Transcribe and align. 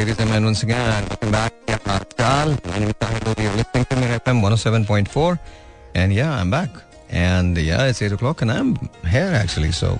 ladies 0.00 0.18
and 0.18 0.28
gentlemen, 0.28 0.44
once 0.44 0.62
again, 0.62 1.04
welcome 1.08 1.30
back. 1.30 1.52
Yeah, 1.68 1.78
Tal. 2.16 2.48
My 2.66 2.78
name 2.78 2.88
is 2.88 2.94
Tahir 2.98 3.20
Lodi. 3.26 3.42
You're 3.42 3.56
listening 3.56 3.84
to 3.84 3.96
me 3.96 4.06
FM 4.06 4.40
107.4. 4.42 5.38
And 5.94 6.12
yeah, 6.12 6.32
I'm 6.32 6.50
back. 6.50 6.70
And 7.10 7.56
yeah, 7.58 7.86
it's 7.86 8.02
8 8.02 8.12
o'clock 8.12 8.42
and 8.42 8.50
I'm 8.50 8.76
here 9.06 9.32
actually. 9.34 9.72
So, 9.72 9.98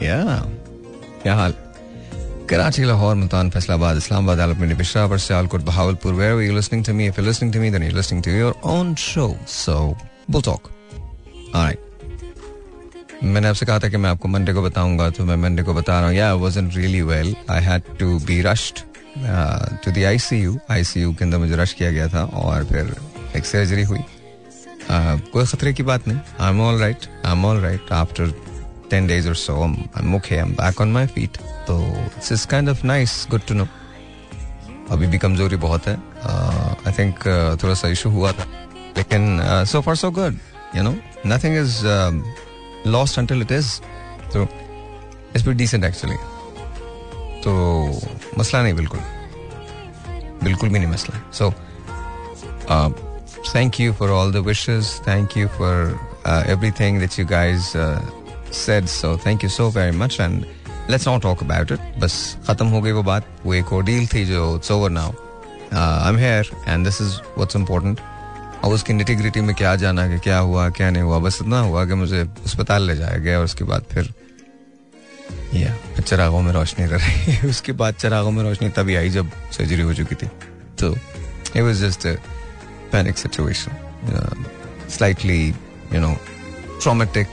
yeah. 0.00 0.44
क्या 1.22 1.34
हाल 1.34 1.54
Karachi 2.50 2.84
Lahore 2.84 3.14
Multan 3.14 3.50
Faisalabad 3.50 3.96
Islamabad 3.96 4.40
Alampur 4.40 4.74
Peshawar 4.78 5.18
Sialkot 5.18 5.60
Bahawalpur 5.68 6.14
where 6.14 6.36
are 6.36 6.42
you 6.42 6.54
listening 6.58 6.84
to 6.88 6.94
me 6.94 7.08
if 7.10 7.18
you're 7.18 7.26
listening 7.26 7.52
to 7.56 7.60
me 7.64 7.70
then 7.74 7.82
you're 7.82 7.98
listening 7.98 8.22
to 8.28 8.30
your 8.30 8.54
own 8.62 8.94
show 8.94 9.28
so 9.56 9.96
we'll 10.30 10.46
talk 10.50 10.70
all 11.54 11.64
right 11.64 11.81
मैंने 13.23 13.47
आपसे 13.47 13.65
कहा 13.65 13.79
था 13.79 13.89
कि 13.89 13.97
मैं 13.97 14.09
आपको 14.09 14.27
Monday 14.27 14.53
को 14.53 14.61
बताऊँगा 14.61 15.09
तो 15.09 15.25
मैं 15.25 15.35
मंडे 15.37 15.63
को 15.63 15.73
बता 15.73 15.99
रहा 15.99 16.07
हूँ। 16.07 16.15
या 16.15 16.33
was 16.33 16.57
in 16.59 16.69
really 16.71 17.01
well 17.01 17.35
I 17.51 17.63
had 17.63 17.83
to 17.99 18.17
be 18.19 18.41
rushed 18.41 18.79
to 19.85 19.91
the 19.91 20.03
I 20.03 20.19
C 20.19 20.41
U 20.41 20.57
I 20.71 20.83
C 20.83 21.01
U 21.01 21.13
के 21.13 21.25
अंदर 21.25 21.37
मुझे 21.37 21.55
रश 21.55 21.73
किया 21.73 21.91
गया 21.91 22.07
था 22.07 22.23
और 22.23 22.65
फिर 22.65 22.95
एक 23.37 23.45
सर्जरी 23.45 23.83
हुई। 23.83 23.99
uh, 23.99 25.19
कोई 25.31 25.45
खतरे 25.45 25.73
की 25.73 25.83
बात 25.83 26.07
नहीं। 26.07 26.19
I 26.39 26.49
am 26.49 26.61
all 26.61 26.79
right 26.81 27.07
I 27.25 27.31
am 27.31 27.45
all 27.45 27.61
right 27.61 27.91
after 27.91 28.33
ten 28.89 29.07
days 29.07 29.27
और 29.27 29.35
so 29.35 29.63
I 29.63 30.73
on 30.81 30.91
my 30.91 31.07
feet 31.07 31.37
तो 31.67 31.79
it's 32.17 32.45
kind 32.45 32.69
of 32.69 32.85
nice 32.85 33.25
good 33.31 33.41
to 33.47 33.53
know 33.53 33.67
अभी 34.91 35.07
भी 35.07 35.17
कमज़ोरी 35.17 35.55
बहुत 35.57 35.87
है। 35.87 35.95
uh, 35.95 36.87
आई 36.87 36.93
थिंक 36.99 37.19
uh, 37.19 37.63
थोड़ा 37.63 37.73
सा 37.73 37.87
इशू 37.87 38.09
हुआ 38.09 38.31
था। 38.31 38.47
लेकिन 38.97 39.39
so 39.67 39.81
far 39.81 39.95
so 39.95 40.11
good 40.11 40.37
you 40.75 40.83
know 40.83 40.95
nothing 41.27 41.57
is 41.57 41.77
lost 42.87 43.19
until 43.19 43.41
it 43.41 43.51
is 43.51 43.79
तो 44.33 44.43
इट्स 44.43 45.45
बी 45.47 45.53
डिसेंट 45.53 45.83
एक्चुअली 45.85 46.15
तो 47.43 47.53
मसला 48.37 48.61
नहीं 48.63 48.73
बिल्कुल 48.73 48.99
बिल्कुल 50.43 50.69
भी 50.69 50.79
नहीं 50.79 50.91
मसला 50.91 51.21
so 51.33 51.51
thank 53.55 53.79
you 53.79 53.93
for 53.93 54.09
all 54.09 54.31
the 54.33 54.45
wishes 54.47 54.99
thank 55.07 55.37
you 55.37 55.47
for 55.57 55.99
everything 56.49 56.99
that 56.99 57.19
you 57.19 57.25
guys 57.27 57.73
said 58.55 58.87
so 58.87 59.17
thank 59.17 59.43
you 59.43 59.49
so 59.49 59.69
very 59.69 59.91
much 59.91 60.19
and 60.19 60.45
let's 60.87 61.05
not 61.05 61.21
talk 61.21 61.41
about 61.41 61.71
it 61.71 61.79
बस 61.99 62.15
खत्म 62.47 62.67
हो 62.67 62.81
गई 62.81 62.91
वो 62.91 63.03
बात 63.03 63.27
वो 63.45 63.53
एक 63.53 63.69
ordeal 63.77 64.13
थी 64.13 64.25
जो 64.25 64.41
it's 64.57 64.71
over 64.75 64.89
now 64.97 65.09
uh, 65.71 65.99
I'm 66.05 66.17
here 66.17 66.43
and 66.67 66.85
this 66.85 67.01
is 67.01 67.15
what's 67.35 67.59
important 67.61 67.99
और 68.63 68.73
उसकी 68.73 68.93
निटिग्रिटी 68.93 69.41
में 69.41 69.55
क्या 69.55 69.75
जाना 69.75 70.07
कि 70.07 70.19
क्या 70.19 70.39
हुआ 70.39 70.69
क्या 70.69 70.89
नहीं 70.89 71.03
हुआ 71.03 71.19
बस 71.19 71.39
इतना 71.41 71.59
हुआ 71.59 71.85
कि 71.85 71.93
मुझे 71.93 72.21
अस्पताल 72.45 72.81
ले 72.81 72.95
जाया 72.95 73.17
गया 73.17 73.39
और 73.39 73.45
उसके 73.45 73.63
बाद 73.63 73.83
फिर 73.91 74.13
या 75.53 76.01
चिरागों 76.01 76.41
में 76.41 76.53
रोशनी 76.53 76.85
रह 76.85 76.97
रही 76.97 77.47
उसके 77.49 77.71
बाद 77.71 77.93
चरागों 77.93 78.31
में 78.31 78.43
रोशनी 78.43 78.69
तभी 78.69 78.95
आई 78.95 79.09
जब 79.09 79.31
सर्जरी 79.51 79.81
हो 79.81 79.93
चुकी 79.93 80.15
थी। 80.15 80.27
तो 80.79 80.95
it 81.55 81.61
was 81.61 81.85
just 81.85 82.07
panic 82.91 83.17
situation 83.17 83.71
slightly 84.89 85.47
you 85.93 85.99
know 85.99 86.17
traumatic 86.81 87.27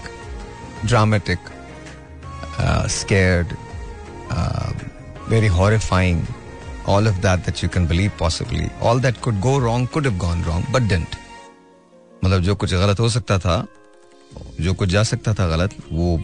dramatic 0.84 1.38
traumatic 2.60 3.56
very 5.28 5.48
uh, 5.48 6.39
All 6.86 7.06
of 7.06 7.20
that 7.22 7.44
that 7.44 7.62
you 7.62 7.68
can 7.68 7.86
believe 7.86 8.12
possibly. 8.18 8.68
All 8.82 8.98
that 9.00 9.20
could 9.20 9.40
go 9.40 9.58
wrong 9.58 9.86
could 9.86 10.04
have 10.04 10.18
gone 10.18 10.42
wrong, 10.44 10.64
but 10.72 10.88
didn't. 10.88 11.16
मतलब 12.24 12.40
जो 12.42 12.54
कुछ 12.54 12.74
गलत 12.74 13.00
हो 13.00 13.08
सकता 13.08 13.38
था 13.38 13.66
जो 14.60 14.74
कुछ 14.74 14.88
जा 14.88 15.02
सकता 15.02 15.34
था 15.34 15.46
गलत 15.48 15.74
वो 15.92 16.22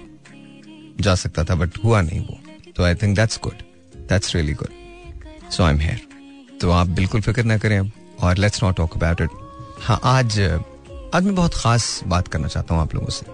जा 1.00 1.14
सकता 1.14 1.44
था 1.44 1.54
बट 1.54 1.78
हुआ 1.84 2.00
नहीं 2.00 2.20
वो। 2.20 2.38
तो 2.76 2.84
I 2.84 2.94
think 2.94 3.16
that's 3.16 3.40
good 3.44 3.62
that's 4.08 4.34
really 4.34 4.52
good 4.54 5.50
so 5.52 5.62
I 5.64 5.72
am 5.72 5.80
here 5.80 6.58
तो 6.60 6.70
आप 6.70 6.86
बिल्कुल 6.98 7.20
फ़िक्र 7.20 7.44
ना 7.44 7.58
करें 7.58 7.78
अब 7.78 7.90
और 8.22 8.38
let's 8.38 8.62
not 8.62 8.76
talk 8.76 8.96
about 8.96 9.20
it 9.20 9.30
हाँ 9.82 10.00
आज 10.04 10.40
आज 11.14 11.24
मैं 11.24 11.34
बहुत 11.34 11.54
खास 11.54 12.00
बात 12.06 12.28
करना 12.28 12.48
चाहता 12.48 12.74
हूँ 12.74 12.82
आप 12.82 12.94
लोगों 12.94 13.10
से। 13.10 13.26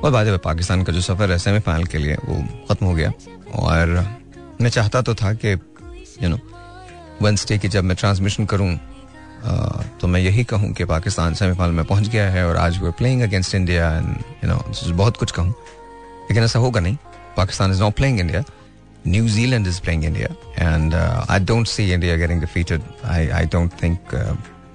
और 0.00 0.10
बाद 0.10 0.38
पाकिस्तान 0.44 0.82
का 0.84 0.92
जो 0.92 1.00
सफ़र 1.00 1.30
है 1.32 1.38
सेमीफाइनल 1.38 1.84
के 1.86 1.98
लिए 1.98 2.16
वो 2.24 2.42
ख़त्म 2.68 2.86
हो 2.86 2.94
गया। 2.94 3.12
और 3.58 3.86
मैं 4.60 4.70
चाहता 4.70 5.02
तो 5.02 5.14
था 5.14 5.32
कि 5.34 5.52
यू 6.22 6.28
नो 6.28 6.38
वंसडे 7.22 7.58
की 7.58 7.68
जब 7.68 7.84
मैं 7.84 7.96
ट्रांसमिशन 7.96 8.44
करूँ 8.44 8.80
तो 10.00 10.06
मैं 10.06 10.20
यही 10.20 10.44
कहूँ 10.44 10.72
कि 10.72 10.84
पाकिस्तान 10.84 11.34
सेमीफाइनल 11.34 11.74
में 11.74 11.84
पहुँच 11.84 12.08
गया 12.08 12.30
है 12.30 12.48
और 12.48 12.56
आज 12.56 12.78
वो 12.78 12.92
playing 12.92 13.22
against 13.22 13.54
India 13.54 13.96
and 13.96 14.08
you 14.44 14.50
know 14.50 14.64
बहुत 14.92 15.16
कुछ 15.16 15.30
कहूँ 15.30 15.50
लेकिन 16.22 16.44
ऐसा 16.44 16.58
होगा 16.58 16.80
नहीं 16.80 16.96
Pakistan 17.36 17.70
is 17.70 17.80
not 17.80 17.94
playing 17.94 18.20
India 18.20 18.42
New Zealand 19.06 19.66
is 19.66 19.80
playing 19.80 20.04
India 20.04 20.28
and 20.74 20.94
I 21.30 21.40
don't 21.40 21.66
see 21.66 21.92
India 21.92 22.16
getting 22.16 22.40
defeated 22.40 22.82
I 23.04 23.28
I 23.28 23.46
don't 23.46 23.70
think 23.82 23.98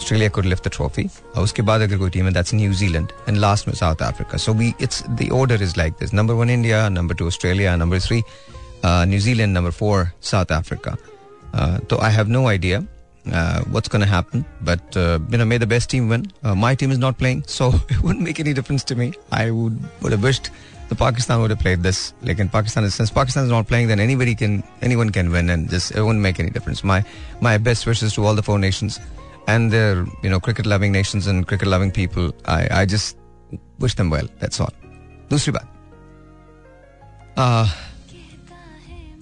Australia 0.00 0.30
could 0.30 0.44
lift 0.44 0.68
the 0.68 0.72
trophy 0.76 1.08
और 1.36 1.42
उसके 1.42 1.62
बाद 1.68 1.80
अगर 1.80 1.98
कोई 1.98 2.10
टीम 2.10 2.26
है 2.26 2.32
दैट्स 2.32 2.54
न्यूजीलैंड 2.54 3.12
एंड 3.28 3.38
लास्ट 3.38 3.68
में 3.68 3.74
South 3.74 4.02
Africa 4.08 4.38
so 4.46 4.54
we 4.54 4.72
it's 4.82 5.02
the 5.10 5.28
order 5.32 5.62
is 5.62 5.76
like 5.78 5.94
this 6.00 6.14
number 6.14 6.34
one 6.34 6.50
India 6.50 6.88
number 6.88 7.14
two 7.14 7.26
Australia 7.26 7.76
number 7.76 8.00
three 8.08 8.22
New Zealand 8.84 9.56
number 9.56 9.70
four 9.80 10.08
South 10.32 10.52
Africa 10.52 10.96
तो 11.90 11.98
I 12.02 12.14
have 12.14 12.28
no 12.28 12.46
idea 12.48 12.82
uh, 13.32 13.62
what's 13.64 13.88
going 13.88 14.02
to 14.02 14.08
happen. 14.08 14.44
But 14.62 14.96
uh, 14.96 15.18
you 15.30 15.38
know, 15.38 15.44
may 15.44 15.58
the 15.58 15.66
best 15.66 15.90
team 15.90 16.08
win. 16.08 16.30
Uh, 16.42 16.54
my 16.54 16.74
team 16.74 16.90
is 16.90 16.98
not 16.98 17.18
playing, 17.18 17.44
so 17.46 17.72
it 17.88 18.02
wouldn't 18.02 18.22
make 18.22 18.40
any 18.40 18.52
difference 18.52 18.84
to 18.84 18.96
me. 18.96 19.12
I 19.32 19.50
would 19.50 19.78
would 20.02 20.12
have 20.12 20.22
wished 20.22 20.50
the 20.88 20.94
Pakistan 20.94 21.40
would 21.40 21.50
have 21.50 21.58
played 21.58 21.82
this. 21.82 22.14
Like 22.22 22.38
in 22.38 22.48
Pakistan, 22.48 22.88
since 22.90 23.10
Pakistan 23.10 23.44
is 23.44 23.50
not 23.50 23.66
playing, 23.66 23.88
then 23.88 24.00
anybody 24.00 24.34
can 24.34 24.62
anyone 24.82 25.10
can 25.10 25.30
win, 25.30 25.50
and 25.50 25.68
just 25.68 25.92
it 25.92 26.00
wouldn't 26.00 26.22
make 26.22 26.40
any 26.40 26.50
difference. 26.50 26.84
My 26.84 27.04
my 27.40 27.58
best 27.58 27.86
wishes 27.86 28.14
to 28.14 28.24
all 28.24 28.34
the 28.34 28.42
four 28.42 28.58
nations 28.58 29.00
And 29.47 29.71
their 29.71 30.05
you 30.23 30.29
know, 30.29 30.39
cricket 30.39 30.65
loving 30.65 30.91
nations 30.91 31.27
and 31.27 31.47
cricket 31.47 31.67
loving 31.67 31.91
people. 31.91 32.33
I 32.45 32.67
I 32.81 32.85
just 32.85 33.17
wish 33.79 33.95
them 33.95 34.09
well. 34.09 34.27
That's 34.39 34.59
all. 34.59 34.73
दूसरी 35.29 35.51
बात 35.51 35.67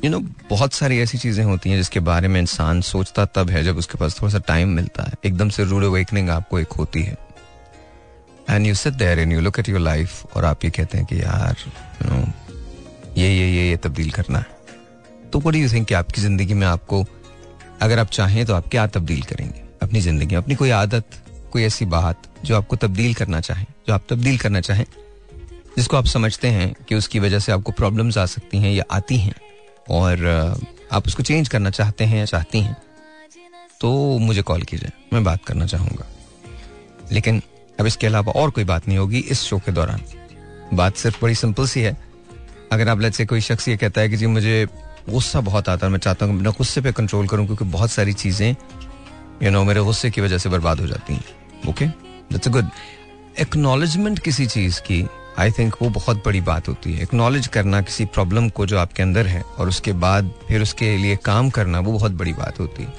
you 0.04 0.12
know 0.12 0.20
बहुत 0.50 0.74
सारी 0.74 1.00
ऐसी 1.00 1.18
चीज़ें 1.18 1.44
होती 1.46 1.70
हैं 1.70 1.78
जिसके 1.78 2.00
बारे 2.00 2.28
में 2.28 2.42
इंसान 2.42 2.82
सोचता 2.82 3.26
तब 3.26 3.50
है 3.50 3.64
जब 3.64 3.78
उसके 3.78 3.98
पास 3.98 4.22
थोड़ा 4.22 4.32
सा 4.34 4.40
टाइम 4.40 4.70
मिलता 4.70 5.04
है 5.04 5.14
एकदम 5.26 5.50
से 5.50 5.64
रूड 5.64 5.84
अवेकनिंग 5.84 6.30
आपको 6.30 6.60
एक 6.60 6.72
होती 6.72 7.04
है 7.04 7.18
and 8.50 8.66
you 8.66 8.76
sit 8.76 8.94
there 8.94 9.20
and 9.20 9.34
you 9.34 9.40
look 9.40 9.60
at 9.60 9.70
your 9.70 9.80
life 9.80 10.36
और 10.36 10.46
आप 10.46 10.66
ये 10.66 10.72
कहते 10.72 10.98
हैं 10.98 11.08
कि 11.08 11.22
यार 11.22 11.56
यू 12.04 12.10
नो 12.12 12.34
ये 13.18 13.34
ये 13.38 13.50
ये 13.52 13.70
ये 13.70 13.78
तब्दील 13.78 14.12
करना 14.12 14.40
है 14.40 14.46
तो 15.34 15.40
वट 15.40 15.56
यू 15.56 15.70
थिंक 15.70 15.88
कि 15.88 15.94
आपकी 15.94 16.22
ज़िंदगी 16.22 16.54
में 16.54 16.68
आपको, 16.68 17.06
अगर 17.82 18.00
आप 18.00 18.08
चाहें 18.08 18.46
तो 18.46 18.54
आप 18.54 18.68
क्या 18.68 18.88
तब्दील 18.88 19.22
करेंगे 19.22 19.69
अपनी 19.82 20.02
ज़िंदगी, 20.02 20.36
अपनी 20.36 20.56
कोई 20.56 20.70
आदत, 20.72 21.06
कोई 21.52 21.64
ऐसी 21.64 21.86
बात 21.88 22.28
जो 22.46 22.56
आपको 22.56 22.76
तब्दील 22.78 23.14
करना 23.14 23.40
चाहें, 23.42 23.66
जो 23.88 23.94
आप 23.94 24.06
तब्दील 24.10 24.38
करना 24.38 24.62
चाहें, 24.62 24.86
जिसको 25.78 25.98
आप 25.98 26.06
समझते 26.08 26.48
हैं 26.50 26.74
कि 26.90 26.96
उसकी 26.96 27.20
वजह 27.20 27.40
से 27.40 27.52
आपको 27.52 27.72
प्रॉब्लम्स 27.74 28.18
आ 28.18 28.26
सकती 28.28 28.58
हैं 28.58 28.72
या 28.72 28.84
आती 28.92 29.18
हैं 29.18 29.34
और 29.90 30.26
आप 30.92 31.08
उसको 31.08 31.24
चेंज 31.24 31.48
करना 31.48 31.70
चाहते 31.72 32.04
हैं 32.04 32.18
या 32.20 32.26
चाहती 32.28 32.62
हैं 32.62 32.76
तो 33.82 34.18
मुझे 34.20 34.42
कॉल 34.42 34.62
कीजिए, 34.62 34.92
मैं 35.14 35.24
बात 35.24 35.44
करना 35.46 35.66
चाहूँगा। 35.66 36.06
लेकिन 37.12 37.42
अब 37.80 37.86
इसके 37.86 38.08
अलावा 38.08 38.32
और 38.34 38.50
कोई 38.50 38.64
बात 38.66 38.88
नहीं 38.88 38.98
होगी 38.98 39.20
इस 39.20 39.42
शो 39.42 39.58
के 39.60 39.72
दौरान। 39.72 40.02
बात 40.74 40.96
सिर्फ़ 40.98 41.22
बड़ी 41.22 41.36
सिंपल 41.36 41.68
सी 41.68 41.82
है। 41.82 41.96
अगर 42.72 42.90
आप 42.90 43.00
लग 43.02 43.12
से 43.12 43.26
कोई 43.26 43.42
शख्स 43.42 43.68
ये 43.68 43.78
कहता 43.78 44.02
है 44.02 44.10
कि 44.10 44.18
जी 44.18 44.28
मुझे 44.28 44.66
गुस्सा 45.10 45.42
बहुत 45.42 45.70
आता 45.70 45.86
है, 45.86 45.92
मैं 45.92 46.00
चाहता 46.00 46.26
हूँ 46.26 46.36
अपने 46.36 46.52
गुस्से 46.52 46.82
पे 46.82 46.92
कंट्रोल 46.92 47.28
करूँ, 47.28 47.46
क्योंकि 47.46 47.66
बहुत 47.68 47.92
सारी 47.92 48.14
चीज़ें 48.16 48.56
यू 49.44 49.52
नो 49.52 49.64
मेरे 49.64 49.82
गुस्से 49.82 50.10
की 50.12 50.22
वजह 50.22 50.38
से 50.38 50.50
बर्बाद 50.50 50.80
हो 50.80 50.88
जाती 50.88 51.14
हैं। 51.14 51.70
Okay 51.70 51.86
that's 51.86 52.48
a 52.48 52.52
good 52.52 52.70
acknowledgement 53.40 54.20
किसी 54.20 54.46
चीज़ 54.48 54.80
की 54.82 55.06
आई 55.40 55.52
थिंक 55.52 55.76
वो 55.82 55.90
बहुत 55.90 56.24
बड़ी 56.26 56.42
बात 56.42 56.68
होती 56.68 56.94
है। 56.94 57.04
एक्नॉलेज 57.04 57.48
करना 57.48 57.82
किसी 57.82 58.06
प्रॉब्लम 58.06 58.50
को 58.50 58.66
जो 58.66 58.78
आपके 58.80 59.04
अंदर 59.04 59.28
है 59.28 59.42
और 59.42 59.70
उसके 59.70 59.94
बाद 59.94 60.32
फिर 60.48 60.62
उसके 60.62 60.98
लिए 60.98 61.16
काम 61.26 61.50
करना 61.50 61.80
वो 61.80 61.92
बहुत 61.92 62.12
बड़ी 62.12 62.34
बात 62.34 62.60
होती 62.60 62.84
है। 62.84 62.94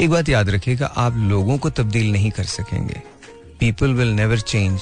एक 0.00 0.10
बात 0.10 0.28
याद 0.28 0.50
रखिएगा 0.50 0.86
आप 0.96 1.16
लोगों 1.16 1.58
को 1.58 1.70
तब्दील 1.70 2.12
नहीं 2.12 2.30
कर 2.30 2.44
सकेंगे। 2.44 3.02
People 3.60 3.94
will 3.94 4.12
never 4.12 4.40
change 4.40 4.80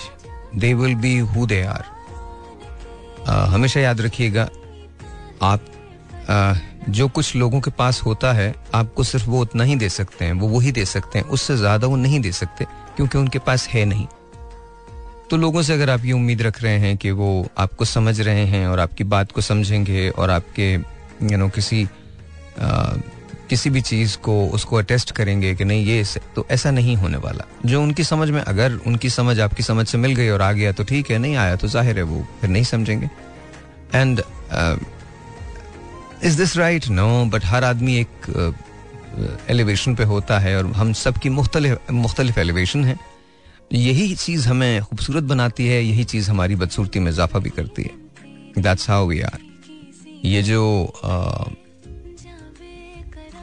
they 0.56 0.72
will 0.74 0.94
be 0.94 1.16
who 1.18 1.46
they 1.46 1.62
are 1.62 1.84
हमेशा 3.50 3.80
याद 3.80 4.00
रखिएगा 4.00 4.48
आप 5.42 5.64
uh, 6.24 6.56
जो 6.88 7.08
कुछ 7.08 7.34
लोगों 7.36 7.60
के 7.60 7.70
पास 7.70 8.00
होता 8.02 8.32
है 8.32 8.54
आपको 8.74 9.04
सिर्फ़ 9.04 9.26
वो 9.26 9.40
उतना 9.40 9.64
ही 9.64 9.76
दे 9.76 9.88
सकते 9.88 10.24
हैं 10.24 10.32
वो 10.32 10.48
वही 10.48 10.72
दे 10.72 10.84
सकते 10.84 11.18
हैं 11.18 11.26
उससे 11.26 11.56
ज़्यादा 11.56 11.86
वो 11.86 11.96
नहीं 11.96 12.20
दे 12.20 12.32
सकते 12.32 12.64
क्योंकि 12.96 13.18
उनके 13.18 13.38
पास 13.38 13.66
है 13.68 13.84
नहीं। 13.84 14.06
तो 15.30 15.36
लोगों 15.36 15.62
से 15.62 15.72
अगर 15.72 15.90
आप 15.90 16.04
ये 16.04 16.12
उम्मीद 16.12 16.42
रख 16.42 16.62
रहे 16.62 16.78
हैं 16.78 16.96
कि 16.96 17.10
वो 17.10 17.48
आपको 17.58 17.84
समझ 17.84 18.20
रहे 18.20 18.44
हैं 18.46 18.66
और 18.68 18.80
आपकी 18.80 19.04
बात 19.06 19.32
को 19.32 19.40
समझेंगे 19.40 20.08
और 20.10 20.30
आपके 20.30 20.72
यू 20.72 21.36
नो 21.36 21.48
किसी 21.48 21.82
आ, 22.60 22.92
किसी 23.50 23.70
भी 23.70 23.80
चीज़ 23.80 24.16
को 24.18 24.34
उसको 24.48 24.76
अटेस्ट 24.76 25.10
करेंगे 25.10 25.54
कि 25.54 25.64
नहीं 25.64 25.84
ये 25.86 26.04
तो 26.36 26.46
ऐसा 26.50 26.70
नहीं 26.70 26.96
होने 26.96 27.16
वाला। 27.16 27.44
जो 27.66 27.82
उनकी 27.82 28.04
समझ 28.04 28.28
में 28.30 28.40
अगर 28.40 28.76
उनकी 28.86 29.10
समझ 29.10 29.38
आपकी 29.40 29.62
समझ 29.62 29.86
से 29.88 29.98
मिल 29.98 30.14
गई 30.14 30.28
और 30.28 30.42
आ 30.42 30.52
गया 30.52 30.72
तो 30.72 30.84
ठीक 30.84 31.10
है 31.10 31.18
नहीं 31.18 31.36
आया 31.36 31.56
तो 31.56 31.68
ज़ाहिर 31.68 31.96
है 31.96 32.02
वो 32.02 32.24
फिर 32.40 32.50
नहीं 32.50 32.64
समझेंगे। 32.64 33.10
And 33.94 34.20
is 36.24 36.36
this 36.38 36.56
right 36.56 36.88
no 36.88 37.24
but 37.32 37.44
हर 37.44 37.64
आदमी 37.64 37.96
एक 37.96 38.26
एलिवेशन 39.50 39.92
uh, 39.92 39.98
पे 39.98 40.04
होता 40.04 40.38
है 40.38 40.56
और 40.58 40.66
हम 40.72 40.92
सबकी 40.92 41.28
मुख्तलिफ़ 41.30 41.92
मुख्तलिफ़ 41.92 42.38
एलिवेशन 42.40 42.84
है। 42.84 42.96
यही 43.72 44.14
चीज़ 44.14 44.48
हमें 44.48 44.82
खूबसूरत 44.82 45.24
बनाती 45.24 45.66
है 45.66 45.82
यही 45.84 46.04
चीज़ 46.04 46.30
हमारी 46.30 46.56
बदसूरती 46.56 47.00
में 47.00 47.10
इजाफा 47.10 47.38
भी 47.38 47.50
करती 47.50 47.82
है। 47.82 48.62
दैट्स 48.62 48.88
हाउ 48.90 49.06
वी 49.06 49.20
आर 49.20 49.38
ये 50.24 50.42
जो 50.42 50.62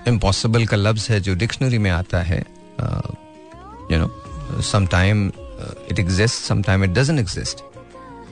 इम्पॉसिबल 0.08 0.64
uh, 0.64 0.70
का 0.70 0.78
लफ्ज़ 0.78 1.12
है 1.12 1.20
जो 1.20 1.36
डिक्शनरी 1.36 1.78
में 1.78 1.90
आता 1.92 2.22
है 2.24 2.40
you 3.92 3.98
know 3.98 4.62
sometime 4.72 5.28
it 5.92 6.00
exist 6.00 6.44
sometime 6.46 6.84
it 6.84 6.90
doesn't 6.90 7.20
exist 7.20 7.64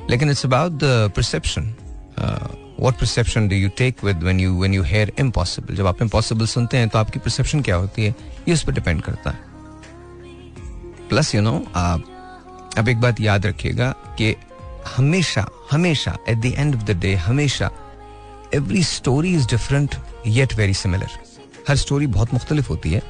लेकिन 0.10 0.30
it's 0.30 0.46
about 0.46 0.72
the 0.74 1.12
perception 1.16 1.74
what 2.80 2.96
perception 2.96 3.48
do 3.48 3.56
you 3.56 3.70
take 3.78 4.04
with 4.04 4.24
when 4.24 4.40
you 4.40 4.60
when 4.62 4.74
you 4.74 4.84
hear 4.84 5.12
impossible 5.20 5.76
जब 5.76 5.88
आप 5.88 6.02
इम्पॉसिबल 6.02 6.46
सुनते 6.48 6.78
हैं 6.78 6.90
तो 6.90 7.00
आपकी 7.00 7.20
परसेप्शन 7.20 7.62
क्या 7.62 7.76
होती 7.76 8.06
है? 8.06 8.16
ये 8.48 8.54
उस 8.54 8.64
पर 8.64 8.74
डिपेंड 8.74 9.02
करता 9.02 9.30
है। 9.30 9.48
प्लस 11.10 11.34
यू 11.36 11.42
नो 11.42 11.54
आप 11.76 12.76
अब 12.78 12.90
एक 12.90 13.00
बात 13.02 13.20
याद 13.22 13.46
रखिएगा 13.46 13.92
कि 14.18 14.36
हमेशा 14.96 15.46
हमेशा 15.72 16.18
at 16.30 16.38
the 16.38 16.46
end 16.46 16.76
of 16.76 16.84
the 16.84 16.98
day 17.00 17.14
हमेशा 17.16 17.70
every 18.54 18.84
story 18.84 19.34
is 19.36 19.48
different 19.48 19.96
yet 20.28 20.54
very 20.56 20.74
similar 20.74 21.20
हर 21.70 21.76
स्टोरी 21.76 22.08
बहुत 22.08 22.34
मुख्तलिफ़ 22.34 22.70
होती 22.70 22.92
है 22.92 23.02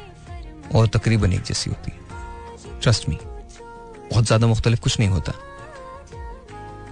और 0.75 0.87
तकरीबन 0.87 1.33
एक 1.33 1.43
जैसी 1.43 1.69
होती 1.69 1.91
है। 1.91 2.79
ट्रस्ट 2.81 3.09
मी 3.09 3.17
बहुत 4.11 4.25
ज़्यादा 4.25 4.47
मुख्तलिफ़ 4.47 4.79
कुछ 4.81 4.99
नहीं 4.99 5.09
होता। 5.09 5.33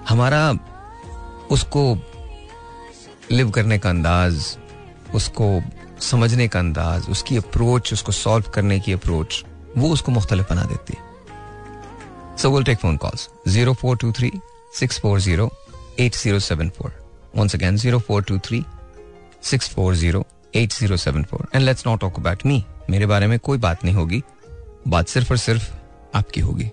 हमारा, 0.10 0.52
उसको 1.52 1.82
लिव 3.32 3.50
करने 3.52 3.78
का 3.80 3.90
अंदाज, 3.90 4.58
उसको 5.16 5.62
समझने 6.02 6.48
का 6.48 6.60
अंदाज, 6.60 7.10
उसकी 7.10 7.38
अप्रोच 7.38 7.94
उसको 7.94 8.12
सॉल्व 8.12 8.50
करने 8.56 8.80
की 8.80 8.94
अप्रोच 8.94 9.44
वो 9.78 9.90
उसको 9.90 10.12
मुख्तलिफ़ 10.12 10.48
बना 10.50 10.64
देती 10.66 10.94
है। 10.94 12.36
So 12.38 12.50
will 12.52 12.64
take 12.64 12.78
phone 12.80 12.98
calls 12.98 13.30
zero 13.48 13.74
four 13.74 13.98
two 13.98 14.12
three 14.12 14.32
six 14.80 15.00
four 15.00 15.20
zero 15.20 15.52
eight 16.00 16.16
zero 16.16 16.40
seven 16.40 16.70
four 16.78 16.92
once 17.36 17.56
again 17.56 17.78
zero 17.78 18.00
four 18.00 18.24
two 18.24 18.38
three 18.48 18.64
six 19.44 19.70
four 19.70 19.96
zero 19.96 20.26
eight 20.56 20.74
zero 20.74 20.98
seven 20.98 21.24
four 21.24 21.48
and 21.56 21.64
let's 21.64 21.88
not 21.88 22.00
talk 22.02 22.20
about 22.20 22.46
me 22.46 22.64
मेरे 22.90 23.06
बारे 23.06 23.28
में 23.28 23.38
कोई 23.40 23.58
बात 23.58 23.84
नहीं 23.86 23.96
होगी। 23.96 24.22
बात 24.88 25.08
सिर्फ़ 25.08 25.32
और 25.32 25.38
सिर्फ़ 25.38 25.70
आपकी 26.16 26.42
होगी। 26.42 26.72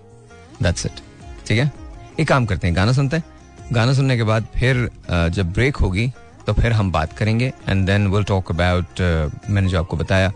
दैट्स 0.63 0.85
इट 0.85 1.01
ठीक 1.47 1.59
है? 1.59 1.71
एक 2.19 2.27
काम 2.27 2.45
करते 2.45 2.67
हैं, 2.67 2.75
गाना 2.75 2.91
सुनते 2.93 3.17
हैं। 3.17 3.73
गाना 3.73 3.93
सुनने 3.93 4.17
के 4.17 4.23
बाद 4.23 4.47
फिर 4.55 4.89
जब 5.09 5.51
ब्रेक 5.53 5.75
होगी 5.75 6.11
तो 6.47 6.53
फिर 6.53 6.71
हम 6.71 6.91
बात 6.91 7.13
करेंगे 7.17 7.51
and 7.69 7.85
then 7.85 8.07
will 8.07 8.23
talk 8.23 8.51
about 8.51 9.01
मैंने 9.49 9.69
जो 9.69 9.79
आपको 9.79 9.97
बताया, 9.97 10.31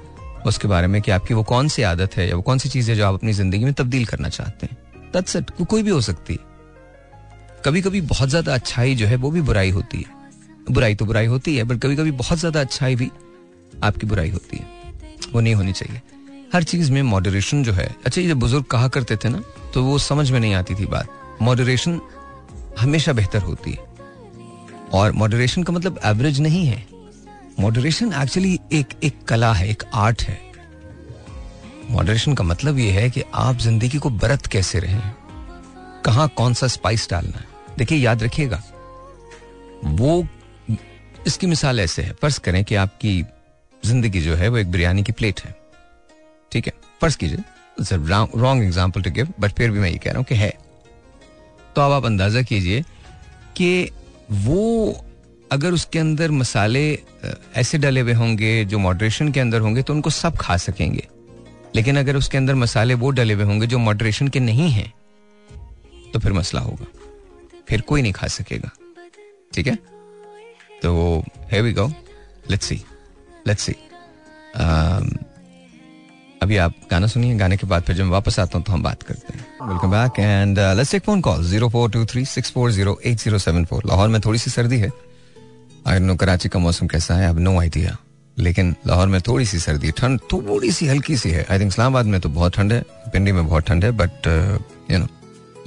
उसके 0.48 0.68
बारे 0.68 0.88
में 0.88 1.02
कि 1.02 1.12
आपकी 1.12 1.34
वो 1.34 1.44
कौन 1.46 1.68
सी 1.68 1.82
आदत 1.84 2.18
है 2.18 2.28
या 2.30 2.36
वो 2.36 2.42
कौन 2.42 2.58
सी 2.58 2.70
चीज़ 2.70 2.92
है 2.92 2.96
जो 2.98 3.06
आप 3.06 3.14
अपनी 3.14 3.34
ज़िंदगी 3.34 3.64
में 3.66 3.74
तब्दील 3.74 4.06
करना 4.06 4.30
चाहते 4.30 4.68
हैं। 4.68 4.78
दैट्स 5.14 5.36
इट 5.36 5.52
कोई 5.62 5.84
भी 5.84 5.90
हो 5.90 6.02
सकती 6.02 6.34
है। 6.34 6.48
कभी 7.66 7.82
कभी 7.82 8.02
बहुत 8.04 8.30
ज़्यादा 8.30 8.54
अच्छाई 8.54 8.96
जो 8.96 9.08
है, 9.08 9.16
वो 9.16 9.32
भी 9.32 9.42
बुराई 9.42 9.70
होती 9.70 9.98
है। 9.98 10.18
बुराई 10.72 10.96
तो 10.96 11.06
बुराई 11.06 11.26
होती 11.26 11.56
है 11.56 11.64
बट 11.64 11.80
कभी 11.82 11.96
कभी 11.96 12.12
बहुत 12.14 12.40
ज़्यादा 12.40 12.62
अच्छाई 12.62 12.96
भी 12.96 13.10
आपकी 13.84 14.08
बुराई 14.08 14.30
होती 14.30 14.58
है। 14.58 14.94
वो 15.34 15.40
नहीं 15.42 15.56
होनी 15.56 15.74
चाहिए। 15.74 16.02
हर 16.54 16.64
चीज़ 16.64 16.92
में 16.92 17.02
मॉडरेशन 17.04 17.64
जो 17.64 17.74
है 17.74 17.90
अच्छा 18.06 18.22
ये 18.22 18.34
बुज़ुर्ग 18.36 18.66
कहा 18.66 18.88
करते 18.88 19.16
थे 19.16 19.30
ना 19.30 19.42
तो 19.74 19.84
वो 19.84 19.98
समझ 20.00 20.30
में 20.32 20.40
नहीं 20.40 20.54
आती 20.54 20.76
थी 20.76 20.86
बात। 20.86 21.08
मॉडरेशन 21.42 22.00
हमेशा 22.80 23.14
बेहतर 23.14 23.42
होती 23.42 23.72
है। 23.72 23.88
और 24.94 25.12
मॉडरेशन 25.12 25.63
का 25.63 25.74
मतलब 25.74 26.00
एवरेज 26.06 26.39
नहीं 26.41 26.65
है। 26.65 26.83
मॉडरेशन 27.59 28.13
एक्चुअली 28.13 28.59
एक 28.74 28.94
एक 29.03 29.24
कला 29.27 29.51
है, 29.53 29.69
एक 29.69 29.83
आर्ट 29.95 30.21
है। 30.21 30.39
मॉडरेशन 31.89 32.33
का 32.33 32.44
मतलब 32.44 32.77
यह 32.80 32.94
है 32.94 33.09
कि 33.09 33.24
आप 33.36 33.57
ज़िंदगी 33.57 33.97
को 33.97 34.09
बरत 34.09 34.45
कैसे 34.47 34.80
रहे 34.80 35.00
कहा 36.06 36.25
कौन 36.27 36.53
सा 36.53 36.68
स्पाइस 36.68 37.07
डालना 37.09 37.38
है। 37.38 37.45
देखिए, 37.77 37.97
याद 37.97 38.24
रखिएगा, 38.24 38.62
वो 39.86 40.27
इसकी 41.27 41.47
मिसाल 41.47 41.80
ऐसे 41.80 42.01
है। 42.01 42.13
फ़र्ज़ 42.13 42.39
करें 42.39 42.63
कि 42.63 42.75
आपकी 42.77 43.21
ज़िंदगी 43.83 44.21
जो 44.21 44.36
है, 44.36 44.47
वो 44.47 44.57
एक 44.57 44.71
बिरयानी 44.71 45.03
की 45.03 45.12
प्लेट 45.12 45.41
है। 45.41 45.56
ठीक 46.51 46.68
है? 46.68 46.74
फ़र्ज़ 47.01 47.18
कीजिए 47.18 47.38
wrong 47.77 48.63
example 48.63 49.01
to 49.01 49.12
give 49.12 49.33
but 49.39 49.51
फिर 49.51 49.71
भी 49.71 49.80
मैं 49.80 49.89
ये 49.89 49.97
कह 49.97 50.12
रहा 50.12 50.18
हूँ 50.18 50.25
कि 50.25 50.36
है। 50.36 50.50
तो 51.75 51.81
अब 51.81 51.91
आप 51.91 52.06
अंदाज़ा 52.06 52.41
कीजिए 52.41 52.81
कि 53.56 53.89
वो 54.31 55.06
अगर 55.52 55.72
उसके 55.72 56.00
अंदर 56.00 56.31
मसाले 56.31 57.00
ऐसे 57.56 57.78
डले 57.78 58.02
हुए 58.02 58.14
होंगे 58.14 58.66
जो 58.66 58.80
मॉडरेशन 58.80 59.31
के 59.31 59.40
अंदर 59.40 59.60
होंगे 59.60 59.81
तो 59.81 59.94
उनको 59.94 60.10
सब 60.10 60.38
खा 60.38 60.58
सकेंगे। 60.58 61.08
लेकिन 61.76 62.00
अगर 62.00 62.16
उसके 62.16 62.38
अंदर 62.38 62.56
मसाले 62.56 62.94
वो 62.94 63.10
डले 63.12 63.34
हुए 63.34 63.44
होंगे 63.44 63.68
जो 63.68 63.78
मॉडरेशन 63.78 64.28
के 64.28 64.40
नहीं 64.40 64.70
हैं 64.70 64.94
तो 66.14 66.20
फिर 66.20 66.34
मसला 66.34 66.62
होगा। 66.62 66.86
फिर 67.70 67.81
कोई 67.81 68.02
नहीं 68.02 68.14
खा 68.14 68.28
सकेगा। 68.28 68.70
ठीक 69.54 69.68
है? 69.68 69.76
तो 70.82 71.24
है 71.52 71.62
we 71.62 71.74
go 71.74 71.88
let's 72.50 72.66
see 72.66 72.82
let's 73.48 73.64
see 73.64 73.75
अभी 76.41 76.57
आप 76.57 76.74
गाना 76.91 77.07
सुनिए 77.07 77.36
गाने 77.38 77.56
के 77.57 77.68
बाद 77.68 77.83
फिर 77.83 77.95
जब 77.95 78.03
मैं 78.03 78.12
वापस 78.12 78.39
आता 78.39 78.57
हूँ 78.57 78.65
तो 78.65 78.71
हम 78.71 78.83
बात 78.83 79.01
करते 79.03 79.33
हैं। 79.33 79.45
Welcome 79.69 79.91
back 79.91 80.19
and 80.19 80.59
let's 80.77 80.91
take 80.91 81.03
phone 81.03 81.21
call 81.21 81.44
zero 81.45 81.69
four 81.69 81.89
two 81.91 82.03
three 82.06 82.24
six 82.25 82.51
four 82.51 82.71
zero 82.71 82.97
eight 83.06 83.18
zero 83.19 83.38
seven 83.38 83.65
four 83.65 83.83
Lahore 83.88 84.09
में 84.09 84.19
थोड़ी 84.25 84.39
सी 84.39 84.51
सर्दी 84.51 84.77
है। 84.80 84.91
आई 85.88 86.00
नो 86.00 86.15
कराची 86.15 86.50
का 86.50 86.59
मौसम 86.59 86.88
कैसा 86.88 87.15
है 87.15 87.30
अब 87.30 87.39
नो 87.39 87.59
आइडिया 87.59 87.97
लेकिन 88.38 88.75
लाहौर 88.88 89.07
में 89.07 89.19
थोड़ी 89.27 89.45
सी 89.45 89.59
सर्दी 89.59 89.91
ठंड 89.97 90.19
थोड़ी 90.31 90.71
सी 90.71 90.88
हल्की 90.88 91.18
सी 91.18 91.30
है। 91.30 91.45
आई 91.51 91.59
थिंक 91.59 91.71
इस्लामाबाद 91.71 92.06
में 92.06 92.19
तो 92.21 92.30
बहुत 92.30 92.56
ठंड 92.56 92.74
है 92.74 92.81
पिंडी 93.13 93.31
में 93.31 93.45
बहुत 93.47 93.68
ठंड 93.68 93.86
है 93.86 93.91
बट 93.97 94.27
यू 94.91 94.97
नो 94.97 95.07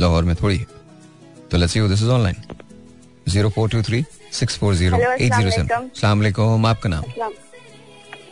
लाहौर 0.00 0.24
में 0.24 0.34
थोड़ी 0.42 0.56
है। 0.56 0.66
तो 1.50 1.58
let's 1.58 1.76
you 1.76 1.88
this 1.88 2.02
is 2.02 2.10
online 2.10 2.36
zero 3.28 3.48
four 3.50 3.68
two 3.70 3.82
three 3.82 4.04
six 4.32 4.58
four 4.58 4.74
zero 4.74 4.98
eight 4.98 5.34
zero 5.34 5.50
seven 5.50 5.90
सलाम 5.96 6.66
आपका 6.66 6.88
नाम? 6.88 7.04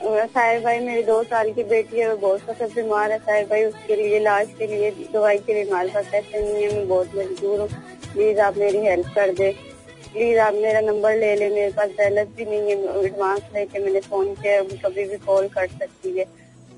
साहिर 0.03 0.61
भाई 0.63 0.79
मेरी 0.81 1.03
दो 1.03 1.23
साल 1.25 1.51
की 1.53 1.63
बेटी 1.71 1.99
है 1.99 2.09
वो 2.11 2.17
बहुत 2.19 2.41
सख्त 2.41 2.75
बीमार 2.77 3.13
है। 3.13 3.19
साहिर 3.19 3.45
भाई 3.47 3.65
उसके 3.65 3.97
लिए 3.97 4.17
इलाज 4.19 4.49
के 4.59 4.67
लिए 4.67 4.91
दवाई 5.13 5.39
के 5.39 5.55
लिए 5.55 5.65
हमारे 5.65 5.89
पास 5.89 6.05
पैसे 6.13 6.41
नहीं 6.43 6.63
है 6.63 6.75
मैं 6.75 6.87
बहुत 6.89 7.11
मजबूर 7.17 7.61
हूँ। 7.61 7.69
प्लीज़ 8.13 8.41
आप 8.41 8.57
मेरी 8.59 8.79
हेल्प 8.87 9.07
कर 9.15 9.33
दे। 9.41 9.51
प्लीज़ 10.13 10.39
आप 10.41 10.55
मेरा 10.55 10.81
नंबर 10.81 11.17
ले 11.17 11.35
ले 11.37 11.49
मेरे 11.51 11.71
पास 11.73 11.91
बैलेंस 11.99 12.29
भी 12.37 12.45
नहीं 12.45 12.71
है 12.71 13.05
एडवांस 13.05 13.43
लेके 13.55 13.85
मैंने 13.85 14.01
फ़ोन 14.01 14.35
किया 14.35 14.53
है 14.53 14.63
कभी 14.85 15.05
भी 15.09 15.17
कॉल 15.27 15.49
कर 15.49 15.67
सकती 15.69 16.19
है। 16.19 16.25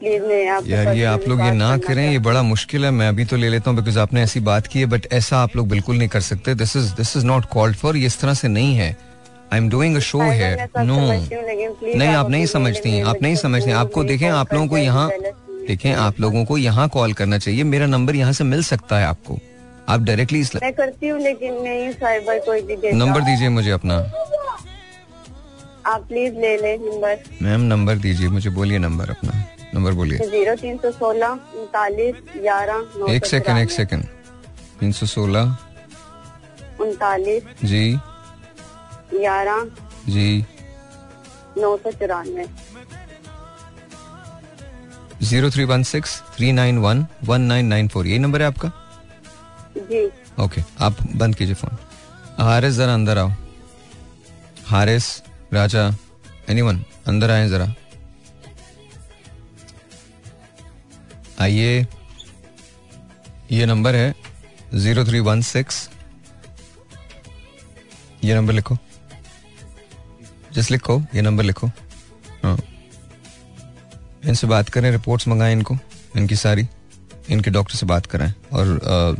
प्लीज़ 0.01 0.23
मैं 0.23 0.47
आप 0.49 0.67
यार 0.69 0.93
ये 0.95 1.05
आप 1.07 1.29
लोग 1.29 1.41
ये 1.41 1.53
ना 1.53 1.77
करें 1.79 2.11
ये 2.11 2.19
बड़ा 2.21 2.43
मुश्किल 2.43 2.85
है 2.85 2.91
मैं 2.91 3.09
अभी 3.09 3.25
तो 3.25 3.37
ले 3.37 3.49
लेता 3.49 3.71
हूँ 3.71 3.79
बिकॉज़ 3.79 3.99
आपने 3.99 4.23
ऐसी 4.23 4.41
बात 4.51 4.67
की 4.67 4.81
है 4.81 4.87
बट 4.87 5.07
ऐसा 5.13 5.39
आप 5.39 5.57
लोग 5.57 5.69
बिल्कुल 5.69 5.99
नहीं 5.99 6.09
कर 6.09 6.21
सकते। 6.23 6.55
This 6.57 6.77
is 6.77 6.93
this 6.97 7.17
is 7.17 7.27
not 7.27 7.47
called 7.53 7.77
for 7.77 7.97
ये 7.97 8.07
इस 8.07 8.21
तरह 8.21 8.35
से 8.35 8.49
नहीं 8.49 8.75
है। 8.77 8.97
I 9.53 9.59
am 9.59 9.69
doing 9.71 9.97
a 9.97 10.01
show 10.01 10.19
है 10.19 10.69
नो 10.79 10.97
नहीं 10.99 12.09
आप 12.09 12.31
नहीं 12.31 12.47
समझती 12.47 13.01
आप 13.01 13.23
नहीं 13.23 13.37
समझती 13.37 13.71
आपको 13.81 14.05
देखें 14.05 14.29
आप 14.31 14.53
लोगों 14.55 14.67
को 14.69 14.79
यहाँ 14.79 15.09
देखें 15.67 15.93
आप 15.95 16.21
लोगों 16.21 16.45
को 16.45 16.57
यहाँ 16.59 16.89
कॉल 16.89 17.13
करना 17.13 17.39
चाहिए। 17.39 17.65
मेरा 17.65 17.87
नंबर 17.87 18.17
यहाँ 18.17 18.33
से 18.33 18.45
मिल 18.45 18.63
सकता 18.65 18.99
है 18.99 19.07
आपको। 19.07 19.39
आप 19.89 20.01
डायरेक्टली 20.01 20.43
मैं 20.55 20.73
करती 20.73 21.09
हूँ 21.09 21.21
लेकिन 21.21 21.55
नहीं 21.63 21.91
साइबर 21.93 22.39
कोई 22.47 22.61
भी 22.63 22.93
नंबर 22.95 23.21
दीजिए 23.21 23.49
मुझे 23.49 23.71
अपना। 23.71 23.97
आप 25.87 26.05
प्लीज़ 26.09 26.35
ले 26.35 26.57
लें 26.57 26.79
नंबर 26.81 27.23
मैम 27.43 27.61
नंबर 27.69 27.97
दीजिए 27.99 28.29
मुझे 28.29 28.51
बोलिए 28.51 28.79
नंबर 28.79 29.11
अपना। 29.11 29.45
नंबर 29.75 29.93
बोलिए। 29.95 30.19
ज़ीरो 30.31 30.55
तीन 30.57 30.77
सौ 30.79 30.91
सोलह 30.93 31.29
उनतालीस 31.29 32.15
ग्यारह 32.37 33.13
एक 33.15 33.27
सेकंड 33.27 33.59
एक 33.59 33.71
सेकंड 33.71 34.05
तीन 34.81 34.93
सौ 34.93 35.07
सोलह। 35.07 35.57
उनतालीस। 36.81 37.43
जी। 37.65 37.99
ग्यारह। 39.13 39.65
जी। 40.09 40.45
नौ 41.59 41.77
सौ 41.77 41.91
चौरानवे। 41.93 42.47
Zero 45.23 45.51
three 45.51 45.65
one 45.65 45.83
six 45.83 46.21
three 46.37 46.53
nine 46.53 46.79
one 46.79 47.07
one 47.25 47.41
nine 47.43 47.67
nine 47.67 47.89
four. 47.89 48.07
यही 48.07 48.19
नंबर 48.19 48.43
है 48.43 48.47
आपका? 48.47 48.71
जी। 49.79 50.07
ओके 50.43 50.63
आप 50.81 51.03
बंद 51.17 51.35
कीजिए 51.35 51.55
फ़ोन। 51.55 51.77
हारिस 52.41 52.75
जरा 52.75 52.95
अंदर 52.95 53.19
आओ। 53.19 53.31
हारिस 54.67 55.07
राजा 55.53 55.89
एनीवन 56.51 56.85
अंदर 57.07 57.31
आए 57.31 57.49
जरा। 57.49 57.75
आइए। 61.41 61.87
ये 63.53 63.67
नंबर 63.67 63.95
है 63.95 64.15
ज़ीरो 64.75 65.05
थ्री 65.05 65.21
वन 65.21 65.41
सिक्स। 65.43 65.89
ये 68.25 68.35
नंबर 68.35 68.53
लिखो। 68.53 68.77
जस्ट 70.55 70.71
लिखो, 70.71 71.01
ये 71.15 71.23
नंबर 71.23 71.45
लिखो। 71.45 71.67
हाँ। 72.45 72.59
इनसे 74.25 74.47
बात 74.47 74.69
करें 74.69 74.91
रिपोर्ट्स 74.91 75.29
मंगाएँ 75.29 75.53
इनको, 75.53 75.77
इनकी 76.17 76.37
सारी। 76.37 76.67
इनके 77.31 77.51
डॉक्टर 77.51 77.75
से 77.75 77.87
बात 77.87 78.07
कराएँ। 78.07 78.33
और 78.53 78.67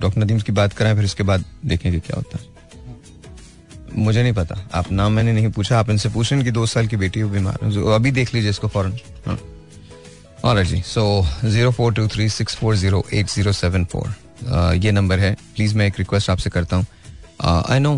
डॉक्टर 0.01 0.21
नदीम 0.21 0.41
की 0.41 0.53
बात 0.53 0.73
कराएँ, 0.73 0.95
फिर 0.95 1.05
इसके 1.05 1.23
बाद 1.23 1.45
देखेंगे 1.67 1.99
क्या 2.01 2.17
होता 2.17 2.39
है। 2.39 2.51
मुझे 3.95 4.23
नहीं 4.23 4.33
पता। 4.33 4.57
आप 4.75 4.91
नाम 4.93 5.13
मैंने 5.13 5.33
नहीं 5.33 5.51
पूछा। 5.53 5.79
आप 5.79 5.91
इनसे 5.91 6.09
पूछें, 6.09 6.37
इनकी 6.37 6.51
दो 6.51 6.67
साल 6.67 6.87
की 6.87 6.97
बेटी 6.97 7.25
बीमार 7.25 7.59
है। 7.63 7.95
अभी 7.95 8.11
देख 8.13 8.35
लीजिए 8.35 8.51
इसको 8.51 8.69
फ़ौरन। 8.69 8.93
हाँ। 9.27 9.39
और 10.45 10.63
जी। 10.65 10.81
So 10.83 11.03
zero 11.45 11.71
four 11.71 11.93
two 11.95 12.07
three 12.09 12.29
six 12.29 12.57
four 12.57 12.77
zero 12.77 13.05
eight 13.15 13.27
zero 13.31 13.53
seven 13.53 13.85
four 13.85 14.15
ये 14.77 14.93
नंबर 14.93 15.19
है। 15.19 15.35
प्लीज़ 15.57 15.75
मैं 15.77 15.87
एक 15.87 15.99
रिक्वेस्ट 15.99 16.31
आपसे 16.31 16.51
करता 16.51 16.77
हूँ। 16.77 16.87
आई 17.43 17.79
नो 17.79 17.95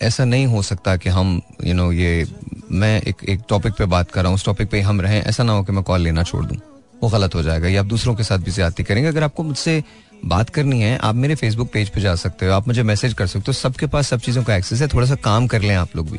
ऐसा 0.00 0.24
नहीं 0.24 0.46
हो 0.46 0.62
सकता 0.62 0.96
कि 0.96 1.08
हम 1.08 1.40
यू 1.64 1.74
नो 1.74 1.90
ये, 1.92 2.26
मैं 2.70 3.00
एक 3.02 3.24
एक 3.24 3.40
टॉपिक 3.48 3.72
पे 3.72 3.84
बात 3.86 4.10
कर 4.10 4.22
रहा 4.22 4.28
हूँ, 4.28 4.34
उस 4.34 4.44
टॉपिक 4.44 4.70
पे 4.70 4.80
हम 4.80 5.00
रहें, 5.00 5.20
ऐसा 5.22 5.42
ना 5.42 5.52
हो 5.52 5.62
कि 5.62 5.72
मैं 5.72 5.82
कॉल 5.84 6.00
लेना 6.00 6.22
छोड़ 6.22 6.44
दूँ। 6.44 6.56
वो 7.02 7.08
गलत 7.08 7.34
हो 7.34 7.42
जाएगा, 7.42 7.68
या 7.68 7.80
आप 7.80 7.86
दूसरों 7.86 8.14
के 8.14 8.22
साथ 8.22 8.38
भी 8.38 8.50
ज़्यादा 8.50 8.84
करेंगे। 8.84 9.08
अगर 9.08 9.22
आपको 9.22 9.42
मुझसे 9.42 9.82
बात 10.24 10.50
करनी 10.50 10.80
है, 10.80 10.96
आप 10.98 11.14
मेरे 11.14 11.34
फेसबुक 11.34 11.70
पेज 11.72 11.88
पे 11.88 12.00
जा 12.00 12.14
सकते 12.16 12.46
हो, 12.46 12.52
आप 12.52 12.68
मुझे 12.68 12.82
मैसेज 12.82 13.14
कर 13.14 13.26
सकते 13.26 13.44
हो, 13.46 13.52
सबके 13.52 13.86
पास 13.86 14.08
सब 14.08 14.20
चीज़ों 14.20 14.42
का 14.42 14.56
एक्सेस 14.56 14.80
है 14.82 14.88
थोड़ा 14.88 15.06
सा 15.06 15.14
काम 15.24 15.46
कर 15.46 15.62
लें 15.62 15.74
आप 15.74 15.96
लोग 15.96 16.10
भी। 16.10 16.18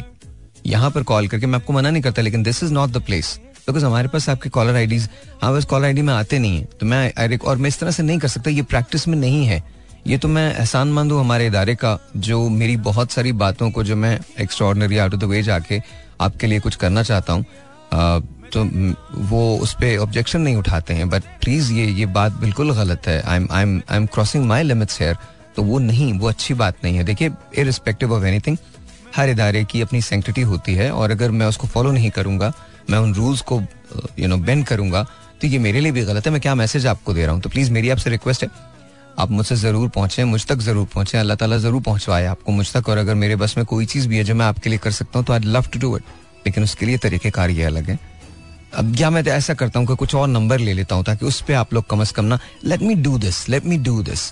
यहाँ 0.65 0.91
पर 0.91 1.03
कॉल 1.03 1.27
करके, 1.27 1.45
मैं 1.45 1.59
आपको 1.59 1.74
मना 1.74 1.89
नहीं 1.89 2.03
करता, 2.03 2.21
लेकिन 2.21 2.43
this 2.43 2.63
is 2.63 2.74
not 2.74 2.89
the 2.89 3.01
place 3.01 3.39
because 3.67 3.86
हमारे 3.86 4.07
पास 4.07 4.27
आपके 4.29 4.50
कॉलर 4.50 4.75
आईडीज 4.75 5.07
हाँ 5.41 5.53
बस 5.53 5.65
कॉलर 5.65 5.86
आईडी 5.86 6.01
में 6.01 6.13
आते 6.13 6.39
नहीं 6.39 6.57
है। 6.57 6.63
तो 6.79 6.86
मैं, 6.86 7.38
और 7.38 7.57
मैं 7.57 7.67
इस 7.67 7.79
तरह 7.79 7.91
से 7.91 8.03
नहीं 8.03 8.19
कर 8.19 8.27
सकता, 8.27 8.50
ये 8.50 8.62
प्रैक्टिस 8.62 9.07
में 9.07 9.17
नहीं 9.17 9.45
है। 9.45 9.63
ये 10.07 10.17
तो 10.17 10.27
मैं 10.27 10.53
एहसान 10.53 10.91
मंद 10.93 11.11
हूँ 11.11 11.19
हमारे 11.19 11.47
इदारे 11.47 11.75
का, 11.75 11.97
जो 12.17 12.47
मेरी 12.49 12.77
बहुत 12.79 13.11
सारी 13.11 13.31
बातों 13.33 13.69
को 13.71 13.83
जो 13.83 13.95
मैं 13.95 14.19
extraordinary 14.41 14.97
out 14.97 15.13
of 15.13 15.21
the 15.21 15.23
way 15.25 15.41
जाके 15.43 15.81
आपके 16.21 16.47
लिए 16.47 16.59
कुछ 16.59 16.75
करना 16.75 17.03
चाहता 17.03 17.33
हूँ 17.33 17.45
तो 18.51 18.63
वो 19.29 19.57
उस 19.57 19.73
पर 19.73 19.97
ऑब्जेक्शन 19.97 20.41
नहीं 20.41 20.55
उठाते 20.55 20.93
हैं 20.93 21.09
बट 21.09 21.23
प्लीज़ 21.41 21.71
ये 21.73 21.85
ये 21.85 22.05
बात 22.07 22.39
बिल्कुल 22.41 22.73
गलत 22.75 23.07
है। 23.07 23.21
I 23.21 23.37
am 23.37 23.47
I 23.51 23.63
am 23.63 23.81
I 23.89 23.97
am 23.97 24.05
crossing 24.05 24.45
my 24.45 24.63
limits 24.63 25.01
here 25.01 25.17
तो 25.55 25.63
वो 25.63 25.79
नहीं, 25.79 26.11
वो 26.19 26.27
अच्छी 26.29 26.53
बात 26.53 26.83
नहीं 26.83 26.97
है। 26.97 27.03
देखिए 27.03 27.29
इरिस्पेक्टिव 27.57 28.13
ऑफ़ 28.13 28.25
एनीथिंग 28.25 28.57
हर 29.15 29.29
इदारे 29.29 29.63
की 29.65 29.81
अपनी 29.81 30.01
सेंटिटी 30.01 30.41
होती 30.41 30.73
है, 30.75 30.91
और 30.91 31.11
अगर 31.11 31.31
मैं 31.31 31.45
उसको 31.47 31.67
फॉलो 31.67 31.91
नहीं 31.91 32.09
करूँगा, 32.11 32.51
मैं 32.89 32.97
उन 32.97 33.13
रूल्स 33.13 33.41
को 33.41 33.61
यू 34.19 34.27
नो 34.27 34.37
बेंड 34.39 34.65
करूँगा 34.67 35.03
तो 35.41 35.47
ये 35.47 35.59
मेरे 35.59 35.79
लिए 35.79 35.91
भी 35.91 36.01
गलत 36.03 36.25
है। 36.25 36.31
मैं 36.31 36.41
क्या 36.41 36.55
मैसेज 36.55 36.87
आपको 36.87 37.13
दे 37.13 37.25
रहा 37.25 37.33
हूँ? 37.33 37.41
तो 37.41 37.49
प्लीज़ 37.49 37.71
मेरी 37.71 37.89
आपसे 37.89 38.09
रिक्वेस्ट 38.09 38.43
है। 38.43 38.49
आप 39.19 39.31
मुझसे 39.31 39.55
ज़रूर 39.57 39.89
पहुँचे, 39.89 40.23
मुझ 40.23 40.45
तक 40.47 40.57
ज़रूर 40.61 40.85
पहुँचे, 40.93 41.17
अल्लाह 41.17 41.38
ताला 41.38 41.57
ज़रूर 41.57 41.81
पहुंचवाए 41.83 42.25
आपको 42.25 42.51
मुझ 42.51 42.71
तक। 42.73 42.89
और 42.89 42.97
अगर 42.97 43.15
मेरे 43.15 43.35
बस 43.35 43.57
में 43.57 43.65
कोई 43.65 43.85
चीज़ 43.85 44.07
भी 44.07 44.17
है 44.17 44.23
जो 44.23 44.35
मैं 44.35 44.45
आपके 44.45 44.69
लिए 44.69 44.79
कर 44.79 44.91
सकता 44.91 45.19
हूँ 45.19 45.25
तो 45.27 45.33
I 45.33 45.39
love 45.45 45.65
to 45.73 45.79
do 45.79 45.95
it 45.97 46.03
लेकिन 46.45 46.63
उसके 46.63 46.85
लिए 46.85 46.97
तरीके 46.99 47.29
कार 47.31 47.49
ये 47.49 47.63
अलग 47.63 47.89
है। 47.89 47.97
अब 48.73 48.95
क्या 48.95 49.09
मैं 49.09 49.23
तो 49.23 49.31
ऐसा 49.31 49.53
करता 49.53 49.79
हूँ 49.79 49.88
कि 49.88 49.95
कुछ 49.95 50.15
और 50.15 50.27
नंबर 50.27 50.59
ले 50.59 50.73
लेता 50.73 50.95
हूँ, 50.95 51.03
ताकि 51.03 51.25
उस 51.25 51.41
पर 51.41 51.53
आप 51.55 51.73
लोग 51.73 51.88
कम 51.89 52.01
अज 52.01 52.11
कम 52.11 52.25
ना 52.25 52.39
let 52.65 52.81
me 52.81 52.95
do 52.97 53.17
this 53.19 53.47
let 53.49 53.65
me 53.65 53.77
do 53.79 54.01
this 54.03 54.31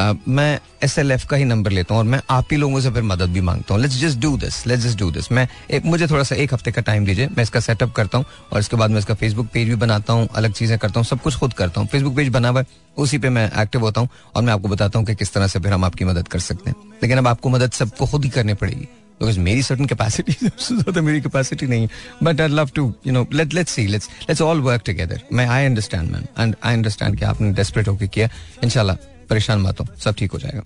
मैं 0.00 0.58
एस 0.82 0.98
एल 0.98 1.10
एफ़ 1.12 1.26
का 1.26 1.36
ही 1.36 1.44
नंबर 1.44 1.70
लेता 1.70 1.94
हूँ 1.94 2.00
और 2.00 2.08
मैं 2.08 2.20
आप 2.30 2.48
ही 2.52 2.56
लोगों 2.56 2.80
से 2.80 2.90
फिर 2.90 3.02
मदद 3.02 3.30
भी 3.30 3.40
माँगता 3.40 3.74
हूँ। 3.74 3.82
Let's 3.82 3.96
just 4.00 4.18
do 4.20 4.36
this 4.36 4.66
let's 4.66 4.82
just 4.82 4.98
do 4.98 5.10
this 5.10 5.30
मैं 5.32 5.46
एक, 5.70 5.84
मुझे 5.84 6.06
थोड़ा 6.06 6.22
सा 6.22 6.36
एक 6.36 6.54
हफ़्ते 6.54 6.72
का 6.72 6.82
टाइम 6.82 7.04
दीजिए, 7.06 7.28
मैं 7.28 7.42
इसका 7.42 7.60
सेटअप 7.60 7.92
करता 7.94 8.18
हूँ 8.18 8.24
और 8.52 8.60
इसके 8.60 8.76
बाद 8.76 8.90
मैं 8.90 8.98
इसका 8.98 9.14
फेसबुक 9.14 9.48
पेज 9.52 9.68
भी 9.68 9.74
बनाता 9.76 10.12
हूँ, 10.12 10.28
अलग 10.28 10.52
चीज़ें 10.52 10.78
करता 10.78 11.00
हूँ, 11.00 11.06
सब 11.06 11.20
कुछ 11.20 11.36
खुद 11.36 11.52
करता 11.52 11.80
हूँ। 11.80 11.88
फेसबुक 11.88 12.16
पेज 12.16 12.28
बना 12.28 12.48
हुआ 12.48 12.60
है, 12.60 12.66
उसी 12.96 13.18
पे 13.18 13.28
मैं 13.30 13.50
एक्टिव 13.62 13.80
होता 13.80 14.00
हूँ 14.00 14.08
और 14.36 14.42
मैं 14.42 14.52
आपको 14.52 14.68
बताता 14.68 14.98
हूँ 14.98 15.06
कि 15.06 15.14
किस 15.14 15.32
तरह 15.34 15.46
से 15.46 15.60
फिर 15.60 15.72
हम 15.72 15.84
आपकी 15.84 16.04
मदद 16.04 16.28
कर 16.28 16.38
सकते 16.40 16.70
हैं। 16.70 16.76
लेकिन 17.02 17.18
अब 17.18 17.28
आपको 17.28 17.48
मदद 17.50 17.72
सबको 17.72 18.06
खुद 18.06 18.24
ही 18.24 18.30
करनी 18.30 18.54
पड़ेगी 18.54 18.88
बिकॉज़ 19.20 19.38
मेरी 19.40 19.62
सर्टन 19.62 19.86
कैपेसिटी 19.86 20.32
सबसे 20.42 20.74
ज़्यादा 20.74 21.00
मेरी 21.02 21.20
कैपेसिटी 21.20 21.66
नहीं 21.66 21.82
है। 21.82 21.88
But 22.22 22.40
I 22.40 22.48
love 22.48 22.70
to 22.74 22.92
you 23.06 23.12
know 23.12 23.26
let 23.32 23.54
let's 23.54 23.72
see 23.72 23.86
let's 23.86 24.08
let's 24.20 24.42
all 24.42 24.60
work 24.60 24.82
together 24.86 25.20
मैं 25.32 25.46
I 25.48 25.66
understand 25.66 26.10
man 26.10 26.26
and 26.38 26.54
I 26.64 26.74
understand 26.74 27.18
कि 27.18 27.24
आपने 27.24 27.52
डेस्परेट 27.52 27.88
होकर 27.88 28.06
किया। 28.06 28.28
इंशाल्लाह 28.64 29.10
परेशान 29.32 29.60
मत 29.60 29.80
हो 29.80 29.86
सब 30.04 30.14
ठीक 30.18 30.32
हो 30.32 30.38
जाएगा। 30.38 30.62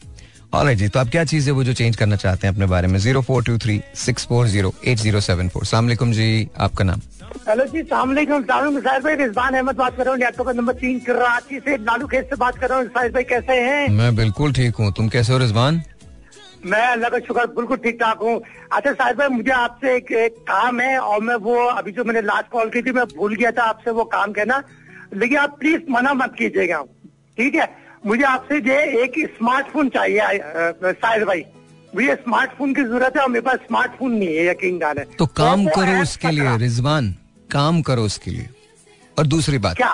और 0.54 0.72
जी 0.74 0.88
तो 0.88 1.00
आप 1.00 1.08
क्या 1.10 1.24
चीज़ 1.26 1.46
है 1.48 1.52
वो 1.54 1.64
जो 1.64 1.72
चेंज 1.74 1.96
करना 1.96 2.16
चाहते 2.16 2.46
हैं 2.46 2.54
अपने 2.54 2.66
बारे 2.66 2.88
में? 2.88 2.98
Zero 2.98 3.20
four 3.22 3.42
two 3.44 3.56
three 3.58 3.80
six 3.96 4.26
four 4.26 4.46
zero 4.48 4.72
eight 4.84 4.98
zero 4.98 5.20
seven 5.20 5.48
four 5.48 5.64
सलामकुम 5.66 6.12
जी 6.12 6.48
आपका 6.66 6.84
नाम? 6.84 7.00
हेलो 7.48 7.64
जी 7.66 7.82
सलामकुम 7.82 8.44
भाई 9.02 9.14
रिजवान 9.16 9.54
अहमद 9.54 9.76
बात 9.76 9.96
कर 9.96 10.04
रहा 10.04 10.12
हूँ। 10.12 10.20
नेटवर्क 10.20 10.56
नंबर 10.56 10.74
तीन 10.74 10.98
कराची 11.06 11.58
से 11.60 11.76
नालू 11.78 12.06
खेत 12.06 12.30
से 12.30 12.36
बात 12.36 12.58
कर 12.58 12.68
रहा 12.68 12.78
हूँ। 12.78 12.86
साहिर 12.88 13.12
भाई 13.12 13.24
कैसे 13.24 13.60
हैं? 13.60 13.88
मैं 13.90 14.14
बिल्कुल 14.16 14.52
ठीक 14.52 14.76
हूँ। 14.76 14.92
तुम 14.96 15.08
कैसे 15.08 15.32
हो 15.32 15.38
रिजवान? 15.38 15.82
मैं 16.64 16.86
अल्लाह 16.88 17.10
का 17.10 17.18
शुक्र 17.26 17.46
बिल्कुल 17.56 17.76
ठीक 17.84 17.98
ठाक 18.00 18.22
हूँ। 18.22 18.40
अच्छा 18.72 18.92
साहिर 18.92 19.16
भाई 19.16 19.28
मुझे 19.28 19.50
आपसे 19.52 19.96
एक, 19.96 20.12
एक 20.12 20.34
काम 20.48 20.80
है 20.80 20.98
और 20.98 21.20
मैं 21.22 21.34
वो 21.46 21.56
अभी 21.66 21.92
जो 21.92 22.04
मैंने 22.04 22.20
लास्ट 22.22 22.50
कॉल 22.52 22.70
की 22.70 22.82
थी 22.82 22.92
मैं 22.92 23.04
भूल 23.16 23.34
गया 23.34 23.50
था 23.58 23.62
आपसे 23.64 23.90
वो 23.90 24.04
काम 24.14 24.32
कहना। 24.38 24.62
लेकिन 25.14 25.38
आप 25.38 25.58
प्लीज़ 25.60 25.90
मना 25.90 26.14
मत 26.14 26.34
कीजिएगा। 26.38 26.82
ठीक 27.38 27.54
है? 27.54 27.66
मुझे 28.06 28.22
आपसे 28.24 28.60
जो 28.60 28.72
एक 29.04 29.14
स्मार्टफ़ोन 29.36 29.88
चाहिए 29.88 30.38
साहिर 31.02 31.24
भाई। 31.24 31.44
मुझे 31.94 32.14
स्मार्टफ़ोन 32.14 32.74
की 32.74 32.82
ज़रूरत 32.82 33.16
है 33.16 33.22
और 33.22 33.28
मेरे 33.28 33.40
पास 33.42 33.58
स्मार्टफ़ोन 33.66 34.12
नहीं 34.12 34.36
है 34.36 34.46
यकीन 34.48 34.80
है 34.98 35.04
तो 35.18 35.26
काम 35.40 35.64
तो 35.66 35.70
करो 35.76 36.02
उसके 36.02 36.30
लिए 36.30 36.56
रिजवान 36.58 37.14
काम 37.50 37.80
करो 37.88 38.02
उसके 38.02 38.30
लिए। 38.30 38.48
और 39.18 39.26
दूसरी 39.26 39.58
बात। 39.58 39.76
क्या? 39.76 39.90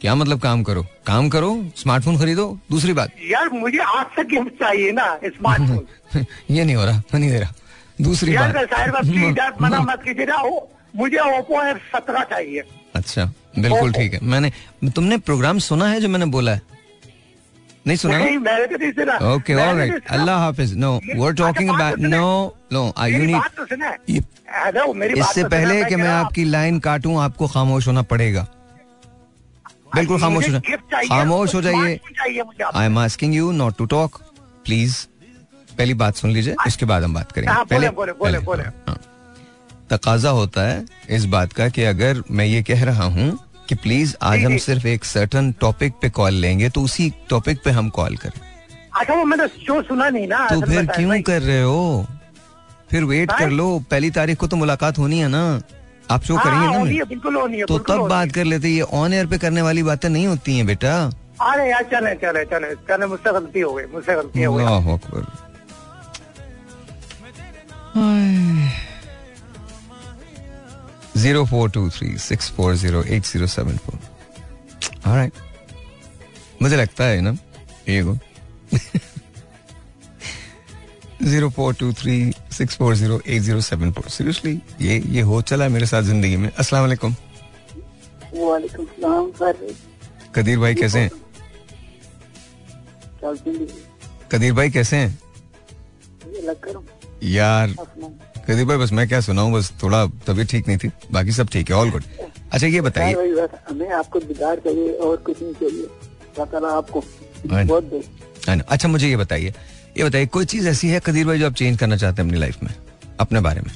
क्या 0.00 0.14
मतलब 0.14 0.40
काम 0.40 0.62
करो? 0.62 0.82
काम 1.06 1.28
करो 1.28 1.50
स्मार्टफ़ोन 1.76 2.18
खरीदो 2.18 2.46
दूसरी 2.70 2.92
बात। 2.92 3.10
यार 3.30 3.48
मुझे 3.52 3.78
आज 3.78 4.06
तक 4.16 4.26
गिफ्ट 4.30 4.58
चाहिए 4.60 4.92
ना 4.92 5.06
स्मार्टफ़ोन 5.24 6.24
ये 6.50 6.64
नहीं 6.64 6.76
हो 6.76 6.84
रहा 6.84 7.02
नहीं 7.14 7.30
दे 7.30 7.38
रहा। 7.38 7.52
दूसरी 8.00 8.34
यार 8.34 8.52
बात। 8.52 8.66
साहिर 8.70 8.90
भाई 8.90 9.50
मना 9.60 9.80
मत 9.90 10.02
कीजिए 10.04 10.26
ना 10.26 10.42
मुझे 10.96 11.18
ओप्पो 11.38 11.62
एफ़ 11.62 11.78
सत्रह 11.96 12.22
चाहिए। 12.30 12.62
अच्छा 12.94 13.24
बिल्कुल 13.58 13.92
ठीक 13.92 14.14
है। 14.14 14.20
मैंने 14.22 14.52
तुमने 14.94 15.18
प्रोग्राम 15.28 15.58
सुना 15.68 15.88
है 15.88 16.00
जो 16.00 16.08
मैंने 16.08 16.26
बोला 16.36 16.52
है? 16.52 16.62
नहीं 17.86 17.96
सुना 17.96 18.18
ओके 19.34 19.54
ऑल 19.54 19.76
राइट 19.76 20.08
अल्लाह 20.10 20.38
हाफिज। 20.38 20.74
No 20.76 20.92
we're 21.16 21.32
talking 21.34 21.68
about 21.70 21.98
no 21.98 22.56
no 22.72 22.92
I 22.98 23.12
you 23.12 23.24
need 23.26 23.42
इससे 25.18 25.44
पहले 25.44 25.84
कि 25.84 25.96
मैं 25.96 26.08
आपकी 26.08 26.44
लाइन 26.44 26.78
काटूं 26.80 27.20
आपको 27.22 27.46
खामोश 27.48 27.86
होना 27.86 28.02
पड़ेगा। 28.12 28.46
बिल्कुल 29.94 30.20
खामोश 30.20 30.48
हो 30.48 30.52
जाए 30.52 31.06
खामोश 31.08 31.54
हो 31.54 31.62
जाइए। 31.62 31.98
I 32.74 32.84
am 32.86 32.98
asking 32.98 33.34
you 33.34 33.50
not 33.52 33.76
to 33.78 33.86
talk 33.94 34.20
please 34.64 34.96
पहली 35.70 35.94
बात 35.94 36.16
सुन 36.16 36.30
लीजिए 36.30 36.54
उसके 36.66 36.86
बाद 36.86 37.02
हम 37.04 37.14
बात 37.14 37.32
करेंगे। 37.32 37.52
हाँ, 37.52 37.64
पहले 37.64 37.86
हाँ। 38.88 38.98
तकाजा 39.90 40.30
होता 40.30 40.62
है 40.62 40.84
इस 41.16 41.24
बात 41.28 41.52
का 41.52 41.68
कि 41.68 41.84
अगर 41.84 42.22
मैं 42.30 42.44
ये 42.44 42.62
कह 42.62 42.84
रहा 42.84 43.04
हूँ 43.14 43.28
कि 43.70 43.76
प्लीज़ 43.76 44.14
आज 44.22 44.44
हम 44.44 44.56
सिर्फ़ 44.58 44.86
एक 44.88 45.04
सर्टन 45.04 45.50
टॉपिक 45.60 45.92
पे 46.02 46.08
कॉल 46.10 46.34
लेंगे 46.42 46.68
तो 46.68 46.82
उसी 46.82 47.08
टॉपिक 47.30 47.58
पे 47.64 47.70
हम 47.70 47.88
कॉल 47.98 48.16
करें। 48.16 48.40
अच्छा 49.00 49.14
वो 49.14 49.24
मैंने 49.24 49.46
शो 49.48 49.82
सुना 49.82 50.08
नहीं 50.08 50.26
ना 50.28 50.46
तो 50.48 50.60
फिर 50.60 50.86
क्यों 50.86 51.20
कर 51.22 51.42
रहे 51.42 51.62
हो? 51.62 52.06
फिर 52.90 53.04
वेट 53.04 53.32
कर 53.32 53.50
लो 53.50 53.66
पहली 53.90 54.10
तारीख 54.10 54.38
को 54.38 54.46
तो 54.46 54.56
मुलाकात 54.56 54.98
होनी 54.98 55.18
है 55.18 55.28
ना। 55.28 55.42
आप 56.10 56.24
शो 56.24 56.36
हाँ, 56.36 56.44
करेंगे 56.44 56.66
ना 56.66 57.04
बिल्कुल 57.04 57.64
तो 57.68 57.78
तब 57.78 58.08
बात 58.08 58.32
कर 58.34 58.44
लेते 58.44 58.68
ये 58.68 58.80
ऑन 58.80 59.12
एयर 59.12 59.26
पे 59.26 59.38
करने 59.38 59.62
वाली 59.62 59.82
बातें 59.82 60.08
नहीं 60.08 60.26
होती 60.26 60.56
हैं 60.56 60.66
बेटा। 60.66 60.94
अरे 61.40 61.70
यार 61.70 61.82
चले 61.92 62.14
चले 62.22 62.44
चले 62.46 62.74
चले 62.88 63.06
मुझसे 63.06 63.32
गलती 63.32 63.60
हो 63.60 63.72
गई 63.74 63.84
मुझसे 63.92 64.14
गलती 64.14 64.42
हो 64.42 64.54
गई। 64.54 64.64
Zero 71.16 71.44
four 71.44 71.70
two 71.70 71.88
three 71.90 72.16
six 72.18 72.50
four 72.56 72.74
zero 72.76 73.02
eight 73.04 73.24
zero 73.26 73.46
seven 73.46 73.76
four. 73.76 73.98
Right 75.06 75.32
मुझे 76.62 76.76
लगता 76.76 77.04
है 77.04 77.20
ना 77.20 77.30
ये 77.88 78.02
को 78.04 78.18
zero 81.22 81.48
four 81.50 81.74
two 81.74 81.92
three 81.92 82.32
six 82.52 82.76
four 82.76 82.94
zero 82.96 83.20
eight 83.26 83.42
zero 83.42 83.60
seven 83.60 83.92
four. 83.92 84.08
Seriously 84.10 84.60
ये 84.80 84.98
ये 85.06 85.20
हो 85.22 85.40
चला 85.42 85.64
है 85.64 85.70
मेरे 85.70 85.86
साथ 85.86 86.02
ज़िंदगी 86.02 86.36
में। 86.36 86.50
अस्सलाम 86.50 86.82
वालेकुम। 86.82 87.14
कदीर 90.34 90.58
भाई 90.58 90.74
कैसे 90.74 90.98
हैं? 90.98 91.10
कदीर 94.32 94.52
भाई 94.52 94.70
कैसे 94.70 94.96
हैं? 94.96 95.18
यार 97.22 97.74
प्रदीप 98.46 98.68
भाई 98.68 98.76
बस 98.76 98.92
मैं 98.92 99.06
क्या 99.08 99.20
सुनाऊं 99.20 99.52
बस 99.52 99.72
थोड़ा 99.82 100.06
तबीयत 100.26 100.48
ठीक 100.48 100.68
नहीं 100.68 100.78
थी 100.78 100.90
बाकी 101.12 101.32
सब 101.32 101.48
ठीक 101.48 101.70
है 101.70 101.76
ऑल 101.76 101.90
गुड 101.90 102.04
अच्छा 102.52 102.66
ये 102.66 102.80
बताइए। 102.80 103.14
हमें 103.70 103.90
आपको 103.90 104.20
दीदार 104.20 104.58
चाहिए 104.58 104.92
और 104.98 105.16
कुछ 105.16 105.42
नहीं 105.42 105.54
चाहिए। 105.54 105.86
आपको 106.70 107.02
बहुत 107.46 108.64
अच्छा 108.68 108.88
मुझे 108.88 109.08
ये 109.08 109.16
बताइए 109.16 109.54
ये 109.98 110.04
बताइए 110.04 110.26
कोई 110.26 110.44
चीज़ 110.44 110.68
ऐसी 110.68 110.88
है 110.88 111.00
कदीर 111.06 111.26
भाई 111.26 111.38
जो 111.38 111.46
आप 111.46 111.54
चेंज 111.54 111.78
करना 111.78 111.96
चाहते 111.96 112.22
हैं 112.22 112.28
अपनी 112.28 112.40
लाइफ 112.40 112.62
में 112.62 112.74
अपने 113.20 113.40
बारे 113.40 113.60
में? 113.60 113.72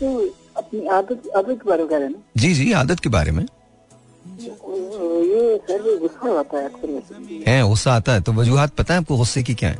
तो 0.00 0.26
अपनी 0.56 0.86
आदत 0.88 1.30
आदत 1.36 1.58
के 1.62 1.68
बारे 1.68 2.08
में 2.08 2.14
जी 2.36 2.54
जी 2.54 2.72
आदत 2.72 3.00
के 3.00 3.08
बारे 3.08 3.30
में। 3.30 3.44
ये 4.42 5.56
सर 5.58 5.98
गुस्सा 6.00 6.38
आता 6.40 6.58
है 6.58 6.64
अक्सर 6.64 7.48
है 7.48 7.62
गुस्सा 7.68 7.94
आता 7.94 8.12
है 8.12 8.20
तो 8.20 8.32
वजूहत 8.32 8.74
पता 8.74 8.94
है 8.94 9.00
आपको 9.00 9.16
गुस्से 9.16 9.42
की 9.42 9.54
क्या 9.54 9.70
है? 9.70 9.78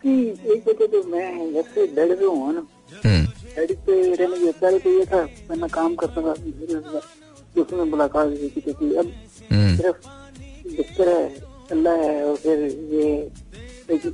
उसकी 0.00 0.52
एक 0.52 0.64
तो 0.64 1.02
मैं 1.10 1.52
घर 1.52 1.62
से 1.74 1.86
हूँ 2.24 2.52
ना? 2.54 2.62
हम्म। 3.04 3.26
पे 3.86 4.14
रहने 4.14 4.36
के 4.38 4.52
पहले 4.60 4.78
तो 4.78 4.90
ये 4.90 5.04
था 5.06 5.56
मैं 5.56 5.68
काम 5.70 5.94
करता 5.94 6.22
था 6.22 6.34
दोस्तों 7.54 7.76
में 7.76 7.84
मुलाकात 7.84 8.26
हुई 8.26 8.48
थी 8.48 8.60
क्योंकि 8.60 8.94
अब 8.96 9.12
हम्म। 9.52 9.76
सिर्फ़ 9.76 10.08
बिस्तर 10.76 11.08
है 11.08 11.28
अल्लाह 11.70 11.94
है 11.96 12.24
और 12.24 12.36
फिर 12.36 12.58
ये 12.94 13.04
एक 13.94 14.06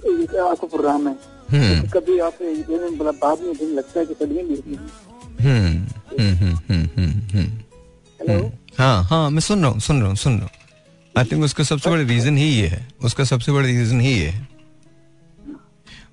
प्रोग्राम 0.66 1.08
है। 1.08 1.14
हम्म। 1.50 1.80
तो 1.82 2.00
कभी 2.00 2.18
आप 2.18 2.42
ये 2.42 2.88
बाद 3.22 3.40
में 3.40 3.52
दिन 3.56 3.74
लगता 3.74 4.00
है 4.00 4.06
कि 4.06 4.14
सदियाँ 4.14 4.44
हेलो 8.20 8.50
हाँ 8.78 9.02
हाँ 9.04 9.30
मैं 9.30 9.40
सुन 9.40 9.62
रहा 9.62 9.70
हूँ 9.70 9.80
सुन 9.80 10.00
रहा 10.00 10.08
हूँ 10.08 10.16
सुन 10.16 10.38
रहा 10.38 10.42
हूँ। 10.42 10.50
आई 11.14 11.24
थिंक 11.24 11.44
उसका 11.44 11.64
सबसे 11.64 11.90
बड़ा 11.90 12.02
रीजन 12.02 12.36
ही 12.36 12.48
ये 12.50 12.66
है। 12.66 12.86
उसका 13.04 13.24
सबसे 13.24 13.52
बड़ा 13.52 13.66
रीजन 13.66 14.00
ही 14.00 14.12
ये 14.12 14.26
है। 14.26 14.55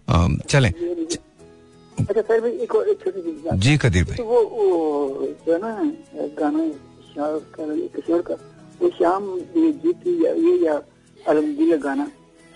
चलें। 0.08 0.72
अच्छा 1.98 2.22
सर 2.22 2.40
भाई 2.42 2.52
एक 2.52 2.76
और 2.76 2.90
एक 2.90 3.00
छोटी 3.04 3.22
बात। 3.22 3.60
जी 3.60 3.78
कदीर 3.78 4.04
भाई। 4.04 4.16
तो 4.18 4.24
वो 4.24 4.42
वो 4.42 5.28
जो 5.46 5.54
है 5.54 5.60
ना 5.62 5.72
गाना 6.40 6.64
किशोर 7.96 8.22
का। 8.22 8.34
वो 8.82 8.90
शाम 8.90 9.24
ये 9.58 9.72
जीत 9.84 10.08
या 10.26 10.32
ये 10.34 10.66
या 10.66 10.74
अलमगीर 11.28 11.78
गाना 11.78 12.06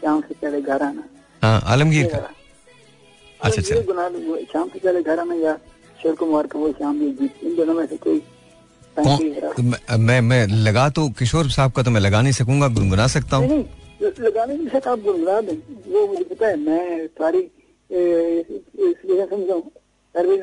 शाम 0.02 0.22
से 0.22 0.34
पहले 0.34 0.62
घर 0.62 0.82
आना। 0.82 1.04
हाँ 1.42 1.62
आलमगीर 1.66 2.08
का। 2.08 2.18
अच्छा 2.18 3.62
अच्छा। 3.62 3.82
गुना 3.82 4.08
वो 4.08 4.38
शाम 4.54 4.68
से 4.70 4.80
पहले 4.80 5.04
घर 5.04 5.20
आना 5.20 5.36
या 5.36 5.54
किशोर 5.54 6.16
कुमार 6.16 6.48
का 6.48 6.60
वो 6.60 6.72
शाम 6.72 7.02
ये 7.02 7.10
जीत 7.10 7.44
इन 7.44 7.56
दोनों 7.56 7.74
में 7.74 7.86
से 7.88 7.98
कोई 7.98 8.22
मैं- 9.00 10.22
मैं 10.24 10.48
लगा 10.48 10.90
तो 10.90 11.10
किशोर 11.10 11.50
साहब 11.52 11.72
का 11.72 11.84
तो 11.84 11.92
मैं 11.92 12.02
लगा 12.02 12.22
नहीं 12.22 12.34
सकूँगा 12.34 12.68
गुनगुना 12.68 13.08
सकता 13.08 13.38
हूँ। 13.38 13.64
लगाने 14.02 14.58
के 14.58 14.70
साथ 14.70 14.88
आप 14.88 15.00
गुनगुना 15.00 15.40
दें। 15.42 15.58
वो 15.88 16.08
मुझे 16.08 16.24
पता 16.24 16.48
है 16.48 16.56
मैं 16.60 17.08
सारी 17.08 17.42
समझा 19.28 19.56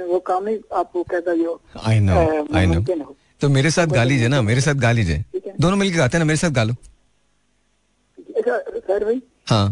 वो 0.04 0.18
काम 0.26 0.44
नहीं 0.44 0.58
आपको 0.72 1.02
कहता 1.02 1.34
जो 1.34 1.60
आई 1.84 2.00
नो 2.00 2.46
आई 2.56 2.66
नो 2.66 3.14
तो 3.40 3.48
मेरे 3.48 3.70
साथ 3.70 3.86
गा 3.86 4.04
लीजिए 4.04 4.28
ना 4.28 4.40
मेरे 4.42 4.60
साथ 4.60 4.74
गा 4.82 4.92
लीजिए 4.92 5.24
दोनों 5.60 5.76
मिलकर 5.76 5.96
गाते 5.98 6.16
हैं 6.16 6.24
ना 6.24 6.28
मेरे 6.28 6.38
साथ 6.38 6.50
गा 6.50 6.64
लो 6.64 6.74
अच्छा 8.36 8.58
सर 8.58 9.04
भाई 9.04 9.20
हाँ। 9.48 9.66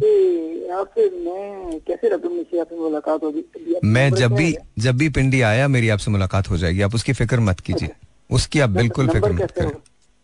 आपसे 0.72 1.08
मैं 1.24 1.78
कैसे 1.86 2.08
आपसे 2.14 2.76
मुलाकात 2.76 3.22
होगी? 3.22 3.44
मैं 3.84 4.10
जब 4.14 4.32
भी 4.34 4.54
जब 4.78 4.96
भी 4.96 5.08
पिंडी 5.08 5.40
आया 5.40 5.68
मेरी 5.68 5.88
आपसे 5.88 6.10
मुलाकात 6.10 6.50
हो 6.50 6.56
जाएगी। 6.56 6.80
आप 6.82 6.94
उसकी 6.94 7.12
फ़िक्र 7.12 7.40
मत 7.40 7.60
कीजिए। 7.60 7.90
उसकी 8.30 8.60
आप 8.60 8.70
बिल्कुल 8.70 9.08
फ़िक्र 9.08 9.32
मत 9.32 9.50
करें। 9.50 9.70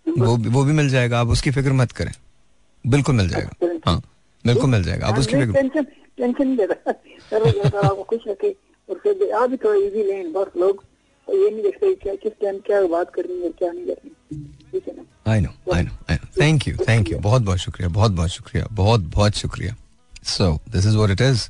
वो 0.06 0.36
वो 0.50 0.64
भी 0.64 0.72
मिल 0.72 0.88
जाएगा 0.88 1.20
आप 1.20 1.28
उसकी 1.28 1.50
फ़िक्र 1.50 1.72
मत 1.72 1.92
करें। 1.92 2.12
बिल्कुल 2.90 3.14
मिल 3.14 3.28
जाएगा। 3.28 3.50
अच्छा, 3.62 3.90
हाँ 3.90 4.00
बिल्कुल 4.44 4.70
मिल 4.70 4.82
जाएगा। 4.84 5.06
आप 5.06 5.18
उसकी 5.18 5.34
टेंशन 5.52 5.84
टेंशन 6.18 6.58
है, 6.60 6.66
आपको 7.78 8.02
खुश 8.02 8.22
रखे 8.28 8.54
और 8.88 9.00
फिर 9.02 9.32
आप 9.32 9.50
भी 9.50 9.56
थोड़ा 9.56 9.78
इजी 9.86 10.02
लें 10.04 10.32
बस 10.32 10.52
लोग 10.56 10.84
ये 11.28 11.50
नहीं 11.50 11.62
देखते 11.62 11.94
क्या 12.02 12.14
किस 12.22 12.32
टाइम 12.42 12.58
क्या 12.66 12.80
बात 12.88 13.10
करनी 13.14 13.42
है 13.42 13.50
क्या 13.58 13.72
नहीं 13.72 13.86
करनी। 13.86 14.10
ठीक 14.72 14.88
है 14.88 14.94
ना? 14.96 15.02
I 15.32 15.40
know 15.40 15.50
I 15.74 15.82
know 15.82 15.90
I 16.10 16.16
know 16.16 16.40
thank 16.40 16.68
you 16.68 16.76
thank 16.88 17.10
you 17.10 17.18
बहुत 17.18 17.42
बहुत 17.42 17.58
शुक्रिया 17.58 17.88
बहुत 17.88 18.12
बहुत 18.12 18.30
शुक्रिया 18.30 18.66
बहुत 18.72 19.00
बहुत 19.16 19.34
शुक्रिया। 19.34 19.74
So 20.26 20.52
this 20.68 20.86
is 20.86 20.96
what 20.96 21.10
it 21.10 21.20
is 21.20 21.48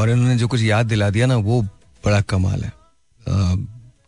और 0.00 0.10
इन्होंने 0.10 0.36
जो 0.36 0.48
कुछ 0.48 0.62
याद 0.62 0.86
दिला 0.86 1.10
दिया 1.10 1.26
ना 1.26 1.36
वो 1.48 1.60
बड़ा 2.04 2.20
कमाल 2.30 2.62
है। 2.62 2.72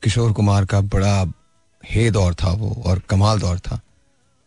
किशोर 0.03 0.33
कुमार 0.33 0.65
का 0.65 0.81
बड़ा 0.95 1.33
हे 1.85 2.11
दौर 2.11 2.35
था 2.35 2.53
वो 2.53 2.71
और 2.87 2.99
कमाल 3.11 3.41
दौर 3.41 3.59
था। 3.59 3.81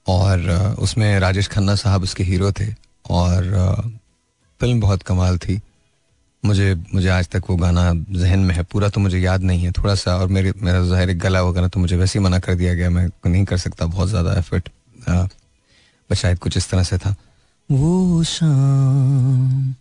और 0.09 0.49
उसमें 0.79 1.19
राजेश 1.19 1.47
खन्ना 1.47 1.75
साहब 1.75 2.03
उसके 2.03 2.23
हीरो 2.23 2.51
थे 2.59 2.67
और 3.09 3.41
फ़िल्म 4.61 4.79
बहुत 4.81 5.03
कमाल 5.03 5.37
थी। 5.37 5.59
मुझे 6.43 6.73
मुझे 6.93 7.07
आज 7.09 7.27
तक 7.29 7.43
वो 7.49 7.55
गाना 7.57 7.91
जहन 8.11 8.39
में 8.39 8.53
है। 8.55 8.63
पूरा 8.63 8.89
तो 8.89 8.99
मुझे 8.99 9.19
याद 9.19 9.43
नहीं 9.43 9.63
है। 9.63 9.71
थोड़ा 9.71 9.95
सा 9.95 10.15
और 10.17 10.27
मेरे, 10.27 10.53
मेरा 10.57 10.83
ज़ाहिर 10.85 11.13
गला 11.17 11.41
वगैरह 11.43 11.67
तो 11.67 11.79
मुझे 11.79 11.95
वैसे 11.95 12.19
ही 12.19 12.23
मना 12.25 12.39
कर 12.39 12.55
दिया 12.55 12.73
गया। 12.73 12.89
मैं 12.89 13.07
नहीं 13.25 13.43
कर 13.45 13.57
सकता 13.57 13.85
बहुत 13.87 14.09
ज़्यादा 14.09 14.33
एफर्ट 14.39 14.69
बस 16.09 16.17
शायद 16.17 16.39
कुछ 16.39 16.57
इस 16.57 16.69
तरह 16.69 16.83
से 16.83 16.97
था। 16.97 17.15
वो 17.69 18.23
शाम 18.23 19.75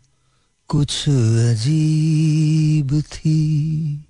कुछ 0.69 1.09
अजीब 1.09 3.01
थी। 3.03 4.05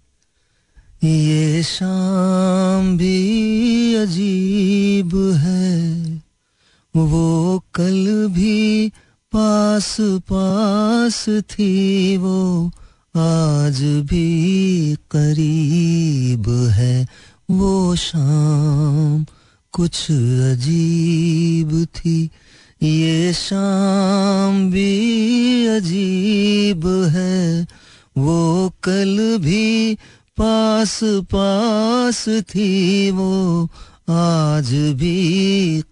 ये 1.05 1.63
शाम 1.63 2.99
भी 2.99 3.95
अजीब 3.95 5.33
है। 5.35 6.03
वो 6.97 7.63
कल 7.75 8.29
भी 8.31 8.89
पास 9.33 9.97
पास 10.01 11.25
थी 11.29 12.17
वो, 12.17 12.71
आज 13.17 13.83
भी 13.83 14.97
करीब 15.11 16.71
है। 16.73 17.07
वो 17.51 17.97
शाम 17.97 19.27
कुछ 19.73 20.11
अजीब 20.53 21.87
थी। 21.97 22.31
ये 22.83 23.33
शाम 23.33 24.71
भी 24.71 25.67
अजीब 25.67 26.87
है। 26.87 27.67
वो 28.19 28.73
कल 28.83 29.39
भी 29.41 29.99
पास 30.39 31.01
पास 31.05 32.25
थी 32.29 33.11
वो 33.11 33.65
आज 34.11 34.71
भी 34.73 35.17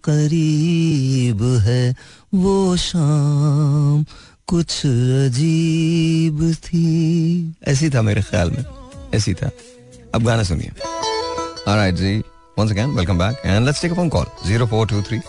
करीब 0.03 1.57
है। 1.61 1.95
वो 2.33 2.77
शाम 2.77 4.05
कुछ 4.47 4.85
अजीब 4.85 6.53
थी। 6.53 7.53
ऐसी 7.67 7.89
था 7.89 8.01
मेरे 8.01 8.21
ख्याल 8.21 8.51
में 8.51 8.65
ऐसी 9.15 9.33
था। 9.33 9.49
अब 10.15 10.23
गाना 10.23 10.43
सुनिए। 10.43 10.71
Alright, 11.69 11.95
ji. 11.95 12.21
Once 12.59 12.73
again 12.75 12.95
welcome 12.95 13.19
back 13.19 13.35
and 13.45 13.67
let's 13.67 13.85
take 13.85 13.93
a 13.93 13.99
phone 13.99 14.11
call 14.15 14.25
0423 14.47 15.21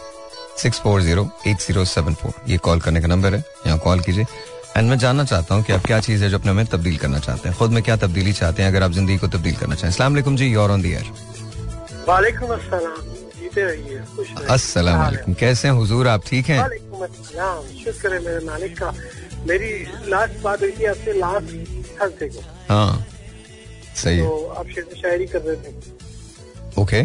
640 0.59 2.33
ये 2.49 2.57
कॉल 2.57 2.81
करने 2.81 3.01
का 3.01 3.07
नंबर 3.07 3.35
है। 3.35 3.45
यहाँ 3.67 3.79
कॉल 3.79 4.01
कीजिए। 4.01 4.25
एंड 4.79 4.89
मैं 4.89 4.97
जानना 4.99 5.25
चाहता 5.25 5.55
हूँ 5.55 5.63
कि 5.65 5.73
आप 5.73 5.87
क्या 5.87 5.99
चीज़ 6.01 6.23
है 6.25 6.29
जो 6.31 6.39
अपने 6.39 6.53
में 6.53 6.65
तब्दील 6.73 6.97
करना 6.99 7.19
चाहते 7.19 7.49
हैं? 7.49 7.57
खुद 7.59 7.71
में 7.71 7.83
क्या 7.83 7.97
तब्दीली 8.03 8.33
चाहते 8.33 8.63
हैं 8.63 8.71
अगर 8.71 8.83
आप 8.83 8.93
ज़िंदगी 8.93 9.17
को 9.19 9.29
तब्दील 9.29 9.57
करना 9.57 9.75
चाहें? 9.75 9.95
वालेकुम 10.01 10.37
जी 10.37 10.47
योर 10.47 10.71
ऑन 10.71 10.83
द 10.83 10.87
एयर 10.87 11.07
वालेकुम 12.09 12.51
अस्सलाम। 12.55 13.01
जीते 13.39 13.65
रहिए 13.65 13.99
अस्सलाम 14.51 15.01
वालेकुम। 15.01 15.35
कैसे 15.41 15.69
हैं 15.69 15.75
हुजूर? 15.75 16.09
आप 16.09 16.23
ठीक 16.27 16.49
हैं? 16.49 16.59
शुक्र 17.85 18.15
है 18.15 18.21
मेरे 18.25 18.45
मालिक 18.47 18.79
का। 18.79 18.93
मेरी 19.49 19.71
लास्ट 20.11 20.41
बात 20.43 20.63
हुई 20.63 20.73
थी 20.79 20.85
आपसे 20.93 21.13
लास्ट 21.19 21.47
थर्सडे 22.01 22.29
को। 22.29 22.41
हाँ 22.69 23.07
सही। 23.97 24.21
तो 24.21 24.47
आप 24.59 24.67
शेर 24.75 24.87
शायरी 25.03 25.27
कर 25.27 25.41
रहे 25.41 25.57
थे। 25.57 26.81
ओके 26.83 27.03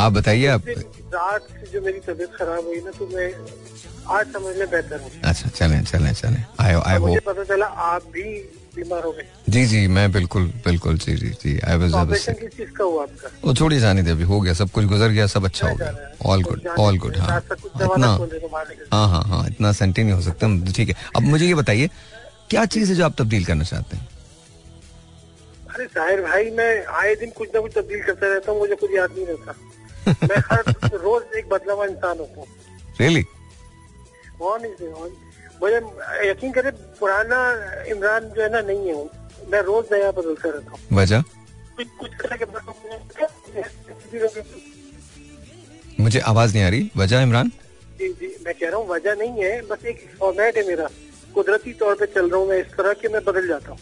आप 0.00 0.12
बताइए 0.12 0.46
आप 0.48 0.68
रात 1.14 1.46
जो 1.72 1.80
मेरी 1.80 2.00
तबीयत 2.06 2.36
खराब 2.36 2.64
हुई 2.66 2.80
ना 2.84 2.90
तो 2.98 3.06
मैं 3.14 3.30
आज 4.10 4.32
समझने 4.32 4.66
बेहतर 4.66 5.00
हूँ 5.00 5.10
अच्छा 5.24 5.48
चलें 5.48 5.82
चलें 5.84 6.12
चलें। 6.12 6.44
आई 6.60 6.74
आई 6.74 6.98
मुझे 6.98 7.14
होप 7.14 7.24
पता 7.26 7.44
चला 7.54 7.66
आप 7.66 8.02
भी 8.12 8.22
बीमार 8.76 9.02
हो 9.04 9.10
गए। 9.12 9.24
जी 9.48 9.64
जी 9.66 9.86
मैं 9.96 10.10
बिल्कुल 10.12 10.46
बिल्कुल 10.64 10.96
जी 10.98 11.14
जी 11.16 11.28
जी 11.42 11.58
आई 11.68 11.76
वाज 11.78 11.92
ऑपरेशन 11.94 12.32
किस 12.40 12.56
चीज़ 12.56 12.70
का 12.78 12.84
हुआ 12.84 13.02
आपका? 13.02 13.28
वो 13.44 13.54
छोड़ी 13.54 13.78
जाने 13.80 14.02
दे 14.02 14.10
अभी 14.10 14.24
हो 14.32 14.40
गया 14.40 14.54
सब 14.60 14.70
कुछ 14.70 14.84
गुजर 14.92 15.08
गया 15.08 15.26
सब 15.34 15.44
अच्छा 15.44 15.68
हो 15.68 15.74
गया। 15.76 15.92
ऑल 16.32 16.42
गुड 16.42 16.66
ऑल 16.78 16.98
गुड 16.98 17.16
हाँ। 17.16 17.38
इतना 17.40 18.06
हाँ 18.92 19.08
हाँ 19.08 19.22
हाँ 19.26 19.46
इतना 19.48 19.72
सेंटी 19.72 20.02
नहीं 20.02 20.14
हो 20.14 20.22
सकता 20.22 20.48
ठीक 20.76 20.88
है। 20.88 20.94
अब 21.16 21.22
मुझे 21.22 21.46
ये 21.46 21.54
बताइए 21.54 21.88
क्या 22.50 22.64
चीज़ 22.76 22.90
है 22.90 22.96
जो 22.96 23.04
आप 23.04 23.14
तब्दील 23.18 23.44
करना 23.44 23.64
चाहते 23.64 23.96
हैं? 23.96 24.08
अरे 25.74 25.84
साहिर 25.86 26.20
भाई 26.22 26.50
मैं 26.56 26.72
आए 27.02 27.14
दिन 27.20 27.30
कुछ 27.36 27.48
ना 27.54 27.60
कुछ 27.60 27.72
तब्दील 27.76 28.02
करता 28.06 28.32
रहता 28.32 28.52
हूँ 28.52 28.58
मुझे 28.60 28.74
कुछ 28.80 28.90
याद 28.96 29.10
नहीं 29.16 29.26
रहता। 29.26 29.54
मैं 30.28 30.38
हर 30.50 30.96
रोज 31.02 31.36
एक 31.38 31.48
बदला 31.48 31.72
हुआ 31.74 31.86
इंसान 31.86 32.18
होता 32.18 32.40
हूँ। 32.40 32.46
रियली 33.00 33.24
कौन 34.42 34.64
इसे 34.66 34.90
कौन 34.92 35.10
मुझे 35.62 35.78
यकीन 36.28 36.52
करे 36.52 36.70
पुराना 37.00 37.38
इमरान 37.90 38.22
जो 38.36 38.42
है 38.42 38.48
ना 38.52 38.60
नहीं 38.70 38.88
है 38.88 38.94
मैं 39.52 39.60
रोज 39.62 39.84
नया 39.92 40.10
बदलता 40.18 40.48
रहता 40.48 40.70
हूँ। 40.70 40.78
वजह? 40.98 41.22
मुझे 46.00 46.20
आवाज़ 46.32 46.54
नहीं 46.54 46.64
आ 46.64 46.68
रही। 46.68 46.90
वजह 46.96 47.22
इमरान? 47.22 47.48
जी 47.98 48.08
जी 48.20 48.28
मैं 48.44 48.54
कह 48.54 48.68
रहा 48.68 48.76
हूँ 48.76 48.86
वजह 48.88 49.14
नहीं 49.18 49.44
है 49.44 49.52
बस 49.68 49.84
एक 49.92 49.98
फॉर्मेट 50.18 50.56
है 50.56 50.66
मेरा। 50.68 50.88
कुदरती 51.34 51.72
तौर 51.80 51.94
पे 52.00 52.06
चल 52.14 52.28
रहा 52.30 52.38
हूँ 52.40 52.48
मैं 52.48 52.58
इस 52.60 52.70
तरह 52.76 52.92
के 53.00 53.08
मैं 53.08 53.22
बदल 53.24 53.46
जाता 53.48 53.70
हूँ। 53.70 53.78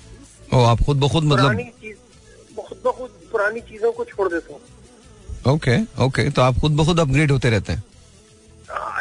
ओ 0.55 0.65
आप 0.73 0.83
खुद 0.87 0.97
ब 1.01 1.09
खुद 1.13 1.29
पुरानी 1.29 1.63
मतलब 1.63 1.81
चीज़ 1.83 1.97
खुद 2.61 2.79
ब 2.85 2.93
खुद 2.99 3.11
पुरानी 3.33 3.61
चीज़ों 3.71 3.93
को 3.93 4.05
छोड़ 4.05 4.29
देता 4.29 4.53
हूँ। 4.53 4.61
ओके 5.55 5.77
ओके 6.05 6.29
तो 6.31 6.43
आप 6.43 6.59
खुद 6.61 6.77
ब 6.77 6.85
खुद 6.87 7.01
अपग्रेड 7.01 7.31
होते 7.31 7.51
रहते 7.51 7.73
हैं। 7.73 7.83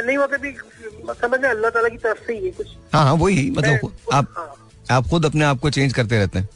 नहीं 0.06 0.18
वो 0.18 0.28
भी 0.28 0.52
समझ 1.14 1.40
में 1.42 1.50
अल्लाह 1.50 1.72
ताला 1.72 1.90
की 1.90 1.98
तरफ़ 1.98 2.26
से 2.28 2.34
ही 2.34 2.46
है 2.46 2.52
कुछ 2.52 2.68
हाँ 2.94 3.04
हाँ 3.06 3.14
वही 3.16 3.50
मतलब 3.52 3.92
आप 4.14 4.34
हाँ, 4.38 4.56
आप 4.92 5.08
खुद 5.10 5.26
अपने 5.26 5.46
आप 5.46 5.60
को 5.60 5.70
चेंज 5.70 5.94
करते 5.94 6.18
रहते 6.20 6.40
हैं। 6.40 6.48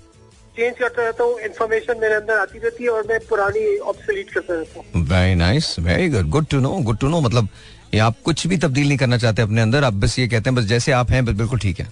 चेंज 0.55 0.75
करता 0.79 1.03
रहता 1.03 1.23
हूँ 1.23 1.39
इन्फॉर्मेशन 1.41 1.99
मेरे 2.01 2.15
अंदर 2.15 2.39
आती 2.39 2.59
रहती 2.59 2.83
है 2.83 2.89
और 2.89 3.07
मैं 3.09 3.19
पुरानी 3.29 3.77
ऑब्सोलीट 3.91 4.29
करता 4.33 4.53
रहता 4.53 4.79
हूँ। 4.79 5.03
Very 5.05 5.35
nice 5.35 5.75
very 5.79 6.09
good 6.09 6.29
good 6.29 6.47
to 6.47 6.59
know 6.59 6.71
good 6.89 6.97
to 6.99 7.07
know 7.09 7.21
मतलब 7.21 7.47
ये 7.93 7.99
आप 7.99 8.15
कुछ 8.25 8.45
भी 8.47 8.57
तब्दील 8.57 8.87
नहीं 8.87 8.97
करना 8.97 9.17
चाहते 9.17 9.41
अपने 9.41 9.61
अंदर 9.61 9.83
आप 9.83 9.93
बस 10.03 10.17
ये 10.19 10.27
कहते 10.27 10.49
हैं 10.49 10.55
बस 10.55 10.63
जैसे 10.65 10.91
आप 10.91 11.11
हैं 11.11 11.23
बस 11.25 11.33
बिल्कुल 11.35 11.59
ठीक 11.59 11.79
है। 11.79 11.87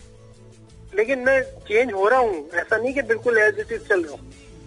लेकिन 0.95 1.19
मैं 1.25 1.41
चेंज 1.67 1.91
हो 1.93 2.07
रहा 2.09 2.19
हूँ 2.19 2.45
ऐसा 2.55 2.77
नहीं 2.77 2.93
कि 2.93 3.01
बिल्कुल 3.09 3.37
एज 3.37 3.59
इट 3.59 3.71
इज़ 3.71 3.81
चल 3.89 4.03
रहा 4.03 4.11
हूँ। 4.11 4.19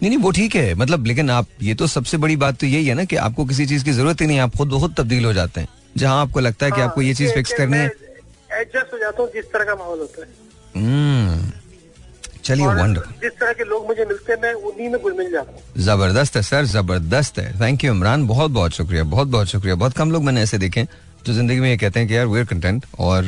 नहीं 0.03 0.09
नहीं 0.11 0.19
वो 0.19 0.31
ठीक 0.31 0.55
है 0.57 0.75
मतलब 0.75 1.07
लेकिन 1.07 1.31
आप 1.31 1.47
ये 1.63 1.75
तो 1.75 1.87
सबसे 1.87 2.17
बड़ी 2.19 2.37
बात 2.37 2.57
तो 2.61 2.67
यही 2.67 2.87
है 2.87 2.95
ना 2.95 3.05
कि 3.05 3.17
आपको 3.27 3.45
किसी 3.45 3.67
चीज़ 3.67 3.85
की 3.85 3.93
ज़रूरत 3.93 4.21
ही 4.21 4.27
नहीं 4.27 4.39
आप 4.39 4.57
खुद 4.57 4.69
बहुत 4.69 4.95
तब्दील 4.99 5.25
हो 5.25 5.33
जाते 5.33 5.61
हैं। 5.61 5.69
जहाँ 5.97 6.21
आपको 6.21 6.41
लगता 6.41 6.67
है 6.67 6.73
कि 6.73 6.81
आपको 6.81 7.03
ये 7.03 7.15
चीज़ 7.15 7.33
फिक्स 7.35 7.53
करनी 7.59 7.79
है? 7.79 7.87
एडजस्ट 8.53 8.93
हो 8.93 8.99
जाता 8.99 9.23
हूँ 9.23 9.31
जिस 9.35 9.53
तरह 9.53 9.65
का 9.65 9.75
माहौल 9.75 9.99
होता 9.99 10.23
है। 10.23 10.29
हम्म, 10.75 11.51
चलिए 12.45 12.67
वंडरफुल 12.67 13.13
जिस 13.23 13.33
तरह 13.41 13.53
के 13.53 13.65
लोग 13.65 13.87
मुझे 13.89 14.05
मिलते 14.05 14.33
हैं 14.33 14.41
मैं 14.43 14.53
उन्हीं 14.71 14.89
में 14.91 15.01
घुल 15.01 15.13
मिल 15.19 15.31
जाता 15.33 15.53
हूँ। 15.53 15.83
ज़बरदस्त 15.85 16.37
है 16.37 16.43
सर 16.43 16.65
ज़बरदस्त 16.73 17.39
है। 17.39 17.53
Thank 17.61 17.85
you 17.85 17.93
Imran. 17.95 18.27
बहुत 18.27 18.51
बहुत 18.51 18.73
शुक्रिया 18.73 19.05
बहुत 19.15 19.29
बहुत 19.29 19.47
शुक्रिया। 19.49 19.75
बहुत 19.75 19.97
कम 19.97 20.11
लोग 20.13 20.25
मैंने 20.25 20.43
ऐसे 20.43 20.59
देखे 20.59 20.87
जो 21.27 21.33
ज़िंदगी 21.33 21.61
में 21.61 21.69
ये 21.69 21.77
कहते 21.77 22.01
हैं 22.01 22.09
कि 22.09 22.17
यार 22.17 22.27
वेयर 22.27 22.45
कंटेंट 22.47 22.85
और 23.01 23.25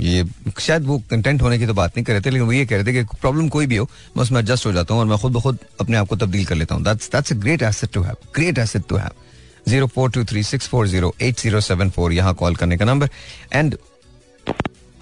ये 0.00 0.24
शायद 0.60 0.86
वो 0.86 0.98
कंटेंट 1.10 1.42
होने 1.42 1.58
की 1.58 1.66
तो 1.66 1.74
बात 1.74 1.96
नहीं 1.96 2.04
कर 2.04 2.12
रहे 2.12 2.20
थे 2.20 2.30
लेकिन 2.30 2.46
वो 2.46 2.52
ये 2.52 2.64
कह 2.66 2.76
रहे 2.76 2.84
थे 2.84 2.92
कि 2.94 3.16
प्रॉब्लम 3.20 3.48
कोई 3.48 3.66
भी 3.66 3.76
हो 3.76 3.84
मैं 4.16 4.22
उसमें 4.22 4.40
एडजस्ट 4.40 4.66
हो 4.66 4.72
जाता 4.72 4.94
हूँ 4.94 5.00
और 5.02 5.06
मैं 5.08 5.18
खुद 5.18 5.32
ब 5.32 5.40
खुद 5.42 5.58
अपने 5.80 5.96
आप 5.96 6.08
को 6.08 6.16
तब्दील 6.16 6.44
कर 6.46 6.54
लेता 6.54 6.74
हूँ। 6.74 6.84
That's 6.84 7.10
that's 7.12 7.32
a 7.32 7.36
great 7.36 7.62
asset 7.62 7.92
to 7.92 8.02
have 8.02 8.16
great 8.34 8.58
asset 8.58 8.82
to 8.88 8.96
have 8.96 9.10
zero 9.68 9.86
four 9.86 10.10
two 10.10 10.24
three 10.24 10.42
six 10.42 10.68
four 10.68 10.86
zero 10.88 11.14
eight 11.22 11.40
zero 11.40 11.60
seven 11.62 11.90
four. 11.90 12.12
यहाँ 12.12 12.34
कॉल 12.34 12.56
करने 12.56 12.76
का 12.76 12.84
नंबर। 12.84 13.08
एंड 13.52 13.76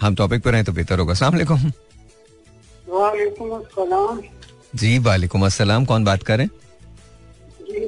हम 0.01 0.15
टॉपिक 0.15 0.43
पर 0.43 0.55
हैं 0.55 0.63
तो 0.65 0.71
बेहतर 0.71 0.99
होगा। 0.99 1.13
वालेकुम 1.27 1.71
जी 4.75 4.97
वालेकुम 4.99 5.45
अस्सलाम। 5.45 5.85
कौन 5.85 6.03
बात 6.05 6.23
करें 6.23 6.47
जी 7.61 7.79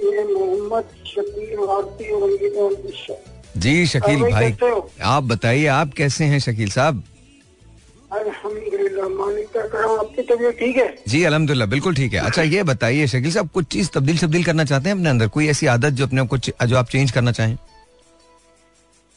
मैं 0.70 0.82
शकील 1.06 1.56
जी 3.58 3.86
शकील 3.88 4.22
भाई? 4.22 4.56
आप 5.04 5.24
बताइए 5.24 5.66
आप 5.74 5.94
कैसे 5.98 6.26
हैं 6.26 6.40
शकील 6.40 6.70
साहब? 6.72 7.04
आपकी 9.96 10.22
तबीयत 10.24 10.58
ठीक 10.60 10.78
है? 10.78 10.88
जी 11.08 11.24
अलहमदुल्ला 11.24 11.66
बिल्कुल 11.66 11.96
ठीक 11.96 12.14
है। 12.14 12.20
अच्छा 12.20 12.42
ये 12.44 12.64
बताइए 12.64 13.08
शकील 13.08 13.32
साहब 13.32 13.50
कुछ 13.54 13.66
चीज़ 13.74 13.90
तब्दील 13.94 14.18
शब्दील 14.18 14.44
करना 14.44 14.64
चाहते 14.66 14.90
हैं 14.90 14.96
अपने 14.96 15.10
अंदर? 15.10 15.28
कोई 15.28 15.48
ऐसी 15.50 15.68
आदत 15.68 15.94
जो 15.94 16.06
अपने 16.06 16.26
कुछ 16.28 16.52
जो 16.68 16.78
आप 16.78 16.90
चेंज 16.90 17.12
करना 17.12 17.32
चाहें? 17.32 17.58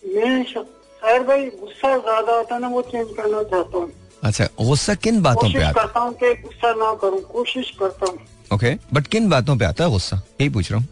मैं 0.02 1.24
भाई 1.26 1.44
गुस्सा 1.46 1.96
ज़्यादा 1.98 2.32
आता 2.38 2.54
है 2.54 2.60
ना 2.60 2.68
वो 2.68 2.82
चेंज 2.82 3.08
करना 3.16 3.42
चाहता 3.42 3.78
हूँ। 3.78 3.90
अच्छा 4.24 4.44
गुस्सा 4.60 4.94
किन 4.94 5.20
बातों 5.22 5.52
पे 5.52 5.62
आता 5.62 5.82
करता 5.82 6.00
हूँ 6.00 6.12
कि 6.14 6.34
गुस्सा 6.42 6.72
ना 6.74 6.92
करूँ 7.02 7.20
कोशिश 7.32 7.70
करता 7.80 8.06
हूँ। 8.06 8.18
ओके 8.54 8.74
बट 8.94 9.06
किन 9.06 9.28
बातों 9.28 9.56
पे 9.56 9.64
आता 9.64 9.84
है 9.84 9.90
गुस्सा? 9.90 10.16
यही 10.40 10.48
पूछ 10.50 10.70
रहा 10.72 10.80
हूँ। 10.80 10.88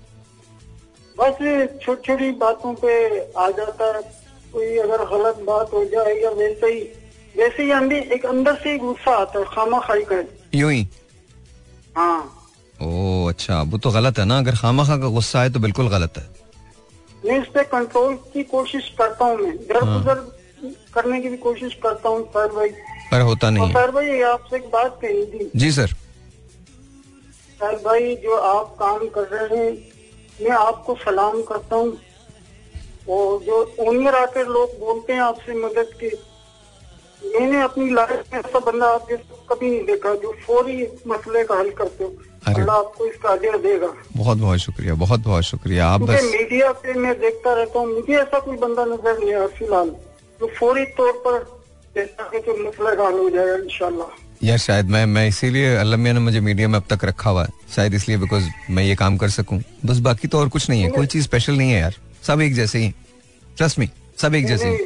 बस 1.17 1.35
छोटी 1.83 2.03
छोटी 2.07 2.31
बातों 2.41 2.75
पे 2.75 2.93
आ 3.39 3.51
जाता 3.51 3.85
है। 3.97 4.03
कोई 4.53 4.77
अगर 4.79 5.05
गलत 5.07 5.37
बात 5.47 5.73
हो 5.73 5.85
जाए 5.85 6.15
या 6.23 6.31
वैसे 6.31 6.67
ही 6.67 6.81
वैसे 7.39 7.63
ही 7.63 7.71
अंदर 7.71 8.13
एक 8.15 8.27
अंदर 8.27 8.55
से 8.57 8.77
गुस्सा 8.79 9.17
आता 9.17 9.39
है 9.39 9.45
खामा 9.55 9.79
खाई 9.81 10.03
का 10.13 10.23
यूँ 10.55 10.73
ही? 10.73 10.87
हाँ। 11.97 12.33
ओ 12.83 13.27
अच्छा 13.29 13.61
वो 13.63 13.79
तो 13.79 13.91
गलत 13.91 14.19
है 14.19 14.25
ना 14.25 14.39
अगर 14.39 14.57
खामा 14.57 14.85
खा 14.85 14.97
का 14.97 15.09
गुस्सा 15.11 15.43
है 15.43 15.53
तो 15.53 15.61
बिल्कुल 15.61 15.89
गलत 15.89 16.19
है। 16.19 16.25
मैं 17.23 17.41
इस 17.43 17.49
पे 17.55 17.63
कंट्रोल 17.67 18.15
की 18.33 18.43
कोशिश 18.47 18.89
करता 18.99 19.25
हूँ 19.25 19.37
मैं। 19.37 19.53
इधर 19.55 19.85
हाँ। 19.85 19.99
उधर 19.99 20.19
करने 20.95 21.21
की 21.21 21.29
भी 21.29 21.37
कोशिश 21.37 21.75
करता 21.83 22.09
हूँ 22.09 22.25
सर 22.29 22.53
भाई। 22.55 22.69
पर 23.11 23.21
होता 23.21 23.51
नहीं 23.51 23.73
सर 23.73 23.91
भाई 23.91 24.21
आपसे 24.29 24.57
एक 24.57 24.69
बात 24.71 24.99
कहनी 25.03 25.25
थी। 25.27 25.51
जी 25.57 25.71
सर। 25.73 25.95
सर 27.61 27.77
भाई 27.85 28.15
जो 28.23 28.37
आप 28.37 28.75
काम 28.79 29.07
कर 29.09 29.29
रहे 29.33 29.65
हैं 29.65 29.73
मैं 30.41 30.57
आपको 30.57 30.95
सलाम 31.05 31.43
करता 31.43 31.77
हूँ। 31.77 31.97
और 33.09 33.43
जो 33.43 33.63
ओनियर 33.81 34.15
आकर 34.15 34.47
लोग 34.49 34.79
बोलते 34.81 35.13
हैं 35.13 35.21
आपसे 35.23 35.55
मदद 35.57 35.91
की 36.01 36.09
मैंने 37.35 37.63
अपनी 37.63 37.91
लाइफ 37.95 38.33
में 38.33 38.39
ऐसा 38.41 38.59
बंदा 38.67 38.87
आपके 38.95 39.17
कभी 39.51 39.71
नहीं 39.71 39.85
देखा 39.87 40.15
जो 40.23 40.33
फौरी 40.47 40.77
मसले 41.09 41.45
का 41.45 41.59
हल 41.59 41.71
करते 41.79 42.05
हो। 42.05 42.11
अल्लाह 42.49 42.77
आपको 42.77 43.07
इसका 43.07 43.29
अजर 43.29 43.59
देगा। 43.61 43.93
बहुत 44.17 44.39
बहुत 44.39 44.59
शुक्रिया 44.61 44.95
बहुत 44.95 45.21
बहुत 45.21 45.45
शुक्रिया। 45.45 45.87
आप 45.89 46.01
बस 46.03 46.23
मीडिया 46.25 46.71
पे 46.83 46.95
मैं 46.99 47.15
देखता 47.21 47.55
रहता 47.55 47.79
हूँ 47.79 47.95
मुझे 47.95 48.15
ऐसा 48.17 48.39
कोई 48.39 48.57
बंदा 48.59 48.85
नज़र 48.85 49.19
नहीं 49.19 49.35
आया 49.35 49.47
फ़िलहाल। 49.59 49.89
जो 50.41 50.51
फौरी 50.59 50.85
तौर 50.99 51.13
पर 51.27 51.45
मसला 51.97 52.95
का 52.95 53.07
हल 53.07 53.19
हो 53.19 53.29
जाएगा 53.31 53.55
इंशाल्लाह। 53.57 54.09
यार 54.43 54.59
शायद 54.59 54.87
मैं 54.91 55.05
मैं 55.09 55.27
इसीलिए 55.29 55.75
अल्लाह 55.77 55.99
ने 55.99 56.21
मुझे 56.21 56.41
मीडिया 56.41 56.69
में 56.69 56.79
अब 56.79 56.85
तक 56.91 57.05
रखा 57.05 57.31
हुआ 57.31 57.45
है। 57.45 57.51
शायद 57.77 57.95
इसलिए 57.95 58.19
बिकॉज़ 58.19 58.45
मैं 58.71 58.85
ये 58.85 58.95
काम 58.97 59.17
कर 59.17 59.29
सकूँ। 59.31 59.61
बस 59.87 59.99
बाकी 60.09 60.29
तो 60.29 60.39
और 60.39 60.49
कुछ 60.49 60.69
नहीं 60.71 60.83
है 60.83 60.91
कोई 60.91 61.07
चीज़ 61.07 61.25
स्पेशल 61.25 61.57
नहीं 61.59 61.71
है 61.71 61.81
यार। 61.81 61.95
सब 62.27 62.41
एक 62.41 62.55
जैसे 62.55 62.79
ही 62.79 62.93
ट्रस्ट 63.57 63.79
मी 63.79 63.89
सब 64.19 64.35
एक 64.35 64.47
जैसे 64.47 64.69
ही 64.69 64.77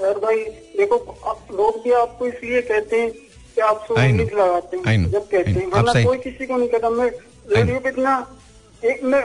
भाई 0.00 0.44
देखो 0.76 0.96
आप 1.30 1.48
लोग 1.52 1.82
भी 1.84 1.92
आपको 2.02 2.26
इसलिए 2.26 2.60
कहते 2.62 3.00
हैं 3.00 3.10
कि 3.10 3.60
आप 3.62 3.86
लगाते 3.90 4.76
हैं 4.76 5.10
जब 5.10 5.26
कहते 5.30 5.50
हैं 5.50 5.66
वरना 5.72 5.92
कोई 6.04 6.18
किसी 6.18 6.46
को 6.46 6.56
नहीं 6.56 6.68
कहता। 6.68 6.90
मैं 6.90 7.10
रेडियो 7.56 7.78
पे 7.80 7.88
इतना 7.88 8.14
एक 8.82 9.04
मैं 9.04 9.22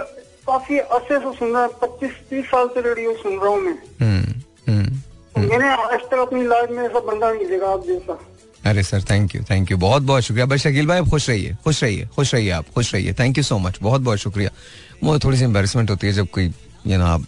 काफ़ी 0.47 0.77
अरसे 0.77 1.17
से 1.19 1.31
सुन 1.37 1.53
रहा 1.53 1.67
पच्चीस 1.81 2.11
तीस 2.29 2.45
साल 2.45 2.67
से 2.73 2.81
रेडियो 2.81 3.13
सुन 3.23 3.39
रहा 3.39 3.49
हूँ 3.49 3.61
मैं। 3.61 3.77
हम्म 4.01 4.33
हम्म 4.67 4.95
तो 5.35 5.41
मैंने 5.41 5.69
आज 5.73 5.99
तक 6.11 6.19
अपनी 6.19 6.43
लाइफ 6.47 6.69
में 6.71 6.83
ऐसा 6.83 6.99
बंदा 6.99 7.31
नहीं 7.31 7.47
देखा 7.47 7.73
आप 7.73 7.85
जैसा। 7.87 8.19
अरे 8.65 8.83
sir 8.83 9.03
thank 9.09 9.35
you 9.35 9.41
thank 9.49 9.71
you 9.71 9.77
बहुत 9.77 10.03
बहुत 10.03 10.23
शुक्रिया। 10.23 10.45
बस 10.45 10.61
शकील 10.61 10.87
भाई 10.87 10.99
आप 10.99 11.09
खुश 11.09 11.29
रहिए 11.29 11.55
खुश 11.63 11.83
रहिए 11.83 12.07
खुश 12.15 12.33
रहिए 12.33 12.49
आप 12.51 12.69
खुश 12.75 12.93
रहिए। 12.93 13.13
थैंक 13.19 13.37
यू 13.37 13.43
सो 13.43 13.57
मच 13.57 13.79
बहुत 13.81 14.01
बहुत 14.01 14.17
शुक्रिया। 14.19 14.49
मुझे 15.03 15.19
थोड़ी 15.25 15.37
सी 15.37 15.43
एम्बेरसमेंट 15.43 15.89
होती 15.89 16.07
है 16.07 16.13
जब 16.13 16.27
कोई 16.29 16.45
यू 16.87 16.97
नो 16.97 17.05
आप 17.05 17.25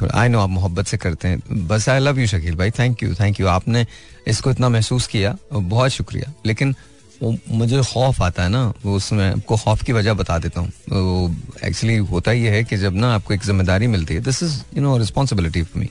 थोड़ा 0.00 0.18
आई 0.20 0.28
नो 0.28 0.40
आप 0.40 0.50
मोहब्बत 0.50 0.86
से 0.86 0.96
करते 0.96 1.28
हैं। 1.28 1.66
बस 1.68 1.88
आई 1.88 1.98
लव 1.98 2.18
यू 2.20 2.26
शकील 2.26 2.54
भाई। 2.56 2.70
थैंक 2.70 3.02
यू 3.02 3.14
थैंक 3.14 3.40
यू 3.40 3.46
आपने 3.48 3.86
इसको 4.28 4.50
इतना 4.50 4.68
महसूस 4.68 5.06
किया, 5.06 5.36
बहुत 5.52 5.90
शुक्रिया। 5.90 6.32
लेकिन 6.46 6.74
वो, 7.22 7.34
मुझे 7.50 7.82
खौफ 7.82 8.20
आता 8.22 8.42
है 8.42 8.48
ना, 8.48 8.62
वो 8.84 8.94
उसमें 8.96 9.30
आपको 9.30 9.56
खौफ 9.56 9.82
की 9.82 9.92
वजह 9.92 10.14
बता 10.14 10.38
देता 10.38 10.60
हूँ। 10.60 10.68
वो 10.90 11.34
एक्चुअली 11.64 11.96
होता 12.06 12.32
ये 12.32 12.50
है 12.50 12.62
कि 12.64 12.76
जब 12.76 12.96
ना 12.96 13.14
आपको 13.14 13.34
एक 13.34 13.44
ज़िम्मेदारी 13.44 13.86
मिलती 13.86 14.14
है 14.14 14.20
this 14.20 14.42
is 14.42 14.62
you 14.76 14.82
know 14.82 14.96
responsibility 14.98 15.62
for 15.62 15.80
me 15.80 15.88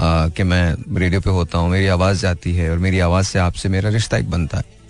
कि 0.00 0.42
मैं 0.42 0.98
रेडियो 0.98 1.20
पे 1.20 1.30
होता 1.30 1.58
हूँ, 1.58 1.70
मेरी 1.70 1.86
आवाज़ 1.88 2.20
जाती 2.20 2.54
है 2.54 2.70
और 2.70 2.78
मेरी 2.78 3.00
आवाज़ 3.00 3.26
से 3.26 3.38
आपसे 3.38 3.68
मेरा 3.68 3.90
रिश्ता 3.90 4.18
एक 4.18 4.30
बनता 4.30 4.58
है। 4.58 4.80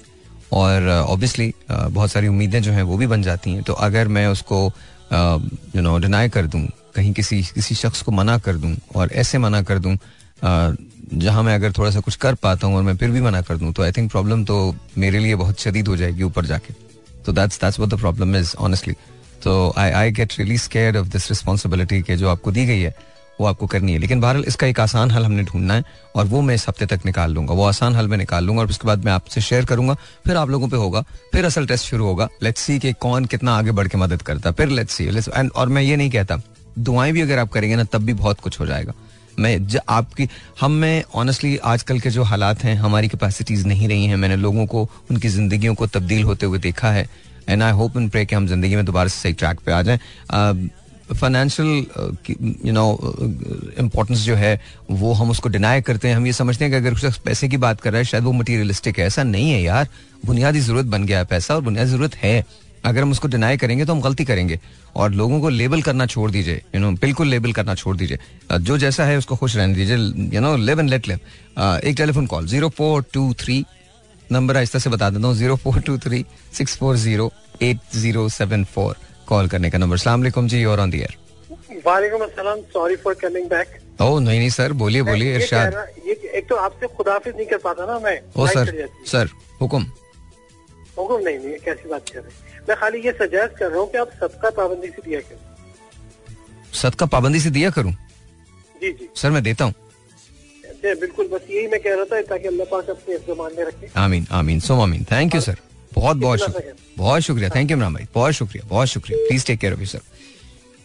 और 0.53 0.89
ऑब्वियसली 0.89 1.53
बहुत 1.71 2.11
सारी 2.13 2.29
उम्मीदें 2.29 2.61
जो 2.63 2.73
हैं 2.73 2.83
वो 2.83 2.97
भी 2.97 3.07
बन 3.07 3.23
जाती 3.23 3.51
हैं। 3.51 3.63
तो 3.63 3.73
अगर 3.73 4.09
मैं 4.09 4.27
उसको 4.27 4.65
यू 5.13 5.83
नो 5.83 5.99
डिनाई 5.99 6.29
कर 6.29 6.47
दूँ 6.47 6.67
कहीं 6.95 7.13
किसी 7.13 7.43
किसी 7.55 7.75
शख्स 7.75 8.03
को 8.03 8.13
मना 8.13 8.39
कर 8.39 8.57
दूँ 8.57 8.75
और 8.95 9.13
ऐसे 9.13 9.39
मना 9.39 9.63
कर 9.63 9.79
दूँ 9.79 9.97
जहाँ 11.15 11.43
मैं 11.43 11.55
अगर 11.55 11.73
थोड़ा 11.73 11.91
सा 11.91 12.01
कुछ 12.01 12.17
कर 12.17 12.35
पाता 12.43 12.67
हूँ 12.67 12.77
और 12.77 12.83
मैं 12.83 12.97
फिर 12.97 13.11
भी 13.11 13.21
मना 13.21 13.41
कर 13.43 13.57
दूँ 13.57 13.73
तो 13.73 13.83
आई 13.83 13.93
थिंक 13.93 14.11
प्रॉब्लम 14.11 14.45
तो 14.45 14.75
मेरे 14.99 15.19
लिए 15.19 15.35
बहुत 15.37 15.61
शदीद 15.61 15.89
हो 15.89 15.97
जाएगी 15.97 16.23
ऊपर 16.23 16.47
जाके। 16.47 16.75
तो 17.25 17.33
that's 17.33 17.61
that's 17.61 17.79
what 17.79 17.95
the 17.95 17.99
problem 18.01 18.37
is 18.37 18.55
honestly 18.59 18.95
तो 19.43 19.73
I 19.79 19.91
I 19.91 20.11
get 20.13 20.33
really 20.39 20.59
scared 20.59 20.97
of 20.97 21.09
this 21.09 21.29
responsibility 21.31 22.01
के 22.03 22.17
जो 22.17 22.29
आपको 22.29 22.53
दी 22.53 22.65
गई 22.67 22.81
है, 22.81 22.95
वो 23.41 23.47
आपको 23.47 23.67
करनी 23.67 23.93
है। 23.93 23.99
लेकिन 23.99 24.21
बहरहाल 24.21 24.45
इसका 24.49 24.67
एक 24.67 24.81
आसान 24.81 25.11
हल 25.11 25.25
हमने 25.25 25.43
ढूंढना 25.43 25.75
है 25.75 25.85
और 26.17 26.27
वो 26.27 26.41
मैं 26.41 26.55
इस 26.55 26.69
हफ़्ते 26.69 26.87
तक 26.87 27.07
निकाल 27.07 27.33
लूँगा। 27.33 27.55
वो 27.55 27.65
आसान 27.65 27.97
हल 27.97 28.09
मैं 28.09 28.19
निकाल 28.19 28.45
लूँगा 28.45 28.63
और 28.63 28.69
उसके 28.69 28.87
बाद 28.89 29.05
मैं 29.05 29.13
आपसे 29.13 29.41
शेयर 29.41 29.65
करूँगा, 29.65 29.95
फिर 30.27 30.37
आप 30.37 30.51
लोगों 30.51 30.69
पे 30.69 30.77
होगा, 30.77 31.03
फिर 31.33 31.45
असल 31.45 31.67
टेस्ट 31.67 31.87
शुरू 31.87 32.07
होगा। 32.07 32.29
लेट्स 32.43 32.61
सी 32.61 32.79
कि 32.79 32.93
कौन 33.01 33.25
कितना 33.25 33.57
आगे 33.57 33.71
बढ़ 33.73 33.89
के 33.89 33.99
मदद 33.99 34.23
करता। 34.23 34.51
फिर 34.53 34.69
लेट्स 34.71 34.95
सी 34.95 35.07
एंड 35.29 35.51
और 35.51 35.69
मैं 35.69 35.83
ये 35.83 35.97
नहीं 35.97 36.11
कहता 36.11 36.41
दुआएँ 36.79 37.13
भी 37.13 37.21
अगर 37.21 37.39
आप 37.39 37.51
करेंगे 37.51 37.77
ना 37.77 37.85
तब 37.85 38.03
भी 38.03 38.13
बहुत 38.15 38.41
कुछ 38.41 38.61
हो 38.61 38.67
जाएगा। 38.67 38.93
मैं 39.39 39.67
ज, 39.67 39.79
आपकी 39.89 40.29
हम 40.61 40.73
में 40.73 41.05
ऑनेस्टली 41.15 41.57
आजकल 41.57 42.01
के 42.01 42.11
जो 42.11 42.23
हालात 42.23 42.63
हैं 42.65 42.75
हमारी 42.77 43.09
कैपेसिटीज 43.09 43.67
नहीं 43.67 43.89
रही 43.89 44.07
हैं। 44.07 44.17
मैंने 44.17 44.37
लोगों 44.37 44.67
को 44.67 44.89
उनकी 45.11 45.29
जिंदगियों 45.29 45.75
को 45.75 45.87
तब्दील 45.89 46.23
होते 46.25 46.47
हुए 46.47 46.59
देखा 46.59 46.91
है। 46.91 47.09
And 47.49 47.63
I 47.63 47.73
hope 47.73 47.97
and 47.97 48.09
pray 48.09 48.25
कि 48.27 48.35
हम 48.35 48.47
ज़िंदगी 48.47 48.77
में 48.77 48.85
दोबारा 48.85 49.09
से 49.09 49.21
सही 49.21 49.33
ट्रैक 49.33 49.61
पे 49.67 49.73
आ 49.73 49.83
जाएँ। 49.83 49.99
फाइनेंशियल 51.13 51.69
यू 52.65 52.73
नो 52.73 53.15
इम्पोर्टेंस 53.79 54.19
जो 54.19 54.35
है 54.35 54.61
वो 54.91 55.13
हम 55.13 55.31
उसको 55.31 55.49
डिनाई 55.49 55.81
करते 55.83 56.09
हैं। 56.09 56.17
हम 56.17 56.27
ये 56.27 56.33
समझते 56.33 56.65
हैं 56.65 56.73
कि 56.73 56.77
अगर 56.79 56.97
शख्स 56.99 57.19
पैसे 57.25 57.49
की 57.49 57.57
बात 57.57 57.81
कर 57.81 57.91
रहा 57.93 57.99
है 57.99 58.05
शायद 58.05 58.25
वो 58.25 58.33
मटीरियलिस्टिक 58.33 58.99
है। 58.99 59.07
ऐसा 59.07 59.23
नहीं 59.25 59.51
है 59.51 59.63
यार। 59.63 59.89
बुनियादी 60.27 60.61
ज़रूरत 60.61 60.87
बन 60.87 61.05
गया 61.05 61.19
है 61.19 61.25
पैसा 61.25 61.55
और 61.55 61.61
बुनियादी 61.63 61.91
ज़रूरत 61.91 62.15
है। 62.17 62.45
अगर 62.85 63.03
हम 63.03 63.11
उसको 63.11 63.29
डिनाई 63.29 63.57
करेंगे 63.57 63.85
तो 63.85 63.93
हम 63.93 64.01
गलती 64.01 64.25
करेंगे। 64.25 64.59
और 64.97 65.11
लोगों 65.13 65.41
को 65.41 65.49
लेबल 65.49 65.83
करना 65.83 66.07
छोड़ 66.07 66.31
दीजिए 66.31 66.63
यू 66.75 66.81
नो 66.81 66.91
बिल्कुल 67.03 67.29
लेबल 67.29 67.53
करना 67.53 67.75
छोड़ 67.75 67.97
दीजिए। 67.97 68.19
जो 68.61 68.79
जैसा 68.79 69.05
है 69.05 69.17
उसको 69.19 69.37
खुश 69.37 69.57
रहने 69.57 69.75
दीजिए 69.75 69.97
you 70.35 70.41
know 70.41 70.57
live 70.59 70.81
and 70.81 70.91
let 70.91 71.09
live 71.09 71.19
एक 71.85 71.97
telephone 71.97 72.27
call 72.27 72.47
zero 72.47 72.69
four 72.79 73.05
two 73.15 73.33
three 73.41 73.65
number 74.33 74.57
आहिस्ता 74.57 74.79
से 74.79 74.91
बता 74.91 75.11
देता 75.11 75.27
हूँ 75.27 75.35
zero 75.37 75.57
four 75.65 75.81
two 75.87 75.97
three 75.99 76.25
six 76.53 76.77
four 76.79 76.97
zero 76.99 77.31
eight 77.63 77.97
zero 77.97 78.29
seven 78.31 78.65
four 78.75 78.97
call 79.29 79.49
करने 79.49 79.71
का 79.71 79.79
नंबर। 79.79 79.97
सलाम 79.99 80.49
जी 80.49 80.65
और 80.65 80.81
ऑन 80.81 80.91
दी 80.91 81.01
एयर 81.01 81.17
वालेकुम 81.87 82.21
अस्सलाम 82.23 82.61
सॉरी 82.73 82.97
फॉर 82.97 83.15
कमिंग 83.23 83.49
बैक 83.51 83.79
ओ 84.03 84.19
नहीं 84.19 84.39
नहीं 84.39 84.51
सर 84.51 84.73
बोलिए 84.75 85.03
बोलिए 85.03 85.35
इरशाद। 85.37 85.75
ये 86.07 86.15
एक 86.39 86.49
तो 86.49 86.57
आपसे 86.57 86.87
खुदाफिज 86.97 87.35
नहीं 87.37 87.47
कर 87.47 87.59
पाता 87.65 87.87
ना 87.87 87.99
मैं। 88.05 88.19
ओ 88.37 88.47
सर। 88.49 88.89
सर 89.07 89.29
हुक्म। 89.61 89.83
हुक्म 90.99 91.19
नहीं 91.19 91.39
नहीं 91.39 91.59
कैसी 91.65 91.89
बात 91.89 92.09
कर 92.09 92.19
रहे 92.19 92.29
हैं? 92.29 92.52
मैं 92.69 92.77
खाली 92.81 93.01
ये 93.07 93.13
सजेस्ट 93.13 93.59
कर 93.59 93.71
रहा 93.71 93.81
हूँ 93.81 93.91
कि 93.91 93.99
आप 93.99 94.11
सबका 94.21 94.51
पाबंदी 94.59 94.89
से 94.89 95.03
दिया 95.05 95.21
करें। 95.21 95.39
सद 96.81 96.95
का 96.95 97.07
पाबंदी 97.15 97.41
से 97.41 97.51
दिया 97.51 97.71
करूँ? 97.71 97.93
जी 98.83 98.93
जी। 98.93 99.09
सर 99.17 99.31
मैं 99.31 99.43
देता 99.43 99.65
हूँ। 99.65 99.75
बिल्कुल 100.85 101.27
बस 101.33 101.41
यही 101.51 101.67
मैं 101.69 101.81
कह 101.81 101.95
रहा 101.95 102.05
था 102.13 102.21
ताकि 102.29 102.49
अल्लाह 102.49 102.67
पाक 102.71 102.89
अपने 102.91 103.17
जमान 103.27 103.53
में 103.57 103.65
रखे। 103.65 103.91
आमीन 104.01 104.27
आमीन 104.39 104.61
सो 104.61 104.81
आमीन। 104.83 105.05
थैंक 105.11 105.35
यू 105.35 105.41
सर 105.41 105.57
बहुत 105.95 106.17
बहुत 106.17 106.39
शुक्रिया। 106.41 106.73
बहुत 106.99 107.23
शुक्रिया। 107.23 107.49
थैंक 107.55 107.71
यू 107.71 107.77
इमरान 107.77 107.95
भाई। 107.95 108.07
बहुत 108.15 108.33
शुक्रिया 108.35 108.67
बहुत 108.69 108.89
शुक्रिया। 108.89 109.27
Please 109.29 109.47
take 109.47 109.59
care 109.61 109.73
of 109.73 109.81
you 109.81 109.87
sir 109.87 110.01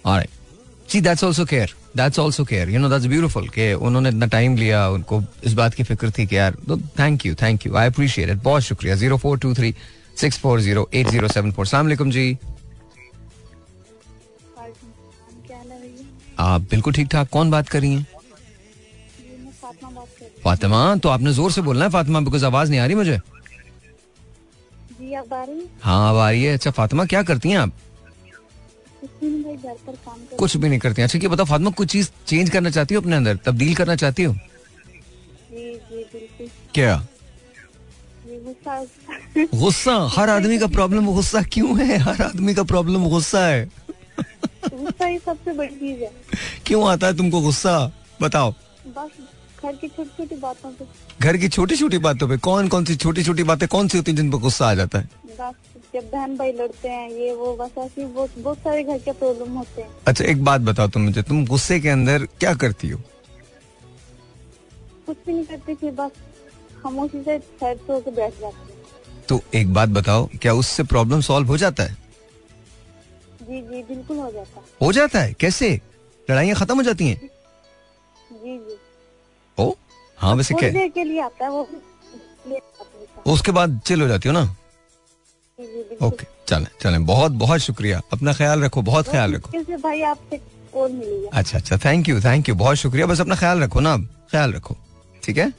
alright 0.05 0.29
ji 0.91 1.01
that's 1.01 1.23
also 1.23 1.45
care 1.45 1.73
that's 1.97 2.19
also 2.19 2.43
care 2.45 2.69
you 2.69 2.79
know 2.79 2.89
that's 2.89 3.05
beautiful 3.05 3.47
कि 3.49 3.71
उन्होंने 3.73 4.09
इतना 4.09 4.25
टाइम 4.35 4.57
लिया 4.57 4.87
उनको 4.89 5.21
इस 5.43 5.53
बात 5.53 5.73
की 5.73 5.83
फ़िक्र 5.83 6.11
थी 6.17 6.25
कि 6.27 6.37
यार 6.37 6.55
thank 6.99 7.25
you 7.25 7.35
thank 7.41 7.65
you 7.65 7.75
I 7.75 7.87
appreciate 7.89 8.29
it 8.29 8.43
बहुत 8.43 8.61
शुक्रिया। 8.63 8.95
Zero 8.95 9.17
four 9.17 9.39
two 9.39 9.53
three 9.53 9.73
six 10.17 10.39
four 10.39 10.59
zero 10.61 10.89
eight 10.93 11.07
zero 11.07 11.27
seven 11.27 11.51
four. 11.51 11.65
सलाम 11.67 12.09
जी। 12.11 12.37
क्या 15.47 15.59
आप 16.45 16.61
बिल्कुल 16.71 16.93
ठीक 16.93 17.07
ठाक 17.11 17.29
कौन 17.31 17.51
बात 17.51 17.69
कर 17.69 17.81
रही 17.81 17.93
हैं? 17.93 18.05
फातिमा 20.43 20.95
तो 21.03 21.09
आपने 21.09 21.31
ज़ोर 21.33 21.51
से 21.51 21.61
बोलना 21.61 21.85
है 21.85 21.91
फातिमा 21.91 22.19
बिकॉज़ 22.19 22.45
आवाज़ 22.45 22.69
नहीं 22.69 22.79
आ 22.79 22.85
रही 22.85 22.95
मुझे। 22.95 23.17
जी 24.99 25.13
आ 25.13 25.21
रही 25.21 25.67
हाँ? 25.81 26.09
अब 26.09 26.17
आ 26.17 26.29
रही 26.29 26.43
है। 26.43 26.53
अच्छा 26.53 26.71
फातिमा 26.71 27.05
क्या 27.05 27.23
करती 27.23 27.49
हैं 27.49 27.57
आप? 27.57 27.71
कुछ 30.37 30.55
भी 30.57 30.69
नहीं 30.69 30.79
करती 30.79 31.01
अच्छा 31.01 31.19
ये 31.19 31.27
बताओ 31.27 31.45
फातिमा 31.45 31.71
कुछ 31.71 31.91
चीज़ 31.91 32.09
चेंज 32.27 32.49
करना 32.49 32.69
चाहती 32.69 32.95
हो 32.95 33.01
अपने 33.01 33.15
अंदर? 33.15 33.35
तब्दील 33.45 33.75
करना 33.75 33.95
चाहती 33.95 34.23
हो। 34.23 34.33
जी 34.33 35.73
जी 35.73 36.03
बिल्कुल। 36.13 36.49
क्या? 36.73 36.95
गुस्सा 39.55 39.93
हर 40.11 40.29
आदमी 40.29 40.57
का 40.59 40.67
प्रॉब्लम 40.67 41.05
गुस्सा 41.05 41.41
क्यों 41.41 41.79
है? 41.79 41.97
हर 41.97 42.21
आदमी 42.21 42.53
का 42.53 42.63
प्रॉब्लम 42.63 43.09
गुस्सा 43.09 43.45
है। 43.47 43.65
गुस्सा 44.73 45.05
ही 45.05 45.17
सबसे 45.17 45.53
बड़ी 45.53 45.75
चीज़ 45.75 46.03
है। 46.03 46.11
क्यों 46.65 46.89
आता 46.89 47.07
है 47.07 47.17
तुमको 47.17 47.41
गुस्सा? 47.41 47.91
बताओ। 48.21 48.51
बस 48.87 49.09
घर 49.63 49.75
की 49.75 49.87
छोटी 49.87 50.09
छोटी 50.17 50.35
बातों 50.35 50.71
पे। 50.71 50.85
घर 51.21 51.37
की 51.37 51.47
छोटी 51.49 51.75
छोटी 51.75 51.97
बातों 51.97 52.27
पे? 52.27 52.37
कौन 52.37 52.67
कौन 52.67 52.85
सी 52.85 52.95
छोटी 52.95 53.23
छोटी 53.23 53.43
बातें 53.43 53.67
कौन 53.67 53.87
सी 53.87 53.97
होती 53.97 54.11
हैं 54.11 54.15
जिन 54.17 54.31
पर 54.31 54.37
गुस्सा 54.37 54.69
आ 54.69 54.73
जाता 54.73 54.99
है? 54.99 55.09
जब 55.93 56.09
बहन 56.13 56.37
भाई 56.37 56.51
लड़ते 56.51 56.89
हैं 56.89 57.09
ये 57.09 57.33
वो 57.35 57.55
बस 57.55 57.71
ऐसी 57.77 58.05
बहुत 58.05 58.29
बहुत 58.37 58.57
सारे 58.57 58.83
घर 58.83 58.97
के 58.97 59.11
प्रॉब्लम 59.11 59.51
होते 59.51 59.81
हैं। 59.81 59.89
अच्छा 60.07 60.25
एक 60.25 60.43
बात 60.43 60.61
बताओ 60.61 60.87
तुम 60.87 61.01
मुझे। 61.01 61.21
तुम 61.21 61.45
गुस्से 61.45 61.79
के 61.79 61.89
अंदर 61.89 62.25
क्या 62.25 62.53
करती 62.53 62.89
हो? 62.89 63.01
कुछ 65.05 65.17
भी 65.27 65.33
नहीं 65.33 65.45
करती 65.45 65.75
थी 65.75 65.91
बस। 65.91 66.11
खामोशी 66.87 67.21
से 67.23 67.37
पे 67.61 67.93
होकर 67.93 68.11
बैठ 68.11 68.33
जाते 68.41 68.57
हैं। 68.57 69.25
तो 69.29 69.39
एक 69.55 69.73
बात 69.73 69.89
बताओ 69.89 70.27
क्या 70.41 70.53
उससे 70.53 70.83
प्रॉब्लम 70.91 71.21
सॉल्व 71.21 71.47
हो 71.47 71.57
जाता 71.57 71.83
है? 71.83 71.95
जी 73.41 73.61
जी 73.61 73.81
बिल्कुल 73.83 74.17
हो 74.17 74.31
जाता 74.31 74.59
है। 74.59 74.65
हो 74.81 74.91
जाता 74.91 75.19
है? 75.19 75.33
कैसे? 75.33 75.69
लड़ाइयाँ 76.27 76.55
खत्म 76.55 76.75
हो 76.75 76.83
जाती 76.83 77.07
हैं? 77.07 77.29
जी 78.33 78.57
जी। 78.57 78.77
ओ 79.57 79.71
हाँ 80.17 80.33
वैसे 80.35 80.53
क्या? 80.53 80.87
के 80.87 81.03
लिए 81.03 81.21
आता 81.21 81.45
है 81.45 81.51
वो 81.51 81.67
है। 82.47 82.59
उसके 83.25 83.51
बाद 83.51 83.79
चिल 83.85 84.01
हो 84.01 84.07
जाती 84.07 84.29
हो 84.29 84.33
ना? 84.33 84.43
ओके 86.03 86.25
चलें 86.47 86.67
चलें। 86.81 87.05
बहुत 87.05 87.31
बहुत 87.43 87.59
शुक्रिया। 87.59 88.01
अपना 88.13 88.33
ख्याल 88.33 88.63
रखो 88.63 88.81
बहुत 88.81 89.09
ख्याल 89.09 89.35
रखो। 89.35 89.77
भाई 89.77 90.01
आपसे 90.13 90.41
अच्छा 91.33 91.57
अच्छा 91.57 91.77
थैंक 91.85 92.09
यू 92.09 92.19
थैंक 92.21 92.49
यू 92.49 92.55
बहुत 92.55 92.77
शुक्रिया। 92.77 93.05
बस 93.05 93.21
अपना 93.21 93.35
ख्याल 93.35 93.63
रखो 93.63 93.79
ना। 93.79 93.93
अब 93.93 94.07
ख्याल 94.31 94.53
रखो 94.53 94.75
ठीक 95.23 95.37
है? 95.37 95.51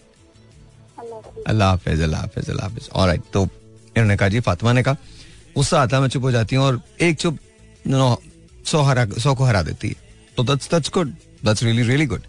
अल्लाह 1.46 1.70
हाफिज 1.70 2.00
अल्लाह 2.02 2.20
हाफिज 2.20 2.50
अल्लाह 2.50 2.66
हाफिज। 2.66 2.88
हाफिज 2.94 3.20
तो 3.32 3.42
इन्होंने 3.42 4.16
कहा 4.16 4.28
जी 4.28 4.40
फातिमा 4.40 4.72
ने 4.72 4.82
कहा 4.82 4.96
गुस्सा 5.54 5.80
आता 5.82 6.00
मैं 6.00 6.08
चुप 6.08 6.22
हो 6.22 6.30
जाती 6.32 6.56
हूँ 6.56 6.64
और 6.64 6.80
एक 7.00 7.16
चुप 7.18 7.38
नो 7.86 8.16
सौ 8.66 8.82
हरा 8.82 9.06
सौ 9.18 9.34
को 9.34 9.44
हरा 9.44 9.62
देती 9.62 9.88
है। 9.88 9.94
तो 10.36 10.44
that's 10.44 10.70
that's 10.70 10.90
good 10.94 11.14
that's 11.44 11.62
really 11.62 11.82
really 11.82 12.06
good 12.06 12.22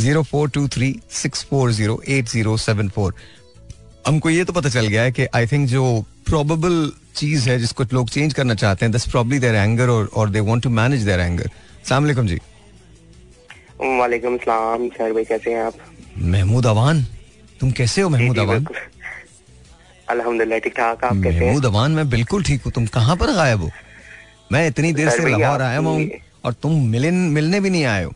zero 0.00 0.22
four 0.22 0.48
two 0.50 0.66
three 0.68 0.94
six 1.12 1.44
four 1.50 1.72
zero 1.72 2.00
eight 2.08 2.28
zero 2.28 2.56
seven 2.64 2.88
four 2.96 3.14
हमको 4.06 4.30
ये 4.30 4.44
तो 4.44 4.52
पता 4.52 4.68
चल 4.68 4.86
गया 4.86 5.02
है 5.02 5.12
कि 5.12 5.26
आई 5.34 5.46
थिंक 5.46 5.68
जो 5.68 5.84
प्रोबेबल 6.26 6.90
चीज़ 7.16 7.48
है 7.50 7.58
जिसको 7.58 7.84
लोग 7.92 8.08
चेंज 8.10 8.34
करना 8.34 8.54
चाहते 8.54 8.84
हैं 8.84 8.92
दस 8.92 9.08
प्रॉब्ली 9.10 9.38
देयर 9.38 9.54
एंगर 9.54 9.88
और 9.90 10.10
और 10.14 10.30
they 10.30 10.40
want 10.48 10.62
to 10.62 10.70
manage 10.70 11.04
their 11.04 11.20
anger 11.20 11.46
अस्सलाम 11.46 12.02
वालेकुम 12.02 12.26
जी। 12.26 12.38
वालेकुम 13.98 14.36
सलाम 14.38 14.88
सर 14.88 15.12
भाई 15.12 15.24
कैसे 15.24 15.54
हैं 15.54 15.62
आप? 15.64 15.74
महमूद 16.18 16.66
अवान। 16.66 17.06
तुम 17.60 17.70
कैसे 17.72 18.02
हो 18.02 18.08
महमूद 18.08 18.38
अवान। 18.38 18.66
अल्हम्दुलिल्लाह 20.08 20.58
ठीक 20.58 20.74
ठाक 20.76 21.04
आप 21.04 21.22
कैसे 21.22 21.34
हैं? 21.34 21.46
महमूद 21.46 21.64
अवान 21.66 21.92
मैं 21.92 22.08
बिल्कुल 22.10 22.42
ठीक 22.44 22.62
हूँ। 22.64 22.72
तुम 22.72 22.86
कहाँ 22.94 23.16
पर 23.16 23.32
गायब 23.34 23.62
हो? 23.62 23.70
मैं 24.52 24.66
इतनी 24.66 24.92
देर 24.92 25.08
से 25.10 25.28
लाहौर 25.28 25.62
आया 25.62 25.78
हुआ 25.78 25.90
हूँ 25.90 26.10
और 26.44 26.52
तुम 26.62 26.72
मिले 26.88 27.10
मिलने 27.10 27.60
भी 27.60 27.70
नहीं 27.70 27.84
आए 27.84 28.04
हो। 28.04 28.12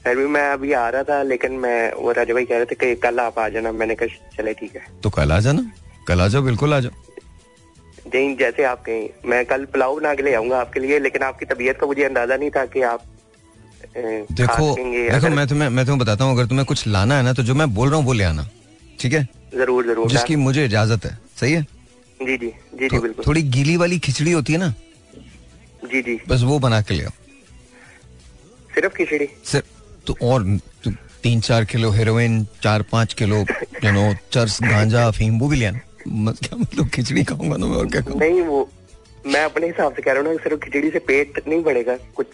सर 0.00 0.16
भी 0.16 0.26
मैं 0.28 0.42
अभी 0.52 0.72
आ 0.72 0.88
रहा 0.88 1.02
था 1.02 1.22
लेकिन 1.24 1.52
मैं 1.60 1.92
वो 1.94 2.12
राजा 2.12 2.34
भाई 2.34 2.44
कह 2.44 2.56
रहे 2.56 2.64
थे 2.64 2.74
कि 2.74 2.94
कल 3.02 3.20
आप 3.20 3.38
आ 3.38 3.48
जाना। 3.48 3.72
मैंने 3.72 3.94
कहा 3.94 4.36
चले 4.36 4.52
ठीक 4.54 4.76
है। 4.76 4.82
तो 5.02 5.10
कल 5.10 5.32
आ 5.32 5.38
जाना। 5.40 5.70
कल 6.08 6.20
आ 6.20 6.28
जाओ 6.28 6.42
बिल्कुल 6.42 6.74
आ 6.74 6.80
जाओ। 6.80 7.06
जैसे 8.14 8.64
आप 8.64 8.82
कहें। 8.84 9.28
मैं 9.30 9.44
कल 9.46 9.64
पुलाव 9.72 9.94
बना 9.96 10.14
के 10.14 10.22
ले 10.22 10.34
आऊँगा 10.34 10.60
आपके 10.60 10.80
लिए 10.80 10.98
लेकिन 10.98 11.22
आपकी 11.22 11.46
तबीयत 11.46 11.78
का 11.80 11.86
मुझे 11.86 12.04
अंदाज़ा 12.04 12.36
नहीं 12.36 12.50
था 12.50 12.64
कि 12.66 12.82
आप 12.90 13.02
देखो 13.96 14.74
देखो 14.76 15.28
मैं 15.36 15.46
तुम्हें 15.48 15.68
मैं 15.68 15.84
तुम्हें 15.86 15.98
बताता 15.98 16.24
हूँ 16.24 16.32
अगर 16.34 16.46
तुम्हें 16.46 16.64
कुछ 16.66 16.86
लाना 16.86 17.16
है 17.16 17.22
ना 17.22 17.32
तो 17.32 17.42
जो 17.42 17.54
मैं 17.54 17.72
बोल 17.74 17.88
रहा 17.88 17.98
हूँ 17.98 18.06
वो 18.06 18.12
ले 18.12 18.24
आना 18.24 18.48
ठीक 19.00 19.12
है? 19.12 19.22
ज़रूर 19.54 19.86
ज़रूर 19.86 20.08
जिसकी 20.10 20.36
मुझे 20.36 20.64
इजाज़त 20.64 21.04
है 21.06 21.18
सही 21.40 21.52
है? 21.52 21.62
जी 22.20 22.36
जी 22.36 22.46
जी 22.46 22.52
जी 22.78 22.88
तो 22.88 23.00
बिल्कुल। 23.02 23.24
थोड़ी 23.26 23.42
गीली 23.56 23.76
वाली 23.76 23.98
खिचड़ी 24.06 24.32
होती 24.32 24.52
है 24.52 24.58
ना 24.58 24.72
जी 25.90 26.02
जी। 26.02 26.18
बस 26.28 26.42
वो 26.42 26.58
बना 26.58 26.80
के 26.82 26.94
ले 26.94 27.04
आओ। 27.04 27.10
सिर्फ़ 28.74 28.94
खिचड़ी? 28.96 29.28
सिर्फ़ 29.44 29.66
तो 30.06 30.16
और 30.22 30.42
तो 30.84 30.90
तीन 31.22 31.40
चार 31.40 31.64
किलो 31.70 31.90
हेरोइन 31.90 32.44
चार 32.62 32.82
पाँच 32.92 33.14
किलो 33.20 33.38
यू 33.84 33.90
नो 33.92 34.12
चर्स 34.32 34.58
गांजा 34.62 35.06
अफीम 35.06 35.38
वो 35.38 35.48
भी 35.48 35.56
ले 35.56 35.66
आना। 35.66 36.32
क्या 36.42 36.56
मतलब 36.58 36.88
खिचड़ी 36.94 37.24
खाऊँगा 37.24 37.56
ना 37.56 37.66
मैं 37.66 37.76
और 37.76 37.86
क्या 37.90 38.02
नहीं 38.14 38.40
वो 38.42 38.68
मैं 39.26 39.44
अपने 39.44 39.66
हिसाब 39.66 39.94
से 39.94 40.02
कह 40.02 40.12
रहा 40.12 40.22
हूँ 40.22 40.32
ना 40.32 40.42
सिर्फ़ 40.42 40.58
खिचड़ी 40.64 40.90
से 40.90 40.98
पेट 41.08 41.42
नहीं 41.48 41.62
बढ़ेगा 41.62 41.96
कुछ। 42.16 42.26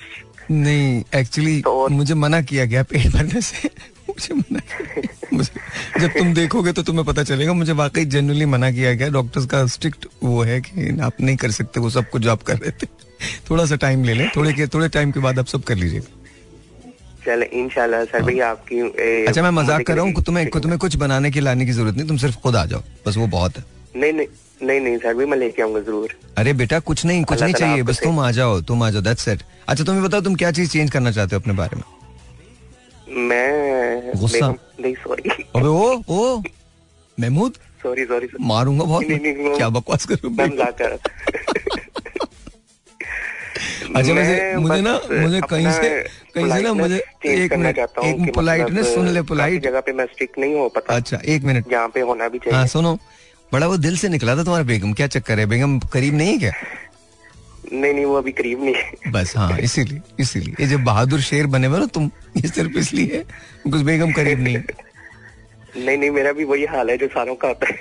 नहीं 0.50 1.02
एक्चुअली 1.16 1.60
तो 1.62 1.88
मुझे 1.90 2.14
मना 2.16 2.40
किया 2.42 2.64
गया 2.64 2.82
पेट 2.84 3.06
भरने 3.12 3.40
से। 3.40 3.68
मुझे 4.08 4.34
मना 4.34 4.60
मुझे 5.32 6.00
जब 6.00 6.10
तुम 6.18 6.32
देखोगे 6.34 6.72
तो 6.72 6.82
तुम्हें 6.82 7.04
पता 7.06 7.22
चलेगा 7.22 7.52
मुझे 7.52 7.72
वाकई 7.74 8.04
जनरली 8.06 8.46
मना 8.46 8.70
किया 8.70 8.92
गया। 8.94 9.08
डॉक्टर्स 9.10 9.46
का 9.46 9.64
स्ट्रिक्ट 9.74 10.06
वो 10.22 10.42
है 10.42 10.60
कि 10.60 10.98
आप 11.02 11.20
नहीं 11.20 11.36
कर 11.36 11.50
सकते 11.52 11.80
वो 11.80 11.90
सब 11.90 12.10
कुछ 12.10 12.26
आप 12.28 12.42
कर 12.42 12.58
रहे 12.58 12.70
थे। 12.72 12.86
थोड़ा 13.50 13.64
सा 13.66 13.76
टाइम 13.76 14.04
ले 14.04 14.14
लें 14.14 14.28
थोड़े 14.36 14.52
के 14.52 14.66
थोड़े 14.74 14.88
टाइम 14.88 15.10
के 15.12 15.20
बाद 15.20 15.38
आप 15.38 15.46
सब 15.46 15.62
कर 15.64 15.76
लीजिएगा 15.76 16.22
चले 17.24 17.46
इंशाल्लाह 17.58 18.04
सर 18.04 18.22
भैया 18.22 18.48
आपकी 18.50 18.76
ए, 18.76 19.24
अच्छा 19.28 19.42
मैं 19.42 19.50
मज़ाक 19.52 19.82
कर 19.86 19.94
रहा 19.94 20.04
हूँ 20.04 20.22
तुम्हें 20.22 20.48
तुम्हें 20.50 20.78
कुछ 20.78 20.96
बनाने 20.96 21.30
की 21.30 21.40
लाने 21.40 21.66
की 21.66 21.72
ज़रूरत 21.72 21.96
नहीं 21.96 22.06
तुम 22.08 22.16
सिर्फ़ 22.18 22.36
खुद 22.42 22.56
आ 22.56 22.64
जाओ। 22.66 22.82
बस 23.06 23.16
वो 23.16 23.26
बहुत 23.28 23.56
है। 23.56 23.64
नहीं 23.96 24.12
नहीं 24.12 24.26
नहीं 24.62 24.80
नहीं 24.80 24.98
सर 24.98 25.14
भी 25.14 25.26
मैं 25.26 25.38
लेके 25.38 25.62
आऊँगा 25.62 25.80
ज़रूर। 25.80 26.16
अरे 26.38 26.52
बेटा 26.52 26.78
कुछ 26.80 27.04
नहीं 27.04 27.24
कुछ 27.24 27.42
नहीं 27.42 27.54
चाहिए 27.54 27.82
बस 27.82 28.00
तुम 28.04 28.20
आ 28.20 28.30
जाओ 28.30 28.60
तुम 28.60 28.82
आ 28.82 28.90
जाओ 28.90 29.02
दैट्स 29.02 29.28
इट 29.28 29.42
अच्छा 29.68 29.84
तुम्हें 29.84 30.04
बताओ 30.04 30.20
तुम 30.20 30.34
क्या 30.34 30.50
चीज़ 30.52 30.70
चेंज 30.70 30.90
करना 30.90 31.10
चाहते 31.10 31.36
हो 31.36 31.40
अपने 31.40 31.54
बारे 31.54 31.76
में? 31.76 31.82
मैं 33.28 34.12
गुस्सा? 34.20 34.54
नहीं 34.80 34.94
सॉरी 34.94 35.30
अबे 35.56 35.66
ओ 35.66 36.02
ओ 36.08 36.42
महमूद? 37.18 37.54
सॉरी 37.82 38.04
सॉरी 38.04 38.28
मारूँगा 38.40 38.84
बहुत। 38.84 39.08
नहीं, 39.08 39.20
नहीं, 39.20 39.48
वो- 39.48 39.56
क्या 39.56 39.68
बकवास 39.68 40.06
कर? 40.06 40.14
हो 40.24 40.30
अच्छा 43.96 44.12
वैसे 44.12 44.56
मुझे 44.56 44.80
ना 44.80 45.00
मुझे 45.10 45.40
कहीं 45.40 45.72
से 45.72 46.02
कहीं 46.34 46.52
से 46.52 46.62
ना 46.62 46.72
मुझे 46.72 47.04
एक 47.26 47.52
मिनट 47.52 47.78
एक 47.78 48.24
कि 48.24 48.30
पोलाइटनेस 48.30 48.86
मतलब, 48.86 48.94
सुन 48.94 49.08
ले 49.08 49.22
पोलाइट 49.22 49.62
जगह 49.62 49.80
पे 49.80 49.92
मैं 49.92 50.06
स्टिक 50.06 50.32
नहीं 50.38 50.54
हो 50.54 50.68
पता। 50.68 50.96
अच्छा 50.96 51.20
एक 51.24 51.44
मिनट 51.44 51.72
यहाँ 51.72 51.88
पे 51.88 52.00
होना 52.00 52.28
भी 52.28 52.38
हाँ 52.38 52.50
चाहिए। 52.52 52.66
सुनो। 52.66 52.98
बड़ा 53.54 53.66
वो 53.66 53.76
दिल 53.76 53.96
से 53.96 54.08
निकला 54.08 54.36
था 54.36 54.44
तुम्हारा 54.44 54.64
बेगम 54.64 54.92
क्या 54.92 55.06
चक्कर 55.16 55.38
है? 55.38 55.46
बेगम 55.46 55.78
करीब 55.92 56.14
नहीं 56.14 56.32
है 56.32 56.38
क्या? 56.38 56.52
नहीं 57.72 57.92
नहीं 57.94 58.04
वो 58.04 58.14
अभी 58.14 58.32
करीब 58.32 58.62
नहीं 58.64 58.74
है। 58.74 59.10
बस 59.12 59.36
हाँ 59.36 59.58
इसीलिए 59.58 60.00
इसीलिए। 60.20 60.54
ये 60.60 60.66
जब 60.68 60.84
बहादुर 60.84 61.20
शेर 61.20 61.46
बने 61.54 61.66
हुए 61.66 61.78
ना 61.78 61.86
तुम 61.94 62.10
ये 62.36 62.48
सिर्फ़ 62.48 62.78
इसलिए 62.78 63.24
कुछ 63.64 63.80
बेगम 63.82 64.12
करीब 64.12 64.40
नहीं 64.40 64.54
है। 64.56 64.64
नहीं 65.76 65.96
नहीं 65.98 66.10
मेरा 66.10 66.32
भी 66.32 66.44
वही 66.44 66.64
हाल 66.72 66.90
है 66.90 66.96
जो 66.98 67.06
सारों 67.14 67.34
का 67.34 67.48
होता 67.48 67.66
है। 67.66 67.74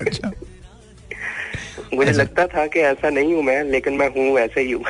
अच्छा। 0.00 0.30
मुझे 1.94 2.10
अच्छा। 2.10 2.22
लगता 2.22 2.46
था 2.46 2.66
कि 2.66 2.80
ऐसा 2.80 3.10
नहीं 3.10 3.34
हूँ 3.34 3.42
मैं 3.42 3.62
लेकिन 3.64 3.94
मैं 3.94 4.08
हूँ 4.08 4.34
वैसे 4.34 4.60
ही 4.60 4.72
हूँ। 4.72 4.84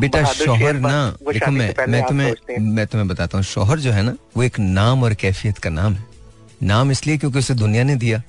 बेटा 0.00 0.24
शोहर 0.32 0.74
ना 0.80 0.94
देखो 1.32 1.50
मैं 1.50 1.74
मैं 1.88 2.02
तुम्हें 2.06 2.58
मैं 2.74 2.86
तुम्हें 2.86 3.08
बताता 3.08 3.38
हूँ 3.38 3.44
शोहर 3.44 3.78
जो 3.78 3.92
है 3.92 4.02
ना 4.02 4.16
वो 4.36 4.42
एक 4.42 4.58
नाम 4.60 5.02
और 5.02 5.14
कैफियत 5.22 5.58
का 5.58 5.70
नाम 5.70 5.92
है। 5.94 6.09
नाम 6.62 6.90
इसलिए 6.90 7.18
क्योंकि 7.18 7.38
उसे 7.38 7.54
दुनिया 7.54 7.82
ने 7.84 7.94
दिया। 7.96 8.22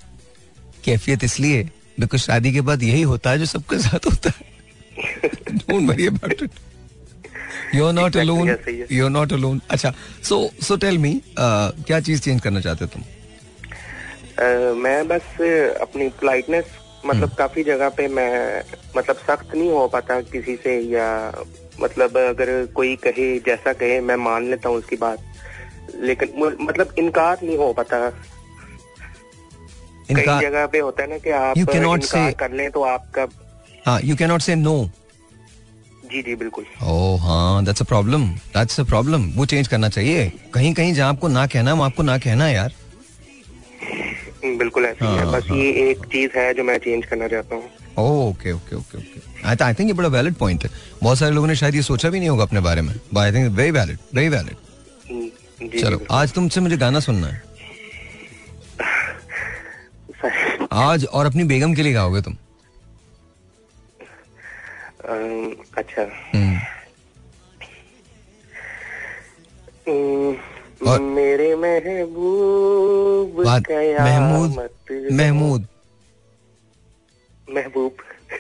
कैफियत 0.86 1.24
इसलिए 1.24 1.64
बिकॉज़ 2.00 2.22
शादी 2.22 2.52
के 2.54 2.62
बाद 2.62 2.84
यही 2.84 3.02
होता 3.02 3.30
है 3.30 3.40
जो 3.40 3.46
सबके 3.46 3.78
साथ 3.80 4.06
होता 4.06 4.30
है। 4.30 5.30
Don't 5.52 5.90
worry 5.90 6.08
about 6.08 6.44
it 6.44 6.52
you 7.76 7.86
are 7.86 7.94
not 7.94 8.18
alone. 8.18 8.56
You 8.92 9.04
are 9.06 9.10
not 9.10 9.34
alone 9.34 9.62
अच्छा 9.70 9.94
सो 10.24 10.50
सो 10.64 10.76
टेल 10.78 10.98
मी 10.98 11.22
क्या 11.40 12.00
चीज़ 12.00 12.22
चेंज 12.22 12.42
करना 12.42 12.60
चाहते 12.60 12.86
हो 12.86 12.92
तुम? 12.94 13.04
अ, 14.40 14.74
मैं 14.74 15.08
बस 15.08 15.42
अपनी 15.82 16.08
पोलाइटनेस 16.10 16.66
मतलब 17.06 17.34
काफ़ी 17.34 17.64
जगह 17.64 17.90
पे 17.90 18.08
मैं 18.08 18.64
मतलब 18.98 19.16
सख्त 19.28 19.56
नहीं 19.56 19.70
हो 19.72 19.88
पाता 19.88 20.20
किसी 20.22 20.56
से 20.56 20.80
या 20.90 21.08
मतलब 21.82 22.18
अगर 22.18 22.66
कोई 22.76 22.96
कहे 22.96 23.28
जैसा 23.40 23.74
कहे 23.74 24.00
मैं 24.02 24.16
मान 24.16 24.50
लेता 24.50 24.70
हूँ 24.70 24.78
उसकी 24.78 24.96
बात। 24.96 25.20
लेकिन 26.02 26.56
मतलब 26.62 26.94
इनकार 27.00 27.38
नहीं 27.44 27.58
हो 27.58 27.74
पाता। 27.74 28.10
कई 28.10 30.14
इनका 30.14 30.42
जगह 30.42 30.66
पे 30.68 30.80
होता 30.80 31.04
है 31.04 31.10
ना 31.10 31.18
कि 31.18 31.30
आप 31.30 31.58
cannot 31.58 31.96
इनकार 31.96 32.00
say- 32.06 32.40
कर 32.40 32.52
लें 32.52 32.72
तो 32.72 32.84
आपका 32.84 33.28
हाँ 33.86 34.00
you 34.04 34.16
can 34.16 34.30
not 34.30 34.42
say 34.42 34.56
no 34.56 34.90
जी 36.12 36.22
जी 36.22 36.36
बिल्कुल। 36.36 36.66
ओ 36.84 37.16
हाँ 37.16 37.64
that's 37.66 37.82
a 37.82 37.86
problem 37.86 38.28
that's 38.56 38.80
a 38.80 38.84
problem 38.84 39.32
वो 39.36 39.46
चेंज 39.46 39.68
करना 39.68 39.90
चाहिए। 39.90 40.32
कहीं 40.54 40.74
कहीं 40.74 40.94
जहाँ 40.94 41.10
आपको 41.10 41.28
ना 41.28 41.48
कहना 41.48 41.74
है, 41.74 41.84
आपको 41.84 42.04
ना 42.04 42.18
कहना 42.18 42.46
है 42.46 42.54
यार। 42.54 42.74
बिल्कुल 44.58 44.86
ऐसा 44.86 45.06
ही 45.06 45.16
है। 45.16 45.24
हाँ, 45.24 45.32
बस 45.32 45.46
हाँ। 45.50 45.58
ये 45.58 45.72
हाँ, 45.72 45.90
एक 45.90 46.06
चीज़ 46.06 46.38
है 46.38 46.54
जो 46.54 46.64
मैं 46.64 46.78
चेंज 46.78 47.06
करना 47.06 47.28
चाहता 47.28 47.56
हूँ। 47.56 47.70
Okay 47.98 48.52
okay 48.52 48.76
okay 48.76 48.98
okay 48.98 49.48
I 49.48 49.56
I 49.62 49.74
think 49.74 49.88
ये 49.88 49.94
बड़ा 49.94 50.10
वैलिड 50.10 50.34
पॉइंट 50.34 50.64
है। 50.64 50.70
बहुत 51.04 51.18
सारे 51.18 51.36
लोगों 51.36 51.48
ने 51.48 51.56
शायद 51.56 51.76
ये 51.76 51.82
सोचा 51.82 52.10
भी 52.10 52.20
नहीं 52.20 52.30
होगा 52.30 52.44
अपने 52.44 52.60
बारे 52.60 52.82
में। 52.82 52.96
But 53.14 53.18
I 53.18 53.32
think 53.32 53.56
very 53.56 53.72
valid 53.72 53.98
very 54.16 54.30
valid 54.30 54.56
चलो 55.68 56.06
आज 56.12 56.32
तुमसे 56.32 56.62
मुझे 56.62 56.78
गाना 56.78 57.00
सुनना 57.00 57.28
है। 57.28 57.44
आज 60.72 61.06
और 61.06 61.26
अपनी 61.26 61.44
बेगम 61.44 61.74
के 61.74 61.82
लिए 61.82 61.94
गाओगे 61.94 62.22
तुम। 62.22 62.38
अच्छा। 65.78 66.08
हम्म, 66.34 66.58
और- 70.90 71.02
मेरे 71.02 71.56
महबूब 71.56 73.44
महमूद 74.02 74.70
महमूद। 75.12 75.68
महबूब। 77.50 77.96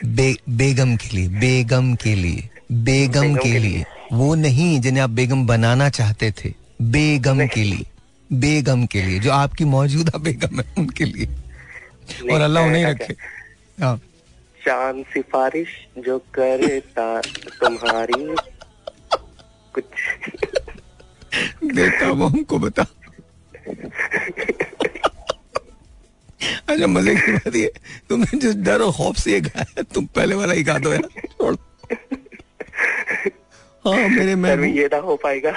बे, 0.05 0.37
बेगम 0.49 0.95
के 0.95 1.17
लिए 1.17 1.29
बेगम 1.29 1.95
के 1.95 2.15
लिए 2.15 2.49
बेगम 2.71 3.21
बेगम 3.21 3.35
के 3.35 3.51
के 3.51 3.59
लिए। 3.59 3.85
वो 4.13 4.35
नहीं 4.35 4.79
जिन्हें 4.79 5.03
आप 5.03 5.09
बेगम 5.09 5.47
बनाना 5.47 5.89
चाहते 5.89 6.31
थे। 6.31 6.60
बेगम 6.81 7.45
के 7.47 7.63
लिए 7.63 7.85
बेगम 8.29 8.85
के 8.85 9.01
लिए 9.01 9.19
जो 9.19 9.31
आपकी 9.31 9.65
मौजूदा 9.65 10.17
बेगम 10.17 10.59
है 10.59 10.65
उनके 10.77 11.05
लिए। 11.05 11.27
और 12.33 12.41
अल्लाह 12.41 12.65
उन्हें 12.65 12.85
रखे। 12.85 13.15
हाँ। 13.81 13.97
चाँद 14.65 15.03
सिफारिश 15.13 15.67
जो 16.05 16.17
करता 16.33 17.21
तुम्हारी 17.61 18.35
कुछ। 19.73 19.85
बेटा 21.63 22.11
वो 22.11 22.27
हमको 22.27 22.59
बता। 22.59 22.85
अच्छा 26.69 26.87
मज़े 26.87 27.15
की 27.15 27.31
बात 27.31 27.55
ये 27.55 27.71
तुमने 28.09 28.37
जिस 28.39 28.55
डर 28.55 28.81
और 28.81 28.91
खौफ 28.91 29.17
से 29.17 29.31
ये 29.31 29.41
गाया 29.41 29.81
तुम 29.93 30.05
पहले 30.15 30.35
वाला 30.35 30.53
ही 30.53 30.63
गा 30.63 30.77
दो 30.77 30.93
यार 30.93 31.07
छोड़। 31.31 31.55
हाँ 33.85 34.07
मेरे 34.09 34.35
महबूब 34.35 34.77
ये 34.77 34.85
ना 34.93 34.97
हो 34.97 35.15
पाएगा। 35.15 35.51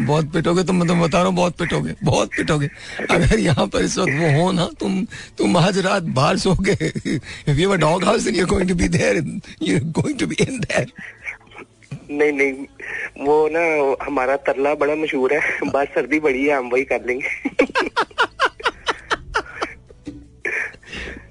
बहुत 0.00 0.32
पिटोगे 0.32 0.62
तुम 0.64 0.76
मैं 0.76 0.88
तुम 0.88 1.00
बता 1.00 1.18
रहा 1.18 1.26
हूँ 1.26 1.36
बहुत 1.36 1.56
पिटोगे 1.58 1.94
बहुत 2.04 2.30
पिटोगे। 2.36 2.68
अगर 3.10 3.38
यहाँ 3.38 3.66
पर 3.66 3.84
इस 3.84 3.98
वक्त 3.98 4.12
वो 4.20 4.30
हो 4.40 4.50
ना 4.52 4.68
तुम 4.80 5.04
तुम 5.38 5.56
आज 5.58 5.78
रात 5.86 6.02
बाहर 6.18 6.36
सो 6.38 6.54
गए 6.60 7.18
you 7.60 7.74
dog 7.76 8.04
house 8.04 8.26
and 8.26 8.36
you 8.36 8.46
going 8.46 8.68
to 8.68 8.74
be 8.74 8.88
there 8.98 9.16
you 9.62 9.78
going 10.00 10.18
to 10.18 10.26
be 10.26 10.36
in 10.40 10.58
there 10.60 10.92
नहीं 12.10 12.32
नहीं 12.32 12.52
वो 13.26 13.36
ना 13.52 13.60
हमारा 14.04 14.36
तरला 14.46 14.74
बड़ा 14.74 14.94
मशहूर 14.96 15.32
है। 15.34 15.40
बस 15.66 15.88
सर्दी 15.94 16.18
बड़ी 16.20 16.44
है 16.46 16.56
हम 16.56 16.70
वही 16.70 16.84
कर 16.84 17.04
लेंगे। 17.06 17.28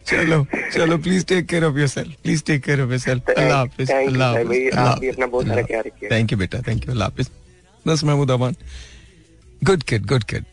चलो 0.05 0.45
चलो 0.73 0.97
please 0.97 1.25
take 1.27 1.45
care 1.47 1.63
of 1.65 1.77
yourself 1.77 2.15
please 2.23 2.43
take 2.45 2.63
care 2.63 2.81
of 2.81 2.89
yourself 2.91 3.29
अल्लाह 3.29 3.57
हाफिज 3.57 3.91
अल्लाह 3.91 4.38
हाफिज 4.38 4.77
आप 4.77 4.99
भी 4.99 5.09
अपना 5.09 5.27
बहुत 5.27 5.47
सारा 5.47 5.62
ख्याल 5.62 5.83
रखिए। 5.85 6.09
थैंक 6.12 6.31
यू 6.31 6.38
बेटा 6.38 6.62
थैंक 6.67 6.85
यू 6.85 6.91
अल्लाह 6.91 7.07
हाफिज। 7.07 7.29
बस 7.87 8.03
Mahmood 8.03 8.31
Aman 8.31 8.55
good 9.63 9.83
kid 9.83 10.05
good 10.07 10.23
kid 10.33 10.45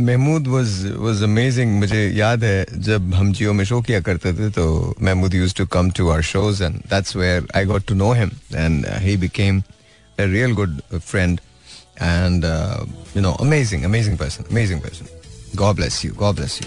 Mahmood 0.00 0.48
was 0.48 0.70
was 0.96 1.22
amazing 1.22 1.78
मुझे 1.78 2.08
याद 2.08 2.44
है 2.44 2.66
जब 2.88 3.14
हम 3.14 3.32
जियो 3.32 3.52
में 3.52 3.64
शो 3.64 3.80
किया 3.82 4.00
करते 4.08 4.32
थे 4.32 4.50
तो 4.58 4.94
Mahmood 5.02 5.34
used 5.34 5.56
to 5.56 5.66
come 5.66 5.90
to 5.90 6.08
our 6.08 6.22
shows 6.30 6.62
and 6.64 6.76
that's 6.90 7.16
where 7.16 7.46
I 7.56 7.64
got 7.64 7.86
to 7.88 7.94
know 7.94 8.12
him 8.12 8.30
and 8.54 8.86
he 9.02 9.16
became 9.16 9.62
and 12.00 12.44
uh, 12.44 12.84
you 13.14 13.20
know 13.20 13.34
amazing 13.40 13.84
amazing 13.84 14.16
person 14.16 14.44
amazing 14.50 14.80
person 14.80 15.06
god 15.56 15.76
bless 15.76 16.04
you 16.04 16.12
god 16.12 16.36
bless 16.36 16.60
you 16.60 16.66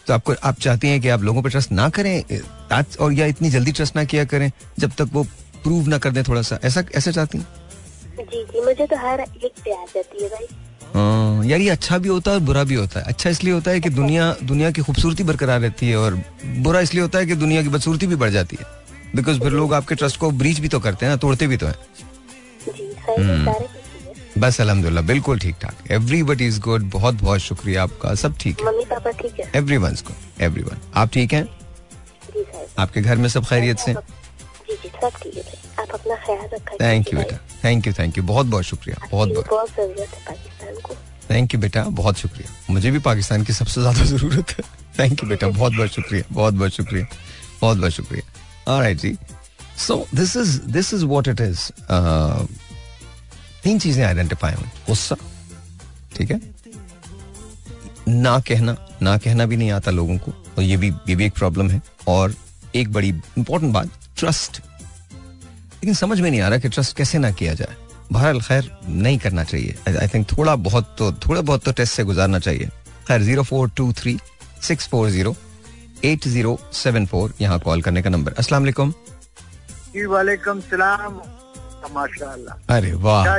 तो 0.08 0.14
आपको 0.14 0.34
आप 0.44 0.60
चाहती 0.60 0.88
हैं 0.88 1.00
कि 1.02 1.10
आप 1.10 1.22
लोगों 1.22 1.42
पर 1.44 1.50
trust 1.50 1.72
ना 1.72 1.88
करें 1.90 2.16
और 3.02 3.14
या 3.14 3.26
इतनी 3.26 3.50
जल्दी 3.50 3.72
ट्रस्ट 3.72 3.96
ना 3.96 4.04
किया 4.04 4.26
करें 4.26 4.52
जब 4.80 4.92
तक 4.92 5.10
वो 5.14 5.24
प्रूव 5.64 5.88
ना 5.88 5.98
कर 5.98 6.12
दें 6.12 6.24
थोड़ा 6.24 6.42
सा। 6.42 6.60
ऐसा 6.64 6.84
ऐसा 6.96 7.12
चाहती 7.12 7.38
हैं? 7.38 7.48
जी 8.20 8.44
जी 8.44 8.62
मुझे 8.66 8.86
तो 8.86 8.96
हर 8.98 9.20
एक 9.20 9.52
पे 9.66 9.72
आ 9.74 9.86
जाती 9.86 10.24
है 10.24 10.30
भाई। 10.30 10.48
हाँ, 10.94 11.46
यार 11.46 11.60
ये 11.60 11.70
अच्छा 11.70 11.98
भी 11.98 12.10
होता 12.10 12.32
है 12.32 12.38
और 12.38 12.44
बुरा 12.44 12.64
भी 12.64 12.76
होता 12.76 13.00
है। 13.00 13.06
अच्छा 13.06 13.30
इसलिए 13.30 13.54
होता 13.54 13.72
है 13.72 13.80
कि 13.80 13.90
दुनिया 13.90 14.36
दुनिया 14.44 14.72
की 14.72 14.82
खूबसूरती 14.82 15.24
बरकरार 15.24 15.60
रहती 15.62 15.90
है 15.90 15.98
और 15.98 16.22
बुरा 16.46 16.80
इसलिए 16.80 17.02
होता 17.02 17.20
है 17.20 17.26
कि 17.26 17.36
दुनिया 17.36 17.64
की 17.64 17.70
बदसूरती 17.70 18.08
भी 18.08 18.16
बढ़ 18.16 18.30
जाती 18.30 18.58
है। 18.60 18.66
बिकॉज़ 19.16 19.40
फिर 19.40 19.52
लोग 19.52 19.74
आपके 19.74 19.96
ट्रस्ट 19.96 20.18
को 20.20 20.32
ब्रीच 20.32 20.60
भी 20.60 20.68
तो 20.68 20.80
करते 20.80 21.06
हैं 21.06 21.12
ना 21.14 21.18
तोड़ते 21.18 21.48
भी 21.48 21.58
तो 21.58 21.68
हैं। 21.68 21.76
बस 24.38 24.60
अल्हम्दुलिल्लाह 24.62 25.04
बिल्कुल 25.06 25.40
ठीक 25.40 25.56
ठाक। 25.62 25.92
एवरीबडी 25.92 26.48
इज़ 26.48 26.60
गुड 26.62 26.90
बहुत 26.92 27.22
बहुत 27.22 27.40
शुक्रिया 27.40 27.84
आपका 27.84 28.14
सब 28.24 28.36
ठीक 28.40 28.60
है। 28.60 28.66
मम्मी 28.66 28.86
पापा 28.86 29.12
ठीक 29.22 29.40
है? 29.40 29.52
एवरी 29.56 29.78
वन 29.78 29.98
एवरी 30.42 30.64
वन 30.64 30.78
आप 30.96 31.12
ठीक 31.14 31.34
हैं? 31.34 31.48
आपके 32.80 33.02
घर 33.02 33.18
में 33.18 33.28
सब 33.30 33.46
खैरियत 33.46 33.80
से? 33.80 33.94
जी 33.94 34.76
जी 34.76 34.90
सब 35.02 35.12
ठीक 35.24 35.36
है 35.36 35.42
भाई। 35.42 35.84
आप 35.84 35.94
अपना 35.94 36.16
ख्याल 36.26 36.48
रखा 36.54 36.78
थैंक 36.82 37.14
यू 37.14 37.20
बेटा। 37.20 37.38
थैंक 37.64 37.88
यू 37.88 37.94
थैंक 37.94 38.18
यू 38.18 38.24
बहुत 38.24 38.46
बहुत 38.46 38.64
शुक्रिया 38.66 39.08
बहुत 39.12 39.30
बहुत। 39.30 39.50
बहुत 39.50 39.70
ज़रूरत 39.70 40.14
है 40.14 40.26
पाकिस्तान 40.26 40.82
को। 40.82 40.96
थैंक 41.30 41.54
यू 41.54 41.60
बेटा 41.60 41.84
बहुत 42.02 42.18
शुक्रिया। 42.18 42.74
मुझे 42.74 42.92
भी 42.92 43.00
पाकिस्तान 43.08 43.44
की 43.44 43.54
सबसे 43.54 43.82
ज़्यादा 43.82 44.04
ज़रूरत 44.12 44.58
है। 44.58 44.64
थैंक 45.00 45.24
यू 45.24 45.30
बेटा 45.30 45.48
बहुत 45.48 45.74
बहुत 45.74 45.90
शुक्रिया 45.92 46.24
बहुत 46.32 46.54
बहुत 46.54 46.72
शुक्रिया 46.72 47.08
बहुत 47.62 47.78
बहुत 47.78 47.92
शुक्रिया। 47.92 48.74
Alright 48.74 48.98
ji. 48.98 49.16
So 49.88 50.06
this 50.16 50.36
is 50.38 50.60
this 50.72 50.94
is 50.94 51.06
what 51.06 51.28
it 51.28 51.42
is 51.42 51.70
तीन 53.66 53.80
चीज़ें 53.80 54.04
आइडेंटिफाई 54.06 54.54
हुई। 54.54 54.68
गुस्सा, 54.88 55.16
ठीक 56.16 56.32
है? 56.32 56.40
ना 58.10 58.40
कहना 58.48 58.76
ना 59.02 59.18
कहना 59.18 59.46
भी 59.46 59.58
नहीं 59.58 59.72
आता 59.72 59.92
लोगों 59.92 60.18
को, 60.18 60.32
और 60.58 60.64
ये 60.64 60.78
भी 60.78 60.92
ये 61.10 61.16
भी 61.16 61.26
एक 61.26 61.34
प्रॉब्लम 61.36 61.70
है। 61.70 61.82
और 62.08 62.34
एक 62.76 62.92
बड़ी 62.94 63.10
इंपॉर्टेंट 63.38 63.74
बात 63.74 63.90
ट्रस्ट 64.18 64.62
लेकिन 65.76 65.94
समझ 65.94 66.20
में 66.20 66.30
नहीं 66.30 66.42
आ 66.42 66.48
रहा 66.48 66.60
कि 66.60 66.70
ट्रस्ट 66.70 66.96
कैसे 66.98 67.18
ना 67.18 67.32
किया 67.32 67.54
जाए। 67.54 67.76
बहरहाल, 68.12 68.42
खैर, 68.42 68.70
नहीं 68.88 69.18
करना 69.20 69.44
चाहिए। 69.44 69.76
आई 69.90 70.08
थिंक 70.08 70.28
थोड़ा 70.32 70.56
बहुत 70.58 70.96
तो 71.00 71.12
थोड़ा 71.28 71.42
बहुत 71.42 71.64
तो 71.66 71.72
टेस्ट 71.72 71.94
से 71.94 72.04
गुजारना 72.04 72.40
चाहिए। 72.40 72.70
खैर 73.08 73.22
zero 73.22 73.44
four 73.44 73.70
two 73.78 73.92
three 73.94 74.18
six 74.62 74.88
four 74.88 75.10
zero 75.10 75.36
eight 76.06 76.28
zero 76.28 76.58
seven 76.74 77.06
four 77.06 77.34
यहाँ 77.42 77.60
कॉल 77.60 77.82
करने 77.82 78.02
का 78.02 78.10
नंबर 78.10 78.34
अस्सलाम 78.34 78.62
वालेकुम। 78.64 78.94
जी 79.96 80.06
माशाल्लाह। 81.94 82.76
अरे 82.76 82.92
वाह 82.96 83.38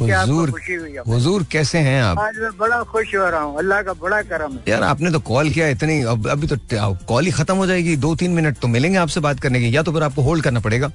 हुजूर 0.00 0.50
खुशी 0.50 0.74
हुई 0.74 0.96
हुजूर 1.08 1.44
कैसे 1.52 1.78
हैं 1.80 2.02
आप? 2.02 2.18
आज 2.18 2.38
मैं 2.38 2.50
बड़ा 2.58 2.82
खुश 2.84 3.14
हो 3.14 3.28
रहा 3.28 3.40
हूँ। 3.40 3.58
अल्लाह 3.58 3.82
का 3.82 3.92
बड़ा 3.94 4.20
करम 4.24 4.52
है। 4.52 4.62
यार 4.68 4.82
आपने 4.84 5.10
तो 5.12 5.20
कॉल 5.28 5.50
किया 5.50 5.68
इतनी 5.68 6.00
अब 6.12 6.28
अभी 6.30 6.46
तो 6.46 6.56
कॉल 7.08 7.24
ही 7.24 7.30
खत्म 7.32 7.56
हो 7.56 7.66
जाएगी। 7.66 7.96
दो 7.98 8.14
तीन 8.16 8.30
मिनट 8.32 8.58
तो 8.58 8.68
मिलेंगे 8.68 8.98
आपसे 8.98 9.20
बात 9.20 9.40
करने 9.40 9.60
के। 9.60 9.66
या 9.68 9.82
तो 9.82 9.92
फिर 9.92 10.02
आपको 10.02 10.22
होल्ड 10.22 10.44
करना 10.44 10.60
पड़ेगा। 10.60 10.90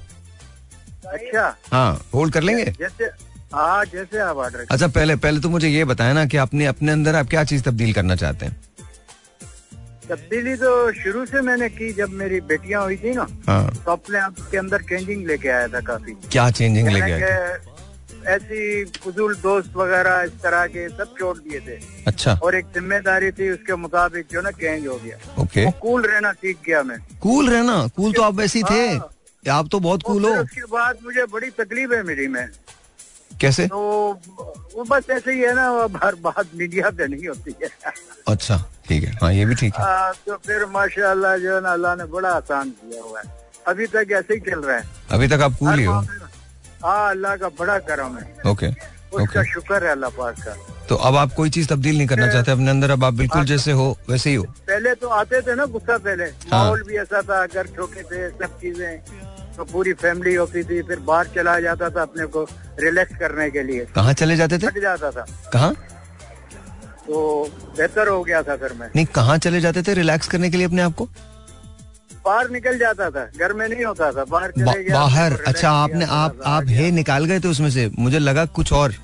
अच्छा। 1.04 1.54
हाँ 1.72 2.00
होल्ड 2.14 2.32
कर 2.34 2.42
लेंगे? 2.42 2.64
जैसे 2.78 3.10
हाँ 3.54 3.84
जैसे 3.84 4.18
आप 4.18 4.36
ऑर्डर 4.36 4.66
अच्छा 4.70 4.86
पहले 4.88 5.16
पहले 5.16 5.40
तो 5.40 5.48
मुझे 5.48 5.68
ये 5.68 5.84
बताया 5.84 6.12
ना 6.12 6.24
कि 6.26 6.36
आपने 6.36 6.66
अपने 6.66 6.92
अंदर 6.92 7.16
आप 7.16 7.28
क्या 7.30 7.44
चीज़ 7.44 7.62
तब्दील 7.62 7.92
करना 7.92 8.16
चाहते 8.16 8.46
हैं? 8.46 8.56
तब्दीली 10.08 10.54
तो 10.56 10.70
शुरू 10.92 11.24
से 11.26 11.40
मैंने 11.40 11.68
की 11.68 11.92
जब 11.92 12.10
मेरी 12.12 12.40
बेटियाँ 12.48 12.82
हुई 12.84 12.96
थी 12.96 13.14
ना 13.14 13.26
हाँ। 13.46 13.68
तो 13.84 13.92
अपने 13.92 14.18
आप 14.18 14.36
के 14.50 14.58
अंदर 14.58 14.82
चेंजिंग 14.82 15.26
लेके 15.26 15.48
आया 15.48 15.68
था 15.68 15.80
काफ़ी। 15.80 16.12
क्या 16.32 16.50
चेंजिंग 16.50 16.88
लेके? 16.88 17.18
के 17.20 17.72
ऐसी 18.30 18.84
फजूल 18.84 19.34
दोस्त 19.36 19.72
वगैरह 19.76 20.20
इस 20.20 20.32
तरह 20.42 20.66
के 20.66 20.88
सब 20.88 21.14
छोड़ 21.18 21.36
दिए 21.38 21.60
थे। 21.60 21.78
अच्छा। 22.06 22.34
और 22.42 22.54
एक 22.54 22.66
ज़िम्मेदारी 22.74 23.30
थी 23.30 23.50
उसके 23.50 23.76
मुताबिक 23.76 24.26
जो 24.32 24.40
ना 24.40 24.50
चेंज 24.50 24.86
हो 24.86 25.00
गया। 25.04 25.42
ओके 25.42 25.70
कूल 25.80 26.02
रहना 26.02 26.32
सीख 26.32 26.58
गया 26.66 26.82
मैं। 26.82 26.98
कूल 27.22 27.50
रहना 27.50 27.76
कूल 27.96 28.12
तो 28.12 28.22
आप 28.22 28.34
वैसे 28.34 28.58
ही 28.58 28.64
थे। 28.64 28.86
हाँ। 28.94 29.10
आप 29.44 29.68
तो 29.72 29.80
बहुत 29.80 30.02
कूल 30.02 30.24
हो। 30.24 30.30
उसके 30.34 30.64
बाद 30.66 30.98
मुझे 31.04 31.24
बड़ी 31.32 31.50
तकलीफ़ 31.50 31.92
है 31.94 32.02
मेरी 32.02 32.28
में। 32.28 32.46
कैसे? 33.44 33.66
तो 33.68 33.80
वो 34.74 34.84
बस 34.84 35.10
ऐसे 35.10 35.32
ही 35.32 35.40
है 35.40 35.54
ना 35.54 35.66
हर 36.04 36.14
बात 36.22 36.46
मीडिया 36.54 36.90
पे 36.90 37.06
नहीं 37.06 37.28
होती 37.28 37.54
है। 37.62 37.68
अच्छा 38.28 38.56
ठीक 38.88 39.04
है। 39.04 39.12
हाँ 39.22 39.32
ये 39.32 39.44
भी 39.44 39.54
ठीक 39.54 39.74
है। 39.74 39.84
आ, 39.84 40.12
तो 40.26 40.36
फिर 40.46 40.64
माशाल्लाह 40.72 41.36
जो 41.38 41.54
है 41.54 41.60
ना 41.62 41.72
अल्लाह 41.72 41.94
ने 41.96 42.04
बड़ा 42.12 42.30
आसान 42.32 42.70
किया 42.70 43.02
हुआ 43.02 43.20
है। 43.20 43.32
अभी 43.68 43.86
तक 43.92 44.12
ऐसे 44.12 44.34
ही 44.34 44.40
चल 44.50 44.60
रहा 44.60 44.76
है। 44.76 44.84
अभी 45.12 45.28
तक 45.28 45.40
आप 45.42 45.56
कूल 45.58 45.78
ही 45.78 45.84
हो? 45.84 45.94
हाँ 46.84 47.10
अल्लाह 47.10 47.36
का 47.36 47.48
बड़ा 47.60 47.78
करम 47.88 48.18
है। 48.18 48.50
ओके 48.50 48.68
उसका 49.14 49.42
शुक्र 49.44 49.84
है 49.84 49.90
अल्लाह 49.90 50.10
पाक 50.10 50.40
का। 50.44 50.54
तो 50.88 50.94
अब 51.08 51.16
आप 51.16 51.32
कोई 51.32 51.50
चीज़ 51.50 51.68
तब्दील 51.68 51.96
नहीं 51.96 52.06
करना 52.06 52.26
चाहते 52.32 52.52
अपने 52.52 52.70
अंदर 52.70 52.90
अब 52.90 53.04
आप 53.04 53.14
बिल्कुल 53.14 53.44
जैसे 53.46 53.72
हो 53.72 53.86
वैसे 54.10 54.30
ही 54.30 54.36
हो। 54.36 54.44
पहले 54.68 54.94
तो 54.94 55.08
आते 55.18 55.40
थे 55.42 55.54
ना 55.54 55.64
गुस्सा 55.76 55.96
पहले। 55.98 56.24
हाँ। 56.24 56.64
माहौल 56.64 56.82
भी 56.88 56.96
ऐसा 56.98 57.20
था 57.22 57.44
घर 57.46 57.66
छोटे 57.76 58.02
थे 58.02 58.28
सब 58.30 58.58
चीज़ें। 58.60 59.33
तो 59.56 59.64
पूरी 59.64 59.92
फैमिली 59.92 60.34
होती 60.34 60.62
थी 60.64 60.82
फिर 60.82 60.98
बाहर 60.98 61.26
चला 61.26 61.60
जाता 61.60 61.90
था 61.90 62.02
अपने 62.02 62.26
को 62.26 62.46
रिलैक्स 62.80 63.16
करने 63.16 63.50
के 63.50 63.62
लिए। 63.62 63.84
कहाँ 63.94 64.12
चले 64.12 64.36
जाते 64.36 64.58
थे? 64.58 64.80
जाता 64.80 65.10
था। 65.10 65.26
कहा? 65.52 65.68
तो 67.06 67.44
बेहतर 67.78 68.08
हो 68.08 68.22
गया 68.24 68.42
था 68.42 68.56
सर 68.56 68.72
मैं। 68.72 68.88
नहीं 68.96 69.06
कहाँ 69.06 69.38
चले 69.38 69.60
जाते 69.60 69.82
थे 69.82 69.94
रिलैक्स 69.94 70.28
करने 70.28 70.50
के 70.50 70.56
लिए 70.56 70.66
अपने 70.66 70.82
आप 70.82 70.94
को? 70.94 71.08
बाहर 72.24 72.50
निकल 72.50 72.78
जाता 72.78 73.10
था। 73.10 73.24
घर 73.40 73.52
में 73.52 73.68
नहीं 73.68 73.84
होता 73.84 74.10
था 74.12 74.24
बाहर 74.24 74.52
बा, 74.58 74.72
गया 74.72 74.94
बाहर। 74.94 75.32
अच्छा 75.46 75.70
आपने 75.70 76.04
आप 76.04 76.38
आप 76.46 76.64
हे 76.68 76.90
निकाल 76.90 77.24
गए 77.24 77.40
थे 77.40 77.48
उसमें 77.48 77.70
से। 77.70 77.90
मुझे 77.98 78.18
लगा 78.18 78.44
कुछ 78.46 78.72
और। 78.72 78.94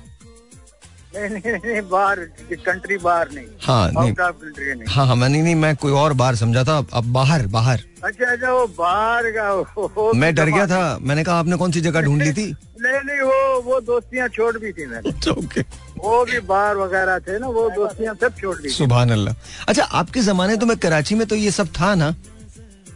नहीं 1.15 1.29
नहीं 1.29 1.51
नहीं 1.53 1.81
बाहर 1.89 2.19
कंट्री 2.65 2.97
बाहर 2.97 3.29
नहीं। 3.33 3.45
हाँ 3.63 3.91
नहीं। 3.91 4.13
कंट्री 4.19 4.85
हाँ 4.93 5.05
हाँ 5.07 5.15
मैं 5.15 5.29
नहीं 5.29 5.41
नहीं 5.43 5.55
मैं 5.63 5.75
कोई 5.75 5.91
और 6.01 6.13
बाहर 6.21 6.35
समझा 6.41 6.63
था 6.63 6.77
अब 6.99 7.11
बाहर 7.13 7.45
बाहर। 7.55 7.83
अच्छा 8.03 8.31
अच्छा 8.31 8.51
वो 8.53 8.65
बाहर 8.77 9.29
का 9.37 9.51
वो 9.53 10.11
मैं 10.21 10.33
डर 10.35 10.49
गया 10.49 10.67
था 10.67 10.97
मैंने 11.01 11.23
कहा 11.23 11.35
आपने 11.39 11.57
कौन 11.63 11.71
सी 11.71 11.81
जगह 11.87 12.01
ढूंढ 12.01 12.21
ली 12.23 12.31
थी? 12.33 12.45
नहीं 12.81 12.99
नहीं 13.05 13.21
वो 13.21 13.61
वो 13.61 13.79
दोस्तियाँ 13.91 14.27
छोड़ 14.37 14.57
भी 14.57 14.71
थी 14.73 14.85
मैंने। 14.87 15.09
ओके 15.31 15.61
वो 16.01 16.23
भी 16.25 16.39
बाहर 16.53 16.77
वगैरह 16.77 17.19
थे 17.27 17.37
ना 17.39 17.47
वो 17.59 17.69
दोस्तियाँ 17.75 18.15
सब 18.21 18.37
छोड़ 18.41 18.57
दी 18.61 18.69
सुबह 18.79 19.01
अल्लाह 19.11 19.35
अच्छा 19.69 19.83
आपके 20.01 20.21
जमाने 20.31 20.55
तो 20.57 20.65
मैं 20.65 20.77
कराची 20.87 21.15
में 21.15 21.27
तो 21.27 21.35
ये 21.35 21.51
सब 21.51 21.67
था 21.79 21.93
ना? 21.95 22.13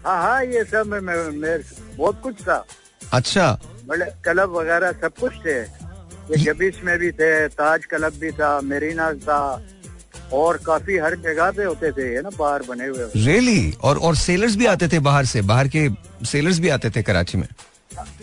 हाँ 0.06 0.22
हाँ 0.22 0.44
ये 0.46 0.64
सब 0.72 0.88
में, 0.88 1.00
में, 1.00 1.30
में 1.42 1.62
बहुत 1.98 2.22
कुछ 2.24 2.42
था। 2.48 2.64
अच्छा। 3.14 3.52
बड़े 3.88 4.06
क्लब 4.24 4.56
वगैरह 4.58 4.92
सब 5.02 5.14
कुछ 5.20 5.34
थे। 5.46 5.85
जबीस 6.32 6.80
में 6.84 6.98
भी 7.00 7.12
थे 7.12 7.48
ताज 7.48 7.86
क्लब 7.86 8.14
भी 8.20 8.32
था 8.32 8.60
मेरीना 8.62 9.12
था 9.14 9.42
और 10.34 10.58
काफ़ी 10.66 10.98
हर 10.98 11.16
जगह 11.16 11.52
पे 11.52 11.64
होते 11.64 11.92
थे 11.92 12.14
ये 12.14 12.22
ना 12.22 12.30
बाहर 12.40 12.64
बने 12.70 12.88
हुए 12.88 13.06
रियली 13.16 13.74
और 13.82 13.98
और 13.98 14.16
सेलर्स 14.16 14.56
भी 14.56 14.66
आते 14.66 14.88
थे 14.88 15.00
बाहर 15.00 15.26
से? 15.26 15.42
बाहर 15.42 15.68
के 15.76 15.88
सेलर्स 16.26 16.60
भी 16.60 16.70
आते 16.70 16.90
थे 16.90 17.04
कराची 17.04 17.38
में? 17.38 17.48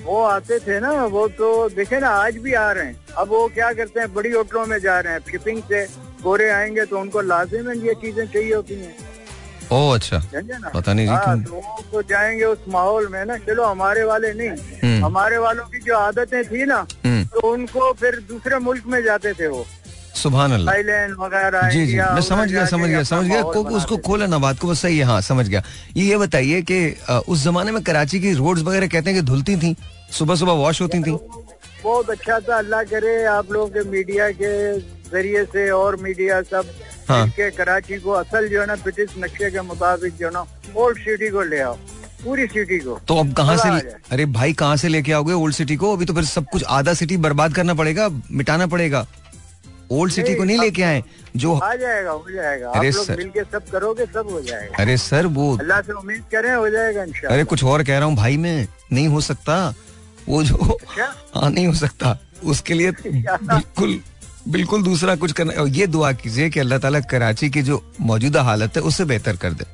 वो 0.04 0.22
आते 0.22 0.58
थे 0.58 0.80
ना 0.80 0.90
वो 1.06 1.26
तो 1.28 1.68
देखे 1.68 2.00
ना 2.00 2.08
आज 2.08 2.36
भी 2.36 2.52
आ 2.52 2.70
रहे 2.72 2.84
हैं। 2.84 2.96
अब 3.18 3.28
वो 3.28 3.46
क्या 3.48 3.72
करते 3.72 4.00
हैं 4.00 4.12
बड़ी 4.14 4.30
होटलों 4.30 4.66
में 4.66 4.78
जा 4.78 4.98
रहे 5.00 5.12
हैं 5.12 5.20
शिपिंग 5.30 5.62
से 5.62 5.84
गोरे 6.22 6.50
आएँगे 6.50 6.84
तो 6.84 6.98
उनको 6.98 7.20
लाजिम 7.20 7.70
ये 7.86 7.94
चीज़ें 7.94 8.26
चाहिए 8.26 8.54
होती 8.54 8.74
हैं। 8.74 8.96
ओ 9.72 9.90
अच्छा। 9.94 10.18
पता 10.74 10.92
नहीं 10.92 11.06
जी 11.06 11.12
हाँ, 11.12 11.42
क्यों। 11.42 11.60
तो 11.60 11.82
तो 11.92 12.02
जाएँगे 12.08 12.44
उस 12.44 12.64
माहौल 12.68 13.06
में 13.12 13.24
ना 13.24 13.36
चलो 13.46 13.64
हमारे 13.64 14.02
वाले 14.04 14.32
नहीं। 14.32 14.48
हम्म। 14.82 15.04
हमारे 15.04 15.38
वालों 15.38 15.64
की 15.64 15.78
जो 15.86 15.96
आदतें 15.98 16.42
थी 16.44 16.64
ना 16.66 16.86
हम्म। 17.04 17.24
तो 17.26 17.52
उनको 17.52 17.92
फिर 18.00 18.20
दूसरे 18.28 18.58
मुल्क 18.58 18.84
में 18.86 19.02
जाते 19.04 19.32
थे 19.32 19.46
वो। 19.48 19.64
सुबह 20.14 20.48
थाईलैंड 20.66 21.14
वगैरह 21.18 21.68
जी 21.70 21.86
जी। 21.86 21.96
मैं 21.96 22.20
समझ 22.22 22.48
गया 22.50 22.64
समझ 22.66 22.88
गया 22.88 23.02
समझ 23.02 23.26
गया। 23.26 23.42
को, 23.42 23.62
उसको। 23.76 23.96
खोला 24.06 24.26
ना 24.26 24.38
बात 24.38 24.58
को 24.58 24.68
बस 24.68 24.80
सही 24.82 24.98
है 24.98 25.04
हाँ 25.04 25.20
समझ 25.20 25.48
गया। 25.48 25.62
ये 25.96 26.04
ये 26.06 26.16
बताइए 26.18 26.60
कि 26.70 26.78
उस 27.28 27.44
जमाने 27.44 27.72
में 27.72 27.82
कराची 27.82 28.20
की 28.20 28.32
रोड्स 28.34 28.62
वगैरह 28.62 28.86
कहते 28.88 29.10
हैं 29.10 29.20
कि 29.20 29.26
धुलती 29.26 29.56
थी 29.56 29.74
सुबह 30.18 30.34
सुबह 30.34 30.52
वॉश 30.52 30.80
होती 30.82 31.02
थी। 31.02 31.16
बहुत 31.84 32.10
अच्छा 32.10 32.38
था 32.40 32.58
अल्लाह 32.58 32.82
करे 32.84 33.24
आप 33.26 33.52
लोगों 33.52 33.68
के 33.68 33.88
मीडिया 33.90 34.30
के 34.30 34.52
ज़रिए 35.12 35.44
से 35.44 35.70
और 35.70 35.96
मीडिया 36.02 36.40
सब। 36.42 36.66
हाँ। 37.08 37.28
के 37.36 37.50
कराची 37.50 37.98
को 38.00 38.10
असल 38.10 38.48
जो 38.48 38.60
है 38.60 38.66
ना 38.66 38.74
ब्रिटिश 38.82 39.14
नक्शे 39.18 39.50
के 39.50 39.60
मुताबिक 39.62 40.16
जो 40.16 40.26
है 40.26 40.32
ना 40.32 40.44
ओल्ड 40.76 40.98
सिटी 40.98 41.30
को 41.30 41.42
ले 41.42 41.60
आओ 41.60 41.76
पूरी 42.24 42.46
सिटी 42.46 42.78
को। 42.78 42.98
तो 43.08 43.16
अब 43.18 43.32
कहाँ 43.34 43.56
से 43.56 43.68
अरे 44.12 44.24
भाई 44.34 44.52
कहाँ 44.58 44.76
से 44.76 44.88
लेके 44.88 45.12
आओगे 45.12 45.32
ओल्ड 45.32 45.54
सिटी 45.54 45.76
को? 45.76 45.92
अभी 45.92 46.04
तो 46.04 46.14
फिर 46.14 46.24
सब 46.24 46.46
कुछ 46.52 46.64
आधा 46.64 46.94
सिटी 46.94 47.16
बर्बाद 47.24 47.54
करना 47.54 47.74
पड़ेगा 47.74 48.08
मिटाना 48.30 48.66
पड़ेगा। 48.66 49.06
ओल्ड 49.92 50.12
सिटी 50.12 50.34
को 50.34 50.44
नहीं 50.44 50.58
लेके 50.58 50.82
आए 50.82 51.02
जो 51.36 51.54
आ 51.54 51.74
जाएगा 51.74 52.10
हो 52.10 52.30
जाएगा। 52.30 52.70
अरे 52.70 52.90
लोग 52.90 53.04
सर। 53.06 53.16
मिलके 53.16 53.42
सब 53.52 53.68
करोगे 53.70 54.06
सब 54.06 54.30
हो 54.30 54.40
जाएगा। 54.40 54.76
अरे 54.82 54.96
सर 54.96 55.26
वो 55.38 55.56
अल्लाह 55.58 55.80
से 55.80 55.92
उम्मीद 55.92 56.22
करें 56.32 56.52
हो 56.54 56.68
जाएगा 56.70 57.02
इंशाल्लाह। 57.02 57.32
अरे 57.34 57.44
कुछ 57.44 57.64
और 57.64 57.84
कह 57.84 57.98
रहा 57.98 58.08
हूँ 58.08 58.16
भाई 58.16 58.36
मैं 58.36 58.66
नहीं 58.92 59.08
हो 59.08 59.20
सकता। 59.20 59.56
वो 60.28 60.42
जो 60.44 60.78
हाँ 61.34 61.50
नहीं 61.50 61.66
हो 61.66 61.74
सकता। 61.74 62.18
उसके 62.44 62.74
लिए 62.74 62.90
बिल्कुल 63.04 64.00
बिल्कुल 64.48 64.82
दूसरा 64.82 65.14
कुछ 65.16 65.32
करना 65.32 65.52
और 65.60 65.68
ये 65.68 65.86
दुआ 65.86 66.12
कीजिए 66.12 66.48
कि 66.50 66.60
अल्लाह 66.60 66.78
ताला 66.78 67.00
कराची 67.10 67.48
की 67.50 67.62
जो 67.62 67.82
मौजूदा 68.00 68.42
हालत 68.42 68.76
है 68.76 68.82
उससे 68.82 69.04
बेहतर 69.04 69.36
कर 69.44 69.52
दे। 69.52 69.64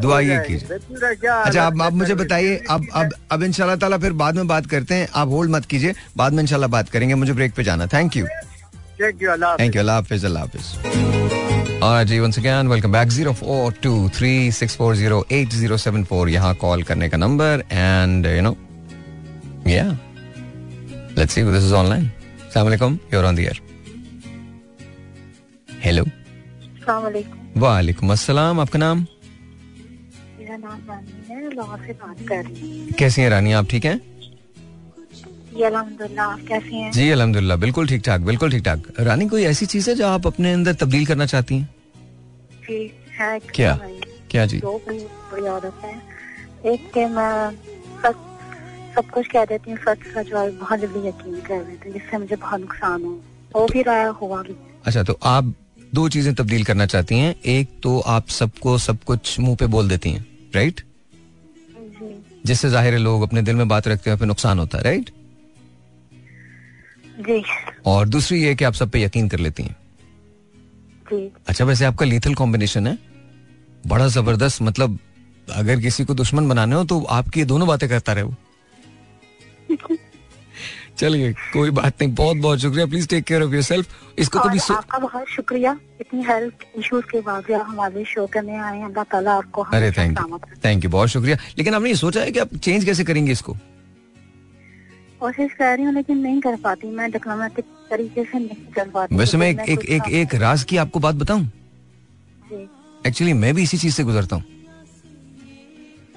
दुआ 0.00 0.20
ये 0.20 0.38
कीजिए। 0.46 0.68
अच्छा 0.68 1.62
हालत 1.62 1.80
आप 1.82 1.92
मुझे 1.92 2.14
बताइए 2.14 2.56
अब 2.70 2.86
अब 2.94 3.10
अब 3.32 3.42
इंशाल्लाह 3.42 3.76
ताला 3.76 3.98
फिर 3.98 4.12
बाद 4.22 4.36
में 4.36 4.46
बात 4.48 4.66
करते 4.66 4.94
हैं। 4.94 5.08
आप 5.14 5.28
होल्ड 5.28 5.50
मत 5.50 5.64
कीजिए 5.72 5.94
बाद 6.16 6.32
में 6.32 6.42
इंशाल्लाह 6.42 6.70
बात 6.70 6.88
करेंगे। 6.88 7.14
मुझे 7.14 7.32
ब्रेक 7.32 7.54
पे 7.54 7.64
जाना। 7.64 7.86
Thank 7.94 8.16
you. 8.16 8.26
थैंक 9.00 9.22
यू 9.22 9.30
अल्लाह 9.30 9.94
हाफिज 9.94 10.24
अल्लाह 10.24 10.42
हाफिज 10.42 11.80
और 11.82 12.04
जी 12.04 12.18
once 12.20 12.38
again 12.38 12.68
welcome 12.68 12.92
back 12.92 13.08
zero 13.10 13.32
four 13.34 13.72
two 13.82 14.08
three 14.16 14.52
six 14.52 14.76
four 14.76 14.96
zero 14.96 15.24
eight 15.32 15.52
zero 15.52 15.76
seven 15.84 16.04
four 16.04 16.28
यहाँ 16.28 16.54
कॉल 16.56 16.82
करने 16.82 17.08
का 17.08 17.16
नंबर 17.18 17.64
एंड 17.72 18.26
यू 18.26 18.42
नो 18.42 18.56
या 19.68 19.84
let's 21.18 21.34
see 21.34 21.42
this 21.42 21.64
is 21.64 21.74
online 21.74 22.10
अस्सलाम 22.52 22.66
वालेकुम 22.66 22.98
you 23.12 23.18
are 23.18 23.24
on 23.24 23.34
the 23.36 23.38
air 23.40 23.60
hello 25.84 26.02
वालेकुम 27.62 28.12
अस्सलाम 28.12 28.60
आपका 28.60 28.78
नाम? 28.78 28.98
मेरा 30.38 30.56
नाम 30.56 30.80
रानी 30.88 31.14
है 31.28 31.54
लाहौर 31.54 31.78
से 31.86 31.92
बात 32.02 32.18
कर 32.28 32.44
रही 32.44 32.70
हूँ। 32.70 32.92
कैसी 32.98 33.22
हैं 33.22 33.30
रानी 33.30 33.52
आप 33.60 33.66
ठीक 33.70 33.84
हैं? 33.84 33.96
जी 35.54 35.62
अल्हम्दुलिल्लाह 35.62 36.26
आप 36.26 36.40
कैसी 36.48 36.74
हैं? 36.76 36.90
जी 36.92 37.08
अल्हम्दुलिल्लाह 37.10 37.56
बिल्कुल 37.64 37.88
ठीक 37.88 38.02
ठाक 38.06 38.20
बिल्कुल 38.28 38.50
ठीक 38.50 38.64
ठाक। 38.64 38.92
रानी 39.08 39.28
कोई 39.28 39.44
ऐसी 39.52 39.66
चीज़ 39.74 39.90
है 39.90 39.96
जो 39.96 40.06
आप 40.08 40.26
अपने 40.26 40.52
अंदर 40.52 40.74
तब्दील 40.84 41.06
करना 41.06 41.26
चाहती 41.34 41.58
हैं? 41.58 41.68
जी 42.68 42.80
है 43.18 43.38
क्या? 43.54 43.72
क्या 44.30 44.46
जी 44.46 44.58
दो 44.60 44.78
बड़ी 44.88 45.46
औरत 45.56 45.80
है। 45.84 45.94
एक 46.72 46.80
के 46.94 47.06
मैं 47.16 47.32
सब 48.94 49.10
कुछ 49.10 49.26
कह 49.26 49.44
देती 49.44 49.70
हूँ 49.70 49.78
सच 49.78 49.98
सच 50.14 50.32
और 50.32 50.50
बहुत 50.52 50.78
जल्दी 50.80 51.06
यकीन 51.08 51.40
कर 51.42 51.62
देती 51.64 51.88
हूँ 51.88 51.92
जिससे 51.92 52.18
मुझे 52.18 52.36
बहुत 52.36 52.60
नुकसान 52.60 53.04
हो। 53.04 53.20
हो 53.54 53.66
भी 53.72 53.82
रहा 53.82 53.96
है 53.96 54.08
हुआ 54.12 54.42
भी। 54.42 54.56
अच्छा 54.86 55.02
तो 55.02 55.18
आप 55.24 55.52
दो 55.94 56.08
चीज़ें 56.08 56.34
तब्दील 56.34 56.64
करना 56.64 56.86
चाहती 56.86 57.18
हैं। 57.18 57.34
एक 57.46 57.68
तो 57.82 57.98
आप 58.08 58.28
सबको 58.30 58.76
सब 58.80 59.02
कुछ 59.04 59.38
मुँह 59.40 59.56
पे 59.56 59.66
बोल 59.68 59.88
देती 59.88 60.10
हैं 60.10 60.26
राइट 60.54 60.80
जिससे 62.46 62.68
ज़ाहिर 62.70 62.92
है 62.92 62.98
लोग 63.00 63.22
अपने 63.22 63.42
दिल 63.42 63.56
में 63.56 63.68
बात 63.68 63.88
रखते 63.88 64.10
हैं 64.10 64.16
फिर 64.18 64.28
नुकसान 64.28 64.58
होता 64.58 64.78
है 64.78 64.84
राइट 64.84 65.10
जी। 67.20 67.42
और 67.86 68.08
दूसरी 68.08 68.42
ये 68.42 68.54
कि 68.54 68.64
आप 68.64 68.74
सब 68.74 68.90
पे 68.90 69.02
यकीन 69.02 69.28
कर 69.28 69.38
लेती 69.38 69.62
हैं। 69.62 69.76
जी। 71.06 71.30
अच्छा 71.48 71.64
वैसे 71.64 71.84
आपका 71.84 72.06
लीथल 72.06 72.34
कॉम्बिनेशन 72.34 72.86
है। 72.86 72.96
बड़ा 73.86 74.06
ज़बरदस्त 74.10 74.62
मतलब 74.62 74.98
अगर 75.48 75.80
किसी 75.80 76.04
को 76.04 76.14
दुश्मन 76.14 76.48
बनाने 76.48 76.76
हो 76.76 76.84
तो 76.84 77.00
आपकी 77.10 77.40
ये 77.40 77.46
दोनों 77.46 77.68
बातें 77.68 77.88
करता 77.88 78.12
रहे 78.12 78.24
वो। 78.24 78.34
चलिए 80.98 81.32
कोई 81.52 81.70
बात 81.70 82.02
नहीं 82.02 82.14
बहुत 82.14 82.36
बहुत 82.36 82.58
शुक्रिया। 82.60 82.86
Please 82.86 83.06
take 83.08 83.24
care 83.24 83.42
of 83.42 83.52
yourself 83.62 84.18
इसको 84.18 84.40
कभी 84.40 84.58
सो... 84.58 84.74
आपका 84.74 84.98
बहुत 84.98 85.28
शुक्रिया 85.28 85.76
इतनी 86.00 86.22
हेल्थ 86.24 86.64
इश्यूज़ 86.78 87.04
के 87.12 87.20
बाद 87.20 87.50
हमारे 87.50 88.04
शो 88.04 88.26
करने 88.32 88.56
आए 88.58 88.76
हैं। 88.78 88.84
अल्लाह 88.84 89.04
ताला 89.12 89.32
आपको 89.34 89.62
अरे 89.74 89.90
थैंक 89.92 90.18
यू 90.20 90.38
थैंक 90.64 90.84
यू 90.84 90.90
बहुत 90.90 91.08
शुक्रिया। 91.08 91.36
लेकिन 91.58 91.74
आपने 91.74 91.88
ये 91.88 91.96
सोचा 91.96 92.20
है 92.20 92.30
कि 92.32 92.38
आप 92.38 92.54
चेंज 92.56 92.84
कैसे 92.84 93.04
करेंगे 93.04 93.32
इसको? 93.32 93.52
कोशिश 95.20 95.52
कर 95.58 95.76
रही 95.76 95.84
हूँ 95.86 95.94
लेकिन 95.94 96.18
नहीं 96.18 96.40
कर 96.40 96.56
पाती। 96.62 96.90
मैं 96.90 97.10
डिप्लोमेटिक 97.10 97.64
तरीके 97.90 98.24
से 98.24 98.38
नहीं 98.38 98.72
कर 98.76 98.88
पाती। 98.90 99.16
वैसे 99.16 99.36
मैं 99.38 99.48
एक 99.48 99.60
एक 99.60 99.84
एक, 99.86 100.08
एक 100.10 100.34
राज 100.34 100.64
की 100.64 100.76
आपको 100.76 101.00
बात 101.00 101.14
बताऊँ? 101.14 101.50
एक्चुअली 103.06 103.32
मैं 103.32 103.54
भी 103.54 103.62
इसी 103.62 103.78
चीज़ 103.78 103.94
से 103.94 104.04
गुजरता 104.04 104.36
हूँ। 104.36 104.44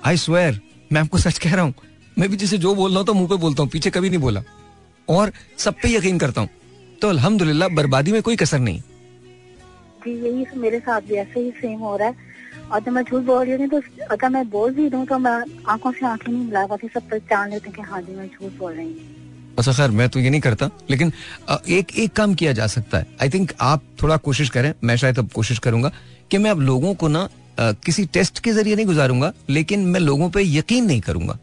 आई 0.05 0.17
स्वेयर 0.17 0.59
मैं 0.93 1.01
आपको 1.01 1.17
सच 1.17 1.37
कह 1.37 1.55
रहा 1.55 1.63
हूँ 1.65 1.73
मैं 2.17 2.29
भी 2.29 2.37
जिसे 2.37 2.57
जो 2.57 2.73
बोल 2.75 2.91
रहा 2.91 2.99
हूँ 2.99 3.05
तो 3.05 3.13
मुँह 3.13 3.27
पे 3.29 3.35
बोलता 3.37 3.63
हूँ 3.63 3.69
पीछे 3.71 3.89
कभी 3.91 4.09
नहीं 4.09 4.19
बोला। 4.19 4.41
और 5.07 5.31
सब 5.59 5.75
पे 5.81 5.95
यकीन 5.95 6.19
करता 6.19 6.41
हूँ 6.41 6.49
तो 7.01 7.09
अल्हम्दुलिल्लाह 7.09 7.69
बर्बादी 7.75 8.11
में 8.11 8.21
कोई 8.21 8.35
कसर 8.35 8.59
नहीं। 8.59 8.79
जी 10.01 10.11
यही 10.25 10.45
मेरे 10.59 10.79
साथ 10.79 11.01
भी 11.01 11.15
ऐसे 11.15 11.39
ही 11.39 11.51
सेम 11.51 11.79
हो 11.79 11.95
रहा 11.97 12.07
है। 12.07 12.33
और 12.65 12.79
जब 12.81 12.91
मैं 12.91 13.01
झूठ 13.03 13.23
बोल 13.23 13.45
रही 13.45 13.55
हूँ 13.55 13.67
तो 13.69 14.05
अगर 14.11 14.29
मैं 14.29 14.49
बोल 14.49 14.71
भी 14.73 14.89
दूँ 14.89 15.05
तो 15.05 15.17
मैं 15.19 15.31
आँखों 15.69 15.91
से 15.91 16.05
आँखें 16.05 16.31
नहीं 16.31 16.45
मिला 16.45 16.65
पाती 16.67 16.87
सब 16.93 17.09
पहचान 17.09 17.49
लेते 17.49 17.69
हैं 17.69 17.75
कि 17.75 17.81
हाँ 17.91 18.01
जी 18.01 18.15
मैं 18.15 18.27
झूठ 18.27 18.57
बोल 18.59 18.73
रही 18.73 18.85
हूँ। 18.85 19.13
अच्छा 19.57 19.71
खैर 19.73 19.91
मैं 19.91 20.07
तो 20.09 20.19
ये 20.19 20.29
नहीं 20.29 20.41
करता 20.41 20.69
लेकिन 20.89 21.11
एक 21.69 21.95
एक 21.95 22.13
काम 22.13 22.33
किया 22.33 22.51
जा 22.53 22.67
सकता 22.67 22.97
है। 22.97 23.07
आई 23.21 23.29
थिंक 23.29 23.51
आप 23.61 23.83
थोड़ा 24.01 24.17
कोशिश 24.19 24.49
करें 24.49 24.73
मैं 24.83 24.95
शायद 24.97 25.19
अब 25.19 25.29
कोशिश 25.33 25.59
करूँगा 25.59 25.91
कि 26.31 26.37
मैं 26.37 26.51
अब 26.51 26.59
लोगों 26.61 26.93
को 26.93 27.07
ना 27.07 27.27
किसी 27.59 28.05
टेस्ट 28.13 28.39
के 28.39 28.51
ज़रिए 28.53 28.75
नहीं 28.75 28.85
गुजारूँगा 28.85 29.31
लेकिन 29.49 29.85
मैं 29.85 29.99
लोगों 29.99 30.29
पे 30.29 30.43
यकीन 30.43 30.85
नहीं 30.85 31.01
करूँगा। 31.01 31.37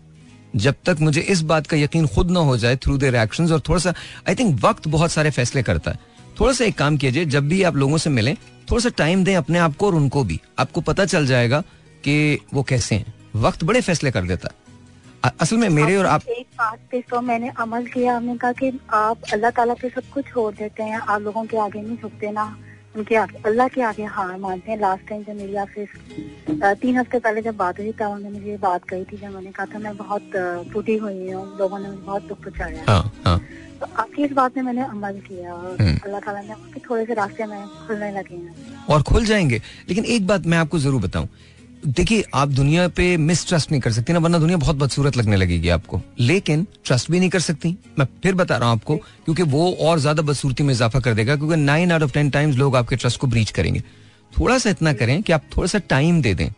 जब 0.56 0.74
तक 0.84 0.96
मुझे 1.00 1.20
इस 1.20 1.40
बात 1.42 1.66
का 1.66 1.76
यकीन 1.76 2.06
खुद 2.06 2.30
ना 2.30 2.40
हो 2.40 2.56
जाए 2.56 2.76
थ्रू 2.76 2.96
देयर 2.98 3.16
एक्शंस 3.16 3.52
और 3.52 3.60
थोड़ा 3.68 3.80
सा 3.80 3.94
आई 4.28 4.34
थिंक 4.34 4.58
वक्त 4.64 4.88
बहुत 4.88 5.12
सारे 5.12 5.30
फैसले 5.30 5.62
करता 5.62 5.90
है। 5.90 5.98
थोड़ा 6.40 6.52
सा 6.52 6.64
एक 6.64 6.78
काम 6.78 6.96
कीजिए, 6.96 7.24
जब 7.26 7.48
भी 7.48 7.62
आप 7.62 7.76
लोगों 7.76 7.98
से 7.98 8.10
मिलें, 8.10 8.34
थोड़ा 8.70 8.82
सा 8.82 8.88
टाइम 8.96 9.24
दें 9.24 9.34
अपने 9.36 9.58
आप 9.58 9.76
को 9.76 9.86
और 9.86 9.94
उनको 9.94 10.24
भी। 10.24 10.40
आपको 10.58 10.80
पता 10.80 11.04
चल 11.06 11.26
जाएगा 11.26 11.60
कि 12.04 12.38
वो 12.54 12.62
कैसे 12.62 12.94
हैं। 12.94 13.14
वक्त 13.36 13.64
बड़े 13.64 13.80
फैसले 13.80 14.10
कर 14.10 14.22
देता 14.24 14.48
असल 15.40 15.56
में 15.56 15.68
मेरे 15.68 15.96
और 15.96 16.06
आप 16.06 16.22
एक 16.28 16.46
बात 16.58 16.78
पे 16.90 17.00
तो 17.10 17.20
मैंने 17.20 17.50
अमल 17.60 17.84
किया, 17.86 18.16
हमने 18.16 18.36
कहा 18.36 18.52
कि 18.52 18.72
आप 18.92 19.18
अल्लाह 19.32 19.50
ताला 19.50 19.74
पे 19.74 19.88
सब 19.88 20.08
कुछ 20.14 20.24
छोड़ 20.26 20.52
देते 20.54 20.82
हैं, 20.82 20.98
आप 20.98 21.20
लोगों 21.22 21.44
के 21.44 21.56
आगे 21.56 21.82
नहीं 21.82 21.96
झुकते 21.96 22.30
ना। 22.30 22.44
उनके 22.96 23.16
आगे 23.16 23.38
अल्लाह 23.46 23.68
के 23.68 23.80
आगे 23.82 24.04
हार 24.04 24.36
मानते 24.38 24.70
हैं। 24.70 24.78
लास्ट 24.80 25.08
टाइम 25.08 25.22
जब 25.24 25.36
मेरी 25.36 25.54
आपसे 25.56 25.86
तीन 26.74 26.96
हफ़्ते 26.98 27.18
पहले 27.18 27.42
जब 27.42 27.56
बात 27.56 27.78
हुई 27.78 27.92
तब 27.92 28.06
उन्होंने 28.06 28.38
मुझे 28.38 28.56
बात 28.62 28.84
कही 28.88 29.04
थी। 29.04 29.16
जब 29.16 29.34
मैंने 29.34 29.50
कहा 29.52 29.66
था 29.66 29.78
मैं 29.78 29.96
बहुत 29.96 30.30
टूटी 30.72 30.96
हुई 30.96 31.30
हूँ। 31.30 31.44
लोगों 31.58 31.78
ने 31.78 31.88
मुझे 31.88 32.02
बहुत 32.02 32.22
दुख 32.28 32.38
पहुँचाया 32.44 32.84
हाँ। 32.88 33.02
हाँ 33.26 33.38
तो 33.80 33.86
आपकी 33.98 34.24
इस 34.24 34.32
बात 34.32 34.56
में 34.56 34.62
मैंने 34.64 34.82
अमल 34.84 35.18
किया 35.20 35.52
और 35.54 35.80
हम्म। 35.80 35.96
अल्लाह 36.04 36.20
ताला 36.20 36.40
ने 36.40 36.80
थोड़े 36.80 37.04
से 37.06 37.14
रास्ते 37.14 37.46
में 37.46 37.66
खुलने 37.86 38.10
लगे 38.12 38.34
हैं। 38.34 38.84
और 38.90 39.02
खुल 39.02 39.24
जाएँगे। 39.26 39.60
लेकिन 39.88 40.04
एक 40.06 40.26
बात 40.26 40.46
मैं 40.46 40.58
आपको 40.58 40.78
ज़रूर 40.78 41.00
बताऊँ। 41.02 41.28
देखिए, 41.82 42.24
आप 42.34 42.48
दुनिया 42.48 42.86
पे 42.88 43.16
मिसट्रस्ट 43.16 43.70
नहीं 43.70 43.80
कर 43.80 43.92
सकती 43.92 44.12
ना, 44.12 44.18
वरना 44.18 44.38
दुनिया 44.38 44.56
बहुत 44.56 44.76
बदसूरत 44.76 45.16
लगने 45.16 45.36
लगेगी 45.36 45.68
आपको। 45.68 46.00
लेकिन 46.20 46.66
ट्रस्ट 46.84 47.10
भी 47.10 47.20
नहीं 47.20 47.30
कर 47.30 47.40
सकती। 47.40 47.76
मैं 47.98 48.06
फिर 48.22 48.34
बता 48.34 48.56
रहा 48.56 48.68
हूँ 48.68 48.76
आपको, 48.78 48.96
क्योंकि 48.96 49.42
वो 49.42 49.70
और 49.72 49.98
ज़्यादा 49.98 50.22
बदसूरती 50.22 50.62
में 50.62 50.74
इजाफा 50.74 51.00
कर 51.00 51.14
देगा, 51.14 51.36
क्योंकि 51.36 51.56
nine 51.56 51.92
out 51.92 52.02
of 52.02 52.12
ten 52.12 52.30
times 52.30 52.56
लोग 52.56 52.76
आपके 52.76 52.96
ट्रस्ट 52.96 53.20
को 53.20 53.26
ब्रीच 53.26 53.50
करेंगे। 53.50 53.80
थोड़ा 54.32 54.58
सा 54.58 54.70
इतना 54.70 54.92
करें 54.92 55.22
कि 55.22 55.32
आप 55.32 55.42
थोड़ा 55.56 55.66
सा 55.66 55.78
टाइम 55.78 56.22
दे 56.22 56.34
दें। 56.34 56.48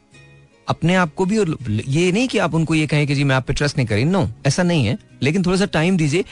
अपने 0.69 0.95
आप 0.95 1.15
को 1.15 1.25
भी 1.25 1.39
और 1.39 1.57
ये 1.71 2.11
नहीं 2.13 2.29
कि 2.29 2.39
आप 2.39 2.55
उनको 2.55 2.75
ये 2.75 2.87
कहें 2.87 3.07
कि 3.07 3.15
जी, 3.15 3.25
मैं 3.25 3.37
आप 3.37 3.47
पे 3.47 3.53
ट्रस्ट 3.53 3.77
नहीं 3.77 3.87
करी 3.87 4.05
नो 4.05 4.29
ऐसा 4.47 4.63
नहीं 4.63 4.87
है। 4.87 4.99
लेकिन 5.23 5.43
थोड़ा 5.43 5.57
सा 5.57 5.67
टाइम 5.67 5.97
दीजिए। 5.97 6.25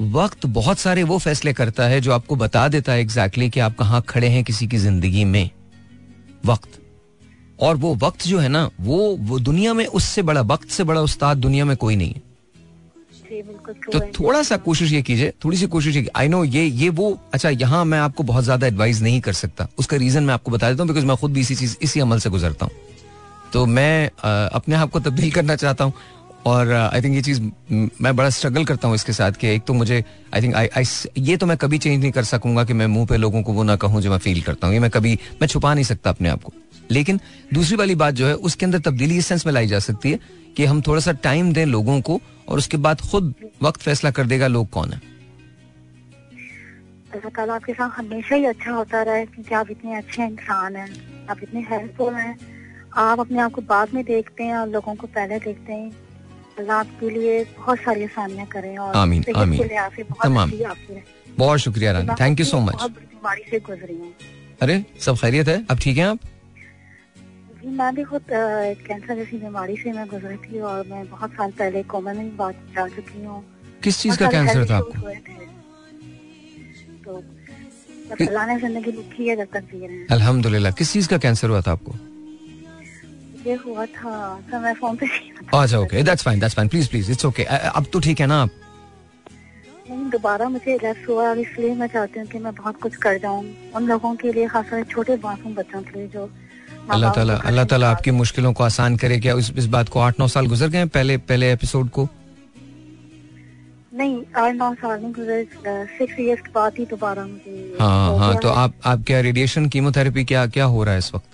वक्त 0.00 0.46
बहुत 0.46 0.78
सारे 0.78 1.02
वो 1.02 1.18
फैसले 1.18 1.52
करता 1.52 1.84
है 1.84 2.00
जो 2.00 2.12
आपको 2.12 2.36
बता 2.36 2.66
देता 2.68 2.92
है 2.92 3.00
एग्जैक्टली 3.00 3.44
exactly 3.44 3.54
कि 3.54 3.60
आप 3.60 3.76
कहाँ 3.78 4.02
खड़े 4.08 4.28
हैं 4.28 4.44
किसी 4.44 4.66
की 4.66 4.76
ज़िंदगी 4.76 5.24
में। 5.24 5.50
वक्त। 6.46 6.80
और 7.60 7.76
वो 7.76 7.94
वक्त 8.02 8.26
जो 8.26 8.38
है 8.38 8.48
ना 8.48 8.68
वो 8.80 8.98
वो 9.20 9.38
दुनिया 9.40 9.74
में 9.74 9.84
उससे 9.86 10.22
बड़ा 10.22 10.40
वक्त 10.44 10.68
से 10.70 10.84
बड़ा 10.84 11.00
उस्ताद 11.00 11.38
दुनिया 11.38 11.64
में 11.64 11.76
कोई 11.76 11.96
नहीं 11.96 12.14
है। 12.14 12.26
तो 13.92 14.00
थोड़ा 14.12 14.42
सा 14.42 14.56
कोशिश 14.58 14.92
ये 14.92 15.00
कीजिए 15.02 15.32
थोड़ी 15.44 15.56
सी 15.56 15.66
कोशिश 15.68 15.96
ये 15.96 16.06
आई 16.16 16.28
नो 16.28 16.42
ये 16.44 16.64
ये 16.64 16.88
वो 16.90 17.18
अच्छा 17.34 17.48
यहाँ 17.50 17.84
मैं 17.84 17.98
आपको 17.98 18.22
बहुत 18.22 18.44
ज़्यादा 18.44 18.66
एडवाइस 18.66 19.00
नहीं 19.02 19.20
कर 19.20 19.32
सकता। 19.32 19.68
उसका 19.78 19.96
रीजन 19.96 20.22
मैं 20.22 20.34
आपको 20.34 20.50
बता 20.50 20.70
देता 20.70 20.82
हूँ 20.82 20.88
बिकॉज़ 20.88 21.06
मैं 21.06 21.16
खुद 21.16 21.32
भी 21.32 21.40
इसी 21.40 21.54
चीज़ 21.54 21.76
इसी 21.82 22.00
अमल 22.00 22.18
से 22.18 22.30
गुजरता 22.30 22.66
हूँ। 22.66 22.74
तो 23.52 23.66
मैं 23.66 24.06
अ, 24.08 24.48
अपने 24.54 24.74
आप 24.76 24.90
को 24.90 25.00
तब्दील 25.00 25.30
करना 25.32 25.56
चाहता 25.56 25.84
हूँ 25.84 25.92
और 26.46 26.72
आई 26.72 27.02
थिंक 27.02 27.14
ये 27.14 27.22
चीज़ 27.22 27.40
मैं 28.02 28.14
बड़ा 28.16 28.30
स्ट्रगल 28.30 28.64
करता 28.64 28.88
हूँ 28.88 28.94
इसके 28.94 29.12
साथ 29.12 29.32
कि 29.32 29.48
एक 29.48 29.64
तो 29.66 29.74
मुझे 29.74 30.02
आई 30.34 30.42
थिंक 30.42 30.54
आई 30.54 30.84
ये 31.18 31.36
तो 31.36 31.46
मैं 31.46 31.56
कभी 31.56 31.78
चेंज 31.78 32.00
नहीं 32.00 32.12
कर 32.12 32.24
सकूँगा 32.24 32.64
कि 32.64 32.72
मैं 32.72 32.86
मुँह 32.86 33.06
पे 33.06 33.16
लोगों 33.16 33.42
को 33.42 33.52
वो 33.52 33.62
ना 33.62 33.76
कहूँ 33.76 34.00
जो 34.02 34.10
मैं 34.10 34.18
फील 34.18 34.40
करता 34.42 34.66
हूँ। 34.66 34.74
ये 34.74 34.80
मैं 34.80 34.90
कभी 34.90 35.18
मैं 35.40 35.48
छुपा 35.48 35.74
नहीं 35.74 35.84
सकता 35.84 36.10
अपने 36.10 36.28
आप 36.28 36.42
को। 36.42 36.52
लेकिन 36.90 37.20
दूसरी 37.54 37.76
वाली 37.76 37.94
बात 37.94 38.14
जो 38.14 38.26
है 38.26 38.34
उसके 38.48 38.66
अंदर 38.66 38.78
तब्दीली 38.86 39.16
इस 39.18 39.26
सेंस 39.26 39.46
में 39.46 39.52
लाई 39.52 39.66
जा 39.66 39.78
सकती 39.86 40.10
है 40.10 40.18
कि 40.56 40.64
हम 40.64 40.80
थोड़ा 40.86 41.00
सा 41.00 41.12
टाइम 41.24 41.52
दें 41.52 41.64
लोगों 41.66 42.00
को 42.00 42.20
और 42.48 42.58
उसके 42.58 42.76
बाद 42.86 43.00
खुद 43.10 43.34
वक्त 43.62 43.80
फैसला 43.82 44.10
कर 44.10 44.26
देगा 44.26 44.46
लोग 44.46 44.68
कौन 44.70 44.92
है। 44.92 45.00
अल्लाह 47.14 47.30
ताला 47.36 47.54
आपके 47.54 47.72
साथ 47.72 47.90
हमेशा 47.98 48.34
ही 48.34 48.44
अच्छा 48.46 48.72
होता 48.72 49.02
रहे 49.02 49.24
क्योंकि 49.26 49.54
आप 49.54 49.70
इतने 49.70 49.94
अच्छे 49.96 50.22
इंसान 50.24 50.76
हैं 50.76 50.88
आप 51.30 51.38
इतने 51.42 51.60
हेल्पफुल 51.70 52.14
हैं। 52.14 52.38
आप 52.96 53.20
अपने 53.20 53.38
आप 53.40 53.52
को 53.52 53.60
बाद 53.68 53.94
में 53.94 54.04
देखते 54.04 54.44
हैं 54.44 54.56
और 54.56 54.68
लोगों 54.68 54.94
को 54.94 55.06
पहले 55.08 55.38
देखते 55.38 55.72
हैं। 55.72 55.90
अल्लाह 56.58 56.78
आपके 56.78 57.10
लिए 57.10 57.42
बहुत 57.58 57.78
सारी 57.78 58.04
आसानियाँ 58.04 58.46
करें 58.46 58.76
और 58.78 58.96
आमीन, 58.96 59.24
आमीन। 59.36 59.68
तमाम। 60.22 60.52
बहुत 61.38 61.58
शुक्रिया 61.60 61.92
Rani. 61.92 62.14
Thank 62.20 62.40
you 62.40 62.46
so 62.46 62.60
much 62.60 62.82
बीमारी 62.82 63.42
से 63.50 63.58
गुजरी 63.60 63.94
हूँ। 63.94 64.12
अरे 64.62 64.84
सब 65.00 65.16
खैरियत 65.16 65.48
है? 65.48 65.64
अब 65.70 65.78
ठीक 65.78 65.96
है 65.98 66.04
आप? 66.04 66.18
जी 67.60 67.68
मैं 67.76 67.94
भी 67.94 68.02
खुद 68.10 68.22
कैंसर 68.32 69.14
जैसी 69.16 69.38
बीमारी 69.38 69.76
से 69.76 69.92
मैं 69.92 70.06
गुजरी 70.08 70.36
थी 70.46 70.60
और 70.70 70.86
मैं 70.90 71.04
बहुत 71.10 71.30
साल 71.38 71.50
पहले 71.58 71.82
कोमा 71.92 72.12
में 72.18 72.36
बात 72.36 72.56
जा 72.74 72.86
चुकी 72.88 73.24
हूँ। 73.24 73.42
किस 73.84 73.98
चीज़ 74.00 74.18
का 74.18 74.30
कैंसर 74.30 74.64
था 74.70 74.76
आपको? 74.76 75.10
तो 77.04 77.16
अल्लाह 78.24 78.46
ने 78.46 78.58
ज़िंदगी 78.60 78.92
लिखी 78.92 79.28
है 79.28 79.36
जब 79.36 79.48
तक 79.54 79.64
जी 79.72 79.86
रहे 79.86 79.96
हैं। 79.96 80.06
अल्हम्दुलिल्लाह 80.16 80.72
किस 80.80 80.92
चीज़ 80.92 81.08
का 81.08 81.18
कैंसर 81.24 81.48
हुआ 81.48 81.60
था 81.66 81.72
आपको? 81.72 81.94
ये 83.46 83.54
हुआ 83.66 83.84
था 83.86 84.12
सर 84.50 84.58
मैं 84.60 84.74
फ़ोन 84.74 84.96
पे 84.96 85.06
अच्छा 85.58 85.78
okay 85.78 86.02
that's 86.02 86.22
fine 86.24 86.40
that's 86.40 86.54
fine 86.56 86.68
please 86.68 86.88
please 86.90 87.10
it's 87.12 87.24
okay 87.26 87.44
अब 87.74 87.86
तो 87.92 88.00
ठीक 88.06 88.20
है 88.20 88.26
ना 88.26 88.40
आप? 88.42 88.50
नहीं 89.90 90.10
दोबारा 90.10 90.48
मुझे 90.48 90.76
रिलैक्स 90.76 91.08
हुआ 91.08 91.28
और 91.28 91.38
इसलिए 91.38 91.74
मैं 91.74 91.86
चाहती 91.88 92.20
हूँ 92.20 92.26
कि 92.28 92.38
मैं 92.38 92.54
बहुत 92.54 92.80
कुछ 92.82 92.96
कर 93.04 93.18
जाऊँ। 93.18 93.44
उन 93.76 93.86
लोगों 93.88 94.14
के 94.22 94.32
लिए 94.32 94.46
खासकर 94.48 94.82
छोटे 94.90 95.16
मासूम 95.24 95.54
बच्चों 95.54 95.82
के 95.82 95.98
लिए 95.98 96.08
जो 96.16 96.28
अल्लाह 96.94 97.12
ताला 97.14 97.34
अल्लाह 97.50 97.64
ताला 97.70 97.90
आपकी 97.90 98.10
मुश्किलों 98.18 98.52
को 98.58 98.64
आसान 98.64 98.96
करे 99.02 99.18
क्या 99.20 99.34
इस, 99.38 99.50
इस 99.56 99.66
बात 99.74 99.88
को 99.88 100.00
आठ 100.00 100.20
नौ 100.20 100.28
साल 100.34 100.46
गुजर 100.46 100.68
गए 100.76 100.84
पहले 100.96 101.16
पहले 101.30 101.50
एपिसोड 101.52 101.88
को? 101.98 102.08
नहीं 103.98 104.16
आठ 104.42 104.54
नौ 104.54 104.72
साल 104.80 105.00
नहीं 105.02 105.12
गुजरे 105.12 105.44
सिक्स 105.98 106.18
इयर्स 106.20 106.40
के 106.46 106.50
बाद 106.54 106.72
ही 106.78 106.84
दोबारा 106.90 107.26
मुझे 107.26 107.76
हाँ 107.80 108.18
हाँ 108.18 108.34
तो 108.42 108.48
आप 108.64 108.74
आप 108.86 109.02
क्या 109.06 109.20
रेडिएशन 109.28 109.68
कीमोथेरेपी 109.76 110.24
क्या 110.32 110.46
क्या 110.56 110.64
हो 110.74 110.84
रहा 110.84 110.92
है 110.94 110.98
इस 110.98 111.14
वक्त? 111.14 111.26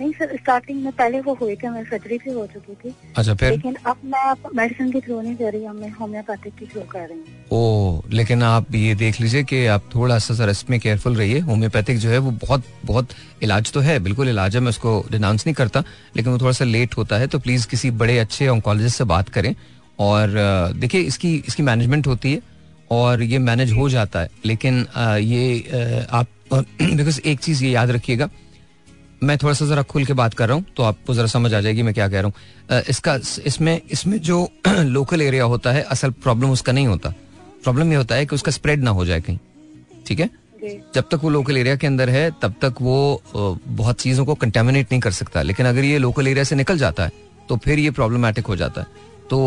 नहीं 0.00 0.12
सर 0.12 0.36
स्टार्टिंग 0.36 0.82
में 0.84 0.92
पहले 0.92 1.20
वो 1.20 1.34
हुई 1.40 1.54
थी 1.56 1.68
मैं 1.68 1.82
सर्जरी 1.84 2.16
भी 2.18 2.32
हो 2.32 2.46
चुकी 2.46 2.74
थी। 2.74 2.94
अच्छा 3.16 3.34
फिर? 3.34 3.50
लेकिन 3.50 3.74
अब 3.86 3.96
मैं 4.04 4.34
मेडिसिन 4.56 4.90
के 4.92 5.00
थ्रू 5.00 5.20
नहीं 5.20 5.34
कर 5.36 5.52
रही 5.52 5.64
अब 5.64 5.74
मैं 5.74 5.90
होम्योपैथिक 5.90 6.54
के 6.58 6.66
थ्रू 6.66 6.82
कर 6.92 7.08
रही 7.08 7.18
हूँ। 7.18 7.26
ओ 7.52 8.02
लेकिन 8.10 8.42
आप 8.42 8.74
ये 8.74 8.94
देख 8.94 9.20
लीजिए 9.20 9.42
कि 9.44 9.64
आप 9.68 9.90
थोड़ा 9.94 10.18
सा 10.18 10.34
सर 10.34 10.50
इसमें 10.50 10.78
केयरफुल 10.80 11.16
रहिए। 11.16 11.38
होम्योपैथिक 11.40 11.98
जो 11.98 12.10
है 12.10 12.18
वो 12.18 12.30
बहुत 12.42 12.64
बहुत 12.84 13.08
इलाज 13.42 13.72
तो 13.72 13.80
है 13.80 13.98
बिल्कुल 14.00 14.28
इलाज 14.28 14.56
है 14.56 14.60
मैं 14.60 14.68
उसको 14.68 15.04
डिनाउंस 15.10 15.46
नहीं 15.46 15.54
करता 15.54 15.84
लेकिन 16.16 16.32
वो 16.32 16.38
थोड़ा 16.38 16.52
सा 16.52 16.64
लेट 16.64 16.96
होता 16.96 17.18
है 17.18 17.26
तो 17.26 17.38
प्लीज़ 17.38 17.68
किसी 17.68 17.90
बड़े 18.02 18.18
अच्छे 18.18 18.48
ऑन्कोलॉजिस्ट 18.48 18.98
से 18.98 19.04
बात 19.06 19.28
करें। 19.28 19.54
और 19.98 20.34
देखिए 20.76 21.00
इसकी 21.02 21.34
इसकी 21.48 21.62
मैनेजमेंट 21.62 22.06
होती 22.06 22.32
है 22.32 22.40
और 22.90 23.22
ये 23.22 23.38
मैनेज 23.40 23.72
हो 23.72 23.88
जाता 23.88 24.20
है। 24.20 24.30
लेकिन 24.44 24.86
ये 25.22 26.06
आप 26.12 26.26
बिकॉज़ 26.52 27.20
एक 27.22 27.40
चीज़ 27.40 27.64
ये 27.64 27.70
याद 27.70 27.90
रखिएगा 27.90 28.28
मैं 29.22 29.36
थोड़ा 29.38 29.52
सा 29.54 29.66
जरा 29.66 29.82
खुल 29.82 30.04
के 30.04 30.12
बात 30.12 30.34
कर 30.34 30.48
रहा 30.48 30.56
हूँ 30.56 30.64
तो 30.76 30.82
आपको 30.82 31.14
जरा 31.14 31.26
समझ 31.26 31.52
आ 31.54 31.60
जाएगी 31.60 31.82
मैं 31.82 31.94
क्या 31.94 32.08
कह 32.08 32.20
रहा 32.20 32.26
हूँ। 32.26 32.82
इसका 32.88 33.14
इसमें 33.46 33.80
इसमें 33.90 34.18
जो 34.20 34.48
लोकल 34.68 35.22
एरिया 35.22 35.44
होता 35.44 35.72
है 35.72 35.82
असल 35.92 36.10
प्रॉब्लम 36.24 36.50
उसका 36.50 36.72
नहीं 36.72 36.86
होता। 36.86 37.14
प्रॉब्लम 37.62 37.90
ये 37.90 37.96
होता 37.96 38.14
है 38.14 38.26
कि 38.26 38.34
उसका 38.34 38.52
स्प्रेड 38.52 38.82
ना 38.82 38.90
हो 38.90 39.04
जाए 39.06 39.20
कहीं 39.20 39.38
ठीक 40.06 40.20
है? 40.20 40.28
जब 40.94 41.04
तक 41.10 41.20
वो 41.22 41.30
लोकल 41.30 41.56
एरिया 41.56 41.76
के 41.76 41.86
अंदर 41.86 42.10
है 42.10 42.30
तब 42.42 42.54
तक 42.62 42.80
वो 42.80 43.22
बहुत 43.34 44.00
चीज़ों 44.00 44.24
को 44.26 44.34
कंटेमिनेट 44.36 44.92
नहीं 44.92 45.00
कर 45.00 45.10
सकता। 45.12 45.42
लेकिन 45.42 45.66
अगर 45.66 45.84
ये 45.84 45.98
लोकल 45.98 46.28
एरिया 46.28 46.44
से 46.44 46.56
निकल 46.56 46.78
जाता 46.78 47.04
है 47.04 47.12
तो 47.48 47.56
फिर 47.56 47.78
ये 47.78 47.90
प्रॉब्लमेटिक 47.90 48.46
हो 48.46 48.56
जाता 48.56 48.80
है। 48.80 48.86
तो 49.30 49.38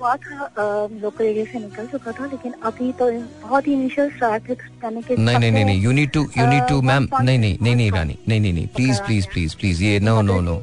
हुआ 0.00 0.14
था 0.16 0.88
लोकल 1.02 1.24
एरिया 1.24 1.44
से 1.52 1.58
निकल 1.58 1.86
चुका 1.92 2.12
था 2.18 2.26
लेकिन 2.26 2.52
अभी 2.70 2.90
तो 3.00 3.10
बहुत 3.42 3.66
ही 3.66 3.72
इनिशियल 3.72 4.10
स्टार्ट 4.16 4.48
है 4.50 4.56
यानी 4.84 5.02
कि 5.02 5.16
नहीं 5.18 5.38
नहीं 5.38 5.64
नहीं 5.64 5.80
you 5.82 5.92
need 5.98 6.10
to 6.12 6.22
you 6.38 6.46
need 6.46 6.68
to 6.68 6.80
ma'am 6.90 7.08
नहीं 7.22 7.38
नहीं 7.38 7.56
नहीं 7.62 7.76
नहीं 7.76 7.90
रानी 7.92 8.18
नहीं 8.28 8.40
नहीं 8.40 8.52
नहीं 8.52 8.66
प्लीज़ 8.76 9.00
प्लीज़ 9.06 9.26
प्लीज़ 9.32 9.56
प्लीज़ 9.60 9.82
ये 9.84 9.98
नो 10.00 10.20
नो 10.22 10.40
नो 10.40 10.56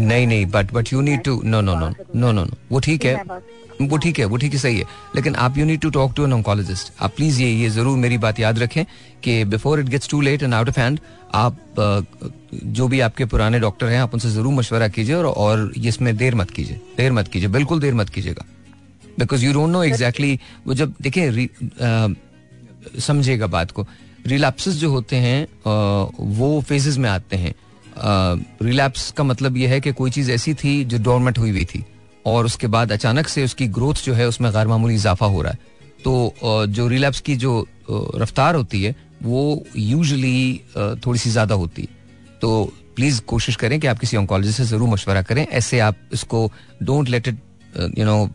नहीं 0.00 0.26
नहीं 0.26 0.44
but 0.52 0.72
but 0.74 0.92
you 0.92 1.00
need 1.00 1.22
to 1.24 1.40
no 1.44 1.60
no 1.60 1.74
no 1.74 1.88
no 2.14 2.32
no 2.32 2.44
no 2.44 2.54
वो 2.72 2.80
ठीक 2.80 3.04
है। 3.04 3.16
वो 3.80 3.96
ठीक 3.96 4.18
है 4.18 4.24
वो 4.24 4.36
ठीक 4.36 4.52
है 4.52 4.58
सही 4.58 4.78
है। 4.78 4.84
लेकिन 5.16 5.34
आप 5.36 5.58
you 5.58 5.64
need 5.64 5.80
to 5.80 5.90
talk 5.90 6.12
to 6.16 6.24
an 6.24 6.32
oncologist 6.32 6.92
आप 7.00 7.14
प्लीज़ 7.16 7.40
ये 7.42 7.48
ये 7.50 7.68
ज़रूर 7.70 7.98
मेरी 7.98 8.18
बात 8.18 8.40
याद 8.40 8.58
रखें 8.58 8.84
कि 9.24 9.44
before 9.46 9.80
it 9.80 9.88
gets 9.88 10.08
too 10.08 10.20
late 10.20 10.42
and 10.42 10.54
out 10.54 10.68
of 10.68 10.80
hand 10.80 11.00
आप 11.34 11.56
जो 12.54 12.88
भी 12.88 13.00
आपके 13.00 13.24
पुराने 13.26 13.58
डॉक्टर 13.60 13.86
हैं 13.86 14.00
आप 14.00 14.14
उनसे 14.14 14.30
ज़रूर 14.30 14.52
मशवरा 14.54 14.88
कीजिए 14.88 15.14
और, 15.14 15.26
और 15.26 15.72
इसमें 15.78 16.16
देर 16.16 16.34
मत 16.34 16.50
कीजिए 16.50 16.80
देर 16.96 17.12
मत 17.12 17.28
कीजिए 17.28 17.48
बिल्कुल 17.48 17.80
देर 17.80 17.94
मत 17.94 18.08
कीजिएगा। 18.08 18.44
Because 19.18 19.44
you 19.44 19.52
don't 19.52 19.70
know 19.70 19.82
exactly 19.84 20.38
वो 20.66 20.74
जब 20.74 20.94
अ, 21.80 22.14
समझिएगा 23.00 23.46
बात 23.48 23.70
को। 23.70 23.86
रिलैप्सेस 24.26 24.74
जो 24.74 24.90
होते 24.90 25.16
हैं 25.16 25.46
वो 26.36 26.60
फेजेस 26.68 26.96
में 26.98 27.08
आते 27.10 27.36
हैं। 27.36 27.54
रिलैप्स 28.62 29.10
का 29.10 29.24
मतलब 29.24 29.56
ये 29.56 29.66
है 29.68 29.80
कि 29.80 29.92
कोई 29.92 30.10
चीज़ 30.10 30.30
ऐसी 30.32 30.54
थी 30.54 30.84
जो 30.84 30.98
डोरमेट 30.98 31.38
हुई 31.38 31.50
हुई 31.50 31.64
थी। 31.64 31.84
और 32.26 32.46
उसके 32.46 32.66
बाद 32.66 32.92
अचानक 32.92 33.28
से 33.28 33.44
उसकी 33.44 33.66
ग्रोथ 33.68 34.04
जो 34.04 34.14
है, 34.14 34.28
उसमें 34.28 34.50
गैर 34.52 34.66
मामूली 34.66 34.94
इजाफा 34.94 35.26
हो 35.26 35.42
रहा 35.42 35.52
है। 35.52 35.58
तो 36.04 36.66
जो 36.68 36.86
रिलैप्स 36.88 37.20
की 37.20 37.36
जो 37.36 37.66
रफ्तार 37.90 38.54
होती 38.54 38.82
है, 38.82 38.94
वो 39.22 39.64
यूजली 39.76 40.60
थोड़ी 41.06 41.18
सी 41.18 41.30
ज़्यादा 41.30 41.54
होती 41.54 41.82
है। 41.82 41.88
तो 42.40 42.72
प्लीज़ 42.96 43.20
कोशिश 43.26 43.56
करें 43.56 43.78
कि 43.80 43.86
आप 43.86 43.98
किसी 43.98 44.16
ऑन्कोलॉजिस्ट 44.16 44.58
से 44.58 44.64
ज़रूर 44.66 44.88
मशवरा 44.88 45.22
करें, 45.22 45.46
ऐसे 45.46 45.78
आप 45.80 45.96
इसको 46.12 46.50
don't 46.82 47.08
let 47.08 47.28
it 47.28 47.38
you 47.98 48.04
know 48.04 48.28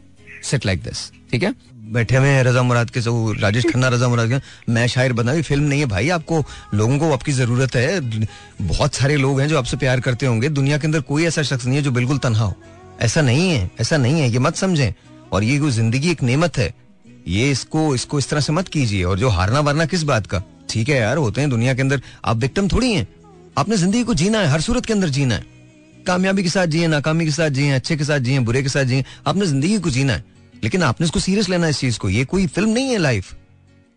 set 0.44 0.66
like 0.66 0.84
this 0.84 1.10
ठीक 1.32 1.44
है? 1.44 1.54
बैठे 1.94 2.18
हुए 2.18 2.28
हैं 2.28 2.44
रजा 2.44 2.62
मुराद 2.64 2.90
के, 2.90 3.02
जो 3.02 3.32
राजेश 3.34 3.66
खन्ना 3.66 3.88
रजा 3.90 4.08
मुराद 4.10 4.30
के। 4.30 4.72
मैं 4.72 4.86
शायर 4.88 5.14
बना 5.14 5.32
हुई 5.32 5.42
फ़िल्म 5.42 5.64
नहीं 5.64 5.80
है 5.80 5.86
भाई, 5.86 6.10
आपको, 6.10 6.44
लोगों 6.74 6.98
को 7.00 7.12
आपकी 7.14 7.32
ज़रूरत 7.32 7.76
है। 7.76 8.00
बहुत 8.62 8.96
सारे 8.96 9.18
लोग 9.18 9.40
हैं 9.42 9.48
जो 9.48 9.58
आपसे 9.58 9.78
प्यार 9.78 10.00
करते 10.00 10.26
होंगे। 10.26 10.50
दुनिया 10.52 10.78
के 10.78 10.88
अंदर 10.88 11.02
कोई 11.04 11.26
ऐसा 11.26 11.42
शख्स 11.44 11.66
नहीं 11.66 11.78
है 11.78 11.84
जो 11.84 11.92
बिल्कुल 11.92 12.18
तनहा 12.18 12.46
हो। 12.46 12.56
ऐसा 13.02 13.22
नहीं 13.22 13.50
है, 13.50 13.70
ऐसा 13.82 13.98
नहीं 13.98 14.22
है, 14.22 14.30
ये 14.30 14.40
मत 14.40 14.56
समझें। 14.56 14.94
और 15.32 15.44
ये 15.44 15.72
ज़िंदगी 15.72 16.12
एक 16.12 16.24
नेमत 16.24 16.58
है, 16.58 16.74
ये 17.28 17.52
इसको 17.52 17.94
इसको 17.96 18.20
इस 18.20 18.30
तरह 18.30 18.40
से 18.40 18.54
मत 18.54 18.68
कीजिए। 18.68 19.04
और 19.04 19.20
जो 19.20 19.30
हारना 19.30 19.60
वारना 19.60 19.86
किस 19.86 20.04
बात 20.04 20.28
का? 20.28 20.44
ठीक 20.70 20.90
है 20.90 20.98
यार, 20.98 21.18
होते 21.18 21.42
हैं 21.42 21.50
दुनिया 21.50 21.74
के 21.74 21.82
अंदर, 21.82 22.02
आप 22.26 22.38
विक्टिम 22.38 22.68
थोड़ी 22.68 22.94
हैं। 22.94 23.08
आपने 23.58 23.78
ज़िंदगी 23.78 24.04
को 24.04 24.14
जीना 24.14 24.40
है, 24.40 24.48
हर 24.48 24.62
सूरत 24.62 24.86
के 24.86 24.94
अंदर 24.94 25.10
जीना 25.10 25.36
है। 25.36 25.46
कामयाबी 26.08 26.44
के 26.44 26.50
साथ 26.50 26.68
जिए, 26.68 26.88
नाकामी 26.88 27.26
के 27.26 27.32
साथ 27.32 27.50
जिए, 27.50 27.72
अच्छे 27.72 27.98
के 27.98 28.04
साथ 28.04 28.20
जिए, 28.20 28.40
बुरे 28.40 28.64
के 28.64 28.70
साथ 28.70 28.84
जिए, 28.84 29.06
आपने 29.28 29.46
ज़िंदगी 29.46 29.78
को 29.80 29.90
जीना 29.90 30.14
है। 30.14 30.24
लेकिन 30.64 30.84
आपने 30.84 31.06
इसको 31.06 31.20
सीरियस 31.20 31.50
लेना 31.50 31.68
इस 31.68 31.80
चीज़ 31.80 32.00
को। 32.00 32.10
ये 32.10 32.26
कोई 32.26 32.48
फ़िल्म 32.48 32.70
नहीं 32.70 32.90
है 32.90 32.98
life 32.98 33.34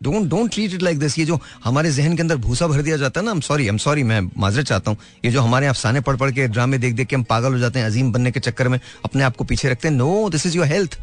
don't 0.01 0.28
don't 0.28 0.53
treat 0.53 0.74
it 0.74 0.82
like 0.82 0.99
this 0.99 1.18
ये 1.18 1.24
जो 1.24 1.38
हमारे 1.64 1.90
जहन 1.92 2.16
के 2.16 2.22
अंदर 2.22 2.36
भूसा 2.36 2.66
भर 2.66 2.82
दिया 2.82 2.97
जाता 2.97 3.20
है 3.20 3.24
ना 3.24 3.30
हम 3.30 3.40
सॉरी 3.40 3.66
हम 3.68 3.76
सॉरी 3.78 4.03
मैं 4.03 4.20
माजरत 4.38 4.66
चाहता 4.66 4.90
हूँ। 4.90 4.99
ये 5.24 5.30
जो 5.30 5.40
हमारे 5.40 5.66
अफसाने 5.66 6.01
पढ़ 6.01 6.16
पढ़ 6.16 6.30
के 6.30 6.47
ड्रामे 6.49 6.78
देख 6.78 6.94
देख 6.94 7.07
के 7.07 7.16
हम 7.16 7.22
पागल 7.22 7.53
हो 7.53 7.59
जाते 7.59 7.78
हैं, 7.78 7.86
अजीम 7.86 8.12
बनने 8.12 8.30
के 8.30 8.40
चक्कर 8.40 8.68
में 8.68 8.78
अपने 9.05 9.24
आप 9.24 9.36
को 9.36 9.44
पीछे 9.44 9.68
रखते 9.68 9.88
हैं। 9.88 9.94
No 9.94 10.28
this 10.30 10.47
is 10.47 10.57
your 10.57 10.66
health 10.66 10.99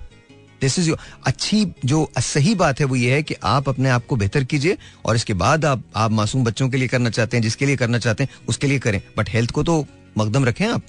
this 0.61 0.77
is 0.79 0.89
your 0.89 0.97
अच्छी 1.25 1.65
जो 1.85 2.09
सही 2.19 2.53
बात 2.55 2.79
है 2.79 2.85
वो 2.85 2.95
ये 2.95 3.13
है 3.13 3.23
कि 3.23 3.35
आप 3.43 3.69
अपने 3.69 3.89
आप 3.89 4.05
को 4.05 4.15
बेहतर 4.15 4.43
कीजिए 4.43 4.77
और 5.05 5.15
इसके 5.15 5.33
बाद 5.33 5.65
आप 5.65 5.83
आप 5.95 6.11
मासूम 6.11 6.43
बच्चों 6.43 6.69
के 6.69 6.77
लिए 6.77 6.87
करना 6.87 7.09
चाहते 7.09 7.37
हैं, 7.37 7.41
जिसके 7.43 7.65
लिए 7.65 7.75
करना 7.75 7.99
चाहते 7.99 8.23
हैं, 8.23 8.29
उसके 8.49 8.67
लिए 8.67 8.79
करें। 8.79 9.01
बट 9.17 9.29
हेल्थ 9.29 9.51
को 9.51 9.63
तो 9.63 9.85
मकदम 10.17 10.45
रखें 10.45 10.67
आप। 10.67 10.81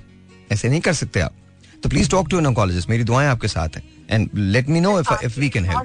ऐसे 0.52 0.68
नहीं 0.68 0.80
कर 0.80 0.92
सकते 0.92 1.20
आप। 1.20 1.34
तो 1.85 1.89
please 1.89 2.11
talk 2.11 2.28
to 2.30 2.39
an 2.39 2.47
oncologist 2.47 2.89
मेरी 2.91 3.05
दुआएँ 3.05 3.28
आपके 3.28 3.49
साथ 3.49 3.76
हैं. 3.76 3.82
And 4.11 4.28
let 4.35 4.68
me 4.68 4.80
know 4.80 4.99
if 5.01 5.12
if 5.24 5.41
we 5.41 5.49
can 5.49 5.64
help 5.64 5.82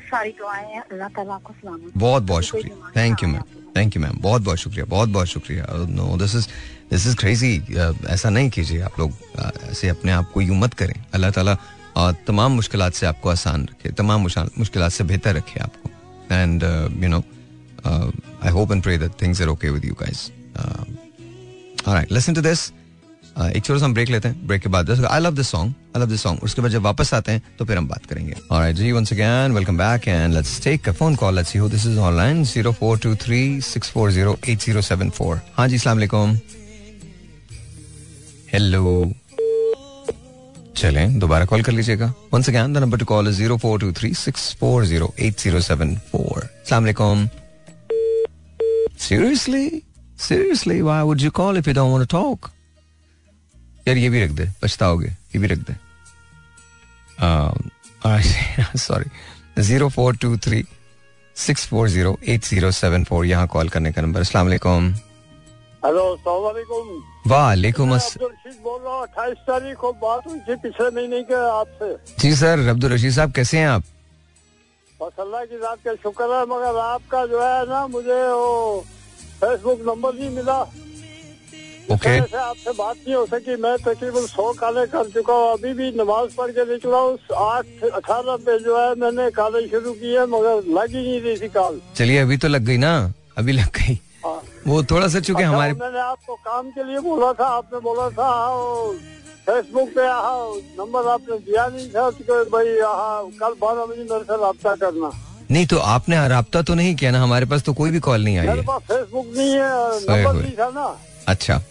बहुत 1.97 2.23
बहुत 2.23 2.43
शुक्रिया. 2.43 2.91
Thank 2.95 3.23
you 3.23 3.29
ma'am 3.29 3.43
thank 3.77 3.95
you 3.95 4.01
ma'am 4.01 4.17
बहुत 4.21 4.41
बहुत 4.41 4.57
शुक्रिया. 4.57 4.85
बहुत 4.85 5.09
बहुत 5.09 5.27
शुक्रिया. 5.27 5.65
No 5.89 6.17
this 6.17 6.35
is 6.35 6.47
this 6.91 7.07
is 7.07 7.15
crazy 7.17 7.51
ऐसा 8.09 8.29
नहीं 8.29 8.49
कीजिए 8.49 8.81
आप 8.81 8.99
लोग. 8.99 9.11
Uh, 9.11 9.51
ऐसे 9.71 9.87
अपने 9.89 10.11
आप 10.11 10.31
को 10.33 10.41
यूँ 10.41 10.57
मत 10.59 10.73
करें. 10.73 10.95
अल्लाह 11.13 11.31
ताला 11.31 11.55
uh, 11.55 12.13
तमाम 12.27 12.51
मुश्किल 12.51 12.89
से 12.89 13.05
आपको 13.05 13.29
आसान 13.29 13.67
रखे. 13.71 13.91
तमाम 13.91 14.21
मुश्किल 14.57 14.89
से 14.89 15.03
बेहतर 15.03 15.35
रखे 15.35 15.59
आपको. 15.59 15.89
And 16.31 16.63
you 17.03 17.09
know 17.09 17.23
I 18.45 18.51
hope 18.51 18.71
and 18.71 18.83
pray 18.83 18.97
that 18.97 19.21
things 19.21 19.41
are 19.41 19.47
okay 19.47 19.69
with 19.69 19.85
you 19.85 19.93
guys 19.99 20.29
alright 21.87 22.11
listen 22.11 22.33
to 22.33 22.41
this 22.41 22.71
एक 23.39 23.63
छोटा 23.65 23.79
सा 23.79 23.85
हम 23.85 23.93
ब्रेक 23.93 24.09
लेते 24.09 24.27
हैं। 24.27 24.47
ब्रेक 24.47 24.61
के 24.61 24.69
बाद 24.69 24.89
I 24.91 25.19
love 25.19 25.35
this 25.35 25.47
song 25.49 25.73
I 25.95 26.01
love 26.01 26.09
this 26.09 26.21
song 26.21 26.43
उसके 26.43 26.61
बाद 26.61 26.71
जब 26.71 26.81
वापस 26.83 27.13
आते 27.13 27.31
हैं 27.31 27.41
तो 27.59 27.65
फिर 27.65 27.77
हम 27.77 27.87
बात 27.87 28.05
करेंगे। 28.05 28.33
Alright 28.51 28.75
ji 28.75 28.91
once 28.91 29.13
again 29.13 29.51
welcome 29.55 29.77
back 29.77 30.07
and 30.07 30.33
let's 30.33 30.61
take 30.63 30.89
a 30.89 30.91
phone 30.91 31.15
call 31.15 31.35
let's 31.35 31.51
see 31.51 31.59
who 31.59 31.69
this 31.69 31.85
is 31.85 31.99
online 31.99 32.45
0423640807 32.45 35.39
हाँ 35.57 35.67
जी 35.67 35.75
अस्सलाम 35.75 35.97
वालेकुम। 35.97 36.37
हेलो 38.53 39.13
चलें 40.77 41.19
दोबारा 41.19 41.45
कॉल 41.45 41.61
कर 41.63 41.71
लीजिएगा। 41.71 42.13
Once 42.33 42.49
again 42.49 42.73
the 42.73 42.77
number 42.77 42.97
to 42.97 43.05
call 43.05 43.27
is 43.27 43.43
0423640807 43.43 46.43
अस्सलाम 46.43 46.83
वालेकुम। 46.83 47.29
Seriously? 49.01 49.67
Seriously, 50.23 50.77
why 50.85 50.95
would 51.09 51.21
you 51.25 51.29
call 51.37 51.59
if 51.59 51.67
you 51.69 51.73
don't 51.75 51.91
want 51.91 52.03
to 52.05 52.07
talk? 52.13 52.47
यार 53.89 53.97
ये 53.97 54.09
भी 54.09 54.23
रख 54.23 54.31
दे 54.39 54.45
पछताओगे 54.61 55.07
ये 55.09 55.39
भी 55.39 55.47
रख 55.47 55.59
दे। 55.69 55.75
Sorry 58.79 59.09
zero 59.63 59.89
four 59.89 60.15
two 60.17 60.37
three 60.45 60.63
six 61.35 61.67
four 61.67 61.89
zero 61.89 62.17
eight 62.29 62.45
zero 62.45 62.71
seven 62.71 63.03
four 63.03 63.25
यहाँ 63.25 63.47
कॉल 63.47 63.69
करने 63.69 63.91
का 63.91 64.01
नंबर 64.01 64.19
अस्सलाम 64.19 64.45
वालेकुम 64.45 64.93
हेलो 65.85 66.03
वालेकुम 66.27 66.87
बोल 68.63 68.79
रहा 68.81 68.93
हूँ 68.93 69.01
अट्ठाईस 69.01 69.37
तारीख 69.47 69.77
को 69.77 69.91
बात 70.01 70.27
हुई 70.27 70.39
थी 70.39 70.55
पिछले 70.63 70.89
महीने 70.95 71.21
के 71.23 71.35
आपसे। 71.49 71.95
जी 72.19 72.35
सर 72.35 72.67
अब्दुल 72.69 72.91
रशीद 72.93 73.11
साहब 73.13 73.31
कैसे 73.31 73.57
हैं 73.57 73.67
आप? 73.67 73.83
बस 74.99 75.19
अल्लाह 75.19 75.45
की 75.45 75.57
रात 75.57 75.79
का 75.85 75.93
शुक्र 76.03 76.27
है 76.35 76.41
मगर 76.45 76.79
आपका 76.79 77.25
जो 77.25 77.41
है 77.41 77.65
ना 77.69 77.85
मुझे 77.87 78.21
वो 78.31 78.49
फेसबुक 79.41 79.79
नंबर 79.87 80.13
नहीं 80.13 80.29
मिला। 80.35 80.59
ओके 81.91 82.09
आपसे 82.37 82.71
बात 82.71 82.95
नहीं 82.97 83.15
हो 83.15 83.25
सकी 83.25 83.55
मैं 83.61 83.75
तकरीबन 83.85 84.25
सौ 84.27 84.51
काले 84.59 84.85
कर 84.87 85.09
चुका 85.11 85.33
हूँ। 85.33 85.51
अभी 85.53 85.73
भी 85.73 85.91
नमाज़ 85.99 86.35
पढ़ 86.37 86.51
के 86.51 86.65
निकला 86.71 86.97
हूँ। 86.97 87.17
आठ 87.37 87.83
अठारह 87.93 88.35
पे 88.45 88.57
जो 88.63 88.77
है 88.77 88.93
मैंने 89.01 89.29
काले 89.31 89.67
शुरू 89.67 89.93
की 89.93 90.13
है 90.13 90.25
मगर 90.27 90.69
लग 90.77 90.89
ही 90.89 91.01
नहीं 91.01 91.21
रही 91.21 91.37
थी 91.37 91.49
काल। 91.49 91.79
चलिए 91.95 92.19
अभी 92.19 92.37
तो 92.37 92.47
लग 92.47 92.65
गई 92.65 92.77
ना? 92.77 92.91
अभी 93.37 93.51
लग 93.51 93.71
गई। 93.77 93.97
हाँ। 94.25 94.41
वो 94.67 94.83
थोड़ा 94.83 95.07
सा 95.07 95.19
चूँकि 95.19 95.43
अच्छा, 95.43 95.53
हमारे 95.53 95.73
मैंने 95.73 95.99
आपको 95.99 96.35
काम 96.45 96.69
के 96.71 96.83
लिए 96.83 96.99
बोला 96.99 97.31
था 97.33 97.45
आपने 97.57 97.79
बोला 97.79 98.09
था 98.11 98.29
फेसबुक 99.45 99.89
पे 99.97 100.05
नंबर 100.77 101.07
आपने 101.09 101.37
दिया 101.39 101.67
नहीं 101.67 101.89
था 101.89 102.09
तो 102.11 102.43
भाई 102.51 102.75
कल 103.39 103.53
बारह 103.61 103.85
बजे 103.85 104.03
मेरे 104.03 104.23
से 104.23 104.35
रब्ता 104.45 104.75
करना। 104.75 105.11
नहीं 105.51 105.65
तो 105.67 105.77
आपने 105.93 106.27
राब्ता 106.29 106.61
तो 106.61 106.73
नहीं 106.75 106.95
किया 106.95 107.11
ना? 107.11 107.21
हमारे 107.23 107.45
पास 107.45 107.63
तो 107.63 107.73
कोई 107.73 107.91
भी 107.91 107.99
कॉल 108.07 108.23
नहीं 108.23 108.37
आई 108.37 108.47
फेसबुक 108.47 109.25
नहीं 109.37 109.51
है 109.51 109.69
नंबर। 109.99 110.41
नहीं 110.41 110.55
था 110.57 110.69
ना। 110.69 110.87
अच्छा। 111.27 111.61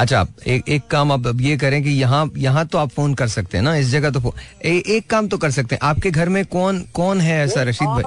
अच्छा 0.00 0.26
एक 0.46 0.68
एक 0.68 0.82
काम 0.90 1.12
आप 1.12 1.26
अब 1.26 1.40
ये 1.40 1.56
करें 1.56 1.82
कि 1.82 1.90
यहाँ 1.90 2.30
यहाँ 2.36 2.66
तो 2.66 2.78
आप 2.78 2.88
फ़ोन 2.88 3.14
कर 3.14 3.28
सकते 3.28 3.58
हैं 3.58 3.64
ना 3.64 3.76
इस 3.76 3.88
जगह 3.88 4.10
तो 4.10 4.20
फो- 4.20 4.34
ए, 4.64 4.82
एक 4.86 5.10
काम 5.10 5.28
तो 5.28 5.38
कर 5.38 5.50
सकते 5.50 5.74
हैं। 5.74 5.80
आपके 5.82 6.10
घर 6.10 6.28
में 6.28 6.44
कौन 6.46 6.80
कौन 6.94 7.20
है 7.20 7.44
ऐसा 7.44 7.62
रशीद 7.62 7.88
भाई? 7.88 8.02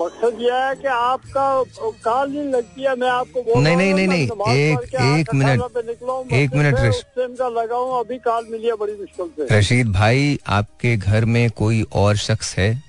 मकसद 0.00 0.38
यह 0.40 0.54
है 0.54 0.74
कि 0.74 0.88
आपका 0.88 1.62
कॉल 1.90 2.30
नहीं 2.30 2.48
लगती 2.48 2.82
है 2.82 2.96
मैं 2.96 3.08
आपको 3.08 3.42
बोल 3.42 3.62
नहीं, 3.64 3.76
नहीं, 3.76 3.94
नहीं, 3.94 4.08
नहीं, 4.08 4.24
एक- 4.56 4.94
एक 5.18 5.34
मिनट, 5.34 6.32
एक 6.32 6.54
मिनट 6.54 6.78
से, 6.78 6.88
रश- 6.88 7.04
का 7.18 7.48
लगा 7.48 7.76
हूँ 7.76 8.00
अभी 8.00 8.18
कॉल 8.18 8.48
मिली 8.50 8.66
है 8.66 8.72
बड़ी 8.72 8.92
मुश्किल 8.92 9.46
से। 9.48 9.58
रशीद 9.58 9.92
भाई 9.92 10.38
आपके 10.46 10.96
घर 10.96 11.24
में 11.24 11.50
कोई 11.50 11.82
और 11.92 12.16
शख्स 12.16 12.56
है 12.58 12.82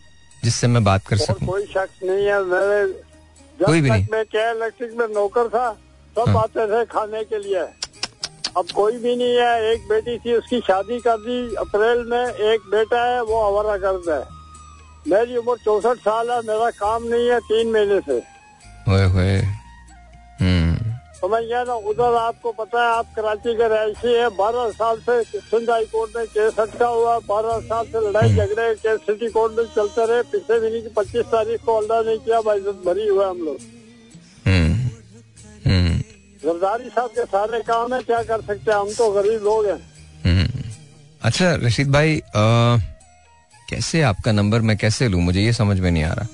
जिससे 0.43 0.67
मैं 0.67 0.83
बात 0.83 1.07
कर 1.07 1.17
सकूँ? 1.17 1.47
कोई 1.47 1.63
शख्स 1.63 2.03
नहीं 2.03 2.25
है 2.25 2.43
मेरे 2.43 2.87
कोई 3.65 3.81
भी 3.81 3.89
नहीं। 3.89 4.07
मैं 4.11 4.25
क्या 4.25 4.51
इलेक्ट्रिक 4.51 4.91
में 4.97 5.07
नौकर 5.07 5.47
था 5.47 5.77
सब 6.17 6.29
हाँ। 6.29 6.37
आते 6.37 6.67
थे 6.67 6.85
खाने 6.85 7.23
के 7.23 7.39
लिए। 7.39 7.63
अब 8.57 8.65
कोई 8.75 8.97
भी 8.97 9.15
नहीं 9.15 9.35
है 9.35 9.71
एक 9.71 9.87
बेटी 9.89 10.17
थी 10.17 10.33
उसकी 10.33 10.59
शादी 10.67 10.99
कर 10.99 11.17
दी 11.17 11.55
अप्रैल 11.55 11.99
में 12.09 12.25
एक 12.51 12.61
बेटा 12.71 13.03
है 13.05 13.21
वो 13.23 13.41
आवारा 13.41 13.75
गर्द 13.77 14.09
है 14.09 14.23
मेरी 15.07 15.37
उम्र 15.37 15.55
चौसठ 15.65 15.97
साल 16.01 16.31
है 16.31 16.39
मेरा 16.47 16.69
काम 16.79 17.03
नहीं 17.07 17.27
है 17.29 17.39
तीन 17.49 17.71
महीने 17.71 17.99
से। 17.99 18.19
हम्म। 20.41 20.75
तो 21.21 21.27
मैं 21.29 21.41
यह 21.41 21.63
ना 21.67 21.73
उधर 21.91 22.15
आपको 22.15 22.51
पता 22.51 22.81
है 22.81 22.89
आप 22.97 23.13
कराची 23.15 23.53
के 23.57 23.67
रहायशी 23.67 24.13
है 24.13 24.27
बारह 24.37 24.69
साल 24.71 24.97
से 24.99 25.21
सिंध 25.23 25.69
हाई 25.69 25.85
कोर्ट 25.85 26.17
में 26.17 26.25
केस 26.27 26.59
अटका 26.59 26.87
हुआ 26.87 27.17
बारह 27.29 27.59
साल 27.59 27.85
से 27.85 27.99
लड़ाई 28.09 28.35
झगड़े 28.35 28.73
केस 28.75 28.99
सिटी 28.99 29.29
कोर्ट 29.29 29.53
में 29.57 29.65
चलते 29.75 30.05
रहे 30.05 30.21
पिछले 30.31 30.59
महीने 30.59 30.81
की 30.81 30.89
पच्चीस 30.97 31.25
तारीख 31.25 31.63
को 31.65 31.77
अल्लाह 31.77 32.01
ने 32.01 32.17
किया 32.17 32.41
भाई 32.41 32.59
भरी 32.59 33.07
हुआ 33.07 33.29
हम 33.29 33.37
लोग। 33.37 33.57
हम्म। 34.47 34.73
हम्म। 35.69 35.96
जरदारी 36.43 36.89
साहब 36.89 37.09
के 37.09 37.25
सारे 37.25 37.59
काम 37.59 37.93
है 37.93 38.01
क्या 38.01 38.23
कर 38.23 38.41
सकते 38.41 38.71
हैं? 38.71 38.77
हम 38.79 38.93
तो 38.93 39.11
गरीब 39.11 39.43
लोग 39.43 39.65
हैं। 39.65 39.79
हम्म। 40.25 40.71
अच्छा 41.21 41.55
रशीद 41.55 41.91
भाई 41.91 42.17
अ, 42.19 42.77
कैसे 43.69 44.01
आपका 44.01 44.31
नंबर 44.31 44.61
मैं 44.61 44.77
कैसे 44.77 45.07
लूँ? 45.07 45.21
मुझे 45.21 45.41
ये 45.41 45.53
समझ 45.53 45.79
में 45.79 45.91
नहीं 45.91 46.03
आ 46.03 46.13
रहा। 46.13 46.27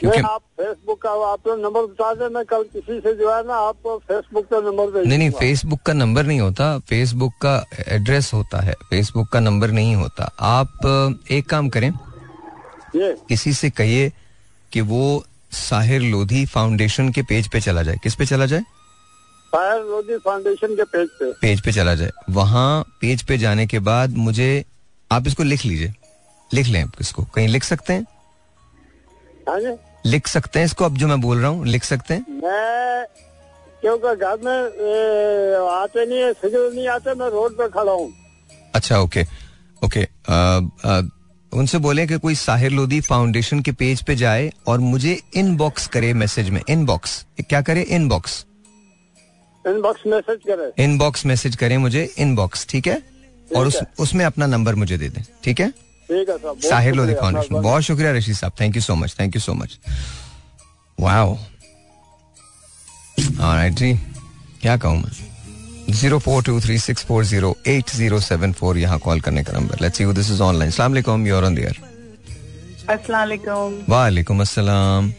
क्योंकि 0.00 0.20
आप 0.20 0.40
फेसबुक 0.40 1.02
का 1.02 1.10
आपने 1.10 1.62
नंबर 1.62 1.82
बता 1.82 2.14
दें 2.14 2.34
मैं 2.34 2.44
कल 2.44 2.62
किसी 2.62 3.00
से 3.00 3.14
जो 3.14 3.36
है 3.36 3.46
ना 3.46 3.54
आपको 3.54 3.98
फेसबुक 3.98 4.44
का 4.44 4.60
नंबर 4.60 4.86
दे 4.86 5.08
नहीं 5.08 5.18
नहीं 5.18 5.30
फेसबुक 5.30 5.80
का 5.80 5.92
नंबर 5.92 6.24
नहीं 6.24 6.40
होता। 6.40 6.78
फेसबुक 6.78 7.32
का 7.32 7.64
एड्रेस 7.88 8.30
होता 8.34 8.60
है। 8.60 8.72
फेसबुक 8.72 9.28
का 9.28 9.40
नंबर 9.40 9.70
नहीं 9.70 9.96
होता। 9.96 10.32
आप 10.40 10.70
एक 11.30 11.48
काम 11.48 11.68
करें। 11.68 11.90
ये। 12.96 13.16
किसी 13.28 13.52
से 13.52 13.70
कहिए 13.70 14.12
कि 14.72 14.80
वो 14.80 15.24
साहिर 15.52 16.00
लोधी 16.00 16.46
फाउंडेशन 16.46 17.08
के 17.08 17.22
पेज 17.22 17.48
पे 17.48 17.60
चला 17.60 17.82
जाए। 17.82 17.96
किस 18.02 18.14
पे 18.14 18.26
चला 18.26 18.46
जाए? 18.46 18.62
फायर 19.52 19.80
लोधी 19.80 20.18
फाउंडेशन 20.18 20.76
के 20.76 20.84
पेज 20.84 21.08
पे। 21.08 21.32
पेज 21.32 21.60
पे 21.60 21.72
चला 21.72 21.94
जाए। 21.94 22.10
वहाँ 22.30 22.82
पेज 23.00 23.22
पे 23.22 23.38
जाने 23.38 23.66
के 23.66 23.78
बाद 23.78 24.10
मुझे 24.10 24.64
आप 25.12 25.26
इसको 25.26 25.42
लिख 25.42 25.64
लीजिए। 25.64 25.92
लिख 26.54 26.66
लें 26.66 26.82
आप 26.82 26.92
इसको। 27.00 27.24
कहीं 27.24 27.48
लिख 27.48 27.64
सकते 27.64 27.92
हैं? 27.92 28.02
हाँ 29.48 29.76
लिख 30.06 30.26
सकते 30.26 30.58
हैं 30.58 30.66
इसको? 30.66 30.84
अब 30.84 30.96
जो 30.96 31.08
मैं 31.08 31.20
बोल 31.20 31.38
रहा 31.38 31.48
हूँ 31.48 31.66
लिख 31.66 31.84
सकते 31.84 32.14
हैं? 32.14 32.26
मैं 32.28 33.06
क्योंकि 33.80 34.16
घर 34.16 34.38
में 34.44 34.62
आते 35.82 36.06
नहीं 36.06 36.18
है 36.18 36.32
सिग्नल 36.32 36.72
नहीं 36.74 36.88
आते 36.88 37.14
मैं 37.14 37.28
रोड 37.28 37.52
पे 37.52 37.68
खड़ा 37.68 37.92
हूँ। 37.92 38.12
अच्छा 38.74 38.98
ओके। 38.98 39.24
ओके 39.84 40.00
अ, 40.00 40.60
अ, 40.84 41.00
उनसे 41.52 41.78
बोले 41.78 42.06
कि 42.06 42.18
कोई 42.18 42.34
साहिर 42.34 42.70
लोधी 42.70 43.00
फाउंडेशन 43.00 43.60
के 43.60 43.72
पेज 43.72 44.02
पे 44.02 44.16
जाए 44.16 44.52
और 44.66 44.78
मुझे 44.78 45.22
इनबॉक्स 45.34 45.86
करे 45.86 46.12
मैसेज 46.14 46.50
में। 46.50 46.62
इनबॉक्स 46.68 47.26
क्या 47.40 47.62
करे? 47.62 47.82
इनबॉक्स 47.82 48.46
इनबॉक्स 49.64 50.06
मैसेज 50.06 50.38
करे। 50.48 50.72
इनबॉक्स 50.84 51.26
मैसेज 51.26 51.56
करें 51.56 51.76
मुझे 51.78 52.08
इनबॉक्स 52.18 52.66
ठीक 52.70 52.86
है? 52.86 53.02
और 53.48 53.66
उस 53.66 53.80
उसमें 54.00 54.24
अपना 54.24 54.46
नंबर 54.46 54.74
मुझे 54.74 54.98
दे 54.98 55.08
दें 55.08 55.22
ठीक 55.44 55.60
है? 55.60 55.68
ठीक 55.70 56.28
है 56.28 56.36
सर 56.36 56.42
बहुत 56.42 56.64
साहिर 56.64 56.94
लोधी 56.94 57.12
शुक्रिया, 57.12 57.20
फाउंडेशन 57.22 57.62
बहुत 57.62 57.82
शुक्रिया 57.82 58.12
रशीद 58.12 58.36
साहब 58.36 58.52
thank 58.60 58.76
you 58.76 58.82
so 58.82 58.94
much 58.94 59.14
thank 59.20 59.34
you 59.34 59.40
so 59.40 59.54
much 59.54 59.78
wow 60.98 61.36
alright 63.20 63.72
जी। 63.74 63.92
क्या 64.62 64.76
कहूँ 64.76 64.96
मैं? 64.96 65.10
Zero 65.90 66.18
four 66.18 66.42
two 66.44 66.60
three 66.60 66.78
six 66.78 67.04
four 67.04 67.24
zero 67.24 67.54
eight 67.68 67.90
zero 67.90 68.20
seven 68.20 68.52
four 68.52 68.78
यहाँ 68.78 68.98
कॉल 68.98 69.20
करने 69.20 69.42
का 69.44 69.52
number 69.52 69.80
let's 69.82 70.00
you 70.00 70.12
this 70.12 70.30
is 70.30 70.42
online 70.42 70.70
सलाम 70.70 70.92
अलैकुम 70.92 71.26
यूर 71.26 71.44
ऑन 71.44 71.54
दियर 71.54 71.80
अस्सलाम 72.88 73.20
वालेकुम 73.20 73.78
वालेकुम 73.88 74.40
अस्सलाम 74.40 75.12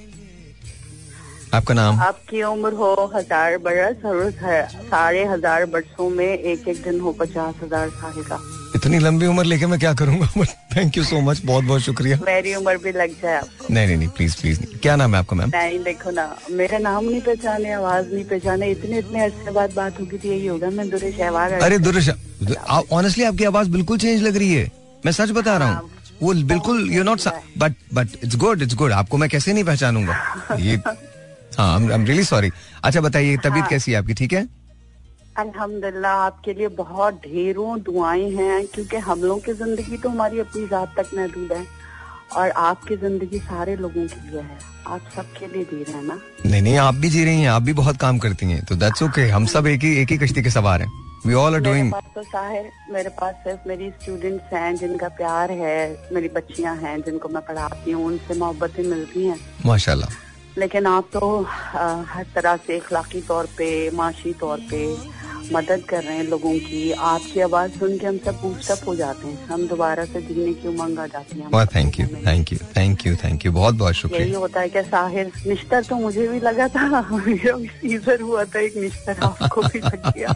आपका 1.54 1.74
नाम? 1.74 1.99
आपकी 2.02 2.41
उम्र 2.43 2.74
हो 2.74 3.12
हज़ार 3.16 3.58
बरस 3.60 4.06
और 4.06 4.32
सारे 4.32 5.24
हज़ार 5.26 5.66
बरसों 5.68 6.10
में 6.10 6.28
एक 6.28 6.68
एक 6.68 6.82
दिन 6.84 6.99
हो 6.99 7.12
पचास 7.14 7.56
हज़ार 7.64 7.89
साल 7.91 8.22
का। 8.24 8.39
इतनी 8.76 8.99
लंबी 8.99 9.26
उम्र 9.26 9.43
लेके 9.43 9.66
मैं 9.66 9.80
क्या 9.80 9.93
करूँगा? 9.93 10.45
थैंक 10.76 10.97
यू 10.97 11.04
सो 11.04 11.20
मच 11.22 11.41
बहुत 11.45 11.64
बहुत 11.64 11.82
शुक्रिया। 11.82 12.18
मेरी 12.26 12.56
उम्र 12.56 12.78
भी 12.78 12.91
लग 12.91 13.20
जाए 13.22 13.36
आपको। 13.38 13.74
नहीं 13.74 13.88
नहीं 13.88 13.97
नहीं 13.97 14.08
प्लीज़ 14.10 14.39
प्लीज़ 14.41 14.60
नहीं। 14.62 14.80
क्या 14.80 14.95
नाम 14.95 15.16
है 15.16 15.20
आपका 15.20 15.36
मैम 15.36 15.52
नहीं 15.56 15.80
देखो 15.84 16.12
ना 16.12 16.26
मेरा 16.52 16.78
नाम 16.80 17.04
नहीं 17.06 17.22
पहचाने 17.22 17.74
आवाज़ 17.74 18.14
नहीं 18.14 18.26
पहचाने 18.26 18.72
इतने 18.72 18.99
इतने 18.99 19.24
अरसे 19.24 19.52
बाद 19.52 19.74
बात 19.76 19.99
होगी 19.99 20.18
तो 20.18 20.28
यही 20.28 20.47
होगा 20.47 20.70
मैं 20.70 20.89
दुरे 20.89 21.12
शहवार 21.12 21.54
अरे 21.62 21.80
दुर्श 21.80 22.10
ऑनेस्टली 22.10 23.24
आपकी 23.26 23.43
आवाज़ 23.45 23.70
बिल्कुल 23.72 23.97
चेंज 23.97 24.22
लग 24.24 24.38
रही 24.38 24.54
है। 24.54 24.72
मैं 25.06 25.12
सच 25.14 25.32
बता 25.34 25.58
रहा 25.58 25.74
हूँ। 25.74 25.89
वो 26.22 26.34
बिल्कुल 26.47 26.89
you 26.91 27.04
not 27.04 27.22
but 27.58 27.74
but 27.93 28.08
it's 28.24 28.36
good 28.38 28.62
it's 28.62 28.76
good 28.76 28.91
आपको 28.93 29.18
मैं 29.18 29.30
कैसे 29.30 29.54
नहीं 29.54 29.64
पहचानूँगा? 29.64 30.16
ये 30.60 30.82
हाँ 31.58 31.80
आई 31.80 31.93
एम 31.93 32.06
रियली 32.06 32.24
सॉरी 32.24 32.52
अच्छा 32.84 33.02
बताइए 33.02 33.38
तबीयत 33.43 33.68
कैसी 33.70 33.91
है 33.91 33.97
आपकी? 33.97 34.14
ठीक 34.14 34.34
है? 34.34 34.47
अल्हम्दुलिल्लाह 35.39 36.14
आपके 36.22 36.54
लिए 36.54 36.68
बहुत 36.78 37.22
ढेरों 37.26 37.80
दुआएँ 37.84 38.30
हैं 38.36 38.66
क्योंकि 38.74 38.97
हम 39.10 39.22
लोग 39.24 39.43
की 39.45 39.54
ज़िंदगी 39.54 39.97
तो 39.97 40.10
हमारी 40.10 40.39
अपनी 40.39 40.68
जात 40.68 40.93
तक 40.97 41.10
महदूद 41.16 41.52
है 41.54 41.66
और 42.38 42.49
आपकी 42.64 42.95
ज़िंदगी 42.97 43.39
सारे 43.39 43.76
लोगों 43.76 44.06
के 44.08 44.30
लिए 44.32 44.41
है। 44.41 44.58
आप 44.88 45.10
सबके 45.16 45.47
लिए 45.54 45.64
जी 45.64 45.84
रहे 45.84 45.95
हैं 45.95 46.04
ना? 46.04 46.20
नहीं 46.45 46.62
नहीं 46.62 46.78
आप 46.78 46.95
भी 46.95 47.10
जी 47.10 47.24
रही 47.26 47.41
हैं 47.41 47.49
आप 47.49 47.62
भी 47.62 47.74
बहुत 47.74 47.97
काम 47.97 48.18
करती 48.20 48.45
हैं 48.52 48.64
तो 48.66 48.76
दैट्स 48.76 49.04
ओके 49.04 49.28
हम 49.30 49.45
सब 49.54 49.68
एक 49.68 49.84
ही 49.84 49.95
एक 50.02 50.12
ही 50.12 50.18
कश्ती 50.18 50.43
के 50.43 50.49
सवार 50.49 50.82
हैं। 50.82 50.89
वी 51.26 51.34
ऑल 51.34 51.54
आर 51.56 51.60
मेरे 51.60 51.72
डूइंग 51.72 51.91
पास 51.91 52.04
तो 52.16 52.24
साहिर 52.24 52.70
मेरे 52.93 53.10
पास 53.20 53.36
सिर्फ़ 53.43 53.68
मेरी 53.68 53.89
स्टूडेंट्स 53.91 54.54
हैं 54.54 54.76
जिनका 54.76 55.08
प्यार 55.20 55.52
है 55.62 55.78
मेरी 56.14 56.28
बच्चियाँ 56.36 56.76
हैं 56.78 56.99
जिनको 57.02 57.30
मैं 57.30 57.41
पढ़ाती 57.47 57.91
हूँ 57.91 58.06
उनसे 58.06 58.39
मोहब्बतें 58.39 58.84
मिलती 58.84 59.26
हैं। 59.26 59.39
माशाल्लाह। 59.66 60.20
लेकिन 60.58 60.86
आप 60.86 61.10
तो 61.14 61.43
आ, 61.76 62.04
हर 62.08 62.26
तरह 62.36 62.56
से 62.58 62.78
इखलाकी 62.78 63.22
तौर 63.22 63.45
पे 63.45 63.91
माशी 63.91 64.34
तौर 64.34 64.60
पे 64.72 64.97
मदद 65.54 65.84
कर 65.89 66.04
रहे 66.04 66.18
हैं 66.18 66.24
लोगों 66.24 66.54
की। 66.54 66.91
आपकी 66.91 67.39
आवाज़ 67.39 67.72
सुन 67.72 67.97
के 67.97 68.08
हम 68.08 68.18
सब 68.18 68.36
बूस्टअप 68.41 68.88
हो 68.88 68.95
जाते 68.95 69.28
हैं। 69.28 69.45
हम 69.45 69.68
दोबारा 69.68 70.06
से 70.06 70.22
जीने 70.22 70.54
की 70.54 70.68
उमंग 70.68 70.99
आ 70.99 71.06
जाती 71.06 71.39
है। 71.39 71.49
बहुत 71.49 71.76
thank 71.76 71.99
you 71.99 72.08
thank 72.08 72.54
you 72.54 72.60
thank 72.78 73.06
you 73.08 73.16
thank 73.16 73.45
you 73.45 73.52
बहुत 73.52 73.76
बहुत 73.76 73.93
शुक्रिया। 73.93 74.24
यही 74.24 74.34
होता 74.34 74.60
है 74.60 74.70
कि 74.70 74.82
साहिर? 74.82 75.32
निश्तर 75.47 75.84
तो 75.84 75.95
मुझे 75.95 76.28
भी 76.28 76.39
लगा 76.39 76.68
था। 76.68 77.02
मेरा 77.28 77.58
सीजर 77.58 78.22
हुआ 78.22 78.43
था 78.43 78.60
एक 78.60 78.78
निश्तर 78.78 79.20
आपको 79.24 79.62
भी 79.62 79.80
लग 79.80 80.12
गया। 80.18 80.34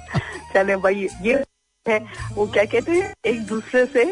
चले 0.53 0.75
भाई 0.75 1.07
ये 1.21 1.43
है। 1.87 1.99
वो 2.35 2.45
क्या 2.53 2.63
कहते 2.65 2.91
हैं 2.91 3.13
एक 3.25 3.41
दूसरे 3.47 3.85
से 3.93 4.03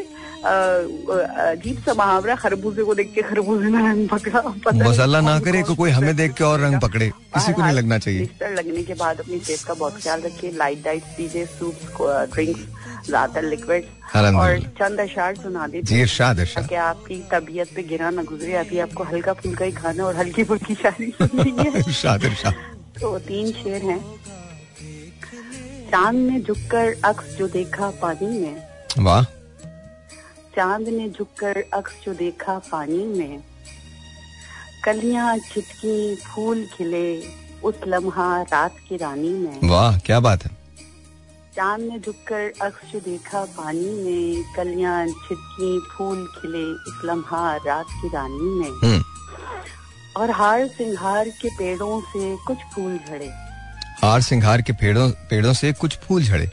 अजीब 0.46 1.78
सा 1.86 1.94
मुहावरा 1.94 2.36
खरबूजे 2.36 2.84
को 2.84 2.96
देख 2.96 3.14
के 3.16 3.22
खरबूजे 3.22 3.70
में 3.74 3.80
रंग 3.82 4.08
पकड़ा। 4.10 4.42
बस 4.68 5.00
अल्लाह 5.00 5.22
ना 5.22 5.40
करे 5.40 5.62
कि 5.64 5.76
कोई 5.76 5.92
हमें 5.92 6.16
देख 6.16 6.34
के 6.38 6.44
और 6.44 6.60
रंग 6.60 6.80
पकड़े। 6.82 7.10
किसी 7.34 7.54
को 7.54 7.62
नहीं 7.62 7.74
लगना 7.76 7.98
चाहिए। 7.98 8.30
लगने 8.58 8.84
के 8.84 8.94
बाद 8.94 9.20
अपनी 9.20 9.40
सेहत 9.40 9.64
का 9.68 9.74
बहुत 9.74 10.02
ख्याल 10.02 10.22
रखिए। 10.22 10.52
लाइट 10.58 10.84
डाइट 10.84 11.04
दीजिए 11.18 11.46
सूप 11.46 12.02
ड्रिंक्स 12.34 12.62
ज़्यादा 13.08 13.42
लिक्विड 13.42 13.86
और 14.16 14.60
चंद 14.80 15.00
अशार 15.00 15.36
सुना 15.36 15.68
दीजिए 15.68 16.06
ताकि 16.06 16.76
आपकी 16.90 17.18
तबीयत 17.32 17.74
पे 17.76 17.84
गिरा 17.90 18.10
ना 18.10 18.24
गुजरे 18.24 18.54
अभी 18.58 18.80
आपको 18.86 19.04
हल्का 19.04 19.34
फुल्का 19.42 19.66
ही 19.66 19.72
खाना 19.82 20.06
और 20.06 20.16
हल्की 20.18 20.44
फुल्की 20.52 20.76
शादी 20.84 21.12
है। 21.22 22.52
तो 23.02 23.18
तीन 23.28 23.52
शेर 23.52 23.82
हैं। 23.82 24.00
चाँद 25.94 26.16
ने 26.16 26.40
झुककर 26.40 26.96
अक्स 27.06 27.36
जो 27.38 27.48
देखा 27.48 27.90
पानी 27.90 28.40
में। 28.40 28.68
वाह। 29.00 29.24
चाँद 30.56 30.88
ने 30.88 31.10
झुककर 31.10 31.64
अक्स 31.74 31.92
जो 32.06 32.14
देखा 32.14 32.60
पानी 32.60 33.04
में। 33.04 33.44
कलियाँ 34.84 35.38
छिटकी 35.38 36.16
फूल 36.16 36.66
खिले 36.78 37.24
उस 37.64 37.76
लम्हा 37.88 38.42
रात 38.42 38.76
की 38.90 38.98
रानी 38.98 39.30
में। 39.30 39.60
वाह 39.64 39.98
क्या 39.98 40.20
बात 40.20 40.46
है। 40.46 40.52
चाँद 41.56 41.82
ने 41.82 42.00
झुककर 42.00 42.54
अक्स 42.62 42.92
जो 42.92 43.00
देखा 43.00 43.46
पानी 43.46 43.90
में 43.90 44.54
कलियाँ 44.56 45.08
छिटकी 45.08 45.80
फूल 45.80 46.28
खिले 46.28 46.92
उस 46.92 47.02
लम्हा 47.06 47.56
रात 47.56 47.86
की 47.92 48.08
रानी 48.08 48.60
में। 48.60 48.70
हम्म। 48.70 49.04
और 50.18 50.32
हार 50.32 50.68
सिंगार 50.68 51.30
के 51.30 51.50
पेड़ों 51.50 52.02
से 52.02 52.38
कुछ 52.48 52.58
फूल 52.58 53.00
झड़े। 53.10 53.43
हार 54.04 54.22
सिंगार 54.22 54.62
के 54.62 54.74
पेड़ों 54.74 55.10
पेड़ों 55.30 55.52
से 55.54 55.72
कुछ 55.74 55.96
फूल 55.98 56.24
झड़े। 56.24 56.50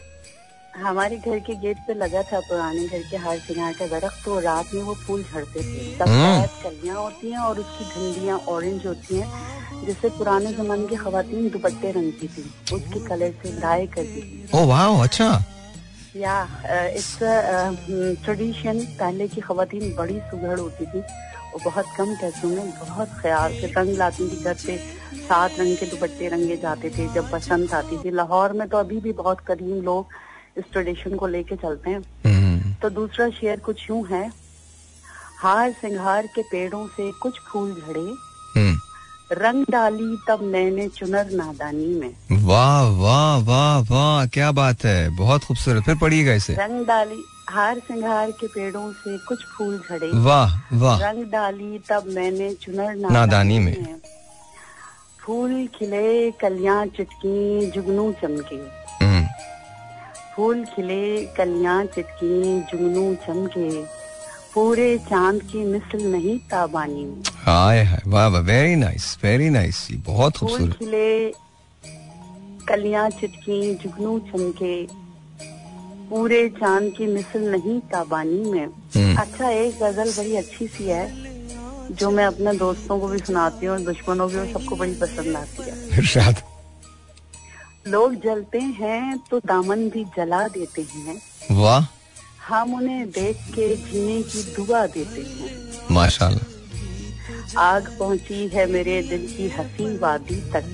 हमारे 0.74 1.16
घर 1.18 1.38
के 1.46 1.54
गेट 1.60 1.76
पे 1.86 1.94
लगा 1.94 2.22
था 2.22 2.40
पुराने 2.40 2.86
घर 2.86 3.02
के 3.10 3.16
हार 3.16 3.38
सिंगार 3.38 3.72
का 3.78 3.86
दरख्त 3.88 4.24
तो 4.24 4.38
रात 4.40 4.74
में 4.74 4.82
वो 4.82 4.94
फूल 4.96 5.22
झड़ते 5.22 5.60
थे। 5.60 5.80
हम्म। 6.02 6.42
सफ़ेद 6.42 6.62
कलियाँ 6.64 6.96
होती 6.96 7.30
हैं 7.30 7.38
और 7.38 7.58
उसकी 7.60 7.84
डंडियाँ 7.86 8.38
ऑरेंज 8.48 8.86
होती 8.86 9.16
हैं 9.16 9.86
जिससे 9.86 10.08
पुराने 10.18 10.52
जमाने 10.52 10.86
की 10.86 10.96
खातन 10.96 11.48
दुपट्टे 11.48 11.90
रंगती 11.92 12.28
थी। 12.28 12.44
उसके 12.72 13.04
कलर 13.08 13.34
से 13.42 13.52
डाई 13.60 13.86
करती 13.88 14.22
थी। 14.22 14.48
ओ 14.54 14.64
वाह 14.66 15.02
अच्छा। 15.02 15.28
या 16.16 16.38
इस 16.94 17.10
ट्रेडिशन 18.24 18.80
पहले 19.00 19.28
की 19.28 19.40
खातन 19.40 19.94
बड़ी 19.98 20.20
सुघड़ 20.30 20.58
होती 20.60 20.86
थी। 20.86 21.00
वो 21.52 21.60
बहुत 21.64 21.86
कम 21.98 22.14
पैसों 22.16 22.48
में 22.48 22.70
बहुत 22.78 23.20
ख्याल 23.22 23.60
से 23.60 23.72
रंग 23.76 23.96
लाती 23.98 24.28
थी 24.30 24.42
घर 24.44 24.56
पे। 24.66 24.78
सात 25.12 25.58
रंग 25.60 25.76
के 25.76 25.86
दुपट्टे 25.86 26.28
रंगे 26.28 26.56
जाते 26.56 26.90
थे 26.90 27.06
जब 27.14 27.30
बसंत 27.30 27.72
आती 27.74 27.98
थी। 27.98 28.10
लाहौर 28.10 28.52
में 28.52 28.68
तो 28.68 28.78
अभी 28.78 28.98
भी 29.00 29.12
बहुत 29.12 29.40
करीम 29.40 29.82
लोग 29.82 30.06
इस 30.58 30.64
ट्रेडिशन 30.72 31.16
को 31.16 31.26
लेके 31.26 31.56
चलते 31.56 31.90
हैं। 31.90 32.02
हम्म। 32.26 32.74
तो 32.82 32.90
दूसरा 32.90 33.28
शेयर 33.30 33.60
कुछ 33.60 33.88
यूँ 33.90 34.06
है 34.06 34.28
हार 35.38 35.70
सिंगार 35.72 36.26
के 36.26 36.42
पेड़ों 36.42 36.86
से 36.86 37.10
कुछ 37.12 37.38
फूल 37.48 37.72
झड़े 37.72 38.00
हम्म। 38.54 38.78
रंग 39.32 39.64
डाली 39.70 40.16
तब 40.28 40.42
मैंने 40.42 40.86
चुनर 40.88 41.30
नादानी 41.32 41.86
में। 41.94 42.44
वाह 42.46 42.82
वाह 43.00 43.36
वाह 43.38 43.78
वाह 43.90 44.26
क्या 44.26 44.50
बात 44.52 44.84
है 44.84 45.08
बहुत 45.16 45.44
खूबसूरत। 45.44 45.82
फिर 45.82 45.94
पढ़िएगा 45.94 46.32
इसे। 46.32 46.54
रंग 46.54 46.86
डाली 46.86 47.22
हार 47.48 47.78
सिंगार 47.78 48.30
के 48.30 48.46
पेड़ों 48.46 48.90
से 48.92 49.16
कुछ 49.18 49.44
फूल 49.46 49.78
झड़े 49.90 50.10
वाह 50.14 50.58
वाह। 50.72 50.98
रंग 51.00 51.24
डाली 51.24 51.78
तब 51.88 52.04
मैंने 52.08 52.52
चुनर 52.54 52.94
नादानी 53.10 53.58
में। 53.58 53.74
फूल 55.24 55.66
खिले 55.66 56.30
कलियाँ 56.30 56.86
चिटकी 56.86 57.70
जुगनू 57.70 58.12
चमके। 58.12 58.56
हम्म। 59.04 59.26
फूल 60.36 60.64
खिले 60.64 61.26
कलियाँ 61.26 61.84
चिटकी 61.84 62.60
जुगनू 62.60 63.14
चमके। 63.14 63.84
पूरे 64.54 64.98
चाँद 64.98 65.42
की 65.42 65.64
मिसल 65.64 66.02
नहीं 66.02 66.38
ताबानी। 66.38 67.22
हाय 67.34 67.82
हाय 67.84 68.00
वाह 68.06 68.26
वाह 68.28 68.42
वेरी 68.42 68.76
नाइस 68.76 69.18
वेरी 69.24 69.50
नाइस 69.50 69.88
बहुत 69.92 70.36
फूल 70.36 70.48
खूबसूरत। 70.48 70.76
खिले 70.76 71.32
कलियाँ 72.68 73.10
चिटकी 73.10 73.74
जुगनू 73.74 74.18
चमके। 74.18 74.86
पूरे 76.10 76.48
चाँद 76.48 76.94
की 76.98 77.06
मिसल 77.06 77.40
नहीं 77.40 77.80
ताबानी 77.80 78.50
में। 78.50 78.66
हम्म। 78.66 79.16
अच्छा 79.16 79.50
एक 79.50 79.78
गज़ल 79.82 80.10
बड़ी 80.10 80.36
अच्छी 80.36 80.66
सी 80.66 80.84
है। 80.84 81.29
जो 81.90 82.10
मैं 82.10 82.24
अपने 82.24 82.52
दोस्तों 82.54 82.98
को 83.00 83.08
भी 83.08 83.18
सुनाती 83.18 83.66
हूँ 83.66 83.78
दुश्मनों 83.84 84.28
को 84.28 84.44
सबको 84.52 84.76
बड़ी 84.76 84.94
पसंद 84.94 85.36
आती 85.36 85.62
है। 85.62 85.98
इरशाद। 85.98 86.42
लोग 87.86 88.14
जलते 88.14 88.58
हैं 88.58 89.18
तो 89.30 89.38
दामन 89.38 89.88
भी 89.88 90.04
जला 90.16 90.46
देते 90.48 90.82
हैं। 90.82 91.20
वाह। 91.50 91.86
हम 92.48 92.74
उन्हें 92.74 93.10
देख 93.10 93.36
के 93.50 93.74
जीने 93.76 94.22
की 94.22 94.42
दुआ 94.54 94.86
देते 94.86 95.20
हैं। 95.20 95.50
माशाल्लाह। 95.90 96.58
आग 97.58 97.96
पहुँची 97.98 98.46
है 98.48 98.66
मेरे 98.66 99.02
दिल 99.02 99.26
की 99.26 99.48
हसी 99.48 99.96
वादी 99.98 100.40
तक। 100.52 100.64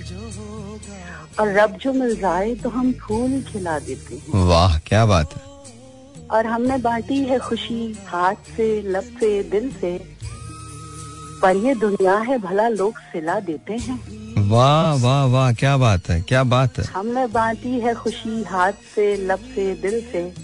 और 1.41 1.53
रब 1.53 1.77
जो 1.77 1.93
मिल 1.93 2.17
जाए 2.17 2.55
तो 2.55 2.69
हम 2.69 2.93
फूल 2.93 3.43
खिला 3.43 3.79
देते 3.79 4.17
हैं। 4.17 4.45
वाह 4.49 4.79
क्या 4.79 5.07
बात 5.07 5.35
है। 5.35 5.45
और 6.29 6.47
हमने 6.47 6.77
बांटी 6.79 7.19
है 7.25 7.39
खुशी 7.39 7.97
हाथ 8.07 8.35
से 8.57 8.67
लब 8.83 9.17
से 9.21 9.43
दिल 9.43 9.71
से। 9.73 10.16
पर 11.43 11.57
ये 11.57 11.74
दुनिया 11.74 12.16
है 12.16 12.39
भला 12.39 12.68
लोग 12.68 12.99
सिला 12.99 13.41
देते 13.41 13.72
हैं। 13.72 13.97
वाह 14.49 14.95
वाह 14.95 15.24
वाह 15.24 15.53
क्या 15.53 15.76
बात 15.76 16.09
है 16.09 16.20
क्या 16.22 16.43
बात 16.45 16.78
है। 16.78 16.84
हमने 16.84 17.26
बांटी 17.26 17.80
है 17.80 17.95
खुशी 17.95 18.43
हाथ 18.43 18.72
से 18.95 19.16
लब 19.16 19.39
से 19.39 19.74
दिल 19.74 20.01
से। 20.12 20.34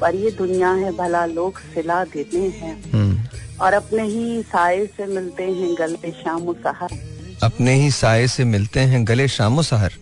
पर 0.00 0.14
ये 0.14 0.30
दुनिया 0.30 0.70
है 0.72 0.92
भला 0.92 1.26
लोग 1.26 1.58
सिला 1.58 2.04
देते 2.04 2.38
हैं। 2.38 2.92
हम्म, 2.92 3.18
और 3.60 3.72
अपने 3.72 4.02
ही 4.02 4.42
साय 4.42 4.86
से 4.86 5.06
मिलते 5.06 5.42
हैं 5.42 5.74
गले 5.78 6.10
शाम 6.10 6.52
सहर। 6.52 6.88
अपने 7.42 7.74
ही 7.74 7.90
साय 7.90 8.26
से 8.26 8.44
मिलते 8.44 8.80
हैं 8.80 9.06
गले 9.06 9.28
शामो 9.28 9.62
सहर। 9.62 9.92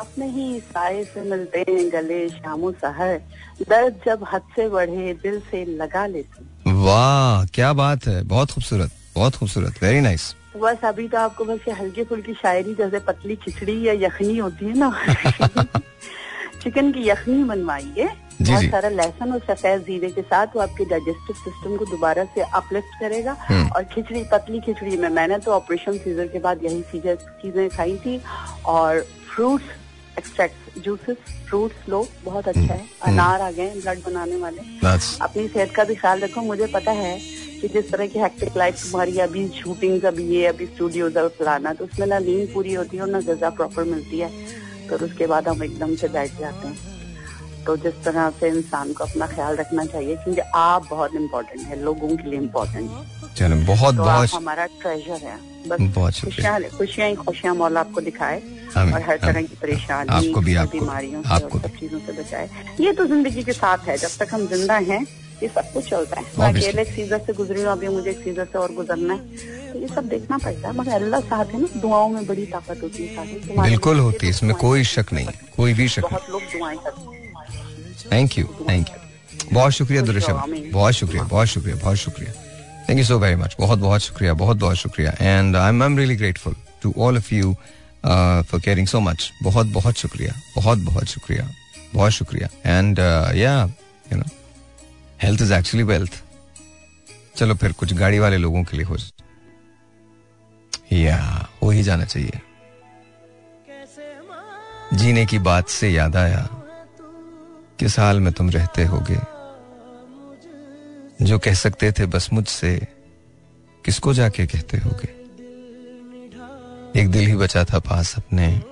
अपने 0.00 0.26
ही 0.26 0.60
साय 0.60 1.04
से 1.04 1.20
मिलते 1.20 1.58
हैं 1.58 1.92
गले 1.92 2.28
शामो 2.28 2.72
सहर। 2.72 3.20
दर्द 3.68 4.00
जब 4.06 4.24
हद 4.32 4.42
से 4.56 4.68
बढ़े 4.68 5.14
दिल 5.14 5.40
से 5.40 5.64
लगा 5.64 6.06
लेते 6.06 6.44
हैं। 6.44 6.53
वाह 6.66 7.44
क्या 7.44 7.72
बात 7.72 8.06
है। 8.06 8.22
बहुत 8.22 8.50
खूबसूरत 8.50 8.90
बहुत 9.14 9.36
खूबसूरत। 9.36 9.82
वेरी 9.82 10.00
नाइस 10.00 10.34
बस 10.56 10.84
अभी 10.84 11.08
तो 11.08 11.18
आपको 11.18 11.44
बस 11.44 11.58
ये 11.68 11.74
हल्की 11.74 12.04
फुल्की 12.04 12.34
शायरी 12.34 12.74
जैसे 12.74 12.98
पतली 12.98 13.36
खिचड़ी 13.36 13.82
या 13.88 13.92
यखनी 13.92 14.36
होती 14.38 14.64
है 14.64 14.78
ना। 14.78 14.90
चिकन 16.62 16.92
की 16.92 17.08
यखनी 17.08 17.44
बनवाइए। 17.44 18.08
बहुत 18.42 18.64
सारा 18.64 18.88
लहसुन 18.88 19.32
और 19.32 19.38
सफ़ेद 19.38 19.80
जीरे 19.80 20.10
के 20.10 20.22
साथ 20.22 20.46
वो 20.56 20.60
आपके 20.60 20.84
डाइजेस्टिव 20.84 21.36
सिस्टम 21.36 21.76
को 21.76 21.84
दोबारा 21.84 22.24
से 22.24 22.40
अपलिफ्ट 22.40 23.00
करेगा। 23.00 23.36
हम्म। 23.40 23.68
और 23.68 23.84
खिचड़ी 23.84 24.24
पतली 24.32 24.60
खिचड़ी 24.60 24.96
में 24.96 25.08
मैंने 25.08 25.38
तो 25.38 25.52
ऑपरेशन 25.52 25.98
सीजर 25.98 26.26
के 26.26 26.38
बाद 26.38 26.64
यही 26.64 26.82
चीज़ें 26.82 27.68
खाई 27.68 27.96
थी। 27.96 28.20
और 28.64 29.00
फ्रूट्स 29.34 29.64
एक्सट्रैक्ट 30.18 30.78
जूसेस 30.84 31.16
फ्रूट्स 31.48 31.88
लो 31.88 32.06
बहुत 32.24 32.48
अच्छा 32.48 32.74
है। 32.74 32.84
अनार 33.06 33.40
आ 33.40 33.50
गए 33.50 33.68
ब्लड 33.72 33.98
बनाने 34.04 34.36
वाले। 34.36 34.62
अपनी 35.22 35.46
सेहत 35.48 35.74
का 35.76 35.84
भी 35.84 35.94
ख्याल 35.94 36.20
रखो। 36.20 36.40
मुझे 36.42 36.66
पता 36.74 36.92
है 36.92 37.18
कि 37.60 37.68
जिस 37.68 37.90
तरह 37.90 38.06
की 38.06 38.18
हेक्टिक 38.18 38.56
लाइफ 38.56 38.82
तुम्हारी 38.82 39.18
अभी 39.20 39.46
शूटिंग 39.54 40.04
अभी 40.04 40.24
ये 40.28 40.46
अभी 40.46 40.66
स्टूडियोज 40.66 41.16
और 41.16 41.28
फलाना 41.38 41.72
तो 41.74 41.84
उसमें 41.84 42.06
ना 42.06 42.18
नींद 42.20 42.48
पूरी 42.54 42.74
होती 42.74 42.96
है 42.96 43.02
और 43.02 43.08
ना 43.10 43.20
गजा 43.22 43.50
प्रॉपर 43.52 43.84
मिलती 43.84 44.18
है। 44.18 44.30
तो 44.88 44.96
उसके 45.04 45.26
बाद 45.26 45.48
हम 45.48 45.62
एकदम 45.64 45.94
से 45.96 46.08
बैठ 46.08 46.38
जाते 46.40 46.68
हैं। 46.68 46.92
तो 47.64 47.76
जिस 47.76 48.02
तरह 48.04 48.30
से 48.40 48.48
इंसान 48.48 48.92
को 48.92 49.04
अपना 49.04 49.26
ख्याल 49.26 49.56
रखना 49.56 49.84
चाहिए 49.86 50.16
क्योंकि 50.16 50.40
आप 50.54 50.88
बहुत 50.90 51.14
इम्पोर्टेंट 51.16 51.60
है 51.60 51.82
लोगों 51.82 52.16
के 52.16 52.30
लिए 52.30 52.38
इम्पोर्टेंट 52.38 52.90
है। 52.90 53.23
चलो 53.36 53.56
बहुत 53.66 53.96
तो 53.96 54.02
बहुत 54.02 54.34
हमारा 54.34 54.64
ट्रेजर 54.80 55.20
है। 55.24 55.36
बस 55.68 55.80
बहुत। 55.94 56.20
खुशियाँ 56.24 56.60
खुशियाँ 56.70 57.08
ही 57.08 57.14
खुशियाँ 57.16 57.54
मौला 57.54 57.80
आपको 57.80 58.00
दिखाए 58.00 58.38
और 58.76 59.02
हर 59.02 59.16
तरह 59.18 59.42
की 59.42 59.56
परेशानी 59.62 60.10
आपको 60.10 60.40
भी, 60.40 60.54
आपको 60.54 60.78
बीमारियों 60.78 61.22
आपको 61.26 61.58
सब 61.58 61.76
चीज़ों 61.78 61.98
से 62.06 62.12
बचाए। 62.12 62.48
ये 62.80 62.92
तो 62.92 63.06
ज़िंदगी 63.06 63.42
के 63.44 63.52
साथ 63.52 63.88
है 63.88 63.96
जब 63.98 64.16
तक 64.18 64.34
हम 64.34 64.46
ज़िंदा 64.46 64.76
हैं 64.90 65.00
ये 65.42 65.48
सब 65.48 65.72
कुछ 65.72 65.88
चलता 65.90 66.20
है। 66.20 66.26
मैं. 66.38 66.52
अकेले 66.52 66.82
एक 66.82 66.88
सीजर 66.94 67.18
से 67.26 67.32
गुजरी 67.32 67.62
हूँ 67.62 67.70
अभी 67.72 67.88
मुझे 67.88 68.10
एक 68.10 68.18
सीजर 68.24 68.44
से 68.52 68.58
और 68.58 68.72
गुजरना 68.74 69.14
है। 69.14 69.72
तो 69.72 69.78
ये 69.78 69.88
सब 69.88 70.08
देखना 70.08 70.38
पड़ता 70.38 70.68
है 70.68 70.74
मगर 70.76 70.92
अल्लाह 70.92 71.20
साथ 71.32 71.54
है 71.54 71.60
ना 71.60 71.80
दुआओं 71.80 72.08
में 72.08 72.26
बड़ी 72.26 72.46
ताकत 72.46 72.82
होती 72.82 73.06
है 73.06 73.26
बिल्कुल 73.60 73.98
होती 73.98 74.14
है 74.16 74.20
तो 74.22 74.36
इसमें 74.36 74.54
कोई 74.56 74.84
शक 74.92 75.12
नहीं 75.12 75.26
कोई 75.56 75.74
भी 75.74 75.88
शक 75.88 76.02
बहुत 76.02 76.30
लोग 76.30 76.42
दुआएँ 76.52 76.78
करते 76.78 77.00
हैं। 77.00 78.12
थैंक 78.12 78.38
यू 78.38 78.46
थैंक 78.68 78.88
यू 78.88 79.52
बहुत 79.52 79.72
शुक्रिया 79.72 80.02
दुरुशा। 80.02 80.32
बहुत 80.46 80.94
शुक्रिया 80.94 81.22
बहुत 81.24 81.48
शुक्रिया 81.48 81.76
बहुत 81.76 81.96
शुक्रिया। 81.98 82.32
Thank 82.88 82.98
you 82.98 83.04
so 83.04 83.18
very 83.18 83.36
much 83.36 83.56
बहुत 83.60 83.78
बहुत 83.78 84.00
शुक्रिया, 84.00 84.34
बहुत 84.34 84.56
बहुत 84.56 84.76
शुक्रिया. 84.76 85.14
And 85.20 85.56
I 85.56 85.68
am 85.68 85.98
really 85.98 86.16
grateful 86.16 86.54
to 86.82 86.94
all 86.98 87.16
of 87.16 87.34
you 87.34 87.54
for 88.04 88.60
caring 88.60 88.86
so 88.86 89.00
much 89.00 89.30
बहुत 89.42 89.66
बहुत 89.66 89.98
शुक्रिया, 89.98 90.34
बहुत 90.56 90.78
बहुत 90.78 91.04
शुक्रिया 91.06 91.48
बहुत 91.94 92.12
शुक्रिया. 92.12 92.48
And 92.66 92.98
yeah 93.36 93.64
you 94.12 94.16
know 94.18 94.24
health 95.22 95.42
is 95.42 95.52
actually 95.54 95.84
wealth 95.84 96.22
चलो 97.36 97.54
फिर 97.54 97.72
कुछ 97.72 97.92
गाड़ी 97.94 98.18
वाले 98.18 98.36
लोगों 98.38 98.62
के 98.64 98.76
लिए 98.76 98.86
हो 98.86 98.96
या 100.92 101.48
हो 101.62 101.70
ही 101.70 101.82
जाना 101.82 102.04
चाहिए. 102.04 102.40
जीने 104.94 105.24
की 105.26 105.38
बात 105.40 105.68
से 105.68 105.88
याद 105.88 106.16
आया 106.16 106.48
किस 107.78 107.98
हाल 107.98 108.20
में 108.20 108.32
तुम 108.32 108.50
रहते 108.50 108.84
होगे. 108.84 109.18
जो 111.22 111.38
कह 111.38 111.54
सकते 111.54 111.92
थे, 111.92 112.06
बस 112.06 112.32
मुझसे, 112.32 112.88
किसको 113.84 114.14
जाके 114.14 114.46
कहते 114.46 114.76
होगे? 114.76 115.24
एक 117.00 117.10
दिल 117.10 117.26
ही 117.26 117.34
बचा 117.34 117.64
था 117.64 117.78
पास 117.78 118.18
अपने। 118.18 118.62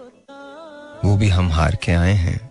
वो 1.05 1.17
भी 1.17 1.29
हम 1.29 1.53
हार 1.53 1.77
के 1.77 1.93
आए 1.93 2.13
हैं। 2.13 2.51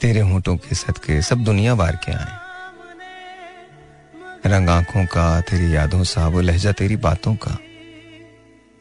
तेरे 0.00 0.20
होंठों 0.20 0.56
के 0.56 0.74
सदके 0.74 1.22
सब 1.22 1.38
दुनिया 1.38 1.74
वार 1.74 1.96
के 1.96 2.12
आए। 2.12 2.38
रंग 4.46 4.68
आँखों 4.68 5.06
का, 5.06 5.40
तेरी 5.40 5.76
यादों 5.76 6.04
सा, 6.04 6.28
वो 6.28 6.40
लहजा 6.40 6.72
तेरी 6.72 6.96
बातों 6.96 7.34
का। 7.34 7.58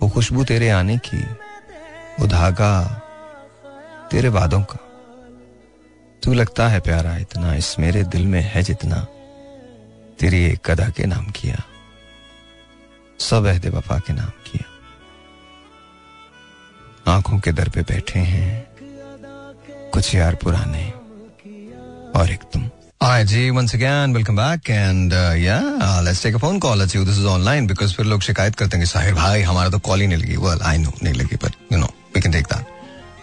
वो 0.02 0.10
खुशबू 0.10 0.44
तेरे 0.44 0.70
आने 0.70 0.98
की, 0.98 1.24
वो 2.20 2.28
धागा 2.28 2.84
तेरे 4.12 4.30
वादों 4.30 4.62
का। 4.62 4.78
तू 6.24 6.34
लगता 6.34 6.68
है 6.68 6.80
प्यारा, 6.80 7.18
इतना 7.18 7.56
इस 7.56 7.80
मेरे 7.80 8.04
दिल 8.04 8.28
में 8.28 8.42
है 8.42 8.64
जितना। 8.64 9.08
तेरी 10.20 10.44
एक 10.44 10.60
कदा 10.66 10.88
के 10.90 11.06
नाम 11.06 11.26
किया। 11.32 11.58
सब 13.20 13.46
अहद 13.46 13.66
वफा 13.76 13.98
के 14.00 14.14
नाम 14.14 14.30
किया। 14.46 14.66
आँखों 17.08 17.40
के 17.40 17.52
दर 17.52 17.70
पे 17.70 17.82
बैठे 17.82 18.20
हैं। 18.22 18.68
कुछ 19.94 20.14
यार 20.16 20.36
पुराने 20.36 20.86
और 22.16 22.32
एक 22.32 22.44
तुम। 22.54 22.70
आए 23.02 23.24
जी 23.26 23.50
once 23.50 23.76
again 23.76 24.14
welcome 24.16 24.36
back 24.36 24.70
and 24.70 25.14
yeah 25.42 25.60
let's 26.02 26.24
take 26.24 26.36
a 26.36 26.38
phone 26.38 26.60
call 26.60 26.82
अच्छी 26.82 27.00
दिस 27.00 27.18
इज़ 27.18 27.26
ऑनलाइन 27.28 27.68
बिकॉज़ 27.68 27.94
फिर 27.94 28.06
लोग 28.06 28.22
शिकायत 28.22 28.56
करते 28.56 28.78
हैं 28.78 28.86
साहिर 28.86 29.14
भाई, 29.14 29.42
हमारा 29.42 29.70
तो 29.70 29.80
कॉल 29.80 30.02
ही 30.02 30.08
नहीं 30.08 30.18
लगी। 30.18 30.36
वेल 30.38 30.62
आई 30.62 30.78
नो 30.78 30.92
नहीं 31.04 31.14
लगी 31.14 31.36
but 31.44 31.54
you 31.72 31.78
know 31.78 31.88
we 32.16 32.22
can 32.22 32.32
take 32.32 32.46
that 32.54 32.77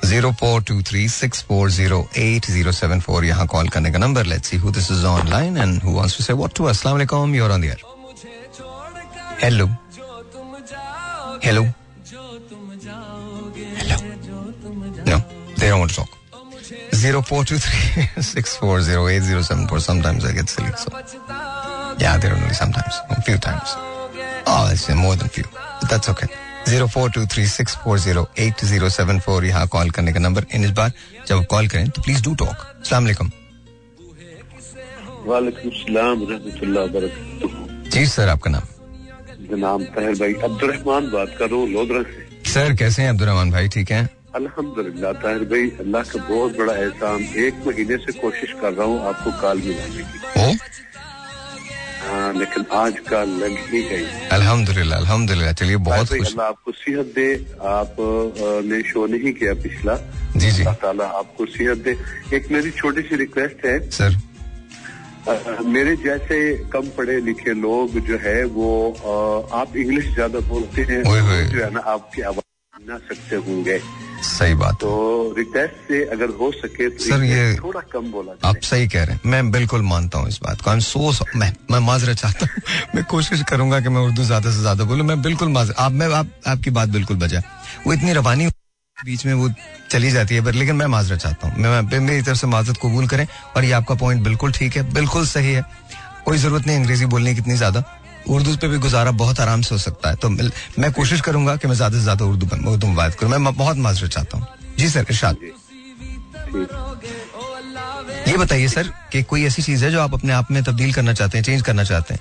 zero 0.05 0.31
four 0.41 0.63
two 0.69 0.81
three 0.91 1.09
six 1.09 1.43
four 1.49 1.71
zero 1.71 2.07
eight 2.19 2.47
zero 2.51 2.73
seven 2.73 3.01
four 3.01 3.25
यहाँ 3.25 3.47
कॉल 3.55 3.69
करने 3.77 3.91
का 3.93 3.99
number 3.99 4.27
let's 4.27 4.49
see 4.51 4.57
who 4.65 4.71
this 4.79 4.91
is 4.91 5.05
online 5.07 5.57
and 5.59 5.83
who 5.83 5.93
wants 5.97 6.17
to 6.17 6.25
say 6.25 6.33
what 6.33 6.55
to 6.57 6.65
अस्सलाम 6.73 6.95
वालेकुम 6.95 7.35
you 7.35 7.45
are 7.45 7.51
on 7.51 7.61
the 7.61 7.65
air 7.65 7.85
hello 9.45 9.67
hello 11.45 11.45
hello 11.45 11.63
no 15.09 15.19
they 15.19 15.69
don't 15.69 15.79
want 15.79 15.91
to 15.91 15.97
talk 15.97 16.09
0423640807 16.95 19.81
sometimes 19.81 20.25
I 20.25 20.33
get 20.33 20.49
silly, 20.49 20.71
so. 20.77 20.89
Yeah 21.99 22.17
there 22.19 22.33
are 22.33 22.37
only 22.37 22.55
sometimes. 22.55 23.01
A 23.11 23.21
few 23.21 23.37
times. 23.39 23.77
Oh 24.47 24.69
it's 24.73 24.89
more 24.91 25.17
than 25.17 25.29
few, 25.29 25.45
but 25.81 25.91
that's 25.91 26.09
okay. 26.09 26.29
0423640807 26.69 29.45
यहाँ 29.45 29.67
call 29.69 29.91
करने 29.97 30.13
का 30.13 30.21
number 30.21 30.45
in 30.55 30.65
इस 30.65 30.71
बार 30.79 30.93
जब 31.29 31.45
call 31.51 31.69
करें 31.69 31.89
तो 31.89 32.03
please 32.03 32.23
do 32.25 32.35
talk 32.43 32.57
अस्सलाम 32.81 33.03
वालेकुम 33.05 33.31
वालेकुम 35.27 35.71
सलाम 35.81 36.19
रहमतुल्लाह 36.31 36.85
जी 37.91 38.07
सर 38.07 38.29
आपका 38.29 38.51
नाम? 38.51 38.63
जनाब 39.51 39.83
तहर 39.95 40.15
भाई 40.19 40.33
अब्दुलरहमान 40.45 41.11
बात 41.11 41.35
कर 41.39 41.49
रहा 41.49 41.57
हूँ 41.59 41.69
लोधरा 41.71 42.03
से। 42.03 42.51
सर 42.53 42.75
कैसे 42.77 43.03
हैं 43.03 43.11
अब्दुलरहमान 43.11 43.51
भाई? 43.51 43.69
ठीक 43.69 43.91
हैं? 43.93 44.09
अल्हम्दुलिल्लाह 44.35 45.13
ताहिर 45.23 45.45
भाई 45.51 45.71
अल्लाह 45.81 46.03
का 46.03 46.19
बहुत 46.29 46.57
बड़ा 46.59 46.75
एहसान। 46.75 47.23
एक 47.45 47.55
महीने 47.67 47.97
से 48.05 48.13
कोशिश 48.21 48.53
कर 48.61 48.73
रहा 48.73 48.87
हूँ 48.87 49.07
आपको 49.09 49.31
कॉल 49.41 49.59
मिलाने 49.67 50.03
की। 50.03 50.19
हाँ 52.05 52.33
लेकिन 52.35 52.65
आज 52.73 52.99
का 53.09 53.23
लग 53.25 53.57
ही 53.69 53.83
गई। 53.89 54.05
अल्हम्दुलिल्लाह 54.37 54.99
अल्हम्दुलिल्लाह 54.99 55.53
चलिए 55.61 55.77
बहुत 55.89 56.09
खुश। 56.09 56.27
अल्लाह 56.29 56.47
आपको 56.47 56.73
सेहत 56.73 57.07
दे। 57.17 57.29
आप 57.75 57.97
ने 58.71 58.83
शो 58.91 59.07
नहीं 59.15 59.33
किया 59.41 59.55
पिछला। 59.65 59.95
जी 60.37 60.51
जी। 60.51 60.63
अल्लाह 60.63 60.75
ताला 60.85 61.07
आपको 61.23 61.47
सेहत 61.57 61.79
दे। 61.89 61.97
एक 62.37 62.51
मेरी 62.53 62.71
छोटी 62.81 63.03
सी 63.09 63.17
रिक्वेस्ट 63.25 63.65
है। 63.67 63.79
सर। 63.91 64.17
अ, 65.29 65.63
मेरे 65.75 65.97
जैसे 66.05 66.39
कम 66.73 66.89
पढ़े 66.97 67.21
लिखे 67.27 67.53
लोग 67.61 67.99
जो 68.07 68.19
है 68.25 68.39
वो 68.57 68.71
अ, 68.93 69.57
आप 69.61 69.77
इंग्लिश 69.77 70.13
ज़्यादा 70.15 70.41
बोलते 70.49 70.83
हैं 70.91 71.03
जो 71.05 71.65
है 71.65 71.71
ना 71.75 71.81
आपकी 71.95 72.23
आवाज़ 72.31 72.89
ना 72.89 72.99
सकते 73.09 73.37
होंगे। 73.49 73.79
सही 74.25 74.55
बात 74.55 74.75
तो 74.81 75.35
रिक्वेस्ट 75.39 75.89
से 75.89 76.05
अगर 76.05 76.31
हो 76.41 76.51
सके 76.53 76.89
तो 76.91 77.05
सर, 77.05 77.23
ये- 77.25 77.59
थोड़ा 77.65 77.81
कम 77.93 78.11
बोला 78.13 78.33
आप 78.49 78.57
सही 78.63 78.89
कह 78.89 79.05
रहे 79.05 79.15
हैं। 79.15 79.31
मैं 79.31 79.51
बिल्कुल 79.51 79.83
मानता 79.83 80.19
हूँ 80.19 80.29
इस 80.29 80.39
बात 80.43 80.61
को। 80.61 80.71
आई 80.71 80.77
एम 80.77 80.81
सो 80.81 81.13
मैं 81.37 81.53
मैं 81.71 81.79
माजरत 81.79 82.17
चाहता 82.17 82.47
हूँ। 82.47 82.63
मैं 82.95 83.05
कोशिश 83.05 83.43
करूँगा 83.49 83.81
कि 83.81 83.89
मैं 83.89 84.01
उर्दू 84.01 84.23
ज़्यादा 84.25 84.51
से 84.51 84.61
ज़्यादा 84.61 84.85
बोलूँ। 84.85 85.07
मैं 85.07 85.21
बिल्कुल 85.23 85.49
माजर। 85.49 85.75
आप 85.79 85.93
मैं 85.93 86.13
आप, 86.15 86.31
आपकी 86.47 86.71
बात 86.71 86.89
बिल्कुल 86.89 87.17
बजा 87.17 87.43
वो 87.87 87.93
इतनी 87.93 88.13
रवानी 88.13 88.47
बीच 88.97 89.25
में 89.27 89.33
वो 89.35 89.49
चली 89.91 90.11
जाती 90.11 90.35
है 90.35 90.45
पर 90.45 90.53
लेकिन 90.53 90.77
मैं 90.77 90.87
माजरा 90.87 91.17
चाहता 91.17 91.49
हूँ। 91.49 91.59
मैं 91.59 92.01
मेरी 92.01 92.23
तरफ़ 92.23 92.39
से 92.39 92.47
माजरत 92.47 92.77
कबूल 92.83 93.07
करें 93.09 93.27
और 93.57 93.65
ये 93.65 93.73
आपका 93.73 93.95
पॉइंट 93.95 94.23
बिल्कुल 94.23 94.53
ठीक 94.53 94.77
है 94.77 94.93
बिल्कुल 94.93 95.27
सही 95.27 95.53
है। 95.53 95.65
कोई 96.25 96.39
ज़रूरत 96.39 96.67
नहीं 96.67 96.77
अंग्रेज़ी 96.77 97.07
बोलने 97.07 97.35
की 97.35 97.41
इतनी 97.41 97.55
ज़्यादा। 97.55 97.83
उर्दू 98.29 98.57
पे 98.57 98.69
भी 98.69 98.79
गुजारा 98.79 99.11
बहुत 99.11 99.41
आराम 99.41 99.61
से 99.63 99.75
हो 99.75 99.79
सकता 99.79 100.09
है। 100.09 100.17
तो 100.17 100.29
मैं, 100.29 100.93
कोशिश 100.93 101.21
करूँगा 101.21 101.57
कि 101.57 101.69
मैं 101.69 101.75
ज़्यादा 101.75 101.97
से 101.97 102.03
ज़्यादा 102.03 102.25
उर्दू 102.25 102.47
में- 102.47 102.67
उर्दू 102.67 102.87
में 102.87 102.97
बात 102.97 103.15
करूँ। 103.15 103.31
मैं 103.31 103.55
बहुत 103.55 103.77
माजरत 103.77 104.11
चाहता 104.11 104.39
हूँ। 104.39 104.47
जी 104.79 104.89
सर 104.89 105.07
इरशाद। 105.11 105.37
ये 108.29 108.37
बताइए 108.37 108.69
सर 108.69 108.83
कि 109.13 109.23
कोई 109.23 109.45
ऐसी 109.45 109.63
चीज़ 109.63 109.85
है 109.85 109.91
जो 109.91 110.01
आप 110.01 110.15
अपने 110.15 110.33
आप 110.33 110.51
में 110.51 110.63
तब्दील 110.63 110.93
करना 110.93 111.13
चाहते 111.13 111.39
हैं 111.39 111.45
चेंज 111.45 111.63
करना 111.63 111.85
चाहते 111.85 112.15
हैं? 112.15 112.21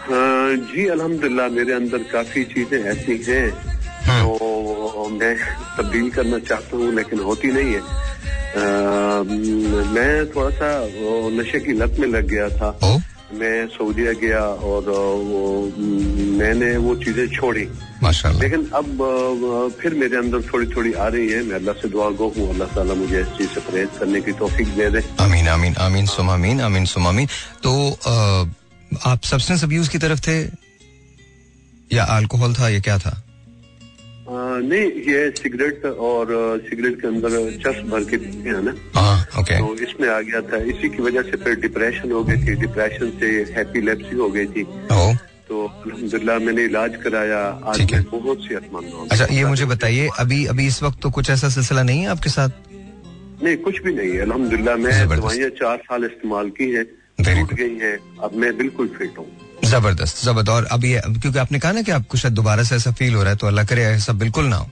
हाँ, 0.00 0.56
जी 0.56 0.86
अल्हम्दुलिल्लाह 0.86 1.48
मेरे 1.48 1.72
अंदर 1.72 1.98
काफ़ी 1.98 2.44
चीज़ें 2.44 2.84
ऐसी 2.84 3.32
हैं 3.32 3.74
जो 4.08 5.08
मैं 5.20 5.36
तब्दील 5.78 6.10
करना 6.10 6.38
चाहता 6.38 6.76
हूँ 6.76 6.94
लेकिन 6.94 7.18
होती 7.18 7.48
नहीं 7.48 7.72
है। 7.74 7.80
आ, 7.80 8.62
मैं 9.92 10.26
थोड़ा 10.26 10.50
सा 10.50 10.88
नशे 11.42 11.60
की 11.60 11.72
लत 11.72 11.96
में 11.98 12.08
लग 12.08 12.26
गया 12.26 12.48
था। 12.48 12.78
ओ। 12.82 12.98
मैं 13.34 13.66
सऊदीया 13.68 14.12
गया 14.12 14.40
और 14.40 14.82
वो 15.30 15.72
मैंने 16.38 16.76
वो 16.76 16.94
चीज़ें 16.96 17.28
छोड़ी। 17.28 17.68
माशाल्लाह। 18.02 18.42
लेकिन 18.42 18.70
अब 18.74 19.76
फिर 19.80 19.94
मेरे 19.94 20.16
अंदर 20.16 20.42
थोड़ी 20.42 20.66
थोड़ी 20.66 20.92
आ 20.92 21.08
रही 21.08 21.28
है। 21.28 21.42
मैं 21.42 21.54
अल्लाह 21.54 21.74
से 21.74 21.88
दुआ 21.88 22.10
गो 22.10 22.28
हूँ। 22.36 22.50
अल्लाह 22.50 22.68
ताला 22.68 22.94
मुझे 22.94 23.20
इस 23.20 23.26
चीज़ 23.26 23.48
से 23.48 23.60
परहेज 23.60 23.88
करने 23.98 24.20
की 24.20 24.32
तोफीक 24.32 24.68
दे 24.68 24.90
दे। 24.90 25.02
आमीन 25.20 25.48
आमीन 25.48 25.74
आमीन 25.76 26.06
सुम 26.06 26.30
आमीन 26.30 26.60
आमीन 26.60 26.84
सुम 26.84 27.06
आमीन। 27.06 27.26
तो 27.62 27.98
आ, 28.06 28.44
आप 29.12 29.22
सब्सटेंस 29.24 29.64
अब्यूज 29.64 29.88
की 29.88 29.98
तरफ़ 29.98 30.20
थे? 30.20 30.64
या 31.92 32.04
अल्कोहल 32.04 32.54
था 32.54 32.68
या 32.68 32.80
क्या 32.80 32.98
था? 32.98 33.23
नहीं 34.28 34.84
ये 35.12 35.30
सिगरेट 35.38 35.84
और 35.84 36.28
सिगरेट 36.68 37.00
के 37.00 37.06
अंदर 37.08 37.30
चस 37.64 37.80
भर 37.90 38.04
के 38.10 38.16
पीते 38.16 38.48
हैं 38.48 38.62
ना। 38.62 38.74
हाँ 38.94 39.16
ओके 39.40 39.58
तो 39.58 39.74
इसमें 39.84 40.08
आ 40.08 40.20
गया 40.20 40.40
था। 40.48 40.56
इसी 40.72 40.88
की 40.88 41.02
वजह 41.02 41.22
से 41.22 41.36
फिर 41.44 41.54
डिप्रेशन 41.60 42.12
हो 42.12 42.22
गई 42.24 42.36
थी। 42.46 42.54
डिप्रेशन 42.60 43.10
से 43.20 43.28
हैप्पी 43.56 43.80
लेप्सी 43.80 44.16
हो 44.16 44.28
गई 44.30 44.46
थी। 44.46 44.64
तो 45.48 45.66
अल्हम्दुलिल्लाह 45.66 46.38
मैंने 46.40 46.64
इलाज 46.64 46.96
कराया। 47.04 47.40
आज 47.68 47.92
मैं 47.92 48.02
बहुत 48.10 48.38
सेहतमंद 48.44 48.92
हूँ। 48.94 49.08
अच्छा 49.08 49.26
ये 49.30 49.44
मुझे 49.44 49.64
बताइए 49.76 50.08
अभी 50.18 50.44
अभी 50.56 50.66
इस 50.66 50.82
वक्त 50.82 51.00
तो 51.02 51.10
कुछ 51.10 51.30
ऐसा 51.30 51.48
सिलसिला 51.48 51.82
नहीं 51.82 52.00
है 52.00 52.08
आपके 52.08 52.30
साथ? 52.30 52.50
नहीं 53.42 53.56
कुछ 53.58 53.82
भी 53.82 53.94
नहीं 53.94 54.10
है। 54.10 54.20
अल्हम्दुलिल्लाह 54.22 54.76
मैं 54.76 55.08
दवाइयाँ 55.08 55.50
चार 55.60 55.78
साल 55.84 56.04
इस्तेमाल 56.04 56.50
की 56.58 56.70
है। 56.70 56.84
टूट 57.20 57.52
गई 57.54 57.74
हैं। 57.78 57.96
अब 58.22 58.34
मैं 58.34 58.56
बिल्कुल 58.56 58.88
फिट 58.98 59.18
हूँ। 59.18 59.26
ज़बरदस्त 59.64 60.24
ज़बरदस्त। 60.24 60.48
और 60.48 60.64
अब 60.64 60.84
ये- 60.84 61.20
क्योंकि 61.20 61.38
आपने 61.38 61.58
कहा 61.58 61.72
ना 61.72 61.82
कि 61.82 61.92
आपको 61.92 62.18
शायद 62.18 62.34
दोबारा 62.34 62.62
से 62.62 62.76
ऐसा 62.76 62.90
फील 62.90 63.14
हो 63.14 63.22
रहा 63.22 63.30
है 63.30 63.36
तो 63.36 63.46
अल्लाह 63.46 63.64
करे 63.64 63.84
ऐसा 63.84 64.12
बिल्कुल 64.12 64.44
ना 64.44 64.56
हो। 64.56 64.70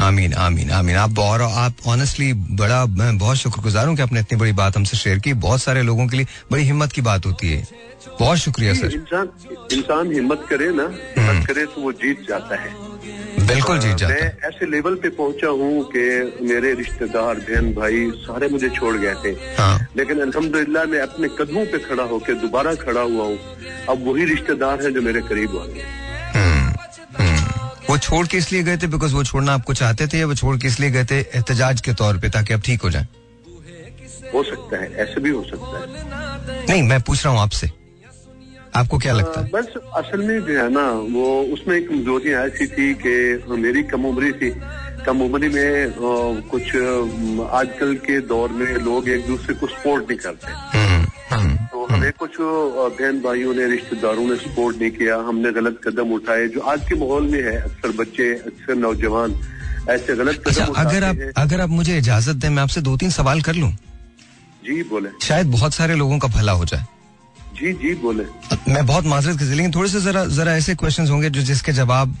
आमीन। 0.00 0.34
आमीन 0.34 0.70
आमीन 0.70 0.96
आप 0.96 1.18
और 1.18 1.42
आप 1.42 1.74
ऑनेस्टली 1.86 2.32
बड़ा 2.32 2.86
मैं 2.86 3.18
बहुत 3.18 3.36
शुक्रगुजार 3.36 3.86
हूँ 3.86 3.96
कि 3.96 4.02
आपने 4.02 4.20
इतनी 4.20 4.38
बड़ी 4.38 4.52
बात 4.52 4.76
हमसे 4.76 4.96
शेयर 4.96 5.18
की। 5.18 5.32
बहुत 5.32 5.62
सारे 5.62 5.82
लोगों 5.82 6.06
के 6.06 6.16
लिए 6.16 6.26
बड़ी 6.52 6.62
हिम्मत 6.62 6.92
की 6.92 7.02
बात 7.02 7.26
होती 7.26 7.50
है। 7.50 7.66
बहुत 8.20 8.38
शुक्रिया 8.38 8.74
सर 8.74 8.92
इंसान 8.92 9.28
इंसान 9.72 10.12
हिम्मत 10.12 10.46
करे 10.50 10.72
ना 10.72 10.90
हिम्मत 11.18 11.46
करे 11.46 11.66
तो 11.66 11.80
वो 11.80 11.92
जीत 11.92 12.26
जाता 12.28 12.56
है। 12.56 12.91
बिल्कुल 13.40 13.78
जीत 13.78 13.96
जाता 13.96 14.14
मैं 14.14 14.48
ऐसे 14.48 14.66
लेवल 14.66 14.94
पे 14.94 15.08
पहुँचा 15.08 15.48
हूँ 15.48 15.84
कि 15.84 16.02
मेरे 16.44 16.74
रिश्तेदार 16.74 17.34
बहन 17.34 17.72
भाई 17.74 18.10
सारे 18.16 18.48
मुझे 18.48 18.68
छोड़ 18.68 18.96
गए 18.96 19.14
थे। 19.24 19.30
हाँ। 19.58 19.88
लेकिन 19.96 20.20
अल्हम्दुलिल्लाह 20.20 20.84
मैं 20.84 21.00
अपने 21.00 21.28
कदमों 21.28 21.64
पे 21.66 21.78
खड़ा 21.78 22.02
होकर 22.02 22.34
दोबारा 22.34 22.74
खड़ा 22.74 23.00
हुआ 23.00 23.24
हूँ। 23.24 23.38
अब 23.88 24.06
वही 24.06 24.24
रिश्तेदार 24.24 24.82
हैं 24.82 24.92
जो 24.94 25.02
मेरे 25.02 25.20
करीब 25.20 25.56
आ 25.56 25.66
गए। 25.66 25.82
हम्म, 26.34 26.72
हम्म। 27.18 27.60
वो 27.90 27.98
छोड़ 27.98 28.26
के 28.26 28.38
इसलिए 28.38 28.62
गए 28.62 28.76
थे? 28.76 28.86
बिकॉज़ 28.86 29.14
वो 29.14 29.24
छोड़ना 29.24 29.54
आपको 29.54 29.74
चाहते 29.74 30.06
थे 30.06 30.18
या 30.18 30.26
वो 30.26 30.34
छोड़ 30.34 30.56
के 30.56 30.68
इसलिए 30.68 30.90
गए 30.90 31.04
थे 31.04 31.20
एहतजाज 31.20 31.80
के 31.80 31.92
तौर 31.94 32.18
पे 32.18 32.28
ताकि 32.28 32.54
आप 32.54 32.62
ठीक 32.64 32.82
हो 32.82 32.90
जाए? 32.90 33.06
हो 34.34 34.42
सकता 34.42 34.76
है 34.76 34.92
ऐसे 34.94 35.20
भी 35.20 35.30
हो 35.30 35.42
सकता 35.42 35.78
है। 35.78 36.66
नहीं 36.68 36.82
मैं 36.82 37.00
पूछ 37.00 37.24
रहा 37.24 37.34
हूँ 37.34 37.40
आपसे। 37.42 37.81
आपको 38.74 38.98
क्या 38.98 39.12
लगता 39.12 39.40
है? 39.40 39.50
बस 39.50 39.74
असल 39.96 40.20
में 40.26 40.38
जो 40.40 40.58
है 40.58 40.68
ना 40.72 40.84
वो 41.14 41.26
उसमें 41.54 41.82
कमजोरियाँ 41.86 42.44
ऐसी 42.46 42.66
थी 42.66 42.94
कि 43.02 43.14
मेरी 43.62 43.82
कम 43.82 44.04
उम्री 44.06 44.32
थी। 44.32 44.50
कम 45.06 45.20
उम्री 45.22 45.48
में 45.48 45.92
कुछ 46.52 46.76
आजकल 47.52 47.94
के 48.06 48.20
दौर 48.26 48.48
में 48.50 48.74
लोग 48.84 49.08
एक 49.08 49.26
दूसरे 49.26 49.54
को 49.54 49.66
सपोर्ट 49.66 50.08
नहीं 50.10 50.18
करते। 50.18 50.52
हम्म, 50.76 51.06
हम्म, 51.30 51.56
तो 51.72 51.86
हमें 51.86 52.12
कुछ 52.12 52.36
बहन 52.40 53.20
भाइयों 53.22 53.54
ने 53.54 53.66
रिश्तेदारों 53.66 54.26
ने 54.26 54.36
सपोर्ट 54.36 54.76
नहीं 54.76 54.90
किया। 54.90 55.16
हमने 55.28 55.52
गलत 55.52 55.80
कदम 55.86 56.12
उठाए 56.12 56.46
जो 56.48 56.60
आज 56.72 56.88
के 56.88 56.94
माहौल 56.94 57.28
में 57.28 57.42
है 57.42 57.56
अक्सर 57.60 57.96
बच्चे 57.96 58.32
अक्सर 58.46 58.74
नौजवान 58.74 59.34
ऐसे 59.90 60.16
गलत 60.16 60.42
अच्छा 60.46 60.64
कदम 60.64 60.74
अगर 60.80 61.04
आप 61.04 61.32
अगर 61.36 61.60
आप 61.60 61.68
मुझे 61.70 61.98
इजाज़त 61.98 62.36
दें 62.36 62.48
मैं 62.48 62.62
आपसे 62.62 62.80
दो 62.80 62.96
तीन 62.96 63.10
सवाल 63.10 63.40
कर 63.42 63.54
लूँ? 63.54 63.72
जी 64.64 64.82
बोले। 64.82 65.08
शायद 65.22 65.50
बहुत 65.50 65.74
सारे 65.74 65.94
लोगों 65.94 66.18
का 66.18 66.28
भला 66.28 66.52
हो 66.52 66.64
जाए। 66.64 66.84
जी 67.56 67.72
जी 67.72 67.94
बोले। 67.94 68.24
मैं 68.72 68.84
बहुत 68.86 69.04
माजरत 69.04 69.38
कर 69.38 69.44
लेकिन 69.44 69.72
थोड़े 69.74 69.88
से 69.90 70.00
जरा 70.00 70.24
जरा 70.34 70.52
ऐसे 70.56 70.74
क्वेश्चंस 70.74 71.10
होंगे 71.10 71.30
जो 71.30 71.42
जिसके 71.42 71.72
जवाब 71.72 72.16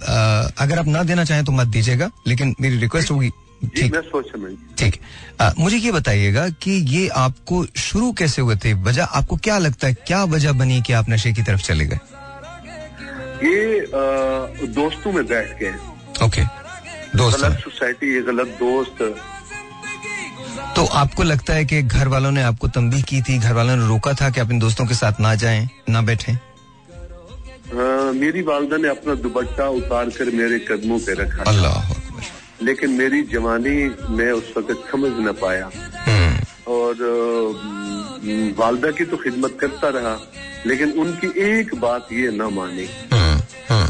अगर 0.58 0.78
आप 0.78 0.86
ना 0.86 1.02
देना 1.02 1.24
चाहें 1.24 1.44
तो 1.44 1.52
मत 1.52 1.66
दीजिएगा 1.66 2.10
लेकिन 2.26 2.54
मेरी 2.60 2.76
रिक्वेस्ट 2.76 3.10
होगी। 3.10 3.30
ठीक। 3.76 3.92
मैं 3.92 4.00
सोच 4.02 4.26
समझ 4.26 4.52
ठीक। 4.78 4.98
मुझे 5.58 5.76
ये 5.76 5.92
बताइएगा 5.92 6.48
कि 6.62 6.70
ये 6.96 7.08
आपको 7.08 7.64
शुरू 7.76 8.12
कैसे 8.12 8.42
हुए 8.42 8.56
थे? 8.56 8.72
वजह 8.82 9.04
आपको 9.04 9.36
क्या 9.36 9.58
लगता 9.58 9.86
है 9.86 9.94
क्या 10.06 10.22
वजह 10.24 10.52
बनी 10.52 10.80
कि 10.82 10.92
आप 10.92 11.10
नशे 11.10 11.32
की 11.32 11.42
तरफ़ 11.42 11.62
चले 11.62 11.86
गए? 11.86 11.98
ये 13.44 13.80
अ, 13.80 13.90
दोस्तों 14.74 15.12
में 15.12 15.26
बैठ 15.26 15.58
के। 15.58 15.70
ओके। 16.24 16.42
दोस्त। 17.16 17.40
गलत 17.40 17.58
सोसाइटी 17.58 18.20
गलत 18.22 18.48
दोस्त 18.60 19.02
तो 20.82 20.86
आपको 20.98 21.22
लगता 21.22 21.54
है 21.54 21.64
कि 21.64 21.80
घर 21.84 22.08
वालों 22.08 22.30
ने 22.32 22.42
आपको 22.42 22.68
तंबीह 22.74 23.02
की 23.08 23.20
थी? 23.22 23.38
घर 23.38 23.52
वालों 23.54 23.74
ने 23.76 23.86
रोका 23.86 24.12
था 24.20 24.30
कि 24.30 24.40
अपने 24.40 24.58
दोस्तों 24.58 24.86
के 24.86 24.94
साथ 24.94 25.20
ना 25.20 25.34
जाएँ 25.38 25.68
ना 25.88 26.00
बैठें? 26.02 26.34
हाँ, 27.70 28.12
मेरी 28.12 28.42
वालदा 28.42 28.76
ने 28.76 28.88
अपना 28.88 29.14
दुपट्टा 29.22 29.68
उतार 29.78 30.10
कर 30.18 30.30
मेरे 30.34 30.58
कदमों 30.66 30.98
पे 31.06 31.14
रखा 31.22 31.42
अल्लाह 31.50 31.76
लेकिन 32.62 32.90
मेरी 32.98 33.22
जवानी 33.30 33.76
मैं 34.10 34.30
उस 34.32 34.52
वक्त 34.56 34.90
समझ 34.90 35.12
न 35.22 35.32
पाया। 35.38 35.70
हम्म, 36.08 36.34
और 36.74 36.92
वालदा 38.58 38.90
की 38.90 39.04
तो 39.04 39.16
खिदमत 39.22 39.56
करता 39.60 39.88
रहा 40.00 40.18
लेकिन 40.66 40.98
उनकी 40.98 41.32
एक 41.46 41.74
बात 41.80 42.12
ये 42.12 42.30
न 42.32 42.50
मानी। 42.58 42.88
हम्म, 43.14 43.38
हम्म। 43.70 43.88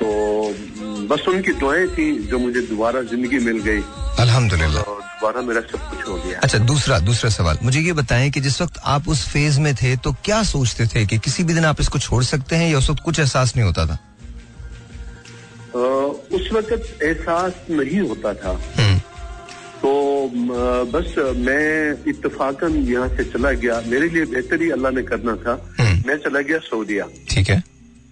तो 0.00 1.06
बस 1.06 1.28
उनकी 1.28 1.52
दुआएँ 1.60 1.86
थी 1.88 2.12
जो 2.26 2.38
मुझे 2.38 2.60
दोबारा 2.66 3.02
ज़िंदगी 3.12 3.38
मिल 3.46 3.58
गई। 3.68 3.82
अल्हम्दुलिल्लाह। 4.20 4.82
और 4.82 5.00
दोबारा 5.22 5.42
मेरा 5.42 5.60
सब 5.60 5.82
कुछ 5.90 6.08
हो 6.08 6.14
गया। 6.16 6.38
अच्छा 6.42 6.58
दूसरा 6.58 6.98
दूसरा 6.98 7.30
सवाल। 7.30 7.58
मुझे 7.62 7.80
ये 7.80 7.92
बताएँ 7.92 8.30
कि 8.30 8.40
जिस 8.40 8.60
वक्त 8.62 8.78
आप 8.84 9.08
उस 9.08 9.20
फ़ेज़ 9.28 9.60
में 9.60 9.74
थे 9.74 9.96
तो 9.96 10.12
क्या 10.24 10.42
सोचते 10.42 10.86
थे 10.86 11.06
कि 11.06 11.18
किसी 11.18 11.44
भी 11.44 11.54
दिन 11.54 11.64
आप 11.64 11.80
इसको 11.80 11.98
छोड़ 11.98 12.22
सकते 12.24 12.56
हैं 12.56 12.70
या 12.72 12.78
उस 12.78 12.90
वक्त 12.90 13.02
कुछ 13.02 13.18
एहसास 13.18 13.52
नहीं 13.56 13.66
होता 13.66 13.86
था? 13.86 13.98
उस 16.32 16.50
वक्त 16.52 16.98
एहसास 17.02 17.52
नहीं 17.70 18.00
होता 18.00 18.34
था। 18.34 18.50
हम्म, 18.78 18.98
तो 19.82 19.92
बस 20.90 21.14
मैं 21.38 21.94
इत्तेफाकन 22.08 22.74
यहाँ 22.76 23.08
से 23.08 23.24
चला 23.24 23.52
गया। 23.52 23.80
मेरे 23.86 24.08
लिए 24.08 24.24
बेहतरी 24.24 24.70
अल्लाह 24.70 24.92
ने 24.92 25.02
करना 25.02 25.36
था। 25.36 25.54
हम्म। 25.80 26.02
मैं 26.06 26.16
चला 26.18 26.40
गया 26.40 26.58
सऊदिया। 26.58 27.06
ठीक 27.30 27.48
है। 27.48 27.60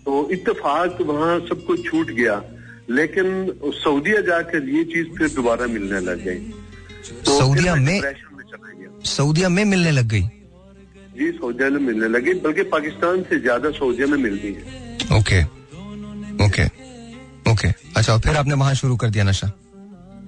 तो 0.06 0.30
इतफाक 0.30 0.98
वहाँ 1.00 1.38
सब 1.40 1.64
कुछ 1.66 1.84
छूट 1.90 2.11
गया। 2.11 2.42
लेकिन 2.90 3.26
सऊदिया 3.84 4.20
जाकर 4.20 4.68
ये 4.68 4.84
चीज़ 4.84 5.06
फिर 5.18 5.28
दोबारा 5.28 5.66
मिलने 5.66 6.00
लग 6.00 6.24
गई। 6.24 6.40
सऊदिया 7.05 7.74
में- 7.74 8.05
सऊदिया 9.07 9.48
में 9.48 9.64
मिलने 9.64 9.90
लग 9.90 10.09
गई? 10.09 10.22
जी 11.18 11.30
सऊदिया 11.32 11.68
में 11.70 11.80
मिलने 11.80 12.09
लगी 12.09 12.34
बल्कि 12.34 12.62
पाकिस्तान 12.62 13.22
से 13.22 13.38
ज़्यादा 13.38 13.70
सऊदिया 13.70 14.07
में 14.07 14.18
मिलती 14.18 14.53
है। 14.53 14.62
Okay 15.18 15.42
okay 16.46 16.64
okay. 17.53 17.68
अच्छा 17.96 18.16
फिर 18.18 18.36
आपने 18.36 18.55
वहाँ 18.55 18.74
शुरू 18.74 18.96
कर 18.96 19.11
दिया 19.11 19.24
नशा? 19.24 19.53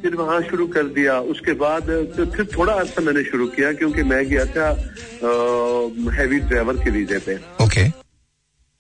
फिर 0.03 0.15
वहाँ 0.15 0.41
शुरू 0.43 0.67
कर 0.67 0.83
दिया। 0.83 1.19
उसके 1.21 1.53
बाद 1.53 1.83
तो 2.17 2.27
फिर 2.27 2.47
थोड़ा 2.59 2.73
अर्सा 2.73 3.03
मैंने 3.03 3.23
शुरू 3.25 3.47
किया 3.47 3.73
क्योंकि 3.73 4.03
मैं 4.03 4.29
गया 4.29 4.45
था 4.47 4.69
हैवी 6.13 6.39
ड्राइवर 6.39 6.77
के 6.77 6.91
वीजे 6.91 7.19
पे। 7.19 7.37
ओके। 7.65 7.89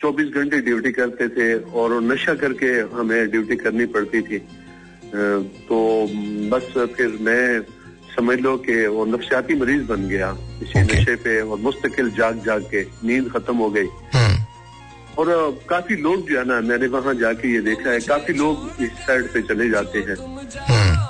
24 0.01 0.28
घंटे 0.34 0.59
ड्यूटी 0.59 0.93
करते 0.93 1.28
थे 1.28 1.55
और 1.55 2.03
नशा 2.03 2.34
करके 2.34 2.66
हमें 2.97 3.30
ड्यूटी 3.30 3.57
करनी 3.57 3.86
पड़ती 3.86 4.22
थी। 4.22 4.38
तो 5.68 6.07
बस 6.49 6.88
फिर 6.97 7.18
मैं 7.20 7.61
समझ 8.13 8.39
लो 8.41 8.57
कि 8.65 8.87
वो 8.89 9.05
नफसियाती 9.07 9.55
मरीज़ 9.61 9.83
बन 9.87 10.09
गया। 10.09 10.31
इसी 10.63 10.73
Okay. 10.73 10.85
नशे 10.93 11.15
पे 11.17 11.41
और 11.43 11.59
मुस्तकिल 11.61 12.11
जाग 12.17 12.43
जाग 12.47 12.63
के 12.71 12.83
नींद 13.05 13.31
खत्म 13.33 13.57
हो 13.57 13.69
गई। 13.71 13.89
हम्म, 14.15 14.37
और 15.19 15.29
काफ़ी 15.69 15.97
लोग 16.03 16.29
जो 16.29 16.39
है 16.39 16.45
ना 16.49 16.61
मैंने 16.63 16.87
वहाँ 16.89 17.15
जाके 17.15 17.53
ये 17.53 17.61
देखा 17.63 17.91
है 17.91 18.01
काफ़ी 18.03 18.35
लोग 18.35 18.83
इस 18.83 18.91
साइड 19.07 19.33
पे 19.33 19.43
चले 19.49 19.69
जाते 19.71 19.99
हैं। 20.09 20.17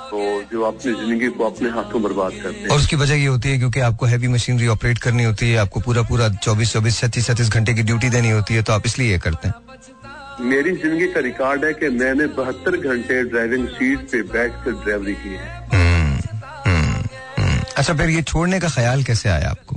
तो 0.09 0.19
जो 0.51 0.61
अपनी 0.63 0.93
ज़िंदगी 0.93 1.27
को 1.37 1.43
अपने 1.43 1.69
हाथों 1.69 2.01
बर्बाद 2.01 2.33
करते 2.43 2.59
हैं। 2.59 2.67
और 2.67 2.77
उसकी 2.77 2.95
वजह 2.95 3.15
ये 3.15 3.25
होती 3.27 3.49
है 3.49 3.57
क्योंकि 3.57 3.79
आपको 3.79 4.05
हैवी 4.05 4.27
मशीनरी 4.27 4.67
ऑपरेट 4.67 4.97
करनी 5.05 5.23
होती 5.23 5.49
है 5.51 5.57
आपको 5.57 5.79
पूरा 5.79 6.01
पूरा 6.09 6.29
चौबीस 6.43 6.73
चौबीस 6.73 6.99
छत्तीस 6.99 7.27
छत्तीस 7.27 7.49
घंटे 7.49 7.73
की 7.73 7.83
ड्यूटी 7.83 8.09
देनी 8.09 8.29
होती 8.29 8.53
है 8.53 8.63
तो 8.63 8.73
आप 8.73 8.85
इसलिए 8.85 9.11
ये 9.11 9.19
करते 9.19 9.47
हैं। 9.47 9.55
मेरी 10.41 10.71
ज़िंदगी 10.71 11.07
का 11.07 11.19
रिकॉर्ड 11.19 11.65
है 11.65 11.73
कि 11.73 11.89
मैंने 11.97 12.25
बहत्तर 12.37 12.77
घंटे 12.77 13.23
ड्राइविंग 13.23 13.67
सीट 13.69 13.99
पे 14.11 14.21
बैठ 14.31 14.51
कर 14.63 14.71
ड्राइवरी 14.83 15.13
की 15.13 15.29
है। 15.29 15.37
हम्म, 15.37 15.41
हम्म, 15.41 15.51
हम्म। 15.53 15.62
अच्छा 17.77 17.93
फिर 17.93 18.09
ये 18.09 18.21
छोड़ने 18.21 18.59
का 18.59 18.69
ख्याल 18.69 19.03
कैसे 19.03 19.29
आया 19.29 19.49
आपको? 19.49 19.75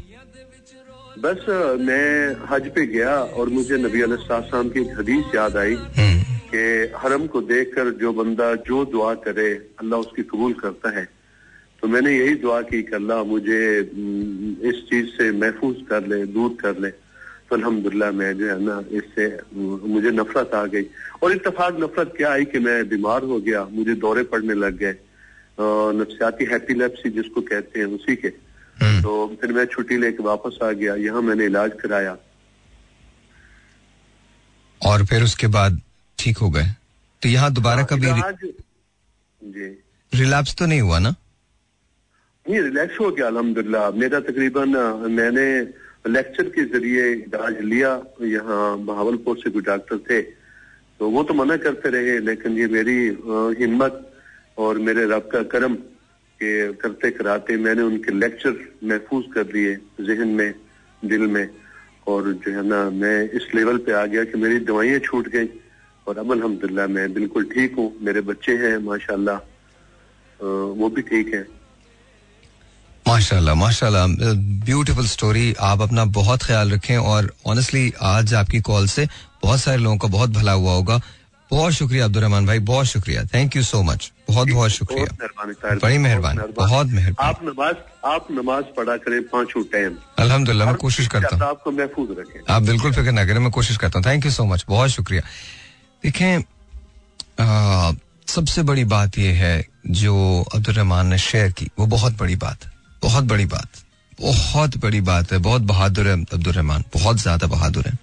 बस 1.18 1.44
मैं 1.80 2.36
हज 2.50 2.68
पे 2.74 2.86
गया 2.86 3.12
और 3.40 3.48
मुझे 3.48 3.76
नबी 3.76 4.00
अलैहिस्सलाम 4.02 4.68
की 4.68 4.80
एक 4.80 4.98
हदीस 4.98 5.34
याद 5.34 5.56
आई 5.56 5.74
हम्म, 5.74 6.20
कि 6.52 6.62
हरम 7.02 7.26
को 7.32 7.40
देखकर 7.40 7.90
जो 8.00 8.12
बंदा 8.12 8.54
जो 8.68 8.84
दुआ 8.92 9.12
करे 9.24 9.48
अल्लाह 9.80 10.00
उसकी 10.00 10.22
कबूल 10.28 10.52
करता 10.60 10.90
है। 10.98 11.08
तो 11.80 11.88
मैंने 11.88 12.12
यही 12.16 12.34
दुआ 12.44 12.60
की 12.68 12.82
कि 12.82 12.94
अल्लाह 13.00 13.22
मुझे 13.32 13.60
इस 14.68 14.76
चीज़ 14.90 15.06
से 15.16 15.30
महफूज 15.40 15.76
कर 15.88 16.06
ले 16.06 16.24
दूर 16.36 16.56
कर 16.60 16.78
ले। 16.80 16.90
तो 17.48 17.56
अल्हम्दुलिल्लाह 17.56 18.10
मैं 18.12 18.32
जो 18.38 18.46
है 18.46 18.58
ना 18.60 18.76
इससे 18.92 19.24
मुझे 19.56 20.10
नफरत 20.10 20.54
आ 20.54 20.64
गई। 20.66 20.86
और 21.22 21.32
इतफाक 21.32 21.76
नफरत 21.80 22.12
क्या 22.16 22.32
आई 22.32 22.44
कि 22.44 22.58
मैं 22.58 22.78
बीमार 22.88 23.22
हो 23.24 23.40
गया 23.40 23.64
मुझे 23.72 23.94
दौरे 24.04 24.22
पड़ने 24.28 24.54
लग 24.54 24.78
गए। 24.78 24.94
नफसियाती 25.58 26.44
हैप्पीलेप्सी 26.44 27.10
जिसको 27.10 27.40
कहते 27.42 27.80
हैं 27.80 27.86
उसी 27.96 28.16
के। 28.16 28.28
हम्म। 28.76 29.00
तो 29.02 29.12
फिर 29.40 29.52
मैं 29.52 29.64
छुट्टी 29.66 29.96
लेके 29.98 30.22
वापस 30.22 30.58
आ 30.62 30.70
गया 30.72 30.94
यहाँ 31.02 31.22
मैंने 31.22 31.44
इलाज 31.44 31.70
कराया। 31.82 32.16
और 34.80 35.04
फिर 35.06 35.22
उसके 35.22 35.46
बाद 35.48 35.80
ठीक 36.18 36.38
हो 36.38 36.50
गए। 36.50 36.66
तो 37.22 37.28
यहाँ 37.28 37.52
दोबारा 37.52 37.82
कभी 37.90 38.06
इलाज 38.06 38.44
जी। 39.42 39.68
रिलैप्स 40.12 40.54
तो 40.54 40.66
नहीं 40.66 40.80
हुआ 40.80 40.98
ना? 40.98 41.14
नहीं 42.46 42.60
रिलैक्स 42.62 43.00
हो 43.00 43.10
गया 43.10 43.26
अलहमदुल्ला 43.26 43.90
मेरा 43.90 44.20
तकरीबन 44.20 44.76
मैंने 45.10 45.46
लेक्चर 46.06 46.48
के 46.48 46.64
ज़रिए 46.70 47.12
इलाज 47.12 47.60
लिया 47.62 47.90
यहाँ 48.22 48.78
बहावलपुर 48.84 49.38
से 49.38 49.50
कोई 49.50 49.62
डॉक्टर 49.62 49.98
थे। 50.10 50.20
तो 51.00 51.08
वो 51.10 51.22
तो 51.22 51.34
मना 51.34 51.56
करते 51.56 51.88
रहे 51.90 52.18
लेकिन 52.20 52.58
ये 52.58 52.66
मेरी 52.68 52.98
हिम्मत 53.60 54.05
और 54.58 54.78
मेरे 54.78 55.04
रब 55.04 55.28
का 55.32 55.42
करम 55.52 55.74
के 56.40 56.72
करते 56.74 57.10
कराते 57.10 57.56
मैंने 57.56 57.82
उनके 57.82 58.12
लेक्चर 58.12 58.54
महफूज 58.84 59.24
कर 59.34 59.46
लिए 59.54 59.74
जहन 60.00 60.28
में, 60.28 60.54
दिल 61.02 61.26
में। 61.26 61.48
और 62.06 62.32
जो 62.34 62.52
है 62.52 62.66
ना, 62.66 62.78
मैं 62.90 63.30
इस 63.30 63.48
लेवल 63.54 63.78
पे 63.78 63.92
आ 63.92 64.04
गया 64.06 64.24
कि 64.24 64.38
मेरी 64.38 64.58
दवाइयाँ 64.64 64.98
छूट 65.00 65.28
गई। 65.28 65.48
और 66.06 66.18
अब 66.18 66.32
अल्हम्दुलिल्लाह, 66.32 66.86
मैं 66.86 67.12
बिल्कुल 67.14 67.44
ठीक 67.54 67.74
हूँ। 67.78 67.92
मेरे 68.00 68.20
बच्चे 68.22 68.52
हैं, 68.56 68.76
माशाल्लाह। 68.78 69.38
वो 70.78 70.88
भी 70.88 71.02
ठीक 71.02 71.34
है। 71.34 71.42
माशाल्लाह 73.08 73.54
माशाल्लाह। 73.54 74.06
ब्यूटीफुल 74.66 75.06
स्टोरी 75.06 75.54
आप 75.60 75.80
अपना 75.80 76.04
बहुत 76.14 76.42
ख्याल 76.42 76.70
रखें 76.72 76.96
और 76.96 77.32
ऑनेस्टली 77.46 77.92
आज 78.02 78.34
आपकी 78.34 78.60
कॉल 78.60 78.86
से 78.86 79.06
बहुत 79.42 79.60
सारे 79.60 79.78
लोगों 79.78 79.98
का 79.98 80.08
बहुत 80.08 80.30
भला 80.30 80.52
हुआ 80.52 80.72
होगा। 80.72 81.00
बहुत 81.50 81.72
शुक्रिया 81.72 82.04
अब्दुलरहमान 82.04 82.46
भाई 82.46 82.58
बहुत 82.68 82.86
शुक्रिया। 82.86 83.24
थैंक 83.34 83.56
यू 83.56 83.62
सो 83.62 83.82
मच 83.82 84.10
बहुत 84.28 84.48
बहुत 84.48 84.70
शुक्रिया। 84.70 85.76
बड़ी 85.76 85.98
मेहरबानी। 85.98 86.52
बहुत 86.56 86.86
मेहरबानी। 86.88 87.28
आप 87.28 87.40
नमाज़ 87.44 87.76
आप 88.06 88.26
नमाज़ 88.30 88.64
पढ़ा 88.76 88.96
करें 88.96 89.20
पाँचों 89.28 89.62
टाइम। 89.72 89.96
अल्हम्दुलिल्लाह 90.18 90.68
मैं 90.68 90.76
कोशिश 90.78 91.06
करता 91.08 91.34
हूँ। 91.36 91.42
आपको 91.44 91.70
महफूज 91.72 92.08
रखें। 92.18 92.40
आप 92.54 92.62
बिल्कुल 92.62 92.92
फ़िक्र 92.92 93.12
ना 93.12 93.24
करें 93.26 93.40
मैं 93.40 93.50
कोशिश 93.50 93.76
करता 93.76 93.98
हूँ। 93.98 94.06
थैंक 94.06 94.24
यू 94.24 94.30
सो 94.32 94.44
मच 94.44 94.64
बहुत 94.68 94.90
शुक्रिया। 94.90 95.22
देखें 96.04 96.42
सबसे 98.28 98.62
बड़ी 98.62 98.84
बात 98.86 99.18
यह 99.18 99.44
है 99.44 99.66
जो 100.02 100.14
अब्दुल 100.54 100.74
रहमान 100.74 101.06
ने 101.06 101.18
शेयर 101.18 101.50
की 101.52 101.70
वो 101.78 101.86
बहुत 101.86 102.18
बड़ी 102.18 102.36
बात 102.36 102.70
बहुत 103.02 103.24
बड़ी 103.24 103.44
बात। 103.46 103.68
बहुत 104.20 104.76
बड़ी 104.76 105.00
बात 105.00 105.32
है। 105.32 105.38
बहुत 105.38 105.62
बहादुर 105.62 106.08
है 106.08 106.12
अब्दुल 106.12 106.52
रहमान 106.52 106.84
बहुत 106.94 107.16
ज़्यादा 107.18 107.46
बहादुर 107.46 107.86
है। 107.88 107.98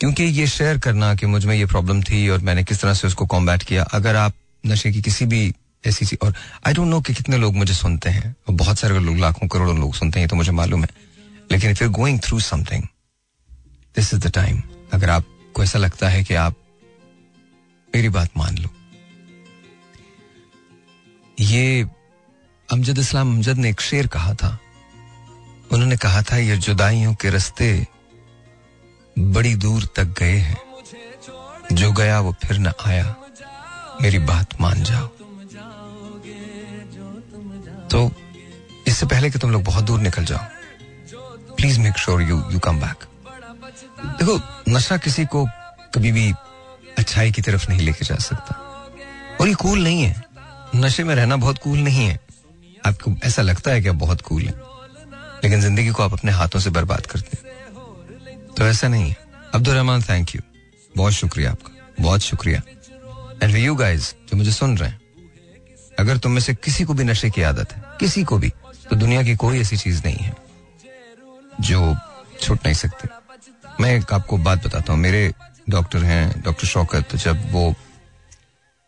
क्योंकि 0.00 0.24
ये 0.24 0.46
शेयर 0.46 0.78
करना 0.78 1.14
कि 1.14 1.26
मुझमें 1.26 1.54
ये 1.56 1.66
प्रॉब्लम 1.66 2.02
थी 2.02 2.28
और 2.28 2.38
मैंने 2.38 2.64
किस 2.64 2.80
तरह 2.80 2.94
से 2.94 3.06
उसको 3.06 3.26
कॉम्बैट 3.26 3.62
किया, 3.62 3.82
अगर 3.82 4.16
आप 4.16 4.34
नशे 4.64 4.92
की 4.92 5.02
किसी 5.02 5.26
भी 5.26 5.54
ऐसी 5.84 6.16
और 6.16 6.34
आई 6.66 6.72
डोंट 6.74 6.88
नो 6.88 7.00
कि 7.00 7.14
कितने 7.14 7.36
लोग 7.36 7.54
मुझे 7.56 7.74
सुनते 7.74 8.10
हैं, 8.10 8.34
और 8.48 8.54
बहुत 8.54 8.78
सारे 8.78 8.98
लोग, 9.00 9.16
लाखों 9.16 9.48
करोड़ों 9.48 9.78
लोग 9.78 9.94
सुनते 9.94 10.20
हैं 10.20 10.28
तो 10.28 10.36
मुझे 10.36 10.52
मालूम 10.52 10.82
है। 10.82 10.88
लेकिन 11.52 11.70
if 11.70 11.82
you 11.84 11.90
going 11.90 12.20
through 12.20 12.40
something 12.40 12.82
this 13.96 14.12
is 14.14 14.20
the 14.20 14.32
time 14.32 14.62
अगर 14.92 15.10
आपको 15.10 15.62
ऐसा 15.62 15.78
लगता 15.78 16.08
है 16.08 16.22
कि 16.24 16.34
आप 16.34 16.56
मेरी 17.94 18.08
बात 18.08 18.30
मान 18.36 18.58
लो। 18.58 18.68
ये 21.40 21.86
अमजद 22.68 22.98
इस्लाम 22.98 23.34
अमजद 23.34 23.58
ने 23.58 23.70
एक 23.70 23.80
शेर 23.80 24.06
कहा 24.06 24.34
था। 24.34 24.58
उन्होंने 25.72 25.96
कहा 25.96 26.22
था, 26.22 26.36
ये 26.36 26.56
जुदाइयों 26.56 27.14
के 27.14 27.30
रास्ते 27.30 27.86
बड़ी 29.18 29.54
दूर 29.54 29.88
तक 29.96 30.04
गए 30.04 30.36
हैं। 30.38 30.60
जो 31.72 31.92
गया 31.92 32.20
वो 32.20 32.34
फिर 32.44 32.58
न 32.58 32.72
आया। 32.86 33.14
मेरी 34.02 34.18
बात 34.18 34.60
मान 34.60 34.82
जाओ। 34.82 35.06
तो 37.88 38.10
इससे 38.86 39.06
पहले 39.06 39.30
कि 39.30 39.38
तुम 39.38 39.50
लोग 39.50 39.64
बहुत 39.64 39.84
दूर 39.84 40.00
निकल 40.00 40.24
जाओ 40.24 40.44
please 41.56 41.80
make 41.80 41.98
sure 41.98 42.22
you 42.22 42.42
you 42.50 42.58
come 42.58 42.80
back 42.80 43.04
देखो, 44.06 44.40
नशा 44.68 44.96
किसी 44.96 45.24
को 45.26 45.46
कभी 45.94 46.12
भी 46.12 46.32
अच्छाई 46.98 47.32
की 47.32 47.42
तरफ़ 47.42 47.68
नहीं 47.68 47.80
लेके 47.80 48.04
जा 48.04 48.16
सकता। 48.16 48.54
और 49.40 49.48
ये 49.48 49.54
कूल 49.54 49.82
नहीं 49.84 50.02
है। 50.02 50.24
नशे 50.76 51.04
में 51.04 51.14
रहना 51.14 51.36
बहुत 51.36 51.58
कूल 51.58 51.78
नहीं 51.78 52.06
है। 52.06 52.20
आपको 52.86 53.14
ऐसा 53.24 53.42
लगता 53.42 53.70
है 53.70 53.82
कि 53.82 53.88
आप 53.88 53.94
बहुत 53.94 54.20
कूल 54.20 54.42
है। 54.42 54.54
लेकिन 55.44 55.60
ज़िंदगी 55.60 55.90
को 55.90 56.02
आप 56.02 56.12
अपने 56.12 56.32
हाथों 56.32 56.60
से 56.60 56.70
बर्बाद 56.70 57.06
करते 57.06 57.30
हैं। 57.34 57.45
तो 58.56 58.66
ऐसा 58.66 58.88
नहीं। 58.88 59.08
है 59.10 59.16
अब्दुल 59.54 59.74
रहमान 59.74 60.02
थैंक 60.02 60.34
यू 60.34 60.40
बहुत 60.96 61.12
शुक्रिया 61.12 61.50
आपका। 61.50 61.72
बहुत 62.00 62.20
शुक्रिया। 62.20 62.60
एंड 63.42 63.56
यू 63.56 63.74
गाइज़ 63.74 64.12
जो 64.28 64.36
मुझे 64.36 64.52
सुन 64.52 64.76
रहे 64.78 64.88
हैं, 64.90 65.00
अगर 65.98 66.18
तुम 66.18 66.32
में 66.32 66.40
से 66.40 66.54
किसी 66.54 66.84
को 66.84 66.94
भी 66.94 67.04
नशे 67.04 67.30
की 67.30 67.42
आदत 67.42 67.72
है, 67.72 67.82
किसी 68.00 68.24
को 68.24 68.38
भी 68.38 68.48
तो 68.90 68.96
दुनिया 68.96 69.22
की 69.22 69.34
कोई 69.36 69.60
ऐसी 69.60 69.76
चीज़ 69.76 70.02
नहीं 70.04 70.16
है, 70.16 70.34
जो 71.60 71.96
छूट 72.40 72.64
नहीं 72.64 72.74
सकती। 72.74 73.08
मैं 73.80 73.94
एक 73.94 74.12
आपको 74.12 74.36
बात 74.38 74.66
बताता 74.66 74.92
हूँ। 74.92 75.00
मेरे 75.00 75.32
डॉक्टर 75.70 76.04
हैं, 76.04 76.42
डॉक्टर 76.42 76.66
शौकत, 76.66 77.16
जब 77.16 77.52
वो 77.52 77.74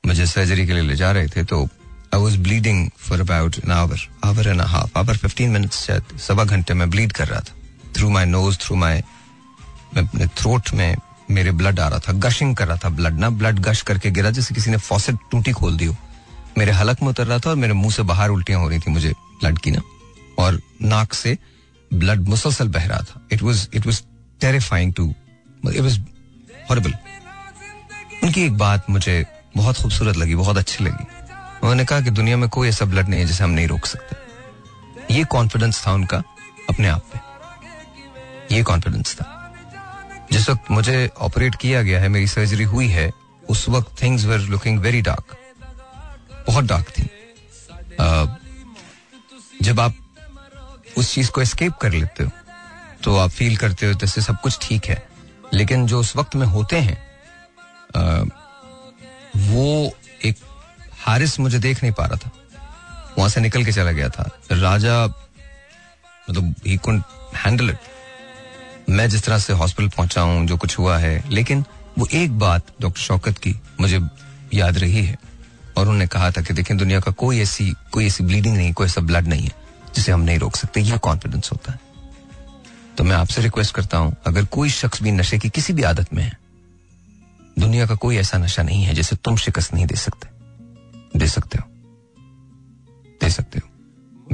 मुझे 0.05 0.27
सर्जरी 0.27 0.66
के 0.66 0.73
लिए 0.73 0.83
ले 0.83 0.97
जा 0.97 1.11
रहे 1.12 1.29
थे 1.29 1.45
तो 1.45 1.64
I 2.14 2.21
was 2.21 2.39
bleeding 2.39 2.89
for 2.99 3.21
about 3.21 3.57
an 3.57 3.73
hour 3.73 4.09
hour 4.25 4.49
and 4.49 4.61
half 4.62 4.99
hour 4.99 5.16
fifteen 5.16 5.51
minutes 5.51 5.87
सवा 6.27 6.45
घंटे 6.45 6.75
में 6.75 6.89
ब्लीड 6.91 7.12
कर 7.12 7.29
रहा 7.29 7.41
था। 7.41 7.55
Through 7.97 8.11
my 8.11 8.25
nose 8.27 8.59
through 8.59 8.77
my 8.77 9.03
अपने 9.97 10.26
थ्रोट 10.36 10.72
में 10.74 10.97
मेरे 11.30 11.51
ब्लड 11.53 11.80
आ 11.80 11.89
रहा 11.89 11.99
था 11.99 12.12
गशिंग 12.18 12.55
कर 12.57 12.66
रहा 12.68 12.76
था 12.76 12.89
ब्लड 12.89 13.18
ना 13.18 13.30
ब्लड 13.30 13.59
गश 13.59 13.82
करके 13.82 14.11
गिरा 14.11 14.30
जैसे 14.30 14.55
किसी 14.55 14.70
ने 14.70 14.76
फॉसेट 14.78 15.16
टूटी 15.30 15.53
खोल 15.53 15.76
दी 15.76 15.84
हो। 15.84 15.97
मेरे 16.59 16.72
हलक 16.72 17.03
में 17.03 17.09
उतर 17.09 17.26
रहा 17.26 17.39
था 17.39 17.51
और 17.51 17.57
मेरे 17.57 17.72
मुँह 17.72 17.93
से 17.93 18.03
बाहर 18.03 18.30
उल्टियाँ 18.30 18.61
हो 18.61 18.68
रही 18.68 18.78
थी 18.78 18.91
मुझे 18.91 19.12
ब्लड 19.41 19.59
की 19.59 19.70
ना। 19.70 19.80
और 20.39 20.61
नाक 20.82 21.12
से 21.14 21.36
ब्लड 21.91 22.28
मुसलसल 22.28 22.68
बह 22.68 22.86
रहा 22.86 22.99
था। 23.01 23.20
It 23.32 23.43
was 23.43 23.66
it 23.74 23.86
was 23.86 24.03
terrifying 24.41 24.95
to 24.95 25.09
it 25.66 25.80
was 25.80 25.99
horrible 26.71 26.95
उनकी 28.25 28.42
एक 28.42 28.57
बात 28.58 28.91
मुझे 28.91 29.25
बहुत 29.57 29.76
खूबसूरत 29.76 30.17
लगी, 30.17 30.34
बहुत 30.34 30.57
अच्छी 30.57 30.84
लगी। 30.84 31.04
उन्होंने 31.63 31.84
कहा 31.84 32.00
कि 32.00 32.11
दुनिया 32.11 32.37
में 32.37 32.49
कोई 32.49 32.68
ऐसा 32.68 32.84
ब्लड 32.84 33.08
नहीं 33.08 33.21
है 33.21 33.26
जिसे 33.26 33.45
हम 33.45 33.50
नहीं 33.50 33.68
रोक 33.68 33.87
सकते। 33.87 35.14
ये 35.14 35.25
कॉन्फिडेंस 35.25 35.87
था 35.87 35.92
उनका 35.92 36.22
अपने 36.71 36.88
आप 36.88 37.04
पे 37.13 38.57
ये 38.57 38.63
कॉन्फिडेंस 38.63 39.14
था। 39.14 39.34
जिस 40.33 40.49
वक्त 40.50 40.71
मुझे 40.71 41.11
ऑपरेट 41.18 41.55
किया 41.55 41.83
गया 41.83 42.00
है 42.00 42.09
मेरी 42.09 42.26
सर्जरी 42.26 42.64
हुई 42.64 42.88
है 42.88 43.11
उस 43.49 43.68
वक्त 43.68 44.03
things 44.03 44.25
were 44.25 44.38
looking 44.38 44.80
very 44.80 45.00
dark 45.03 45.37
बहुत 46.46 46.64
डार्क 46.64 46.88
थी। 46.88 47.03
अ, 48.00 48.37
जब 49.63 49.80
आप 49.80 49.95
उस 50.99 51.14
चीज़ 51.14 51.30
को 51.30 51.42
एस्केप 51.42 51.72
कर 51.72 51.92
लेते 51.92 52.25
हो 52.25 52.30
तो 53.05 53.17
आप 53.17 53.30
फील 53.30 53.57
करते 53.57 53.87
हो 53.87 53.92
जैसे 53.92 54.22
सब 54.22 54.41
कुछ 54.41 54.59
ठीक 54.63 54.87
है। 54.87 55.07
लेकिन 55.55 55.87
जो 55.87 56.00
उस 56.00 56.17
वक्त 56.17 56.34
में 56.37 56.46
होते 56.46 56.76
हैं 56.76 56.96
अ, 57.95 58.00
वो 59.37 59.92
एक 60.25 60.37
हारिस 61.00 61.38
मुझे 61.41 61.59
देख 61.59 61.83
नहीं 61.83 61.92
पा 61.92 62.07
रहा 62.07 62.17
था। 62.17 62.30
वहाँ 63.18 63.29
से 63.30 63.41
निकल 63.41 63.64
के 63.64 63.72
चला 63.72 63.92
गया 63.92 64.09
था। 64.09 64.30
राजा 64.53 65.05
मतलब 66.30 66.55
ही 66.67 66.76
कुंड 66.76 67.03
हैंडल 67.37 67.71
इट 67.71 67.79
मैं 68.89 69.09
जिस 69.09 69.23
तरह 69.23 69.39
से 69.39 69.53
हॉस्पिटल 69.53 69.89
पहुँचा 69.97 70.21
हूँ, 70.21 70.47
जो 70.47 70.57
कुछ 70.57 70.79
हुआ 70.79 70.99
है, 70.99 71.25
लेकिन 71.31 71.65
वो 71.99 72.09
एक 72.13 72.39
बात 72.39 72.67
डॉक्टर 72.81 73.01
शौकत 73.01 73.39
की 73.39 73.61
मुझे 73.81 74.01
याद 74.55 74.79
रही 74.79 75.05
है। 75.05 75.17
और 75.77 75.83
उन्होंने 75.83 76.07
कहा 76.07 76.31
था 76.31 76.43
कि 76.43 76.55
देखें, 76.55 76.77
दुनिया 76.77 77.01
का 77.01 77.13
कोई 77.13 77.41
ऐसी 77.41 77.75
कोई 77.93 78.07
ऐसी 78.07 78.25
ब्लीडिंग 78.25 78.57
नहीं, 78.57 78.73
कोई 78.73 78.87
ऐसा 78.87 79.01
ब्लड 79.01 79.27
नहीं 79.27 79.43
है, 79.43 79.53
जिसे 79.97 80.13
हम 80.13 80.21
नहीं 80.21 80.39
रोक 80.39 80.57
सकते। 80.57 80.81
ये 80.81 80.99
कॉन्फिडेंस 80.99 81.53
होता 81.53 81.73
है। 81.73 81.81
तो 82.99 83.05
मैं 83.05 83.17
आपसे 83.17 83.43
रिक्वेस्ट 83.43 83.75
करता 83.75 83.99
हूँ, 83.99 84.17
अगर 84.27 84.45
कोई 84.45 84.71
शख्स 84.71 85.03
भी 85.03 85.11
नशे 85.11 85.39
की 85.39 85.49
किसी 85.49 85.73
भी 85.73 85.83
आदत 85.83 86.15
में 86.15 86.23
है, 86.23 86.39
दुनिया 87.59 87.87
का 87.87 87.95
कोई 87.95 88.17
ऐसा 88.17 88.39
नशा 88.39 88.63
नहीं 88.63 88.85
है 88.85 88.95
जिसे 88.95 89.17
तुम 89.17 89.37
शिकस्त 89.37 89.75
नहीं 89.75 89.87
दे 89.87 89.97
सकते। 89.97 90.29
दे 91.19 91.27
सकते 91.27 91.59
हो। 91.59 91.65
दे 93.21 93.31
सकते 93.31 93.59
हो। 93.59 93.71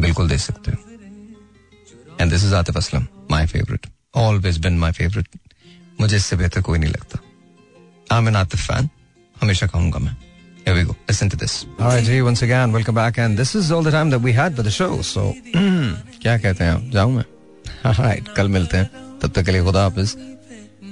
बिल्कुल 0.02 0.28
दे 0.28 0.38
सकते 0.38 0.70
हो। 0.70 0.90
And 2.20 2.32
this 2.32 2.44
is 2.44 2.54
Atif 2.54 2.76
Aslam 2.76 3.06
my 3.30 3.46
favourite 3.46 3.86
always 4.16 4.58
been 4.58 4.78
my 4.78 4.92
favourite 4.92 5.28
मुझे 6.00 6.16
इससे 6.16 6.36
बेहतर 6.36 6.60
कोई 6.60 6.78
नहीं 6.78 6.90
लगता। 6.90 7.18
आई 8.16 8.26
एन 8.26 8.36
आतिफ 8.36 8.66
फ़ैन 8.66 8.88
हमेशा 9.42 9.66
कहूँगा 9.66 9.98
मैं। 9.98 10.16
Here 10.66 10.74
we 10.76 10.82
go. 10.88 10.94
Listen 11.10 11.30
to 11.32 11.38
this. 11.40 11.54
All 11.78 11.88
right, 11.88 12.04
G, 12.04 12.22
once 12.26 12.42
again, 12.44 12.70
welcome 12.72 12.94
back. 12.94 13.18
And 13.18 13.38
this 13.38 13.50
is 13.54 13.70
all 13.70 13.82
the 13.82 13.90
time 13.90 14.12
that 14.12 14.22
we 14.26 14.32
had 14.32 14.54
for 14.58 14.62
the 14.62 14.70
show. 14.76 15.02
So, 15.08 15.24
क्या 16.22 16.36
कहते 16.38 16.64
हैं 16.64 16.70
आप? 16.70 16.84
जाऊँ 16.92 17.12
मैं? 17.12 17.24
All 17.86 17.98
right, 17.98 18.28
कल 18.36 18.48
मिलते 18.48 18.76
हैं। 18.76 19.18
तब 19.18 19.32
तक 19.34 19.44
के 19.44 19.52
लिए 19.52 19.62
खुदा 19.64 19.82
हाफिज। 19.82 20.14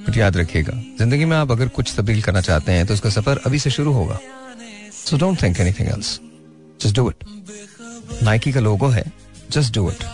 बट 0.09 0.17
याद 0.17 0.37
रखिएगा। 0.37 0.73
ज़िंदगी 0.99 1.25
में 1.25 1.37
आप 1.37 1.51
अगर 1.51 1.69
कुछ 1.69 1.95
तब्दील 1.99 2.23
करना 2.23 2.41
चाहते 2.41 2.73
हैं 2.73 2.87
तो 2.87 2.95
उसका 2.95 3.11
सफ़र 3.11 3.41
अभी 3.47 3.59
से 3.59 3.71
शुरू 3.71 3.93
होगा। 3.93 4.19
So 5.05 5.17
don't 5.19 5.43
think 5.43 5.61
anything 5.61 5.89
else 5.89 6.21
just 6.83 6.97
do 6.97 7.09
it 7.11 7.25
Nike 8.23 8.53
का 8.53 8.61
लोगो 8.61 8.89
है. 8.89 9.05
Just 9.51 9.75
do 9.75 9.91
it 9.91 10.05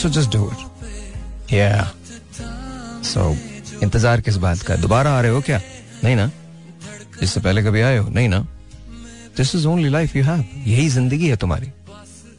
so 0.00 0.08
just 0.08 0.32
do 0.32 0.50
it 0.52 1.52
yeah 1.52 1.92
so 3.06 3.20
so, 3.20 3.82
इंतज़ार 3.82 4.20
किस 4.20 4.36
बात 4.36 4.62
का? 4.62 4.76
दोबारा 4.76 5.10
आ 5.10 5.20
रहे 5.20 5.30
हो 5.30 5.40
क्या? 5.40 5.60
नहीं 6.04 6.16
ना? 6.16 6.30
इससे 7.22 7.40
पहले 7.40 7.62
कभी 7.62 7.80
आए 7.80 7.96
हो? 7.98 8.08
नहीं 8.08 8.28
ना? 8.28 8.40
This 9.36 9.54
is 9.54 9.66
only 9.66 9.88
life 9.88 10.16
you 10.16 10.22
have 10.24 10.44
यही 10.66 10.88
ज़िंदगी 10.88 11.28
है 11.28 11.36
तुम्हारी। 11.36 11.70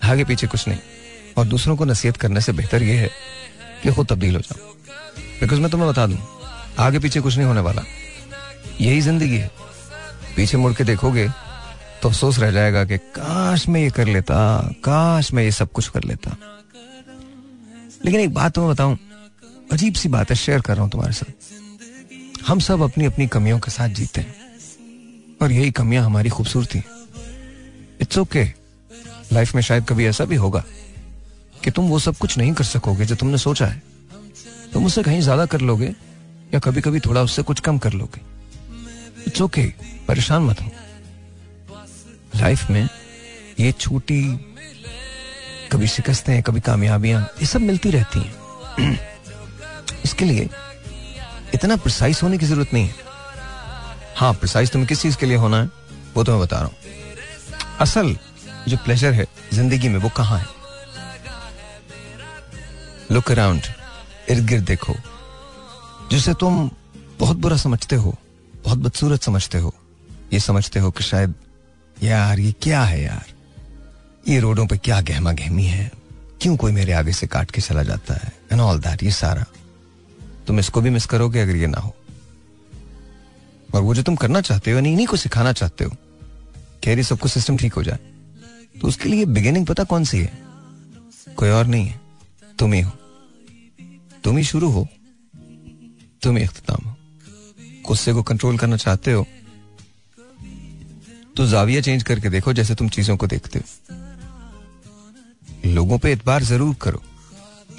आगे 0.03 0.23
पीछे 0.25 0.47
कुछ 0.47 0.67
नहीं। 0.67 0.79
और 1.37 1.45
दूसरों 1.45 1.75
को 1.77 1.85
नसीहत 1.85 2.17
करने 2.17 2.41
से 2.41 2.51
बेहतर 2.51 2.83
यह 2.83 2.99
है 3.01 3.09
कि 3.83 3.91
खुद 3.93 4.07
तब्दील 4.07 4.35
हो 4.35 4.41
जाओ। 4.41 4.73
बिकॉज़ 5.39 5.59
मैं 5.61 5.71
तुम्हें 5.71 5.89
बता 5.89 6.05
दूँ 6.07 6.17
आगे 6.79 6.99
पीछे 6.99 7.19
कुछ 7.21 7.37
नहीं 7.37 7.47
होने 7.47 7.61
वाला। 7.61 7.83
यही 8.81 9.01
ज़िंदगी 9.01 9.37
है। 9.37 9.51
पीछे 10.35 10.57
मुड़ 10.57 10.73
के 10.73 10.83
देखोगे 10.83 11.27
तो 12.01 12.09
अफसोस 12.09 12.39
रह 12.39 12.51
जाएगा 12.51 12.83
कि 12.85 12.97
काश 13.15 13.67
मैं 13.69 13.81
ये 13.81 13.89
कर 13.89 14.07
लेता 14.07 14.35
काश 14.83 15.33
मैं 15.33 15.43
ये 15.43 15.51
सब 15.51 15.71
कुछ 15.71 15.87
कर 15.89 16.03
लेता। 16.03 16.35
लेकिन 18.05 18.19
एक 18.19 18.33
बात 18.33 18.53
तुम्हें 18.55 18.73
बताऊँ 18.73 18.97
अजीब 19.71 19.93
सी 19.93 20.09
बात 20.09 20.29
है 20.29 20.35
शेयर 20.35 20.61
कर 20.61 20.73
रहा 20.73 20.83
हूँ 20.83 20.91
तुम्हारे 20.91 21.13
साथ। 21.13 22.45
हम 22.47 22.59
सब 22.59 22.81
अपनी 22.81 23.05
अपनी 23.05 23.27
कमियों 23.27 23.59
के 23.59 23.71
साथ 23.71 23.89
जीते 23.89 24.21
हैं। 24.21 24.35
और 25.41 25.51
यही 25.51 25.71
कमियाँ 25.71 26.03
हमारी 26.05 26.29
खूबसूरती 26.29 26.81
इट्स 28.01 28.17
ओके 28.17 28.43
लाइफ 29.33 29.53
में 29.55 29.61
शायद 29.61 29.85
कभी 29.85 30.05
ऐसा 30.05 30.25
भी 30.25 30.35
होगा 30.35 30.63
कि 31.63 31.71
तुम 31.71 31.87
वो 31.89 31.99
सब 31.99 32.17
कुछ 32.17 32.37
नहीं 32.37 32.53
कर 32.53 32.63
सकोगे 32.63 33.05
जो 33.05 33.15
तुमने 33.15 33.37
सोचा 33.37 33.65
है। 33.65 33.81
तुम 34.73 34.85
उससे 34.85 35.03
कहीं 35.03 35.21
ज़्यादा 35.21 35.45
कर 35.45 35.61
लोगे 35.61 35.93
या 36.53 36.59
कभी 36.59 36.81
कभी 36.81 36.99
थोड़ा 36.99 37.21
उससे 37.21 37.43
कुछ 37.43 37.59
कम 37.59 37.77
कर 37.77 37.93
लोगे। 37.93 38.21
इट्स 39.27 39.41
ओके 39.41 39.65
परेशान 40.07 40.43
मत 40.43 40.61
हो। 40.61 40.71
लाइफ 42.35 42.69
में 42.69 42.87
ये 43.59 43.71
छोटी, 43.71 44.21
कभी 45.71 45.87
शिकस्तें, 45.87 46.41
कभी 46.43 46.59
कामयाबियाँ, 46.61 47.21
ये 47.39 47.45
सब 47.45 47.61
मिलती 47.61 47.91
रहती 47.91 48.19
हैं। 48.19 48.99
इसके 50.05 50.25
लिए 50.25 50.49
इतना 51.53 51.75
प्रिसाइज 51.75 52.19
होने 52.23 52.37
की 52.37 52.45
ज़रूरत 52.45 52.73
नहीं 52.73 52.87
है। 52.87 53.05
हाँ 54.15 54.33
प्रिसाइज 54.33 54.71
तुम्हें 54.71 54.87
किस 54.87 55.01
चीज़ 55.01 55.17
के 55.17 55.25
लिए 55.25 55.37
होना 55.37 55.61
है, 55.61 55.69
वो 56.15 56.23
तो 56.23 56.31
मैं 56.31 56.41
बता 56.41 56.57
रहा 56.57 56.65
हूँ। 56.65 56.75
असल 57.79 58.15
जो 58.67 58.77
प्लेजर 58.77 59.13
है 59.13 59.25
ज़िंदगी 59.53 59.89
में 59.89 59.99
वो 59.99 60.09
कहाँ 60.09 60.39
है? 60.39 60.45
लुक 63.11 63.31
अराउंड 63.31 63.63
इर्द 64.29 64.45
गिर्द 64.45 64.63
देखो, 64.63 64.95
जिसे 66.11 66.33
तुम 66.33 66.69
बहुत 67.19 67.37
बुरा 67.37 67.57
समझते 67.57 67.95
हो, 67.95 68.15
बहुत 68.65 68.77
बदसूरत 68.77 69.23
समझते 69.23 69.57
हो, 69.57 69.73
ये 70.33 70.39
समझते 70.39 70.79
हो 70.79 70.91
कि 70.91 71.03
शायद, 71.03 71.33
यार, 71.97 72.39
ये 72.39 72.51
क्या 72.61 72.81
है 72.83 73.01
यार? 73.03 73.25
ये 74.27 74.39
रोडों 74.39 74.65
पे 74.67 74.77
क्या 74.77 74.99
गहमा 75.01 75.31
गहमी 75.31 75.65
है? 75.65 75.91
क्यों 76.41 76.55
कोई 76.57 76.71
मेरे 76.71 76.93
आगे 76.93 77.13
से 77.13 77.27
काट 77.27 77.51
के 77.51 77.61
चला 77.61 77.83
जाता 77.83 78.13
है? 78.13 78.31
एंड 78.51 78.61
ऑल 78.61 78.79
दैट 78.79 79.03
ये 79.03 79.11
सारा। 79.11 79.45
तुम 80.47 80.59
इसको 80.59 80.81
भी 80.81 80.89
मिस 80.89 81.05
करोगे 81.05 81.39
अगर 81.39 81.55
ये 81.55 81.67
ना 81.67 81.79
हो। 81.79 81.95
और 83.69 83.81
वो 83.81 83.95
जो 83.95 84.03
तुम 84.03 84.15
करना 84.15 84.41
चाहते 84.41 84.71
हो 84.71 84.79
इन्हीं 84.79 85.07
को 85.07 85.17
सिखाना 85.17 85.51
चाहते 85.53 85.83
हो, 85.83 85.91
कह 86.83 86.95
सब 86.95 87.01
सबको 87.03 87.27
सिस्टम 87.29 87.57
ठीक 87.57 87.73
हो 87.73 87.83
जाए। 87.83 87.99
तो 88.75 88.87
उसके 88.87 89.09
लिए 89.09 89.25
बिगिनिंग 89.27 89.65
पता 89.65 89.83
कौन 89.83 90.03
सी 90.03 90.17
है? 90.17 90.31
कोई 91.37 91.49
और 91.49 91.65
नहीं 91.67 91.85
है। 91.85 91.99
तुम 92.59 92.73
ही 92.73 92.81
हो। 92.81 92.91
तुम 94.23 94.37
ही 94.37 94.43
शुरू 94.43 94.69
हो। 94.69 94.87
तुम 96.21 96.37
ही 96.37 96.43
अख्ताम 96.43 96.87
हो। 96.87 96.95
गुस्से 97.87 98.13
को 98.13 98.23
कंट्रोल 98.23 98.57
करना 98.57 98.77
चाहते 98.77 99.11
हो 99.11 99.25
तो 101.35 101.45
जाविया 101.47 101.81
चेंज 101.81 102.03
करके 102.03 102.29
देखो 102.29 102.53
जैसे 102.53 102.75
तुम 102.75 102.89
चीज़ों 102.89 103.17
को 103.17 103.27
देखते 103.27 103.59
हो। 103.59 103.65
लोगों 105.65 105.97
पे 105.99 106.11
इतबार 106.11 106.43
ज़रूर 106.43 106.75
करो। 106.81 107.01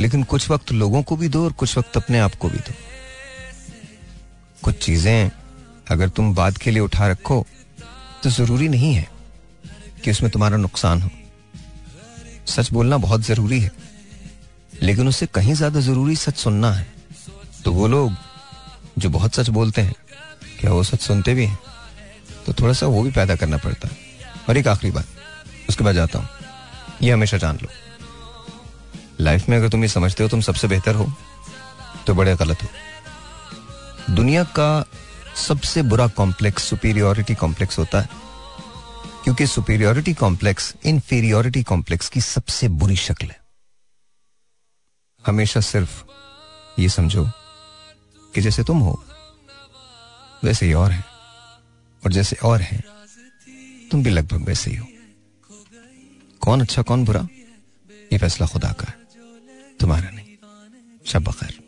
लेकिन 0.01 0.23
कुछ 0.25 0.51
वक्त 0.51 0.73
लोगों 0.73 1.03
को 1.03 1.17
भी 1.17 1.29
दो 1.29 1.45
और 1.45 1.53
कुछ 1.53 1.77
वक्त 1.79 1.97
अपने 1.97 2.19
आप 2.19 2.35
को 2.35 2.49
भी 2.49 2.59
दो। 2.59 2.73
कुछ 4.63 4.79
चीज़ें 4.85 5.31
अगर 5.91 6.09
तुम 6.09 6.35
बात 6.35 6.57
के 6.57 6.71
लिए 6.71 6.81
उठा 6.81 7.07
रखो 7.09 7.45
तो 8.23 8.31
ज़रूरी 8.31 8.69
नहीं 8.69 8.93
है 8.95 9.07
कि 10.05 10.11
उसमें 10.11 10.31
तुम्हारा 10.31 10.57
नुकसान 10.57 11.03
हो। 11.03 11.11
सच 12.49 12.71
बोलना 12.73 12.97
बहुत 12.99 13.21
ज़रूरी 13.23 13.61
है, 13.61 13.71
लेकिन 14.83 15.09
उससे 15.09 15.27
कहीं 15.27 15.55
ज़्यादा 15.55 15.81
ज़रूरी 15.81 16.17
सच 16.17 16.37
सुनना 16.37 16.73
है। 16.73 16.87
तो 17.65 17.73
वो 17.73 17.89
लोग 17.89 18.13
जो 18.99 19.11
बहुत 19.11 19.35
सच 19.35 19.49
बोलते 19.51 19.83
हैं, 19.83 19.95
क्या 20.61 20.73
वो 20.73 20.83
सच 20.85 21.01
सुनते 21.01 21.35
भी 21.35 21.47
हैं? 21.47 21.59
तो 22.47 22.53
थोड़ा 22.53 22.73
सा 22.73 22.87
वो 22.87 23.03
भी 23.03 23.11
पैदा 23.11 23.37
करना 23.37 23.57
पड़ता 23.57 23.89
है। 23.89 23.97
और 24.49 24.57
एक 24.57 24.69
आखिरी 24.69 24.93
बात, 24.93 25.07
उसके 25.69 25.85
बाद 25.85 25.95
जाता 25.95 26.19
हूँ। 26.19 26.29
ये 27.03 27.13
हमेशा 27.13 27.37
जान 27.37 27.59
लो। 27.63 27.69
लाइफ 29.19 29.49
में 29.49 29.57
अगर 29.57 29.69
तुम 29.69 29.83
ये 29.83 29.89
समझते 29.89 30.23
हो, 30.23 30.29
तुम 30.29 30.41
सबसे 30.41 30.69
बेहतर 30.69 30.95
हो 30.95 31.13
तो 32.07 32.15
बड़े 32.15 32.35
गलत 32.37 32.63
हो। 32.63 34.15
दुनिया 34.15 34.45
का 34.59 34.85
सबसे 35.39 35.83
बुरा 35.83 36.07
कॉम्प्लेक्स 36.09 36.63
सुपीरियोरिटी 36.65 37.35
कॉम्प्लेक्स 37.35 37.79
होता 37.79 38.01
है, 38.01 38.09
क्योंकि 39.25 39.47
सुपीरियोरिटी 39.47 40.15
कॉम्प्लेक्स 40.15 40.73
इंफीरियोरिटी 40.85 41.63
कॉम्प्लेक्स 41.63 42.09
की 42.09 42.21
सबसे 42.21 42.69
बुरी 42.71 42.97
शक्ल 42.97 43.27
है। 43.27 43.41
हमेशा 45.25 45.61
सिर्फ़ 45.61 46.03
ये 46.79 46.89
समझो 46.89 47.25
कि 48.35 48.41
जैसे 48.41 48.65
तुम 48.65 48.79
हो, 48.79 49.03
वैसे 50.45 50.67
ही 50.67 50.73
और 50.75 50.91
है, 50.91 51.05
और 52.03 52.13
जैसे 52.13 52.37
और 52.45 52.61
है, 52.61 52.83
तुम 53.91 54.03
भी 54.03 54.11
लगभग 54.11 54.47
वैसे 54.47 54.71
ही 54.71 54.77
हो। 54.77 54.87
कौन 56.41 56.61
अच्छा 56.61 56.83
कौन 56.83 57.05
बुरा, 57.05 57.27
ये 58.13 58.19
फैसला 58.19 58.47
खुदा 58.47 58.73
का 58.73 58.87
है। 58.89 58.98
तुम्हारा 59.81 60.11
नहीं। 60.11 60.37
सब 61.07 61.23
बखैर। 61.23 61.68